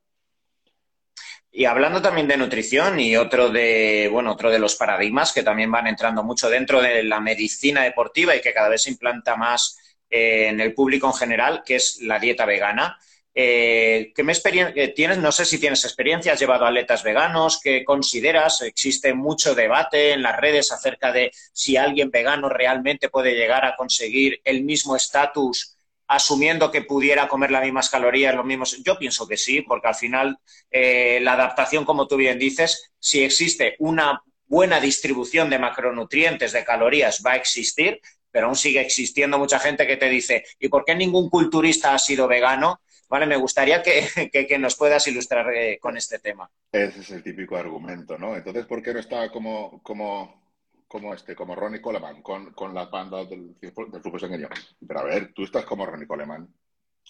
Y 1.57 1.67
hablando 1.67 2.03
también 2.03 2.27
de 2.27 2.37
nutrición 2.37 2.99
y 2.99 3.17
otro 3.17 3.49
de, 3.49 4.09
bueno, 4.11 4.33
otro 4.33 4.51
de 4.51 4.59
los 4.59 4.75
paradigmas 4.75 5.33
que 5.33 5.45
también 5.45 5.71
van 5.71 5.87
entrando 5.87 6.25
mucho 6.25 6.51
dentro 6.51 6.83
de 6.83 7.05
la 7.05 7.21
medicina 7.21 7.85
deportiva 7.85 8.35
y 8.35 8.41
que 8.41 8.53
cada 8.53 8.69
vez 8.69 8.83
se 8.83 8.91
implanta 8.91 9.37
más 9.37 9.79
eh, 10.11 10.49
en 10.49 10.61
el 10.61 10.75
público 10.75 11.07
en 11.07 11.13
general, 11.13 11.63
que 11.65 11.77
es 11.77 12.01
la 12.03 12.19
dieta 12.19 12.45
vegana. 12.45 12.99
Eh, 13.37 14.13
¿Qué 14.15 14.23
me 14.23 14.33
eh, 14.33 14.89
tienes? 14.95 15.19
No 15.19 15.33
sé 15.33 15.45
si 15.45 15.59
tienes 15.59 15.85
experiencia, 15.85 16.33
has 16.33 16.41
llevado 16.41 16.67
atletas 16.67 17.03
veganos, 17.03 17.61
¿qué 17.61 17.85
consideras? 17.85 18.63
Existe 18.63 19.13
mucho 19.13 19.57
debate 19.57 20.13
en 20.13 20.23
las 20.23 20.37
redes 20.41 20.71
acerca 20.71 21.11
de 21.11 21.33
si 21.53 21.77
alguien 21.77 22.11
vegano 22.11 22.49
realmente 22.49 23.09
puede 23.09 23.35
llegar 23.35 23.65
a 23.65 23.75
conseguir 23.75 24.41
el 24.45 24.63
mismo 24.63 24.95
estatus 24.95 25.77
asumiendo 26.07 26.71
que 26.71 26.83
pudiera 26.83 27.29
comer 27.29 27.51
las 27.51 27.65
mismas 27.65 27.91
calorías, 27.91 28.35
los 28.35 28.45
mismos. 28.45 28.83
Yo 28.85 28.99
pienso 28.99 29.27
que 29.27 29.37
sí, 29.37 29.63
porque 29.63 29.89
al 29.89 29.95
final 29.95 30.39
eh, 30.71 31.19
la 31.21 31.33
adaptación, 31.33 31.85
como 31.85 32.07
tú 32.07 32.17
bien 32.17 32.39
dices, 32.39 32.93
si 32.99 33.25
existe 33.25 33.75
una 33.79 34.23
buena 34.47 34.81
distribución 34.81 35.51
de 35.51 35.59
macronutrientes, 35.59 36.53
de 36.53 36.65
calorías, 36.65 37.23
va 37.27 37.33
a 37.33 37.37
existir, 37.37 38.01
pero 38.31 38.47
aún 38.47 38.57
sigue 38.57 38.81
existiendo 38.81 39.39
mucha 39.39 39.59
gente 39.59 39.87
que 39.87 39.97
te 39.97 40.09
dice, 40.09 40.45
¿y 40.59 40.69
por 40.69 40.85
qué 40.85 40.95
ningún 40.95 41.31
culturista 41.31 41.95
ha 41.95 41.99
sido 41.99 42.29
vegano? 42.29 42.81
Vale, 43.09 43.27
me 43.27 43.37
gustaría 43.37 43.83
que, 44.33 44.59
nos 44.59 44.77
puedas 44.77 45.07
ilustrar 45.09 45.53
eh, 45.55 45.79
con 45.81 45.97
este 45.97 46.19
tema. 46.19 46.51
Ese 46.73 47.01
es 47.01 47.11
el 47.11 47.23
típico 47.23 47.57
argumento, 47.57 48.19
¿no? 48.19 48.37
Entonces, 48.37 48.67
¿por 48.67 48.83
qué 48.83 48.93
no 48.93 49.01
está 49.01 49.31
como, 49.31 49.83
como, 49.83 50.43
como 50.89 51.15
este, 51.15 51.35
como 51.35 51.55
Ronnie 51.55 51.81
Coleman, 51.81 52.23
con, 52.23 52.53
con 52.53 52.75
la 52.75 52.87
banda 52.87 53.25
del, 53.25 53.55
del 53.61 54.03
flujo 54.03 54.19
sanguíneo? 54.19 54.49
Pero 54.87 55.01
a 55.01 55.05
ver, 55.05 55.33
tú 55.33 55.45
estás 55.45 55.65
como 55.65 55.87
Ronnie 55.87 56.07
Coleman. 56.07 56.49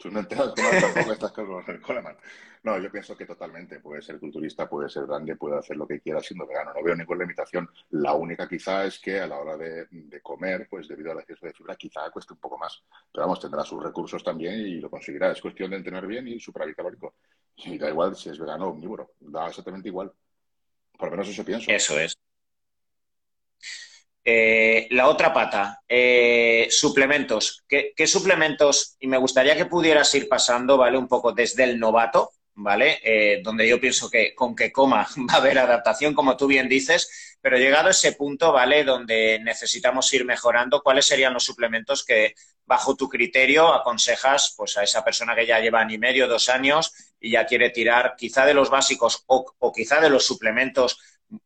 Tú 0.01 0.11
no 0.11 0.21
enteras 0.21 0.55
tampoco 0.55 1.13
estás 1.13 1.33
Coleman. 1.33 2.17
No, 2.65 2.79
yo 2.79 2.91
pienso 2.91 3.17
que 3.17 3.27
totalmente. 3.27 3.79
Puede 3.79 4.03
ser 4.03 4.19
culturista, 4.19 4.69
puede 4.69 4.89
ser 4.89 5.07
grande, 5.07 5.37
puede 5.37 5.59
hacer 5.59 5.77
lo 5.77 5.87
que 5.87 6.01
quiera 6.01 6.21
siendo 6.21 6.47
vegano. 6.47 6.73
No 6.75 6.83
veo 6.83 6.97
ninguna 6.97 7.21
limitación. 7.21 7.69
La 7.91 8.15
única 8.15 8.49
quizá 8.49 8.87
es 8.87 8.99
que 8.99 9.21
a 9.21 9.27
la 9.27 9.39
hora 9.39 9.57
de, 9.57 9.87
comer, 10.23 10.67
pues 10.69 10.89
debido 10.89 11.13
al 11.13 11.19
exceso 11.21 11.47
de 11.47 11.53
fibra, 11.53 11.77
quizá 11.77 12.11
cueste 12.11 12.33
un 12.33 12.41
poco 12.41 12.59
más. 12.59 12.83
Pero 13.13 13.27
vamos, 13.27 13.39
tendrá 13.39 13.63
sus 13.65 13.83
recursos 13.83 14.25
también 14.25 14.55
y 14.55 14.81
lo 14.81 14.91
conseguirá. 14.91 15.31
Es 15.31 15.43
cuestión 15.43 15.71
de 15.71 15.77
entrenar 15.77 16.07
bien 16.07 16.27
y 16.27 16.41
superávit 16.41 16.77
calórico. 16.77 17.15
Y 17.57 17.79
da 17.79 17.91
igual 17.91 18.17
si 18.17 18.31
es 18.31 18.39
vegano 18.39 18.67
o 18.67 18.71
omnívoro. 18.71 19.13
Da 19.21 19.49
exactamente 19.49 19.89
igual. 19.89 20.11
Por 20.99 21.09
lo 21.09 21.13
menos 21.13 21.29
eso 21.29 21.45
pienso. 21.45 21.71
Eso 21.71 22.01
es. 22.01 22.17
Eh, 24.25 24.89
la 24.91 25.09
otra 25.09 25.33
pata, 25.33 25.83
eh, 25.87 26.69
suplementos. 26.71 27.63
¿Qué, 27.69 28.07
suplementos? 28.07 28.97
Y 29.01 29.07
me 29.07 29.19
gustaría 29.19 29.57
que 29.57 29.67
pudieras 29.67 30.15
ir 30.15 30.29
pasando, 30.29 30.79
¿vale? 30.79 30.97
Un 30.97 31.09
poco 31.09 31.33
desde 31.33 31.65
el 31.65 31.79
novato 31.79 32.31
¿vale? 32.57 33.01
Eh, 33.03 33.41
donde 33.43 33.69
yo 33.69 33.81
pienso 33.81 34.09
que 34.09 34.35
con 34.35 34.55
que 34.55 34.73
coma 34.73 35.07
va 35.29 35.35
a 35.35 35.37
haber 35.39 35.59
adaptación, 35.59 36.15
como 36.15 36.37
tú 36.37 36.47
bien 36.47 36.69
dices, 36.69 37.37
pero 37.41 37.59
llegado 37.59 37.89
a 37.89 37.91
ese 37.91 38.13
punto, 38.13 38.53
¿vale? 38.53 38.85
Donde 38.85 39.41
necesitamos 39.43 40.13
ir 40.15 40.25
mejorando, 40.25 40.83
¿cuáles 40.83 41.07
serían 41.07 41.35
los 41.35 41.45
suplementos 41.45 42.05
que, 42.05 42.35
bajo 42.65 42.97
tu 42.97 43.09
criterio, 43.09 43.73
aconsejas 43.75 44.55
pues, 44.57 44.77
a 44.77 44.83
esa 44.83 45.05
persona 45.05 45.35
que 45.35 45.47
ya 45.47 45.61
lleva 45.61 45.81
año 45.81 45.95
y 45.95 45.99
medio, 45.99 46.29
dos 46.29 46.49
años 46.49 46.93
y 47.21 47.33
ya 47.33 47.45
quiere 47.47 47.71
tirar 47.71 48.15
quizá 48.17 48.47
de 48.47 48.55
los 48.55 48.71
básicos 48.71 49.25
o, 49.27 49.45
o 49.59 49.73
quizá 49.73 50.01
de 50.01 50.11
los 50.11 50.25
suplementos 50.25 50.99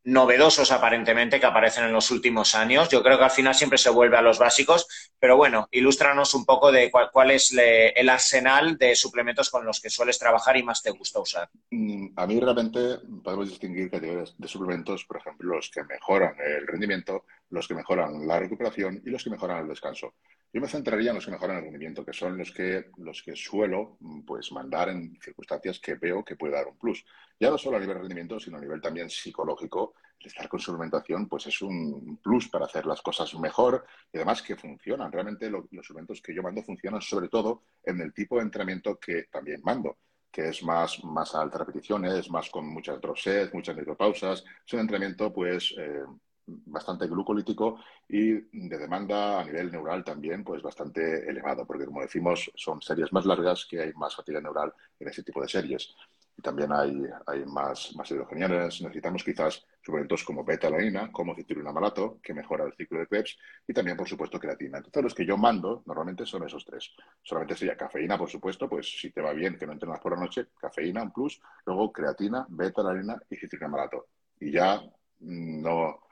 novedosos 0.05 0.73
aparentemente 0.73 1.41
que 1.41 1.47
aparecen 1.47 1.85
en 1.85 1.93
los 1.93 2.11
últimos 2.11 2.55
años. 2.55 2.89
Yo 2.89 3.03
creo 3.03 3.19
que 3.19 3.25
al 3.25 3.31
final 3.31 3.55
siempre 3.55 3.79
se 3.79 3.91
vuelve 3.91 4.17
a 4.17 4.23
los 4.23 4.39
básicos, 4.39 4.87
pero 5.21 5.37
bueno, 5.37 5.69
ilústranos 5.73 6.35
un 6.35 6.45
poco 6.45 6.71
de 6.71 6.91
cuál, 6.91 7.31
es 7.31 7.53
el 7.57 8.09
arsenal 8.09 8.79
de 8.79 8.95
suplementos 8.95 9.51
con 9.51 9.65
los 9.65 9.81
que 9.81 9.91
sueles 9.91 10.19
trabajar 10.19 10.57
y 10.57 10.63
más 10.63 10.83
te 10.83 10.91
gusta 10.91 11.21
usar. 11.21 11.49
Mm, 11.71 12.09
a 12.17 12.27
mí 12.27 12.41
realmente 12.41 12.99
podemos 13.23 13.49
distinguir 13.49 13.91
categorías 13.91 14.35
de 14.39 14.49
suplementos, 14.49 15.05
por 15.05 15.19
ejemplo, 15.19 15.57
los 15.57 15.71
que 15.71 15.83
mejoran 15.85 16.35
el 16.39 16.67
rendimiento, 16.67 17.25
los 17.51 17.67
que 17.67 17.75
mejoran 17.75 18.27
la 18.27 18.39
recuperación 18.39 19.03
y 19.05 19.11
los 19.11 19.25
que 19.25 19.31
mejoran 19.31 19.63
el 19.63 19.69
descanso. 19.69 20.15
Yo 20.53 20.63
me 20.63 20.69
centraría 20.69 21.11
en 21.11 21.17
los 21.17 21.27
que 21.27 21.31
mejoran 21.31 21.59
el 21.59 21.65
rendimiento, 21.65 22.05
que 22.05 22.15
son 22.15 22.39
los 22.39 22.53
que, 22.53 22.87
los 22.97 23.23
que 23.23 23.37
suelo 23.37 23.99
pues, 24.27 24.51
mandar 24.53 24.89
en 24.89 25.19
circunstancias 25.21 25.79
que 25.79 25.97
veo 25.97 26.25
que 26.25 26.37
puede 26.37 26.55
dar 26.55 26.69
un 26.69 26.79
plus. 26.79 27.05
Ya 27.39 27.51
no 27.51 27.59
solo 27.59 27.77
a 27.77 27.81
nivel 27.81 27.97
de 27.97 28.01
rendimiento, 28.01 28.41
sino 28.41 28.57
a 28.57 28.61
nivel 28.61 28.81
también 28.81 29.11
psicológico. 29.11 29.95
El 30.21 30.27
estar 30.27 30.49
con 30.49 30.61
suplementación 30.61 31.29
pues, 31.29 31.47
es 31.47 31.63
un 31.63 32.19
plus 32.23 32.49
para 32.49 32.67
hacer 32.67 32.87
las 32.87 33.01
cosas 33.03 33.33
mejor 33.35 33.85
y 34.13 34.17
además 34.17 34.43
que 34.43 34.57
funcionan. 34.57 35.13
Realmente 35.13 35.49
los 35.51 35.67
suplementos 35.83 36.21
que 36.21 36.35
yo 36.35 36.43
mando 36.43 36.63
funcionan 36.63 37.01
sobre 37.01 37.29
todo 37.29 37.63
en 37.85 38.01
el 38.01 38.13
tipo 38.13 38.37
de 38.37 38.43
entrenamiento 38.43 38.99
que 38.99 39.25
también 39.25 39.61
mando 39.63 39.99
que 40.31 40.49
es 40.49 40.63
más, 40.63 41.03
más 41.05 41.35
a 41.35 41.41
altas 41.41 41.61
repeticiones, 41.61 42.31
más 42.31 42.51
con 42.51 42.67
muchas 42.67 43.01
drop 43.01 43.17
sets, 43.17 43.53
muchas 43.55 43.77
micropausas. 43.77 44.45
Es 44.67 44.73
un 44.75 44.81
entrenamiento 44.81 45.33
pues 45.33 45.75
eh, 45.79 46.05
bastante 46.47 47.07
glucolítico 47.07 47.81
y 48.09 48.33
de 48.33 48.79
demanda 48.79 49.41
a 49.41 49.45
nivel 49.45 49.71
neural 49.71 50.05
también 50.05 50.45
pues 50.45 50.63
bastante 50.63 51.29
elevado, 51.29 51.67
porque 51.67 51.87
como 51.87 52.03
decimos 52.03 52.51
son 52.55 52.81
series 52.81 53.13
más 53.13 53.27
largas 53.27 53.67
que 53.69 53.81
hay 53.81 53.93
más 53.95 54.15
fatiga 54.15 54.41
neural 54.41 54.73
en 54.99 55.09
ese 55.09 55.23
tipo 55.23 55.43
de 55.43 55.49
series. 55.49 55.95
Y 56.39 56.41
también 56.41 56.73
hay, 56.73 57.03
hay 57.27 57.45
más, 57.47 57.93
más 57.97 58.09
hidrogenianas. 58.13 58.81
Necesitamos 58.81 59.25
quizás 59.25 59.67
suplementos 59.83 60.23
como 60.23 60.45
beta-alanina, 60.45 61.11
como 61.11 61.35
citrulina 61.35 61.73
malato, 61.73 62.21
que 62.23 62.33
mejora 62.33 62.65
el 62.65 62.75
ciclo 62.75 63.01
de 63.01 63.09
Krebs, 63.09 63.37
y 63.67 63.73
también, 63.73 63.97
por 63.97 64.09
supuesto, 64.09 64.39
creatina. 64.39 64.79
Entonces, 64.79 65.03
los 65.03 65.15
que 65.15 65.27
yo 65.27 65.37
mando 65.37 65.83
normalmente 65.85 66.25
son 66.25 66.45
esos 66.45 66.65
tres. 66.65 66.95
Solamente 67.25 67.57
sería 67.57 67.77
cafeína, 67.77 68.17
por 68.17 68.31
supuesto, 68.31 68.69
pues 68.69 68.89
si 68.89 69.11
te 69.11 69.21
va 69.21 69.33
bien 69.33 69.59
que 69.59 69.67
no 69.67 69.73
entrenas 69.73 69.99
por 69.99 70.13
la 70.13 70.21
noche, 70.21 70.47
cafeína, 70.61 71.11
plus, 71.13 71.43
luego 71.67 71.93
creatina, 71.93 72.47
beta-alanina 72.49 73.21
y 73.29 73.35
citrulina 73.35 73.69
malato. 73.69 74.07
Y 74.39 74.53
ya 74.53 74.81
no, 75.19 76.08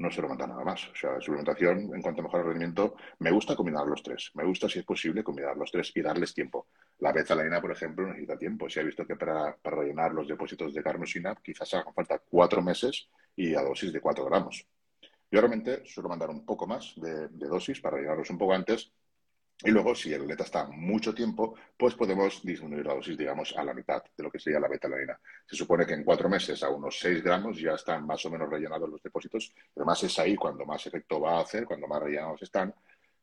no 0.00 0.10
se 0.10 0.22
lo 0.22 0.28
manda 0.28 0.46
nada 0.46 0.64
más. 0.64 0.88
O 0.88 0.94
sea, 0.94 1.20
suplementación, 1.20 1.94
en 1.94 2.00
cuanto 2.00 2.22
a 2.22 2.24
mejorar 2.24 2.46
el 2.46 2.52
rendimiento, 2.52 2.96
me 3.18 3.30
gusta 3.30 3.54
combinar 3.54 3.86
los 3.86 4.02
tres. 4.02 4.30
Me 4.34 4.44
gusta, 4.44 4.66
si 4.66 4.78
es 4.78 4.84
posible, 4.84 5.22
combinar 5.22 5.56
los 5.58 5.70
tres 5.70 5.92
y 5.94 6.00
darles 6.00 6.32
tiempo. 6.32 6.68
La 7.00 7.12
beta-alanina, 7.12 7.60
por 7.60 7.72
ejemplo, 7.72 8.06
necesita 8.06 8.38
tiempo. 8.38 8.68
Se 8.70 8.80
ha 8.80 8.82
visto 8.82 9.06
que 9.06 9.16
para, 9.16 9.54
rellenar 9.62 10.12
los 10.12 10.26
depósitos 10.26 10.72
de 10.72 10.82
carnosina 10.82 11.36
quizás 11.42 11.74
hagan 11.74 11.92
falta 11.92 12.18
cuatro 12.18 12.62
meses 12.62 13.08
y 13.36 13.54
a 13.54 13.60
dosis 13.60 13.92
de 13.92 14.00
cuatro 14.00 14.24
gramos. 14.24 14.66
Yo 15.30 15.40
realmente 15.40 15.84
suelo 15.84 16.08
mandar 16.08 16.30
un 16.30 16.46
poco 16.46 16.66
más 16.66 16.94
de, 16.96 17.28
de 17.28 17.46
dosis 17.46 17.80
para 17.80 17.96
rellenarlos 17.96 18.30
un 18.30 18.38
poco 18.38 18.54
antes 18.54 18.90
y 19.62 19.70
luego, 19.70 19.94
si 19.94 20.12
el 20.12 20.22
atleta 20.22 20.44
está 20.44 20.64
mucho 20.66 21.14
tiempo, 21.14 21.54
pues 21.76 21.94
podemos 21.94 22.42
disminuir 22.42 22.86
la 22.86 22.94
dosis, 22.94 23.18
digamos, 23.18 23.54
a 23.56 23.62
la 23.62 23.74
mitad 23.74 24.02
de 24.16 24.22
lo 24.22 24.30
que 24.30 24.38
sería 24.38 24.58
la 24.58 24.68
betalanina. 24.68 25.20
Se 25.46 25.54
supone 25.54 25.84
que 25.84 25.92
en 25.92 26.02
cuatro 26.02 26.30
meses, 26.30 26.62
a 26.62 26.70
unos 26.70 26.98
seis 26.98 27.22
gramos, 27.22 27.58
ya 27.58 27.74
están 27.74 28.06
más 28.06 28.24
o 28.24 28.30
menos 28.30 28.48
rellenados 28.48 28.88
los 28.88 29.02
depósitos. 29.02 29.52
Además, 29.76 30.02
es 30.02 30.18
ahí 30.18 30.34
cuando 30.34 30.64
más 30.64 30.86
efecto 30.86 31.20
va 31.20 31.38
a 31.38 31.42
hacer, 31.42 31.66
cuando 31.66 31.86
más 31.86 32.02
rellenados 32.02 32.40
están. 32.40 32.74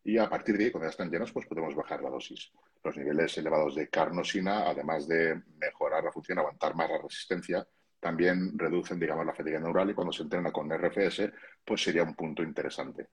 Y 0.03 0.19
a 0.19 0.29
partir 0.29 0.57
de 0.57 0.65
ahí, 0.65 0.71
cuando 0.71 0.85
ya 0.85 0.91
están 0.91 1.09
llenos, 1.09 1.31
pues 1.31 1.47
podemos 1.47 1.73
bajar 1.73 2.03
la 2.03 2.11
dosis. 2.11 2.51
Los 2.83 2.95
niveles 2.95 3.35
elevados 3.39 3.73
de 3.73 3.89
carnosina, 3.89 4.69
además 4.69 5.07
de 5.07 5.41
mejorar 5.59 6.03
la 6.03 6.11
función, 6.11 6.37
aguantar 6.37 6.75
más 6.75 6.89
la 6.89 6.99
resistencia, 6.99 7.67
también 7.99 8.57
reducen, 8.57 8.99
digamos, 8.99 9.25
la 9.25 9.33
fatiga 9.33 9.59
neural 9.59 9.89
y 9.89 9.95
cuando 9.95 10.13
se 10.13 10.21
entrena 10.21 10.51
con 10.51 10.71
RFS, 10.71 11.31
pues 11.65 11.81
sería 11.81 12.03
un 12.03 12.13
punto 12.13 12.43
interesante. 12.43 13.07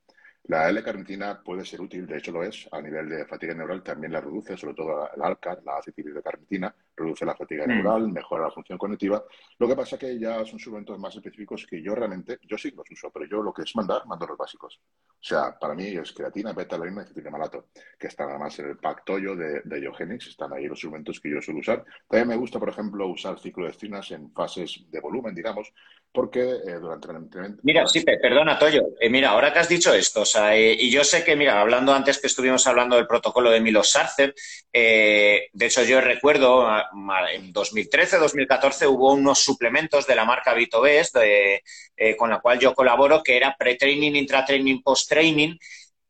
La 0.47 0.69
L-carnitina 0.69 1.43
puede 1.43 1.65
ser 1.65 1.81
útil, 1.81 2.07
de 2.07 2.19
hecho 2.19 2.31
lo 2.31 2.43
es, 2.43 2.69
a 2.71 2.83
nivel 2.83 3.09
de 3.09 3.25
fatiga 3.25 3.55
neural 3.55 3.83
también 3.83 4.13
la 4.13 4.21
reduce, 4.21 4.59
sobre 4.59 4.75
todo 4.75 5.09
el 5.15 5.23
ALCAR, 5.23 5.63
la 5.65 5.79
acetilidocarbamida, 5.79 6.75
reduce 6.95 7.25
la 7.25 7.35
fatiga 7.35 7.65
mm. 7.65 7.69
neural, 7.69 8.13
mejora 8.13 8.45
la 8.45 8.51
función 8.51 8.77
cognitiva. 8.77 9.25
Lo 9.59 9.67
que 9.67 9.75
pasa 9.75 9.99
que 9.99 10.19
ya 10.19 10.45
son 10.45 10.59
suplementos 10.59 10.99
más 10.99 11.17
específicos 11.17 11.67
que 11.67 11.83
yo 11.83 11.95
realmente, 11.95 12.39
yo 12.43 12.59
sí 12.59 12.71
los 12.77 12.91
uso, 12.91 13.11
pero 13.11 13.25
yo 13.27 13.43
lo 13.43 13.55
que 13.55 13.63
es 13.63 13.75
mandar, 13.75 14.07
mando 14.07 14.27
los 14.27 14.37
básicos. 14.37 14.81
O 15.09 15.27
sea, 15.27 15.59
para 15.59 15.75
mí 15.75 15.87
es 15.87 16.13
creatina, 16.13 16.53
beta-alanina 16.53 17.01
y 17.01 17.05
acetilina 17.05 17.31
malato, 17.31 17.69
que 17.99 18.09
están 18.09 18.29
además 18.29 18.59
en 18.59 18.69
el 18.69 18.77
pack 18.77 19.05
Toyo 19.07 19.35
de, 19.35 19.63
de 19.65 20.19
están 20.19 20.53
ahí 20.53 20.67
los 20.67 20.79
suplementos 20.79 21.21
que 21.21 21.31
yo 21.31 21.41
suelo 21.41 21.61
usar. 21.61 21.85
También 22.07 22.29
me 22.29 22.37
gusta, 22.37 22.59
por 22.59 22.69
ejemplo, 22.69 23.07
usar 23.07 23.39
cicloestinas 23.39 24.11
en 24.11 24.31
fases 24.33 24.85
de 24.91 25.01
volumen, 25.01 25.35
digamos, 25.35 25.73
porque 26.13 26.41
eh, 26.41 26.75
durante 26.79 27.11
el 27.11 27.17
entrenamiento... 27.17 27.63
Mira, 27.65 27.87
sí, 27.87 28.05
perdona, 28.05 28.59
Toyo. 28.59 28.83
Eh, 29.01 29.09
mira, 29.09 29.31
ahora 29.31 29.53
que 29.53 29.61
has 29.61 29.69
dicho 29.69 29.93
esto, 29.95 30.25
eh, 30.53 30.77
y 30.79 30.91
yo 30.91 31.05
sé 31.05 31.25
que, 31.25 31.37
mira, 31.37 31.61
hablando 31.61 31.93
antes 31.95 32.19
que 32.19 32.27
estuvimos 32.27 32.67
hablando 32.67 32.97
del 32.97 33.07
protocolo 33.07 33.51
de 33.51 33.61
Milos 33.61 33.91
Sarcev, 33.91 34.35
de 34.73 35.51
hecho 35.61 35.83
yo 35.85 36.01
recuerdo, 36.01 36.67
en 37.33 37.53
2013-2014 37.53 38.89
hubo 38.89 39.13
unos 39.13 39.39
suplementos 39.39 40.07
de 40.07 40.17
la 40.17 40.25
marca 40.25 40.55
VitoBest, 40.55 41.17
con 42.19 42.31
la 42.31 42.41
cual 42.41 42.59
yo 42.59 42.75
colaboro, 42.75 43.23
que 43.23 43.37
era 43.37 43.57
pre-training, 43.57 44.13
intra-training, 44.15 44.83
post-training, 44.83 45.57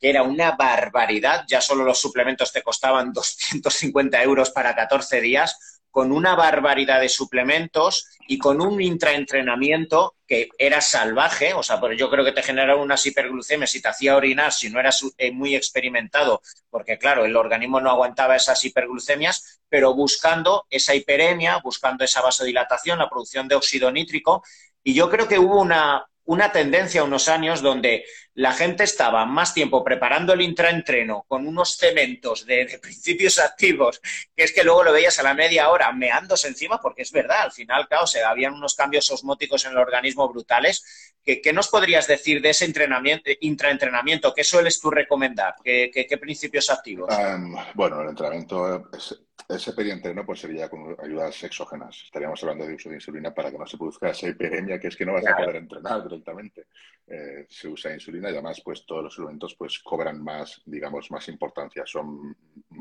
que 0.00 0.10
era 0.10 0.22
una 0.22 0.52
barbaridad. 0.52 1.44
Ya 1.48 1.60
solo 1.60 1.84
los 1.84 1.98
suplementos 1.98 2.52
te 2.52 2.62
costaban 2.62 3.12
250 3.14 4.22
euros 4.22 4.50
para 4.50 4.74
14 4.74 5.20
días 5.20 5.73
con 5.94 6.10
una 6.10 6.34
barbaridad 6.34 7.00
de 7.00 7.08
suplementos 7.08 8.08
y 8.26 8.36
con 8.36 8.60
un 8.60 8.82
intraentrenamiento 8.82 10.16
que 10.26 10.48
era 10.58 10.80
salvaje, 10.80 11.54
o 11.54 11.62
sea, 11.62 11.80
yo 11.96 12.10
creo 12.10 12.24
que 12.24 12.32
te 12.32 12.42
generaba 12.42 12.82
unas 12.82 13.06
hiperglucemias 13.06 13.76
y 13.76 13.80
te 13.80 13.86
hacía 13.86 14.16
orinar 14.16 14.52
si 14.52 14.70
no 14.70 14.80
eras 14.80 15.04
eh, 15.18 15.30
muy 15.30 15.54
experimentado, 15.54 16.42
porque 16.68 16.98
claro, 16.98 17.24
el 17.24 17.36
organismo 17.36 17.80
no 17.80 17.90
aguantaba 17.90 18.34
esas 18.34 18.64
hiperglucemias, 18.64 19.60
pero 19.68 19.94
buscando 19.94 20.66
esa 20.68 20.96
hiperemia, 20.96 21.60
buscando 21.62 22.02
esa 22.02 22.22
vasodilatación, 22.22 22.98
la 22.98 23.08
producción 23.08 23.46
de 23.46 23.54
óxido 23.54 23.92
nítrico, 23.92 24.42
y 24.82 24.94
yo 24.94 25.08
creo 25.08 25.28
que 25.28 25.38
hubo 25.38 25.60
una, 25.60 26.04
una 26.24 26.52
tendencia 26.52 27.04
unos 27.04 27.28
años 27.28 27.60
donde 27.60 28.04
la 28.34 28.52
gente 28.52 28.82
estaba 28.84 29.24
más 29.26 29.54
tiempo 29.54 29.84
preparando 29.84 30.32
el 30.32 30.40
intraentreno 30.40 31.24
con 31.28 31.46
unos 31.46 31.76
cementos 31.76 32.44
de, 32.46 32.78
principios 32.82 33.38
activos, 33.38 34.00
que 34.34 34.44
es 34.44 34.52
que 34.52 34.64
luego 34.64 34.82
lo 34.82 34.92
veías 34.92 35.18
a 35.18 35.22
la 35.22 35.34
media 35.34 35.70
hora 35.70 35.92
meándose 35.92 36.48
encima, 36.48 36.80
porque 36.80 37.02
es 37.02 37.12
verdad, 37.12 37.42
al 37.42 37.52
final, 37.52 37.86
claro, 37.86 38.06
se 38.06 38.24
habían 38.24 38.54
unos 38.54 38.74
cambios 38.74 39.08
osmóticos 39.10 39.64
en 39.64 39.72
el 39.72 39.78
organismo 39.78 40.28
brutales. 40.28 41.12
¿Qué, 41.22 41.52
nos 41.52 41.68
podrías 41.68 42.06
decir 42.06 42.42
de 42.42 42.50
ese 42.50 42.64
entrenamiento, 42.64 43.30
intraentrenamiento? 43.40 44.34
¿Qué 44.34 44.44
sueles 44.44 44.80
tú 44.80 44.90
recomendar? 44.90 45.54
¿Qué, 45.62 46.18
principios 46.20 46.70
activos? 46.70 47.14
bueno, 47.74 48.02
el 48.02 48.08
entrenamiento 48.08 48.90
ese 49.48 49.72
perientreno 49.72 50.24
pues 50.24 50.40
sería 50.40 50.68
con 50.68 50.96
ayudas 51.02 51.42
exógenas. 51.44 52.02
Estaríamos 52.04 52.42
hablando 52.42 52.66
de 52.66 52.74
uso 52.74 52.88
de 52.88 52.96
insulina 52.96 53.34
para 53.34 53.50
que 53.50 53.58
no 53.58 53.66
se 53.66 53.76
produzca 53.76 54.10
esa 54.10 54.28
hiperemia, 54.28 54.78
que 54.78 54.88
es 54.88 54.96
que 54.96 55.04
no 55.04 55.12
vas 55.12 55.26
a 55.26 55.36
poder 55.36 55.56
entrenar 55.56 56.02
directamente. 56.02 56.66
Eh, 57.06 57.46
se 57.48 57.68
usa 57.68 57.92
insulina 57.92 58.30
y 58.30 58.32
además 58.32 58.62
pues 58.64 58.86
todos 58.86 59.04
los 59.04 59.14
suplementos 59.14 59.54
pues 59.56 59.78
cobran 59.80 60.22
más, 60.22 60.62
digamos, 60.64 61.10
más 61.10 61.28
importancia. 61.28 61.84
Son, 61.86 62.34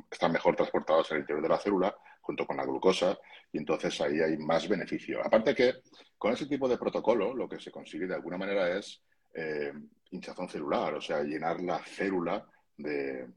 están 0.10 0.32
mejor 0.32 0.56
transportados 0.56 1.12
al 1.12 1.20
interior 1.20 1.44
de 1.44 1.50
la 1.50 1.60
célula 1.60 1.96
junto 2.22 2.46
con 2.46 2.56
la 2.56 2.66
glucosa 2.66 3.18
y 3.52 3.58
entonces 3.58 4.00
ahí 4.02 4.22
hay 4.22 4.38
más 4.38 4.68
beneficio. 4.68 5.22
Aparte 5.24 5.54
que 5.54 5.82
con 6.18 6.32
ese 6.32 6.46
tipo 6.46 6.70
de 6.70 6.78
protocolo 6.78 7.34
lo 7.34 7.50
que 7.50 7.60
se 7.60 7.72
consigue 7.72 8.08
de 8.08 8.16
alguna 8.16 8.38
manera 8.38 8.78
es 8.78 9.02
eh, 9.34 9.74
hinchazón 10.12 10.48
celular, 10.48 10.94
o 10.94 11.02
sea, 11.02 11.24
llenar 11.24 11.60
la 11.62 11.80
célula 11.80 12.48
de, 12.78 13.28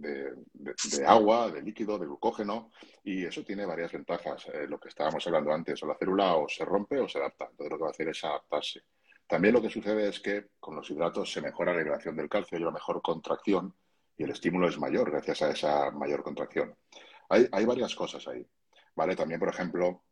de, 0.00 0.34
agua, 1.06 1.50
de 1.50 1.62
líquido, 1.62 1.98
de 1.98 2.06
glucógeno, 2.06 2.70
y 3.02 3.24
eso 3.24 3.42
tiene 3.44 3.66
varias 3.66 3.92
ventajas. 3.92 4.46
Eh, 4.52 4.66
lo 4.68 4.78
que 4.78 4.88
estábamos 4.88 5.26
hablando 5.26 5.52
antes, 5.52 5.82
o 5.82 5.86
la 5.86 5.96
célula 5.96 6.36
o 6.36 6.48
se 6.48 6.64
rompe 6.64 6.98
o 7.00 7.08
se 7.08 7.18
adapta. 7.18 7.48
Entonces 7.50 7.70
lo 7.70 7.76
que 7.76 7.82
va 7.82 7.88
a 7.88 7.92
hacer 7.92 8.08
es 8.08 8.24
adaptarse. 8.24 8.82
También 9.26 9.54
lo 9.54 9.62
que 9.62 9.70
sucede 9.70 10.08
es 10.08 10.20
que 10.20 10.48
con 10.60 10.76
los 10.76 10.90
hidratos 10.90 11.32
se 11.32 11.40
mejora 11.40 11.72
la 11.72 11.78
liberación 11.78 12.16
del 12.16 12.28
calcio 12.28 12.58
y 12.58 12.62
una 12.62 12.72
mejor 12.72 13.00
contracción, 13.02 13.74
y 14.16 14.24
el 14.24 14.30
estímulo 14.30 14.68
es 14.68 14.78
mayor 14.78 15.10
gracias 15.10 15.42
a 15.42 15.50
esa 15.50 15.90
mayor 15.90 16.22
contracción. 16.22 16.74
Hay, 17.28 17.48
hay 17.50 17.64
varias 17.64 17.94
cosas 17.94 18.26
ahí. 18.28 18.46
¿vale? 18.94 19.16
También, 19.16 19.40
por 19.40 19.48
ejemplo, 19.48 20.02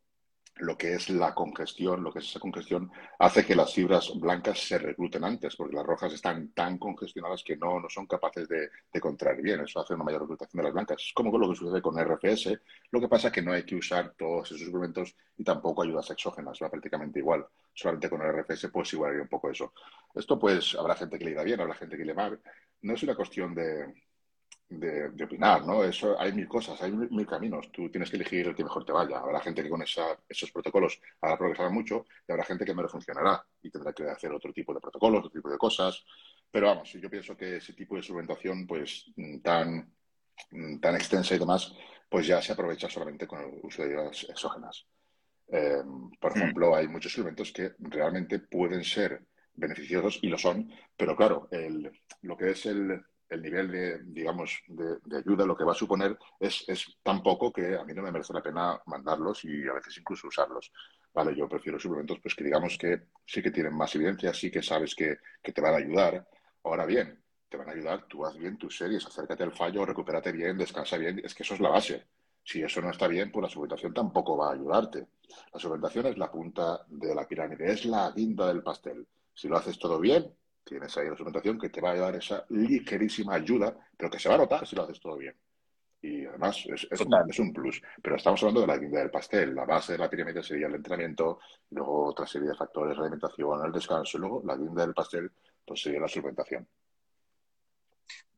lo 0.56 0.76
que 0.76 0.94
es 0.94 1.08
la 1.10 1.34
congestión, 1.34 2.02
lo 2.02 2.12
que 2.12 2.18
es 2.20 2.28
esa 2.28 2.40
congestión, 2.40 2.90
hace 3.18 3.44
que 3.44 3.54
las 3.54 3.72
fibras 3.72 4.12
blancas 4.14 4.58
se 4.60 4.78
recluten 4.78 5.24
antes, 5.24 5.56
porque 5.56 5.74
las 5.74 5.86
rojas 5.86 6.12
están 6.12 6.52
tan 6.52 6.78
congestionadas 6.78 7.42
que 7.42 7.56
no, 7.56 7.80
no 7.80 7.88
son 7.88 8.06
capaces 8.06 8.48
de, 8.48 8.68
de 8.92 9.00
contraer 9.00 9.40
bien. 9.42 9.60
Eso 9.60 9.80
hace 9.80 9.94
una 9.94 10.04
mayor 10.04 10.22
reclutación 10.22 10.58
de 10.58 10.64
las 10.64 10.72
blancas. 10.72 11.02
Es 11.06 11.12
como 11.14 11.36
lo 11.36 11.48
que 11.48 11.56
sucede 11.56 11.80
con 11.80 11.98
RFS. 11.98 12.60
Lo 12.90 13.00
que 13.00 13.08
pasa 13.08 13.28
es 13.28 13.34
que 13.34 13.42
no 13.42 13.52
hay 13.52 13.64
que 13.64 13.76
usar 13.76 14.14
todos 14.16 14.52
esos 14.52 14.66
suplementos 14.66 15.16
y 15.36 15.44
tampoco 15.44 15.82
ayudas 15.82 16.10
exógenas, 16.10 16.58
va 16.62 16.70
prácticamente 16.70 17.18
igual. 17.18 17.46
Solamente 17.72 18.10
con 18.10 18.20
RFS 18.20 18.68
pues 18.68 18.92
igual 18.92 19.20
un 19.20 19.28
poco 19.28 19.50
eso. 19.50 19.72
Esto 20.14 20.38
pues 20.38 20.74
habrá 20.74 20.94
gente 20.94 21.18
que 21.18 21.24
le 21.24 21.30
irá 21.32 21.42
bien, 21.42 21.60
habrá 21.60 21.74
gente 21.74 21.96
que 21.96 22.04
le 22.04 22.12
va. 22.12 22.30
No 22.82 22.94
es 22.94 23.02
una 23.02 23.14
cuestión 23.14 23.54
de, 23.54 23.86
de, 24.78 25.24
opinar, 25.24 25.64
¿no? 25.64 25.84
Eso, 25.84 26.18
hay 26.18 26.32
mil 26.32 26.48
cosas, 26.48 26.80
hay 26.82 26.92
mil, 26.92 27.26
caminos. 27.26 27.70
Tú 27.72 27.90
tienes 27.90 28.10
que 28.10 28.16
elegir 28.16 28.48
el 28.48 28.54
que 28.54 28.64
mejor 28.64 28.84
te 28.84 28.92
vaya. 28.92 29.18
Habrá 29.18 29.40
gente 29.40 29.62
que 29.62 29.68
con 29.68 29.82
esos 29.82 30.50
protocolos 30.52 31.00
habrá 31.20 31.36
progresado 31.36 31.70
mucho 31.70 32.06
y 32.26 32.32
habrá 32.32 32.44
gente 32.44 32.64
que 32.64 32.74
no 32.74 32.82
le 32.82 32.88
funcionará 32.88 33.44
y 33.62 33.70
tendrá 33.70 33.92
que 33.92 34.04
hacer 34.04 34.32
otro 34.32 34.52
tipo 34.52 34.72
de 34.74 34.80
protocolos, 34.80 35.20
otro 35.20 35.30
tipo 35.30 35.50
de 35.50 35.58
cosas. 35.58 36.04
Pero 36.50 36.66
vamos, 36.68 36.92
yo 36.92 37.10
pienso 37.10 37.36
que 37.36 37.56
ese 37.56 37.72
tipo 37.72 37.96
de 37.96 38.02
suplementación, 38.02 38.66
pues 38.66 39.06
tan, 39.42 39.92
tan 40.80 40.94
extensa 40.94 41.34
y 41.34 41.38
demás, 41.38 41.74
pues 42.08 42.26
ya 42.26 42.42
se 42.42 42.52
aprovecha 42.52 42.88
solamente 42.88 43.26
con 43.26 43.40
el 43.40 43.60
uso 43.62 43.82
de 43.82 43.88
ideas 43.88 44.26
exógenas. 44.28 44.86
Eh, 45.48 45.82
por 46.20 46.34
mm. 46.34 46.36
ejemplo, 46.36 46.74
hay 46.74 46.88
muchos 46.88 47.12
suplementos 47.12 47.52
que 47.52 47.72
realmente 47.78 48.38
pueden 48.38 48.84
ser 48.84 49.22
beneficiosos 49.54 50.18
y 50.22 50.28
lo 50.28 50.38
son, 50.38 50.70
pero 50.96 51.16
claro, 51.16 51.48
el, 51.50 51.90
lo 52.22 52.36
que 52.36 52.50
es 52.50 52.66
el, 52.66 53.02
el 53.32 53.42
nivel 53.42 53.70
de, 53.70 53.98
digamos, 54.04 54.60
de, 54.66 55.16
ayuda, 55.16 55.46
lo 55.46 55.56
que 55.56 55.64
va 55.64 55.72
a 55.72 55.76
suponer 55.76 56.18
es, 56.38 56.64
es, 56.68 56.98
tan 57.02 57.22
poco 57.22 57.52
que 57.52 57.76
a 57.76 57.84
mí 57.84 57.94
no 57.94 58.02
me 58.02 58.12
merece 58.12 58.32
la 58.32 58.42
pena 58.42 58.80
mandarlos 58.86 59.44
y 59.44 59.66
a 59.68 59.72
veces 59.72 59.96
incluso 59.98 60.28
usarlos. 60.28 60.72
Vale, 61.14 61.34
yo 61.34 61.48
prefiero 61.48 61.78
suplementos 61.78 62.18
pues 62.20 62.34
que 62.34 62.44
digamos 62.44 62.76
que 62.78 63.02
sí 63.24 63.42
que 63.42 63.50
tienen 63.50 63.74
más 63.74 63.94
evidencia, 63.94 64.32
sí 64.32 64.50
que 64.50 64.62
sabes 64.62 64.94
que, 64.94 65.18
que 65.42 65.52
te 65.52 65.60
van 65.60 65.74
a 65.74 65.78
ayudar. 65.78 66.26
Ahora 66.64 66.86
bien, 66.86 67.22
te 67.48 67.56
van 67.56 67.68
a 67.68 67.72
ayudar, 67.72 68.06
tú 68.06 68.24
haz 68.24 68.36
bien 68.36 68.56
tus 68.56 68.76
series, 68.76 69.06
acércate 69.06 69.42
al 69.42 69.52
fallo, 69.52 69.84
recupérate 69.84 70.32
bien, 70.32 70.56
descansa 70.56 70.96
bien, 70.96 71.20
es 71.24 71.34
que 71.34 71.42
eso 71.42 71.54
es 71.54 71.60
la 71.60 71.70
base. 71.70 72.06
Si 72.44 72.62
eso 72.62 72.80
no 72.80 72.90
está 72.90 73.06
bien, 73.06 73.30
pues 73.30 73.42
la 73.42 73.48
suplementación 73.48 73.94
tampoco 73.94 74.36
va 74.36 74.50
a 74.50 74.54
ayudarte. 74.54 75.06
La 75.52 75.60
suplementación 75.60 76.06
es 76.06 76.18
la 76.18 76.30
punta 76.30 76.84
de 76.88 77.14
la 77.14 77.26
pirámide, 77.26 77.72
es 77.72 77.84
la 77.84 78.10
guinda 78.10 78.48
del 78.48 78.62
pastel. 78.62 79.06
Si 79.32 79.48
lo 79.48 79.56
haces 79.56 79.78
todo 79.78 80.00
bien, 80.00 80.34
tienes 80.64 80.96
ahí 80.96 81.08
la 81.08 81.16
suplementación 81.16 81.58
que 81.58 81.68
te 81.68 81.80
va 81.80 81.90
a 81.90 81.96
dar 81.96 82.16
esa 82.16 82.44
ligerísima 82.50 83.34
ayuda, 83.34 83.76
pero 83.96 84.10
que 84.10 84.18
se 84.18 84.28
va 84.28 84.36
a 84.36 84.38
notar 84.38 84.66
si 84.66 84.76
lo 84.76 84.82
haces 84.82 85.00
todo 85.00 85.16
bien. 85.16 85.34
Y 86.02 86.26
además 86.26 86.64
es, 86.66 86.88
es, 86.90 87.38
un, 87.38 87.52
plus. 87.52 87.80
Pero 88.02 88.16
estamos 88.16 88.42
hablando 88.42 88.62
de 88.62 88.66
la 88.66 88.76
guinda 88.76 88.98
del 88.98 89.10
pastel. 89.10 89.54
La 89.54 89.64
base 89.64 89.92
de 89.92 89.98
la 89.98 90.10
pirámide 90.10 90.42
sería 90.42 90.66
el 90.66 90.74
entrenamiento, 90.74 91.38
luego 91.70 92.06
otra 92.06 92.26
serie 92.26 92.48
de 92.48 92.56
factores, 92.56 92.96
la 92.96 93.04
alimentación, 93.04 93.64
el 93.64 93.72
descanso, 93.72 94.18
y 94.18 94.20
luego 94.20 94.42
la 94.44 94.56
guinda 94.56 94.84
del 94.84 94.94
pastel 94.94 95.30
pues 95.64 95.80
sería 95.80 96.00
la 96.00 96.08
suplementación. 96.08 96.66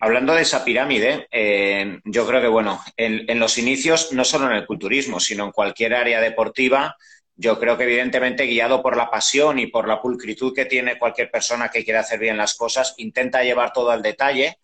Hablando 0.01 0.35
de 0.35 0.43
esa 0.43 0.63
pirámide, 0.63 1.27
eh, 1.31 2.01
yo 2.05 2.27
creo 2.27 2.43
que, 2.43 2.49
bueno, 2.49 2.81
en, 2.99 3.31
en, 3.31 3.41
los 3.41 3.57
inicios, 3.57 4.13
no 4.13 4.25
solo 4.25 4.47
en 4.47 4.57
el 4.57 4.67
culturismo, 4.67 5.19
sino 5.19 5.45
en 5.45 5.53
cualquier 5.53 5.95
área 5.95 6.21
deportiva, 6.21 6.95
yo 7.37 7.59
creo 7.59 7.77
que 7.77 7.85
evidentemente 7.85 8.47
guiado 8.47 8.83
por 8.83 8.97
la 8.97 9.11
pasión 9.11 9.59
y 9.59 9.67
por 9.67 9.89
la 9.89 10.01
pulcritud 10.01 10.55
que 10.55 10.67
tiene 10.67 10.99
cualquier 10.99 11.31
persona 11.31 11.69
que 11.69 11.85
quiere 11.85 11.99
hacer 11.99 12.19
bien 12.19 12.37
las 12.37 12.55
cosas, 12.55 12.95
intenta 12.99 13.43
llevar 13.43 13.73
todo 13.73 13.91
al 13.91 14.03
detalle 14.03 14.59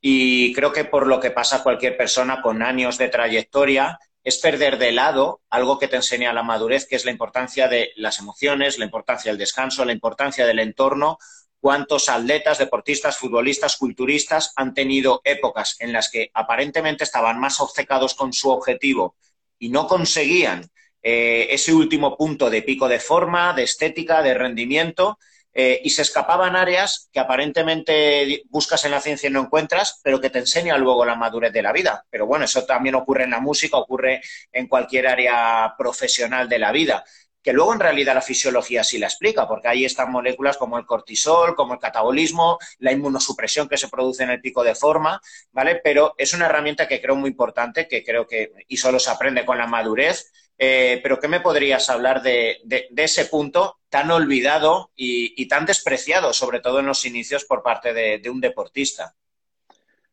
y 0.00 0.52
creo 0.52 0.72
que 0.72 0.84
por 0.84 1.06
lo 1.06 1.20
que 1.20 1.30
pasa 1.30 1.62
cualquier 1.62 1.96
persona 1.96 2.42
con 2.42 2.62
años 2.62 2.98
de 2.98 3.08
trayectoria 3.08 3.98
es 4.22 4.38
perder 4.38 4.78
de 4.78 4.92
lado 4.92 5.42
algo 5.50 5.78
que 5.78 5.88
te 5.88 5.96
enseña 5.96 6.32
la 6.32 6.42
madurez, 6.42 6.86
que 6.86 6.96
es 6.96 7.04
la 7.04 7.10
importancia 7.10 7.68
de 7.68 7.92
las 7.96 8.18
emociones, 8.18 8.78
la 8.78 8.86
importancia 8.86 9.30
del 9.30 9.38
descanso, 9.38 9.84
la 9.84 9.92
importancia 9.92 10.46
del 10.46 10.58
entorno. 10.58 11.18
Cuántos 11.60 12.08
atletas, 12.08 12.58
deportistas, 12.58 13.16
futbolistas, 13.16 13.76
culturistas 13.76 14.52
han 14.56 14.74
tenido 14.74 15.20
épocas 15.24 15.76
en 15.78 15.92
las 15.92 16.10
que 16.10 16.30
aparentemente 16.34 17.04
estaban 17.04 17.38
más 17.38 17.60
obcecados 17.60 18.14
con 18.14 18.32
su 18.32 18.50
objetivo 18.50 19.16
y 19.58 19.68
no 19.68 19.86
conseguían 19.86 20.70
eh, 21.04 21.48
ese 21.50 21.74
último 21.74 22.16
punto 22.16 22.48
de 22.48 22.62
pico 22.62 22.88
de 22.88 22.98
forma, 22.98 23.52
de 23.52 23.64
estética, 23.64 24.22
de 24.22 24.32
rendimiento, 24.32 25.18
eh, 25.52 25.80
y 25.84 25.90
se 25.90 26.02
escapaban 26.02 26.56
áreas 26.56 27.10
que 27.12 27.20
aparentemente 27.20 28.42
buscas 28.48 28.84
en 28.86 28.90
la 28.90 29.00
ciencia 29.00 29.28
y 29.28 29.32
no 29.32 29.42
encuentras, 29.42 30.00
pero 30.02 30.20
que 30.20 30.30
te 30.30 30.40
enseña 30.40 30.78
luego 30.78 31.04
la 31.04 31.14
madurez 31.14 31.52
de 31.52 31.62
la 31.62 31.72
vida. 31.72 32.04
Pero 32.10 32.26
bueno, 32.26 32.46
eso 32.46 32.64
también 32.64 32.94
ocurre 32.94 33.24
en 33.24 33.30
la 33.30 33.40
música, 33.40 33.76
ocurre 33.76 34.22
en 34.50 34.66
cualquier 34.66 35.06
área 35.06 35.74
profesional 35.78 36.48
de 36.48 36.58
la 36.58 36.72
vida 36.72 37.04
que 37.44 37.52
luego 37.52 37.74
en 37.74 37.80
realidad 37.80 38.14
la 38.14 38.22
fisiología 38.22 38.82
sí 38.82 38.98
la 38.98 39.06
explica, 39.06 39.46
porque 39.46 39.68
ahí 39.68 39.84
están 39.84 40.10
moléculas 40.10 40.56
como 40.56 40.78
el 40.78 40.86
cortisol, 40.86 41.54
como 41.54 41.74
el 41.74 41.78
catabolismo, 41.78 42.58
la 42.78 42.90
inmunosupresión 42.90 43.68
que 43.68 43.76
se 43.76 43.88
produce 43.88 44.22
en 44.22 44.30
el 44.30 44.40
pico 44.40 44.64
de 44.64 44.74
forma, 44.74 45.20
¿vale? 45.52 45.78
Pero 45.84 46.14
es 46.16 46.32
una 46.32 46.46
herramienta 46.46 46.88
que 46.88 47.02
creo 47.02 47.16
muy 47.16 47.28
importante, 47.28 47.86
que 47.86 48.02
creo 48.02 48.26
que, 48.26 48.52
y 48.66 48.78
solo 48.78 48.98
se 48.98 49.10
aprende 49.10 49.44
con 49.44 49.58
la 49.58 49.66
madurez, 49.66 50.32
eh, 50.56 51.00
pero 51.02 51.18
¿qué 51.18 51.28
me 51.28 51.40
podrías 51.40 51.88
hablar 51.90 52.22
de, 52.22 52.60
ese 52.96 53.26
punto 53.26 53.80
tan 53.88 54.10
olvidado 54.10 54.90
y, 54.94 55.46
tan 55.48 55.66
despreciado, 55.66 56.32
sobre 56.32 56.60
todo 56.60 56.80
en 56.80 56.86
los 56.86 57.04
inicios, 57.04 57.44
por 57.44 57.62
parte 57.62 57.92
de, 57.92 58.30
un 58.30 58.40
deportista? 58.40 59.14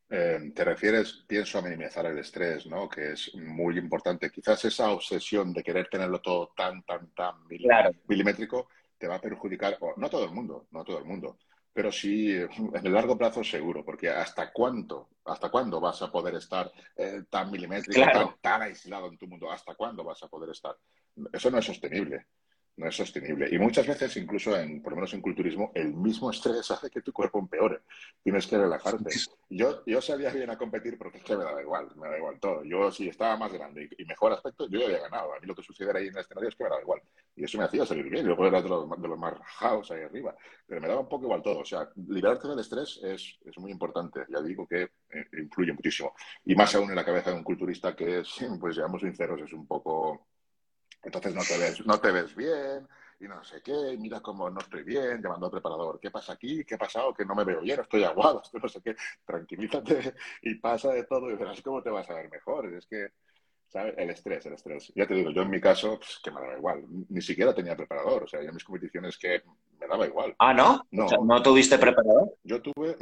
Eh, 0.09 0.51
te 0.53 0.65
refieres, 0.65 1.23
pienso, 1.25 1.57
a 1.57 1.61
minimizar 1.61 2.05
el 2.05 2.17
estrés, 2.17 2.65
¿no? 2.65 2.89
Que 2.89 3.13
es 3.13 3.33
muy 3.35 3.77
importante. 3.77 4.29
Quizás 4.29 4.65
esa 4.65 4.89
obsesión 4.89 5.53
de 5.53 5.63
querer 5.63 5.87
tenerlo 5.89 6.19
todo 6.19 6.51
tan, 6.55 6.83
tan, 6.83 7.13
tan 7.13 7.47
milimétrico 8.07 8.67
te 8.97 9.07
va 9.07 9.15
a 9.15 9.21
perjudicar, 9.21 9.77
o 9.79 9.93
no 9.97 10.09
todo 10.09 10.25
el 10.25 10.31
mundo, 10.31 10.67
no 10.71 10.83
todo 10.83 10.99
el 10.99 11.05
mundo, 11.05 11.39
pero 11.73 11.91
sí 11.91 12.31
en 12.31 12.85
el 12.85 12.93
largo 12.93 13.17
plazo 13.17 13.43
seguro, 13.43 13.83
porque 13.85 14.09
hasta 14.09 14.51
cuánto, 14.51 15.09
hasta 15.25 15.49
cuándo 15.49 15.79
vas 15.79 16.01
a 16.01 16.11
poder 16.11 16.35
estar 16.35 16.71
eh, 16.97 17.23
tan 17.29 17.49
milimétrico, 17.51 18.37
tan, 18.41 18.61
aislado 18.61 19.07
en 19.07 19.17
tu 19.17 19.27
mundo, 19.27 19.51
hasta 19.51 19.75
cuándo 19.75 20.03
vas 20.03 20.21
a 20.23 20.27
poder 20.27 20.49
estar. 20.49 20.75
Eso 21.31 21.51
no 21.51 21.57
es 21.59 21.65
sostenible 21.65 22.27
no 22.81 22.87
es 22.89 22.95
sostenible. 22.95 23.47
Y 23.51 23.59
muchas 23.59 23.85
veces, 23.85 24.17
incluso 24.17 24.57
en, 24.57 24.81
por 24.81 24.93
lo 24.93 24.95
menos 24.95 25.13
en 25.13 25.21
culturismo, 25.21 25.71
el 25.75 25.93
mismo 25.93 26.31
estrés 26.31 26.71
hace 26.71 26.89
que 26.89 27.01
tu 27.01 27.13
cuerpo 27.13 27.37
empeore. 27.37 27.81
Tienes 28.23 28.47
que 28.47 28.57
relajarte. 28.57 29.11
Yo, 29.49 29.85
yo 29.85 30.01
salía 30.01 30.31
bien 30.31 30.49
a 30.49 30.57
competir 30.57 30.97
porque 30.97 31.19
es 31.19 31.23
que 31.23 31.37
me 31.37 31.43
daba 31.43 31.61
igual, 31.61 31.89
me 31.95 32.07
daba 32.07 32.17
igual 32.17 32.39
todo. 32.39 32.63
Yo 32.63 32.91
si 32.91 33.07
estaba 33.07 33.37
más 33.37 33.53
grande 33.53 33.87
y, 33.95 34.05
mejor 34.05 34.33
aspecto, 34.33 34.67
yo 34.67 34.79
ya 34.79 34.85
había 34.85 35.01
ganado. 35.01 35.31
A 35.31 35.39
mí 35.39 35.45
lo 35.45 35.53
que 35.53 35.61
sucediera 35.61 35.99
ahí 35.99 36.07
en 36.07 36.15
el 36.15 36.21
escenario 36.21 36.49
es 36.49 36.55
que 36.55 36.63
me 36.63 36.69
daba 36.71 36.81
igual. 36.81 37.01
Y 37.35 37.43
eso 37.43 37.59
me 37.59 37.65
hacía 37.65 37.85
salir 37.85 38.09
bien. 38.09 38.25
Yo 38.25 38.33
era 38.47 38.61
de 38.63 38.69
los, 38.69 38.89
de 38.89 39.07
los 39.07 39.19
más 39.19 39.37
rajados 39.37 39.91
ahí 39.91 40.01
arriba. 40.01 40.35
Pero 40.65 40.81
me 40.81 40.87
daba 40.87 41.01
un 41.01 41.09
poco 41.09 41.25
igual 41.25 41.43
todo. 41.43 41.59
O 41.59 41.65
sea, 41.65 41.87
liberarte 42.07 42.47
del 42.47 42.59
estrés 42.59 42.99
es, 43.03 43.37
es 43.45 43.57
muy 43.59 43.71
importante. 43.71 44.21
Ya 44.27 44.41
digo 44.41 44.65
que 44.67 44.81
eh, 44.81 44.89
influye 45.39 45.71
muchísimo. 45.71 46.15
Y 46.45 46.55
más 46.55 46.73
aún 46.73 46.89
en 46.89 46.95
la 46.95 47.05
cabeza 47.05 47.29
de 47.29 47.37
un 47.37 47.43
culturista 47.43 47.95
que 47.95 48.21
es, 48.21 48.27
pues 48.59 48.75
seamos 48.75 49.01
sinceros, 49.01 49.39
es 49.39 49.53
un 49.53 49.67
poco 49.67 50.30
entonces 51.03 51.33
no 51.33 51.41
te 51.41 51.57
ves, 51.57 51.85
no 51.85 51.99
te 51.99 52.11
ves 52.11 52.35
bien 52.35 52.87
y 53.19 53.27
no 53.27 53.43
sé 53.43 53.61
qué, 53.61 53.95
mira 53.99 54.19
cómo 54.19 54.49
no 54.49 54.59
estoy 54.59 54.83
bien, 54.83 55.21
llamando 55.21 55.45
al 55.45 55.51
preparador, 55.51 55.99
¿qué 55.99 56.09
pasa 56.09 56.33
aquí? 56.33 56.63
¿Qué 56.65 56.75
ha 56.75 56.79
pasado? 56.79 57.13
Que 57.13 57.23
no 57.23 57.35
me 57.35 57.43
veo 57.43 57.61
bien, 57.61 57.79
estoy 57.79 58.03
aguado, 58.03 58.41
estoy 58.43 58.59
no 58.61 58.67
sé 58.67 58.81
qué, 58.81 58.95
tranquilízate 59.25 60.13
y 60.41 60.55
pasa 60.55 60.91
de 60.91 61.03
todo 61.03 61.29
y 61.29 61.35
verás 61.35 61.61
cómo 61.61 61.81
te 61.83 61.91
vas 61.91 62.09
a 62.09 62.15
ver 62.15 62.29
mejor. 62.31 62.73
Es 62.73 62.87
que, 62.87 63.09
¿sabes? 63.67 63.93
El 63.97 64.09
estrés, 64.09 64.45
el 64.47 64.53
estrés. 64.53 64.91
Ya 64.95 65.05
te 65.05 65.13
digo, 65.13 65.29
yo 65.29 65.43
en 65.43 65.51
mi 65.51 65.61
caso, 65.61 65.97
pues, 65.97 66.19
que 66.23 66.31
me 66.31 66.41
daba 66.41 66.57
igual, 66.57 66.83
ni 67.09 67.21
siquiera 67.21 67.53
tenía 67.53 67.75
preparador, 67.75 68.23
o 68.23 68.27
sea, 68.27 68.41
yo 68.41 68.49
en 68.49 68.55
mis 68.55 68.63
competiciones 68.63 69.17
que 69.17 69.43
me 69.79 69.87
daba 69.87 70.07
igual. 70.07 70.35
Ah, 70.39 70.53
¿no? 70.53 70.87
No, 70.89 71.07
¿no 71.23 71.43
tuviste 71.43 71.77
preparador? 71.77 72.35
Yo 72.43 72.59
tuve 72.61 72.97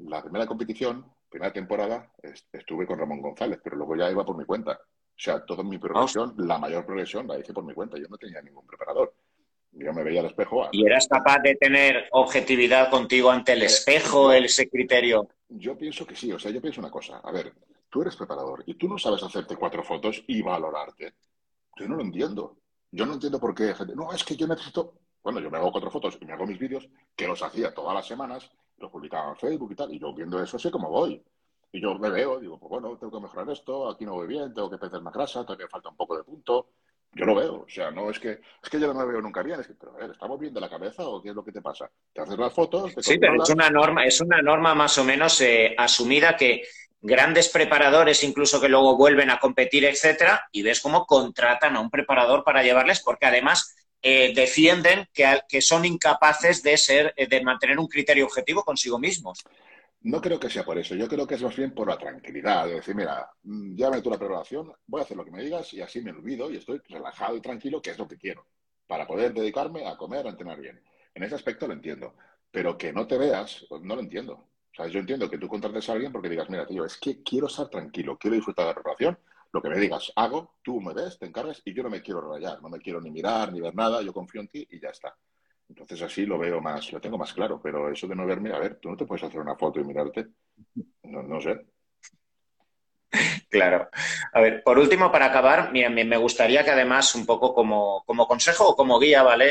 la 0.00 0.22
primera 0.22 0.46
competición, 0.46 1.06
primera 1.30 1.52
temporada, 1.52 2.10
estuve 2.52 2.84
con 2.84 2.98
Ramón 2.98 3.22
González, 3.22 3.60
pero 3.62 3.76
luego 3.76 3.94
ya 3.94 4.10
iba 4.10 4.24
por 4.24 4.36
mi 4.36 4.44
cuenta. 4.44 4.80
O 5.22 5.24
sea, 5.24 5.44
toda 5.44 5.62
mi 5.62 5.78
progresión, 5.78 6.34
la 6.36 6.58
mayor 6.58 6.84
progresión 6.84 7.28
la 7.28 7.38
hice 7.38 7.52
por 7.52 7.62
mi 7.62 7.72
cuenta. 7.72 7.96
Yo 7.96 8.08
no 8.08 8.18
tenía 8.18 8.42
ningún 8.42 8.66
preparador. 8.66 9.14
Yo 9.70 9.92
me 9.92 10.02
veía 10.02 10.18
al 10.18 10.26
espejo. 10.26 10.66
¿Y 10.72 10.84
eras 10.84 11.06
capaz 11.06 11.38
de 11.44 11.54
tener 11.54 12.08
objetividad 12.10 12.90
contigo 12.90 13.30
ante 13.30 13.52
el 13.52 13.62
eh, 13.62 13.66
espejo, 13.66 14.32
ese 14.32 14.68
criterio? 14.68 15.28
Yo 15.48 15.78
pienso 15.78 16.04
que 16.04 16.16
sí. 16.16 16.32
O 16.32 16.40
sea, 16.40 16.50
yo 16.50 16.60
pienso 16.60 16.80
una 16.80 16.90
cosa. 16.90 17.18
A 17.18 17.30
ver, 17.30 17.54
tú 17.88 18.02
eres 18.02 18.16
preparador 18.16 18.64
y 18.66 18.74
tú 18.74 18.88
no 18.88 18.98
sabes 18.98 19.22
hacerte 19.22 19.54
cuatro 19.54 19.84
fotos 19.84 20.24
y 20.26 20.42
valorarte. 20.42 21.14
Yo 21.76 21.86
no 21.86 21.94
lo 21.94 22.02
entiendo. 22.02 22.56
Yo 22.90 23.06
no 23.06 23.12
entiendo 23.12 23.38
por 23.38 23.54
qué 23.54 23.72
gente. 23.76 23.94
No, 23.94 24.12
es 24.12 24.24
que 24.24 24.34
yo 24.34 24.48
necesito. 24.48 24.94
Bueno, 25.22 25.38
yo 25.38 25.52
me 25.52 25.58
hago 25.58 25.70
cuatro 25.70 25.92
fotos 25.92 26.18
y 26.20 26.24
me 26.24 26.32
hago 26.32 26.48
mis 26.48 26.58
vídeos, 26.58 26.88
que 27.14 27.28
los 27.28 27.40
hacía 27.44 27.72
todas 27.72 27.94
las 27.94 28.08
semanas, 28.08 28.50
los 28.76 28.90
publicaba 28.90 29.30
en 29.30 29.36
Facebook 29.36 29.70
y 29.70 29.76
tal. 29.76 29.94
Y 29.94 30.00
yo 30.00 30.12
viendo 30.12 30.42
eso 30.42 30.58
sé 30.58 30.72
cómo 30.72 30.90
voy. 30.90 31.22
Y 31.72 31.80
yo 31.80 31.94
me 31.98 32.10
veo, 32.10 32.38
digo, 32.38 32.58
pues 32.58 32.68
bueno, 32.68 32.96
tengo 32.98 33.18
que 33.18 33.22
mejorar 33.22 33.48
esto, 33.50 33.88
aquí 33.88 34.04
no 34.04 34.12
voy 34.12 34.26
bien, 34.26 34.52
tengo 34.52 34.70
que 34.70 34.76
perder 34.76 35.00
más 35.00 35.14
grasa, 35.14 35.42
todavía 35.42 35.68
falta 35.68 35.88
un 35.88 35.96
poco 35.96 36.18
de 36.18 36.22
punto. 36.22 36.68
Yo 37.14 37.24
lo 37.24 37.34
veo, 37.34 37.54
o 37.66 37.68
sea, 37.68 37.90
no 37.90 38.10
es 38.10 38.18
que 38.18 38.40
es 38.62 38.70
que 38.70 38.80
yo 38.80 38.86
no 38.86 38.94
me 38.94 39.04
veo 39.04 39.20
nunca 39.20 39.42
bien, 39.42 39.60
es 39.60 39.66
que, 39.66 39.74
pero 39.74 39.92
a 39.94 39.98
ver, 39.98 40.10
¿estamos 40.10 40.38
bien 40.38 40.52
de 40.52 40.60
la 40.60 40.68
cabeza 40.68 41.06
o 41.06 41.22
qué 41.22 41.30
es 41.30 41.34
lo 41.34 41.44
que 41.44 41.52
te 41.52 41.60
pasa? 41.60 41.90
Te 42.12 42.22
haces 42.22 42.38
las 42.38 42.52
fotos, 42.52 42.92
Sí, 43.00 43.18
pero 43.18 43.42
es 43.42 43.50
una 43.50 43.70
norma, 43.70 44.04
es 44.04 44.20
una 44.20 44.40
norma 44.40 44.74
más 44.74 44.96
o 44.98 45.04
menos 45.04 45.40
eh, 45.40 45.74
asumida 45.76 46.36
que 46.36 46.62
grandes 47.00 47.48
preparadores 47.48 48.22
incluso 48.22 48.60
que 48.60 48.68
luego 48.68 48.96
vuelven 48.96 49.30
a 49.30 49.38
competir, 49.38 49.84
etcétera, 49.84 50.48
y 50.52 50.62
ves 50.62 50.80
cómo 50.80 51.06
contratan 51.06 51.76
a 51.76 51.80
un 51.80 51.90
preparador 51.90 52.44
para 52.44 52.62
llevarles, 52.62 53.00
porque 53.00 53.26
además 53.26 53.74
eh, 54.00 54.32
defienden 54.34 55.06
que, 55.12 55.40
que, 55.48 55.60
son 55.60 55.84
incapaces 55.84 56.62
de 56.62 56.76
ser, 56.76 57.14
de 57.14 57.42
mantener 57.42 57.78
un 57.78 57.88
criterio 57.88 58.24
objetivo 58.24 58.62
consigo 58.62 58.98
mismos. 58.98 59.44
No 60.04 60.20
creo 60.20 60.40
que 60.40 60.50
sea 60.50 60.64
por 60.64 60.78
eso, 60.78 60.96
yo 60.96 61.06
creo 61.06 61.26
que 61.26 61.36
es 61.36 61.42
más 61.42 61.56
bien 61.56 61.72
por 61.74 61.88
la 61.88 61.96
tranquilidad, 61.96 62.66
de 62.66 62.74
decir, 62.74 62.94
mira, 62.94 63.30
mm, 63.44 63.76
ya 63.76 63.88
me 63.88 64.02
tu 64.02 64.10
la 64.10 64.18
preparación, 64.18 64.72
voy 64.86 65.00
a 65.00 65.04
hacer 65.04 65.16
lo 65.16 65.24
que 65.24 65.30
me 65.30 65.42
digas 65.42 65.72
y 65.74 65.80
así 65.80 66.00
me 66.00 66.10
olvido 66.10 66.50
y 66.50 66.56
estoy 66.56 66.80
relajado 66.88 67.36
y 67.36 67.40
tranquilo, 67.40 67.80
que 67.80 67.90
es 67.90 67.98
lo 67.98 68.08
que 68.08 68.18
quiero, 68.18 68.46
para 68.88 69.06
poder 69.06 69.32
dedicarme 69.32 69.86
a 69.86 69.96
comer, 69.96 70.26
a 70.26 70.30
entrenar 70.30 70.60
bien. 70.60 70.82
En 71.14 71.22
ese 71.22 71.36
aspecto 71.36 71.68
lo 71.68 71.74
entiendo, 71.74 72.14
pero 72.50 72.76
que 72.76 72.92
no 72.92 73.06
te 73.06 73.16
veas, 73.16 73.64
no 73.82 73.94
lo 73.94 74.00
entiendo. 74.00 74.34
O 74.34 74.74
sea, 74.74 74.88
yo 74.88 74.98
entiendo 74.98 75.30
que 75.30 75.38
tú 75.38 75.46
contrates 75.48 75.88
a 75.88 75.92
alguien 75.92 76.10
porque 76.10 76.28
digas, 76.28 76.50
mira, 76.50 76.66
tío, 76.66 76.84
es 76.84 76.96
que 76.96 77.22
quiero 77.22 77.46
estar 77.46 77.68
tranquilo, 77.68 78.18
quiero 78.18 78.34
disfrutar 78.34 78.64
de 78.64 78.70
la 78.70 78.74
preparación, 78.74 79.18
lo 79.52 79.62
que 79.62 79.68
me 79.68 79.78
digas, 79.78 80.12
hago, 80.16 80.56
tú 80.62 80.80
me 80.80 80.94
ves, 80.94 81.18
te 81.18 81.26
encargas 81.26 81.62
y 81.64 81.74
yo 81.74 81.82
no 81.82 81.90
me 81.90 82.02
quiero 82.02 82.22
rayar, 82.22 82.60
no 82.60 82.70
me 82.70 82.78
quiero 82.80 83.00
ni 83.00 83.10
mirar, 83.10 83.52
ni 83.52 83.60
ver 83.60 83.74
nada, 83.74 84.02
yo 84.02 84.12
confío 84.12 84.40
en 84.40 84.48
ti 84.48 84.66
y 84.70 84.80
ya 84.80 84.88
está. 84.88 85.14
Entonces 85.72 86.02
así 86.02 86.26
lo 86.26 86.38
veo 86.38 86.60
más, 86.60 86.92
lo 86.92 87.00
tengo 87.00 87.16
más 87.16 87.32
claro, 87.32 87.58
pero 87.62 87.90
eso 87.90 88.06
de 88.06 88.14
no 88.14 88.26
verme, 88.26 88.52
a 88.52 88.58
ver, 88.58 88.76
tú 88.76 88.90
no 88.90 88.96
te 88.96 89.06
puedes 89.06 89.24
hacer 89.24 89.40
una 89.40 89.56
foto 89.56 89.80
y 89.80 89.84
mirarte. 89.84 90.26
No, 91.04 91.22
no 91.22 91.40
sé. 91.40 91.64
Claro. 93.48 93.88
A 94.34 94.40
ver, 94.40 94.62
por 94.62 94.78
último, 94.78 95.10
para 95.10 95.26
acabar, 95.26 95.72
me 95.72 96.16
gustaría 96.18 96.62
que 96.62 96.70
además, 96.70 97.14
un 97.14 97.24
poco 97.24 97.54
como, 97.54 98.02
como 98.04 98.26
consejo 98.26 98.68
o 98.68 98.76
como 98.76 98.98
guía, 98.98 99.22
¿vale? 99.22 99.48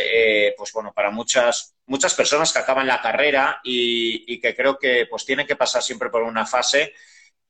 Eh, 0.47 0.53
pues 0.55 0.71
bueno, 0.73 0.93
para 0.93 1.09
muchas, 1.09 1.75
muchas 1.87 2.13
personas 2.13 2.53
que 2.53 2.59
acaban 2.59 2.85
la 2.85 3.01
carrera 3.01 3.59
y, 3.63 4.23
y, 4.31 4.39
que 4.39 4.55
creo 4.55 4.77
que 4.77 5.07
pues 5.09 5.25
tienen 5.25 5.47
que 5.47 5.55
pasar 5.55 5.81
siempre 5.81 6.09
por 6.11 6.21
una 6.21 6.45
fase 6.45 6.93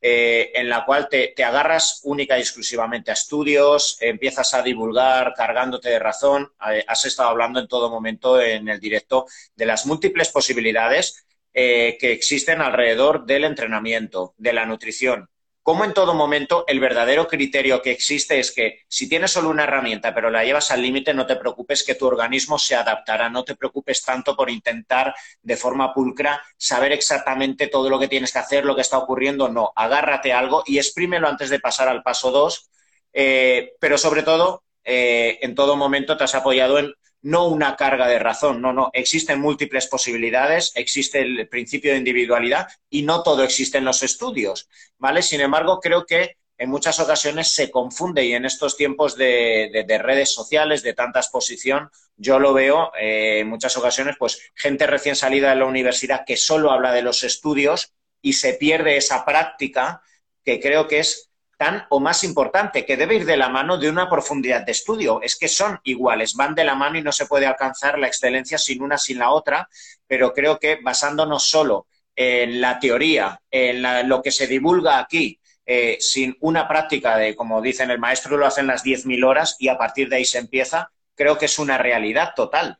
eh, 0.03 0.51
en 0.55 0.67
la 0.67 0.83
cual 0.83 1.07
te, 1.09 1.35
agarras 1.43 2.01
única 2.03 2.37
y 2.37 2.41
exclusivamente 2.41 3.11
a 3.11 3.13
estudios, 3.13 3.97
empiezas 4.01 4.53
a 4.55 4.63
divulgar 4.63 5.33
cargándote 5.35 5.89
de 5.89 5.99
razón. 5.99 6.51
Eh, 6.71 6.83
has 6.87 7.05
estado 7.05 7.29
hablando 7.29 7.59
en 7.59 7.67
todo 7.67 7.91
momento 7.91 8.41
en 8.41 8.67
el 8.67 8.79
directo 8.79 9.27
de 9.55 9.65
las 9.67 9.85
múltiples 9.85 10.29
posibilidades 10.29 11.25
eh, 11.53 11.97
que 11.99 12.13
existen 12.13 12.61
alrededor 12.61 13.25
del 13.25 13.43
entrenamiento, 13.43 14.33
de 14.37 14.53
la 14.53 14.65
nutrición, 14.65 15.29
como 15.63 15.85
en 15.85 15.93
todo 15.93 16.13
momento 16.13 16.65
el 16.67 16.79
verdadero 16.79 17.27
criterio 17.27 17.81
que 17.81 17.91
existe 17.91 18.39
es 18.39 18.51
que 18.51 18.79
si 18.87 19.07
tienes 19.07 19.31
solo 19.31 19.49
una 19.49 19.63
herramienta 19.63 20.13
pero 20.13 20.29
la 20.29 20.43
llevas 20.43 20.71
al 20.71 20.81
límite, 20.81 21.13
no 21.13 21.25
te 21.25 21.35
preocupes 21.35 21.83
que 21.83 21.95
tu 21.95 22.07
organismo 22.07 22.57
se 22.57 22.75
adaptará, 22.75 23.29
no 23.29 23.43
te 23.43 23.55
preocupes 23.55 24.03
tanto 24.03 24.35
por 24.35 24.49
intentar 24.49 25.13
de 25.41 25.57
forma 25.57 25.93
pulcra 25.93 26.41
saber 26.57 26.91
exactamente 26.91 27.67
todo 27.67 27.89
lo 27.89 27.99
que 27.99 28.07
tienes 28.07 28.33
que 28.33 28.39
hacer, 28.39 28.65
lo 28.65 28.75
que 28.75 28.81
está 28.81 28.97
ocurriendo, 28.97 29.49
no, 29.49 29.71
agárrate 29.75 30.33
algo 30.33 30.63
y 30.65 30.77
exprímelo 30.77 31.27
antes 31.27 31.49
de 31.49 31.59
pasar 31.59 31.87
al 31.87 32.01
paso 32.03 32.31
2, 32.31 32.69
eh, 33.13 33.73
pero 33.79 33.97
sobre 33.97 34.23
todo, 34.23 34.63
eh, 34.83 35.39
en 35.41 35.53
todo 35.53 35.75
momento 35.75 36.17
te 36.17 36.23
has 36.23 36.33
apoyado 36.35 36.79
en 36.79 36.93
no 37.21 37.47
una 37.47 37.75
carga 37.75 38.07
de 38.07 38.19
razón, 38.19 38.61
no, 38.61 38.73
no, 38.73 38.89
existen 38.93 39.39
múltiples 39.39 39.87
posibilidades, 39.87 40.71
existe 40.75 41.19
el 41.21 41.47
principio 41.47 41.91
de 41.91 41.99
individualidad 41.99 42.67
y 42.89 43.03
no 43.03 43.23
todo 43.23 43.43
existe 43.43 43.77
en 43.77 43.85
los 43.85 44.03
estudios, 44.03 44.67
¿vale? 44.97 45.21
Sin 45.21 45.41
embargo, 45.41 45.79
creo 45.79 46.05
que 46.05 46.37
en 46.61 46.69
muchas 46.69 46.99
ocasiones 46.99 47.51
se 47.51 47.71
confunde 47.71 48.23
y 48.23 48.33
en 48.33 48.45
estos 48.45 48.77
tiempos 48.77 49.17
de, 49.17 49.83
redes 50.03 50.31
sociales, 50.31 50.83
de 50.83 50.93
tanta 50.93 51.19
exposición, 51.19 51.89
yo 52.17 52.37
lo 52.37 52.53
veo 52.53 52.91
eh, 52.99 53.39
en 53.39 53.49
muchas 53.49 53.75
ocasiones, 53.77 54.15
pues 54.19 54.51
gente 54.53 54.85
recién 54.85 55.15
salida 55.15 55.49
de 55.49 55.55
la 55.55 55.65
universidad 55.65 56.23
que 56.23 56.37
solo 56.37 56.69
habla 56.69 56.93
de 56.93 57.01
los 57.01 57.23
estudios 57.23 57.95
y 58.21 58.33
se 58.33 58.53
pierde 58.53 58.95
esa 58.95 59.25
práctica 59.25 60.03
que 60.45 60.59
creo 60.59 60.87
que 60.87 60.99
es 60.99 61.30
tan 61.61 61.85
o 61.89 61.99
más 61.99 62.23
importante, 62.23 62.87
que 62.87 62.97
debe 62.97 63.17
ir 63.17 63.25
de 63.25 63.37
la 63.37 63.47
mano 63.47 63.77
de 63.77 63.87
una 63.87 64.09
profundidad 64.09 64.65
de 64.65 64.71
estudio. 64.71 65.21
Es 65.21 65.35
que 65.35 65.47
son 65.47 65.79
iguales, 65.83 66.33
van 66.33 66.55
de 66.55 66.63
la 66.63 66.73
mano 66.73 66.97
y 66.97 67.03
no 67.03 67.11
se 67.11 67.27
puede 67.27 67.45
alcanzar 67.45 67.99
la 67.99 68.07
excelencia 68.07 68.57
sin 68.57 68.81
una 68.81 68.97
sin 68.97 69.19
la 69.19 69.29
otra, 69.29 69.69
pero 70.07 70.33
creo 70.33 70.57
que 70.57 70.79
basándonos 70.81 71.45
solo 71.45 71.85
en 72.15 72.61
la 72.61 72.79
teoría, 72.79 73.39
en 73.51 74.09
lo 74.09 74.23
que 74.23 74.31
se 74.31 74.47
divulga 74.47 74.97
aquí, 74.97 75.39
eh, 75.63 75.97
sin 75.99 76.35
una 76.39 76.67
práctica 76.67 77.15
de, 77.15 77.35
como 77.35 77.61
dicen 77.61 77.91
el 77.91 77.99
maestro, 77.99 78.37
lo 78.37 78.47
hacen 78.47 78.65
las 78.65 78.83
10.000 78.83 79.23
horas 79.23 79.55
y 79.59 79.67
a 79.67 79.77
partir 79.77 80.09
de 80.09 80.15
ahí 80.15 80.25
se 80.25 80.39
empieza, 80.39 80.91
creo 81.13 81.37
que 81.37 81.45
es 81.45 81.59
una 81.59 81.77
realidad 81.77 82.33
total. 82.35 82.79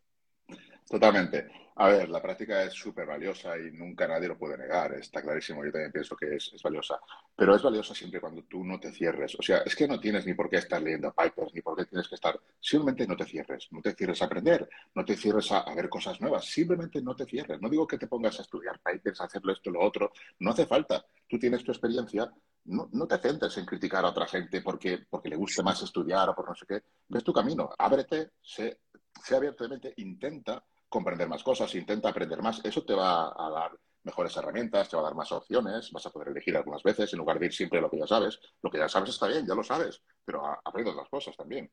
Totalmente. 0.89 1.51
A 1.81 1.87
ver, 1.87 2.09
la 2.09 2.21
práctica 2.21 2.61
es 2.61 2.73
súper 2.73 3.07
valiosa 3.07 3.57
y 3.57 3.71
nunca 3.71 4.07
nadie 4.07 4.27
lo 4.27 4.37
puede 4.37 4.55
negar, 4.55 4.93
está 4.93 5.19
clarísimo, 5.19 5.65
yo 5.65 5.71
también 5.71 5.91
pienso 5.91 6.15
que 6.15 6.35
es, 6.35 6.53
valiosa, 6.61 6.99
pero 7.35 7.55
es 7.55 7.63
valiosa 7.63 7.95
siempre 7.95 8.21
cuando 8.21 8.43
tú 8.43 8.63
no 8.63 8.79
te 8.79 8.91
cierres, 8.91 9.33
o 9.33 9.41
sea, 9.41 9.63
es 9.65 9.75
que 9.75 9.87
no 9.87 9.99
tienes 9.99 10.23
ni 10.27 10.35
por 10.35 10.47
qué 10.47 10.57
estar 10.57 10.79
leyendo 10.79 11.11
papers, 11.11 11.51
ni 11.55 11.61
por 11.61 11.75
qué 11.75 11.85
tienes 11.85 12.07
que 12.07 12.13
estar, 12.13 12.39
simplemente 12.59 13.07
no 13.07 13.17
te 13.17 13.25
cierres, 13.25 13.67
no 13.71 13.81
te 13.81 13.95
cierres 13.95 14.21
a 14.21 14.25
aprender, 14.25 14.69
no 14.93 15.03
te 15.03 15.17
cierres 15.17 15.51
a, 15.51 15.73
ver 15.73 15.89
cosas 15.89 16.21
nuevas, 16.21 16.45
simplemente 16.45 17.01
no 17.01 17.15
te 17.15 17.25
cierres, 17.25 17.59
no 17.59 17.67
digo 17.67 17.87
que 17.87 17.97
te 17.97 18.05
pongas 18.05 18.37
a 18.37 18.43
estudiar 18.43 18.79
papers, 18.79 19.19
a 19.19 19.23
hacerlo 19.23 19.51
esto, 19.51 19.71
lo 19.71 19.81
otro, 19.81 20.11
no 20.37 20.51
hace 20.51 20.67
falta, 20.67 21.03
tú 21.27 21.39
tienes 21.39 21.63
tu 21.63 21.71
experiencia, 21.71 22.31
no, 22.65 22.89
no, 22.91 23.07
te 23.07 23.17
centres 23.17 23.57
en 23.57 23.65
criticar 23.65 24.05
a 24.05 24.09
otra 24.09 24.27
gente 24.27 24.61
porque, 24.61 24.99
porque 25.09 25.29
le 25.29 25.35
guste 25.35 25.63
más 25.63 25.81
estudiar 25.81 26.29
o 26.29 26.35
por 26.35 26.47
no 26.47 26.53
sé 26.53 26.63
qué. 26.67 26.83
Ves 27.07 27.23
tu 27.23 27.33
camino, 27.33 27.71
ábrete, 27.75 28.33
sé, 28.39 28.81
sé 29.19 29.35
abiertamente, 29.35 29.95
intenta 29.97 30.63
comprender 30.91 31.29
más 31.29 31.41
cosas, 31.41 31.73
intenta 31.73 32.09
aprender 32.09 32.41
más, 32.41 32.59
eso 32.65 32.83
te 32.83 32.93
va 32.93 33.29
a 33.29 33.49
dar 33.49 33.71
mejores 34.03 34.35
herramientas, 34.35 34.89
te 34.89 34.97
va 34.97 35.03
a 35.03 35.05
dar 35.05 35.15
más 35.15 35.31
opciones, 35.31 35.89
vas 35.89 36.05
a 36.05 36.09
poder 36.09 36.27
elegir 36.27 36.57
algunas 36.57 36.83
veces 36.83 37.13
en 37.13 37.19
lugar 37.19 37.39
de 37.39 37.45
ir 37.45 37.53
siempre 37.53 37.79
lo 37.79 37.89
que 37.89 37.97
ya 37.97 38.05
sabes. 38.05 38.39
Lo 38.61 38.69
que 38.69 38.77
ya 38.77 38.89
sabes 38.89 39.11
está 39.11 39.27
bien, 39.27 39.47
ya 39.47 39.55
lo 39.55 39.63
sabes, 39.63 40.01
pero 40.25 40.43
aprende 40.45 40.91
otras 40.91 41.07
cosas 41.07 41.35
también. 41.37 41.71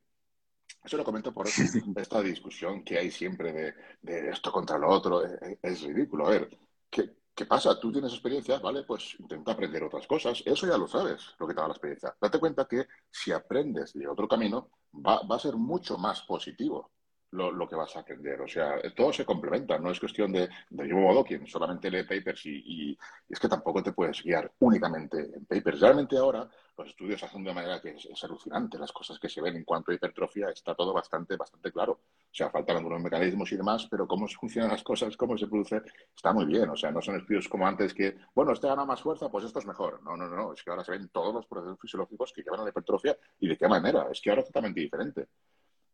Eso 0.84 0.96
lo 0.96 1.04
comento 1.04 1.34
por 1.34 1.48
esta 1.96 2.22
discusión 2.22 2.84
que 2.84 2.96
hay 2.96 3.10
siempre 3.10 3.74
de, 4.00 4.30
esto 4.30 4.52
contra 4.52 4.78
lo 4.78 4.88
otro. 4.88 5.24
Es, 5.24 5.58
es 5.62 5.82
ridículo. 5.82 6.28
A 6.28 6.30
ver, 6.30 6.56
¿qué, 6.88 7.16
¿qué, 7.34 7.44
pasa? 7.44 7.80
Tú 7.80 7.90
tienes 7.90 8.12
experiencia, 8.12 8.60
¿vale? 8.60 8.84
Pues 8.84 9.16
intenta 9.18 9.50
aprender 9.50 9.82
otras 9.82 10.06
cosas. 10.06 10.40
Eso 10.46 10.68
ya 10.68 10.78
lo 10.78 10.86
sabes, 10.86 11.34
lo 11.40 11.48
que 11.48 11.54
te 11.54 11.60
da 11.60 11.66
la 11.66 11.72
experiencia. 11.72 12.14
Date 12.20 12.38
cuenta 12.38 12.68
que 12.68 12.86
si 13.10 13.32
aprendes 13.32 13.94
de 13.94 14.06
otro 14.06 14.28
camino, 14.28 14.70
va, 14.94 15.22
va 15.26 15.34
a 15.34 15.40
ser 15.40 15.56
mucho 15.56 15.98
más 15.98 16.22
positivo 16.22 16.92
lo, 17.32 17.68
que 17.68 17.76
vas 17.76 17.94
a 17.96 18.00
aprender. 18.00 18.40
O 18.40 18.48
sea, 18.48 18.80
todo 18.96 19.12
se 19.12 19.24
complementa, 19.24 19.78
no 19.78 19.90
es 19.90 20.00
cuestión 20.00 20.32
de, 20.32 20.48
de 20.70 20.88
yo 20.88 20.96
modo 20.96 21.24
quien 21.24 21.46
solamente 21.46 21.90
lee 21.90 22.04
papers 22.04 22.46
y, 22.46 22.98
es 23.28 23.38
que 23.38 23.48
tampoco 23.48 23.82
te 23.82 23.92
puedes 23.92 24.22
guiar 24.22 24.50
únicamente 24.60 25.18
en 25.18 25.44
papers. 25.44 25.80
Realmente 25.80 26.16
ahora 26.16 26.48
los 26.76 26.88
estudios 26.88 27.22
hacen 27.22 27.44
de 27.44 27.52
manera 27.52 27.80
que 27.80 27.90
es, 27.90 28.24
alucinante, 28.24 28.78
las 28.78 28.92
cosas 28.92 29.18
que 29.18 29.28
se 29.28 29.42
ven 29.42 29.56
en 29.56 29.64
cuanto 29.64 29.90
a 29.90 29.94
hipertrofia 29.94 30.48
está 30.50 30.74
todo 30.74 30.92
bastante, 30.92 31.36
bastante 31.36 31.72
claro. 31.72 31.92
O 31.92 32.34
sea, 32.34 32.50
faltan 32.50 32.76
algunos 32.76 33.00
mecanismos 33.02 33.50
y 33.52 33.56
demás, 33.56 33.86
pero 33.90 34.06
cómo 34.06 34.26
funcionan 34.28 34.70
las 34.70 34.82
cosas, 34.82 35.16
cómo 35.16 35.36
se 35.36 35.48
produce, 35.48 35.82
está 36.14 36.32
muy 36.32 36.46
bien. 36.46 36.70
O 36.70 36.76
sea, 36.76 36.90
no 36.90 37.02
son 37.02 37.16
estudios 37.16 37.48
como 37.48 37.66
antes 37.66 37.92
que, 37.92 38.16
bueno, 38.34 38.52
este 38.52 38.68
gana 38.68 38.84
más 38.84 39.02
fuerza, 39.02 39.28
pues 39.28 39.44
esto 39.44 39.58
es 39.58 39.66
mejor. 39.66 40.02
No, 40.02 40.16
no, 40.16 40.28
no, 40.28 40.52
es 40.52 40.62
que 40.62 40.70
ahora 40.70 40.84
se 40.84 40.92
ven 40.92 41.08
todos 41.08 41.34
los 41.34 41.46
procesos 41.46 41.78
fisiológicos 41.80 42.32
que 42.32 42.42
llevan 42.42 42.60
a 42.60 42.64
la 42.64 42.70
hipertrofia 42.70 43.16
y 43.40 43.48
de 43.48 43.56
qué 43.56 43.68
manera. 43.68 44.06
Es 44.10 44.20
que 44.20 44.30
ahora 44.30 44.42
es 44.42 44.48
totalmente 44.48 44.80
diferente. 44.80 45.26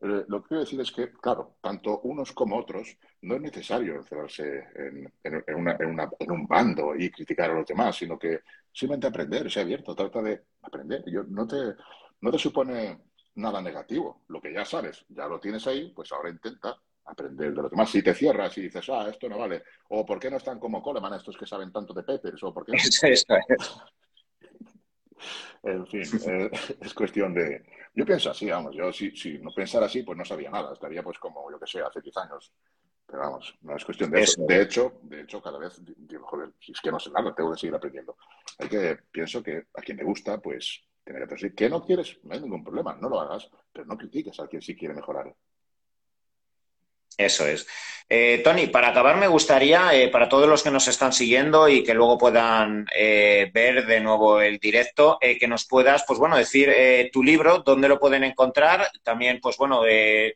Eh, 0.01 0.25
lo 0.29 0.43
que 0.43 0.49
quiero 0.49 0.61
decir 0.61 0.81
es 0.81 0.93
que, 0.93 1.13
claro, 1.13 1.57
tanto 1.61 2.01
unos 2.01 2.33
como 2.33 2.59
otros, 2.59 2.97
no 3.23 3.37
es 3.37 3.41
necesario 3.41 3.97
encerrarse 3.97 4.67
en, 4.75 5.13
en, 5.23 6.31
un 6.31 6.47
bando 6.47 6.95
y 6.95 7.11
criticar 7.11 7.51
a 7.51 7.55
los 7.55 7.67
demás, 7.67 7.97
sino 7.97 8.19
que 8.19 8.41
simplemente 8.73 9.07
aprender, 9.07 9.51
sea 9.51 9.63
abierto, 9.63 9.95
trata 9.95 10.21
de 10.23 10.43
aprender. 10.63 11.05
Yo, 11.07 11.23
no, 11.25 11.47
te, 11.47 11.57
no 12.21 12.31
te 12.31 12.39
supone 12.39 12.99
nada 13.37 13.63
negativo. 13.63 14.25
Lo 14.29 14.41
que 14.41 14.53
ya 14.53 14.65
sabes, 14.65 15.05
ya 15.09 15.27
lo 15.27 15.41
tienes 15.41 15.67
ahí, 15.67 15.93
pues 15.95 16.13
ahora 16.13 16.31
intenta 16.31 16.77
aprender 17.07 17.55
de 17.55 17.63
los 17.63 17.71
demás. 17.71 17.91
Si 17.91 18.03
te 18.03 18.15
cierras 18.15 18.57
y 18.59 18.63
dices, 18.63 18.89
ah, 18.91 19.09
esto 19.11 19.29
no 19.29 19.39
vale, 19.39 19.63
o 19.91 20.05
¿por 20.05 20.19
qué 20.19 20.31
no 20.31 20.37
están 20.39 20.59
como 20.59 20.83
Coleman 20.83 21.15
estos 21.15 21.37
que 21.37 21.47
saben 21.47 21.73
tanto 21.73 21.95
de 21.95 22.03
papers? 22.03 22.43
O 22.43 22.53
¿por 22.53 22.65
qué 22.65 22.73
en 25.63 25.87
fin, 25.87 26.03
eh, 26.27 26.51
es 26.81 26.95
cuestión 26.95 27.35
de, 27.35 27.65
yo 27.95 28.05
pienso 28.05 28.31
así, 28.31 28.49
vamos, 28.51 28.75
yo 28.75 28.93
si, 28.93 29.11
si 29.17 29.39
no 29.39 29.51
pensara 29.55 29.87
así, 29.87 30.03
pues 30.03 30.19
no 30.19 30.25
sabía 30.25 30.51
nada, 30.51 30.73
estaría 30.73 31.03
pues 31.03 31.19
como, 31.19 31.51
yo 31.51 31.59
que 31.59 31.67
sé, 31.67 31.81
hace 31.81 32.01
10 32.01 32.17
años. 32.19 32.53
Pero 33.07 33.21
vamos, 33.21 33.55
no 33.61 33.77
es 33.77 33.85
cuestión 33.85 34.11
de 34.11 34.23
eso. 34.23 34.45
De 34.47 34.63
hecho, 34.63 34.95
de 35.03 35.21
hecho, 35.21 35.41
cada 35.43 35.59
vez 35.59 35.79
digo, 35.85 36.27
joder, 36.27 36.51
si 36.59 36.73
es 36.73 36.81
que 36.81 36.91
no 36.91 36.99
sé 36.99 37.11
nada, 37.11 37.35
tengo 37.35 37.53
que 37.53 37.59
seguir 37.59 37.75
aprendiendo. 37.75 38.17
Hay 38.59 38.69
que, 38.69 38.99
pienso 39.11 39.43
que 39.43 39.67
a 39.75 39.83
quien 39.83 39.99
le 39.99 40.05
gusta, 40.05 40.39
pues 40.39 40.83
tiene 41.05 41.21
que 41.21 41.27
decir 41.27 41.55
que 41.55 41.69
no 41.69 41.85
quieres, 41.85 42.19
no 42.23 42.33
hay 42.35 42.41
ningún 42.41 42.65
problema, 42.65 42.97
no 42.97 43.11
lo 43.11 43.21
hagas, 43.21 43.51
pero 43.73 43.85
no 43.85 43.97
critiques 43.97 44.41
a 44.41 44.49
quien 44.49 44.63
sí 44.63 44.75
quiere 44.75 44.95
mejorar. 44.95 45.35
Eso 47.17 47.47
es. 47.47 47.67
Eh, 48.07 48.43
Tony, 48.45 48.67
para 48.67 48.89
acabar 48.89 49.17
me 49.17 49.27
gustaría, 49.27 49.95
eh, 49.95 50.09
para 50.09 50.29
todos 50.29 50.47
los 50.47 50.63
que 50.63 50.71
nos 50.71 50.87
están 50.89 51.13
siguiendo 51.15 51.69
y 51.71 51.83
que 51.83 51.95
luego 51.95 52.19
puedan 52.19 52.87
eh, 52.95 53.51
ver 53.53 53.87
de 53.87 54.01
nuevo 54.01 54.43
el 54.43 54.59
directo, 54.59 55.19
que 55.21 55.49
nos 55.49 55.65
puedas, 55.65 56.05
pues 56.07 56.19
bueno, 56.19 56.37
decir 56.37 56.71
tu 57.13 57.23
libro, 57.23 57.61
dónde 57.61 57.89
lo 57.89 57.99
pueden 57.99 58.23
encontrar, 58.25 58.91
también, 59.03 59.41
pues 59.41 59.57
bueno, 59.57 59.81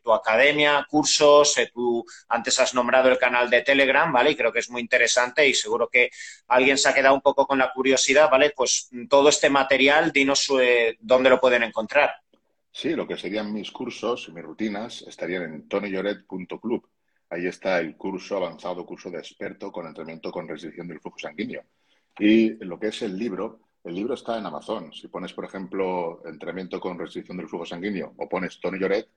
tu 0.02 0.12
academia, 0.12 0.86
cursos, 0.88 1.54
tú 1.74 2.04
antes 2.28 2.58
has 2.58 2.74
nombrado 2.74 3.10
el 3.10 3.18
canal 3.18 3.50
de 3.50 3.62
Telegram, 3.62 4.10
¿vale? 4.10 4.30
Y 4.30 4.36
creo 4.36 4.52
que 4.52 4.60
es 4.60 4.70
muy 4.70 4.80
interesante 4.80 5.46
y 5.46 5.54
seguro 5.54 5.88
que 5.88 6.10
alguien 6.48 6.78
se 6.78 6.88
ha 6.88 6.94
quedado 6.94 7.14
un 7.14 7.20
poco 7.20 7.46
con 7.46 7.58
la 7.58 7.70
curiosidad, 7.72 8.30
¿vale? 8.30 8.52
Pues 8.56 8.88
todo 9.10 9.28
este 9.28 9.50
material, 9.50 10.10
dinos 10.10 10.50
dónde 11.00 11.30
lo 11.30 11.40
pueden 11.40 11.62
encontrar. 11.64 12.12
Sí, 12.80 12.90
lo 12.90 13.08
que 13.08 13.16
serían 13.16 13.52
mis 13.52 13.72
cursos 13.72 14.28
y 14.28 14.32
mis 14.32 14.44
rutinas 14.44 15.02
estarían 15.02 15.42
en 15.42 15.68
tonylloret.club 15.68 16.88
Ahí 17.28 17.48
está 17.48 17.80
el 17.80 17.96
curso 17.96 18.36
avanzado, 18.36 18.86
curso 18.86 19.10
de 19.10 19.18
experto 19.18 19.72
con 19.72 19.88
entrenamiento 19.88 20.30
con 20.30 20.46
restricción 20.46 20.86
del 20.86 21.00
flujo 21.00 21.18
sanguíneo. 21.18 21.64
Y 22.20 22.50
lo 22.64 22.78
que 22.78 22.86
es 22.86 23.02
el 23.02 23.18
libro, 23.18 23.58
el 23.82 23.96
libro 23.96 24.14
está 24.14 24.38
en 24.38 24.46
Amazon. 24.46 24.92
Si 24.92 25.08
pones, 25.08 25.32
por 25.32 25.44
ejemplo, 25.44 26.22
entrenamiento 26.24 26.78
con 26.78 26.96
restricción 26.96 27.38
del 27.38 27.48
flujo 27.48 27.66
sanguíneo 27.66 28.14
o 28.16 28.28
pones 28.28 28.60
Tony 28.60 28.78
Lloret, 28.78 29.08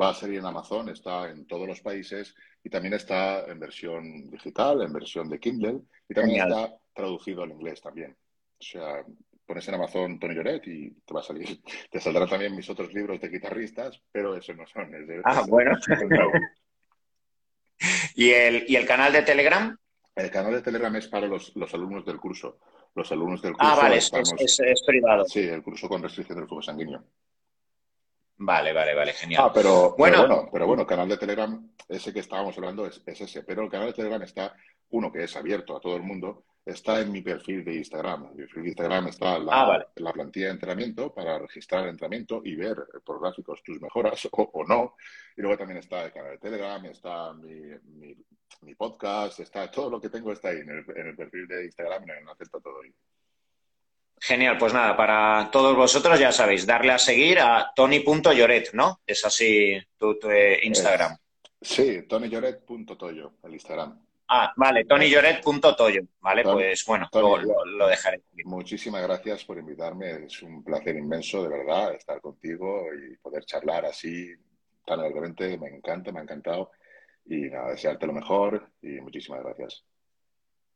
va 0.00 0.10
a 0.10 0.14
salir 0.14 0.38
en 0.38 0.46
Amazon, 0.46 0.88
está 0.88 1.28
en 1.28 1.44
todos 1.44 1.66
los 1.66 1.80
países 1.80 2.36
y 2.62 2.70
también 2.70 2.94
está 2.94 3.46
en 3.46 3.58
versión 3.58 4.30
digital, 4.30 4.80
en 4.82 4.92
versión 4.92 5.28
de 5.28 5.40
Kindle 5.40 5.80
y 6.08 6.14
también 6.14 6.42
está 6.42 6.72
traducido 6.94 7.42
al 7.42 7.50
inglés 7.50 7.80
también. 7.80 8.16
O 8.60 8.62
sea, 8.62 9.04
pones 9.48 9.66
en 9.66 9.74
Amazon 9.74 10.20
Tony 10.20 10.34
Lloret 10.34 10.66
y 10.66 10.90
te 10.90 11.14
va 11.14 11.20
a 11.20 11.24
salir. 11.24 11.60
Te 11.90 11.98
saldrán 11.98 12.28
también 12.28 12.54
mis 12.54 12.68
otros 12.68 12.92
libros 12.92 13.18
de 13.18 13.30
guitarristas, 13.30 13.98
pero 14.12 14.36
eso 14.36 14.52
no 14.52 14.66
son. 14.66 14.92
ah, 15.24 15.44
bueno. 15.48 15.72
¿Y 18.14 18.30
el, 18.30 18.64
¿Y 18.68 18.76
el 18.76 18.86
canal 18.86 19.12
de 19.12 19.22
Telegram? 19.22 19.76
El 20.14 20.30
canal 20.30 20.52
de 20.52 20.62
Telegram 20.62 20.94
es 20.96 21.08
para 21.08 21.26
los, 21.28 21.52
alumnos 21.72 22.04
del 22.04 22.18
curso. 22.18 22.58
Los 22.94 23.10
alumnos 23.12 23.40
del 23.40 23.52
curso. 23.52 23.66
Ah, 23.66 23.76
vale, 23.76 23.98
es, 23.98 24.10
privado. 24.84 25.24
Sí, 25.24 25.40
el 25.40 25.62
curso 25.62 25.88
con 25.88 26.02
restricción 26.02 26.38
del 26.38 26.48
flujo 26.48 26.62
sanguíneo. 26.62 27.04
Vale, 28.38 28.72
vale, 28.72 28.94
vale, 28.94 29.12
genial. 29.12 29.44
Ah, 29.46 29.52
pero 29.52 29.94
bueno, 29.96 30.16
pero 30.16 30.28
bueno, 30.28 30.48
pero 30.52 30.66
bueno, 30.66 30.86
canal 30.86 31.08
de 31.08 31.16
Telegram, 31.16 31.70
ese 31.88 32.12
que 32.12 32.20
estábamos 32.20 32.56
hablando 32.58 32.86
es, 32.86 33.00
es, 33.06 33.20
ese, 33.20 33.42
pero 33.44 33.62
el 33.62 33.70
canal 33.70 33.88
de 33.88 33.94
Telegram 33.94 34.22
está, 34.22 34.54
uno 34.90 35.10
que 35.10 35.24
es 35.24 35.36
abierto 35.36 35.76
a 35.76 35.80
todo 35.80 35.96
el 35.96 36.02
mundo, 36.02 36.44
está 36.68 37.00
en 37.00 37.10
mi 37.10 37.22
perfil 37.22 37.64
de 37.64 37.76
Instagram. 37.76 38.26
En 38.26 38.30
mi 38.30 38.42
perfil 38.42 38.62
de 38.62 38.68
Instagram 38.68 39.08
está 39.08 39.38
la, 39.38 39.52
ah, 39.52 39.86
la, 39.96 40.12
plantilla 40.12 40.46
de 40.46 40.52
entrenamiento 40.52 41.12
para 41.12 41.38
registrar 41.38 41.84
el 41.84 41.90
entrenamiento 41.90 42.42
y 42.44 42.54
ver 42.54 42.76
por 43.04 43.20
gráficos 43.20 43.62
tus 43.62 43.80
mejoras 43.80 44.28
o, 44.32 44.64
no. 44.66 44.96
Y 45.36 45.40
luego 45.40 45.56
también 45.56 45.78
está 45.78 46.04
el 46.04 46.12
canal 46.12 46.32
de 46.32 46.38
Telegram, 46.38 46.84
está 46.86 47.32
mi, 47.32 48.14
mi, 48.60 48.74
podcast, 48.74 49.40
está 49.40 49.70
todo 49.70 49.90
lo 49.90 50.00
que 50.00 50.10
tengo 50.10 50.32
está 50.32 50.50
ahí 50.50 50.58
en 50.58 50.70
el, 50.70 50.84
en 50.96 51.06
el 51.08 51.16
perfil 51.16 51.46
de 51.48 51.64
Instagram, 51.64 52.02
en 52.04 52.10
el 52.10 52.24
está 52.38 52.60
todo 52.60 52.82
ahí. 52.82 52.92
Genial, 54.20 54.58
pues 54.58 54.74
nada, 54.74 54.96
para 54.96 55.48
todos 55.50 55.76
vosotros 55.76 56.18
ya 56.18 56.32
sabéis, 56.32 56.66
darle 56.66 56.92
a 56.92 56.98
seguir 56.98 57.38
a 57.38 57.72
tony.lloret, 57.74 58.72
¿no? 58.72 59.00
Es 59.06 59.24
así 59.24 59.78
tu, 59.96 60.18
eh, 60.28 60.58
Instagram. 60.64 61.16
sí, 61.60 62.02
tonylloret.toyo, 62.02 63.34
el 63.44 63.52
Instagram. 63.52 64.07
Ah, 64.30 64.52
vale, 64.56 64.84
tonylloret.toyo. 64.84 66.02
Vale, 66.20 66.42
pues 66.42 66.84
bueno, 66.84 67.08
lo, 67.12 67.88
dejaré. 67.88 68.20
Muchísimas 68.44 69.02
gracias 69.02 69.44
por 69.44 69.58
invitarme. 69.58 70.26
Es 70.26 70.42
un 70.42 70.62
placer 70.62 70.96
inmenso, 70.96 71.42
de 71.42 71.48
verdad, 71.48 71.94
estar 71.94 72.20
contigo 72.20 72.84
y 72.92 73.16
poder 73.16 73.44
charlar 73.46 73.86
así 73.86 74.34
tan 74.84 75.00
alegremente. 75.00 75.56
Me 75.56 75.68
encanta, 75.68 76.12
me 76.12 76.20
ha 76.20 76.24
encantado. 76.24 76.72
Y 77.24 77.48
nada, 77.48 77.70
desearte 77.70 78.06
lo 78.06 78.12
mejor 78.12 78.70
y 78.82 79.00
muchísimas 79.00 79.42
gracias. 79.42 79.84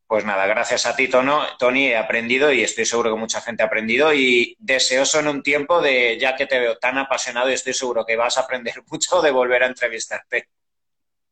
Pues 0.07 0.25
nada, 0.25 0.47
gracias 0.47 0.87
a 0.87 0.97
ti, 0.97 1.09
Tono. 1.09 1.43
Tony, 1.59 1.89
he 1.89 1.97
aprendido 1.97 2.53
y 2.53 2.63
estoy 2.63 2.87
seguro 2.87 3.11
que 3.11 3.21
mucha 3.21 3.41
gente 3.41 3.63
ha 3.63 3.67
aprendido 3.67 4.15
y 4.15 4.57
deseoso 4.59 5.21
en 5.21 5.29
un 5.29 5.43
tiempo 5.43 5.81
de, 5.81 6.19
ya 6.19 6.37
que 6.37 6.47
te 6.47 6.59
veo 6.59 6.77
tan 6.79 6.99
apasionado 6.99 7.51
y 7.51 7.55
estoy 7.55 7.75
seguro 7.75 8.05
que 8.05 8.17
vas 8.17 8.39
a 8.39 8.43
aprender 8.43 8.75
mucho 8.91 9.21
de 9.21 9.31
volver 9.31 9.63
a 9.63 9.67
entrevistarte. 9.67 10.49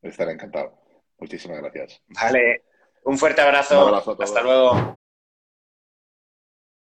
Estaré 0.01 0.33
encantado. 0.33 0.81
Muchísimas 1.21 1.59
gracias. 1.59 2.01
Vale, 2.07 2.63
un 3.03 3.17
fuerte 3.17 3.41
abrazo. 3.41 3.79
Un 3.79 3.87
abrazo 3.89 4.11
a 4.11 4.15
todos. 4.15 4.29
Hasta 4.29 4.41
luego. 4.41 5.00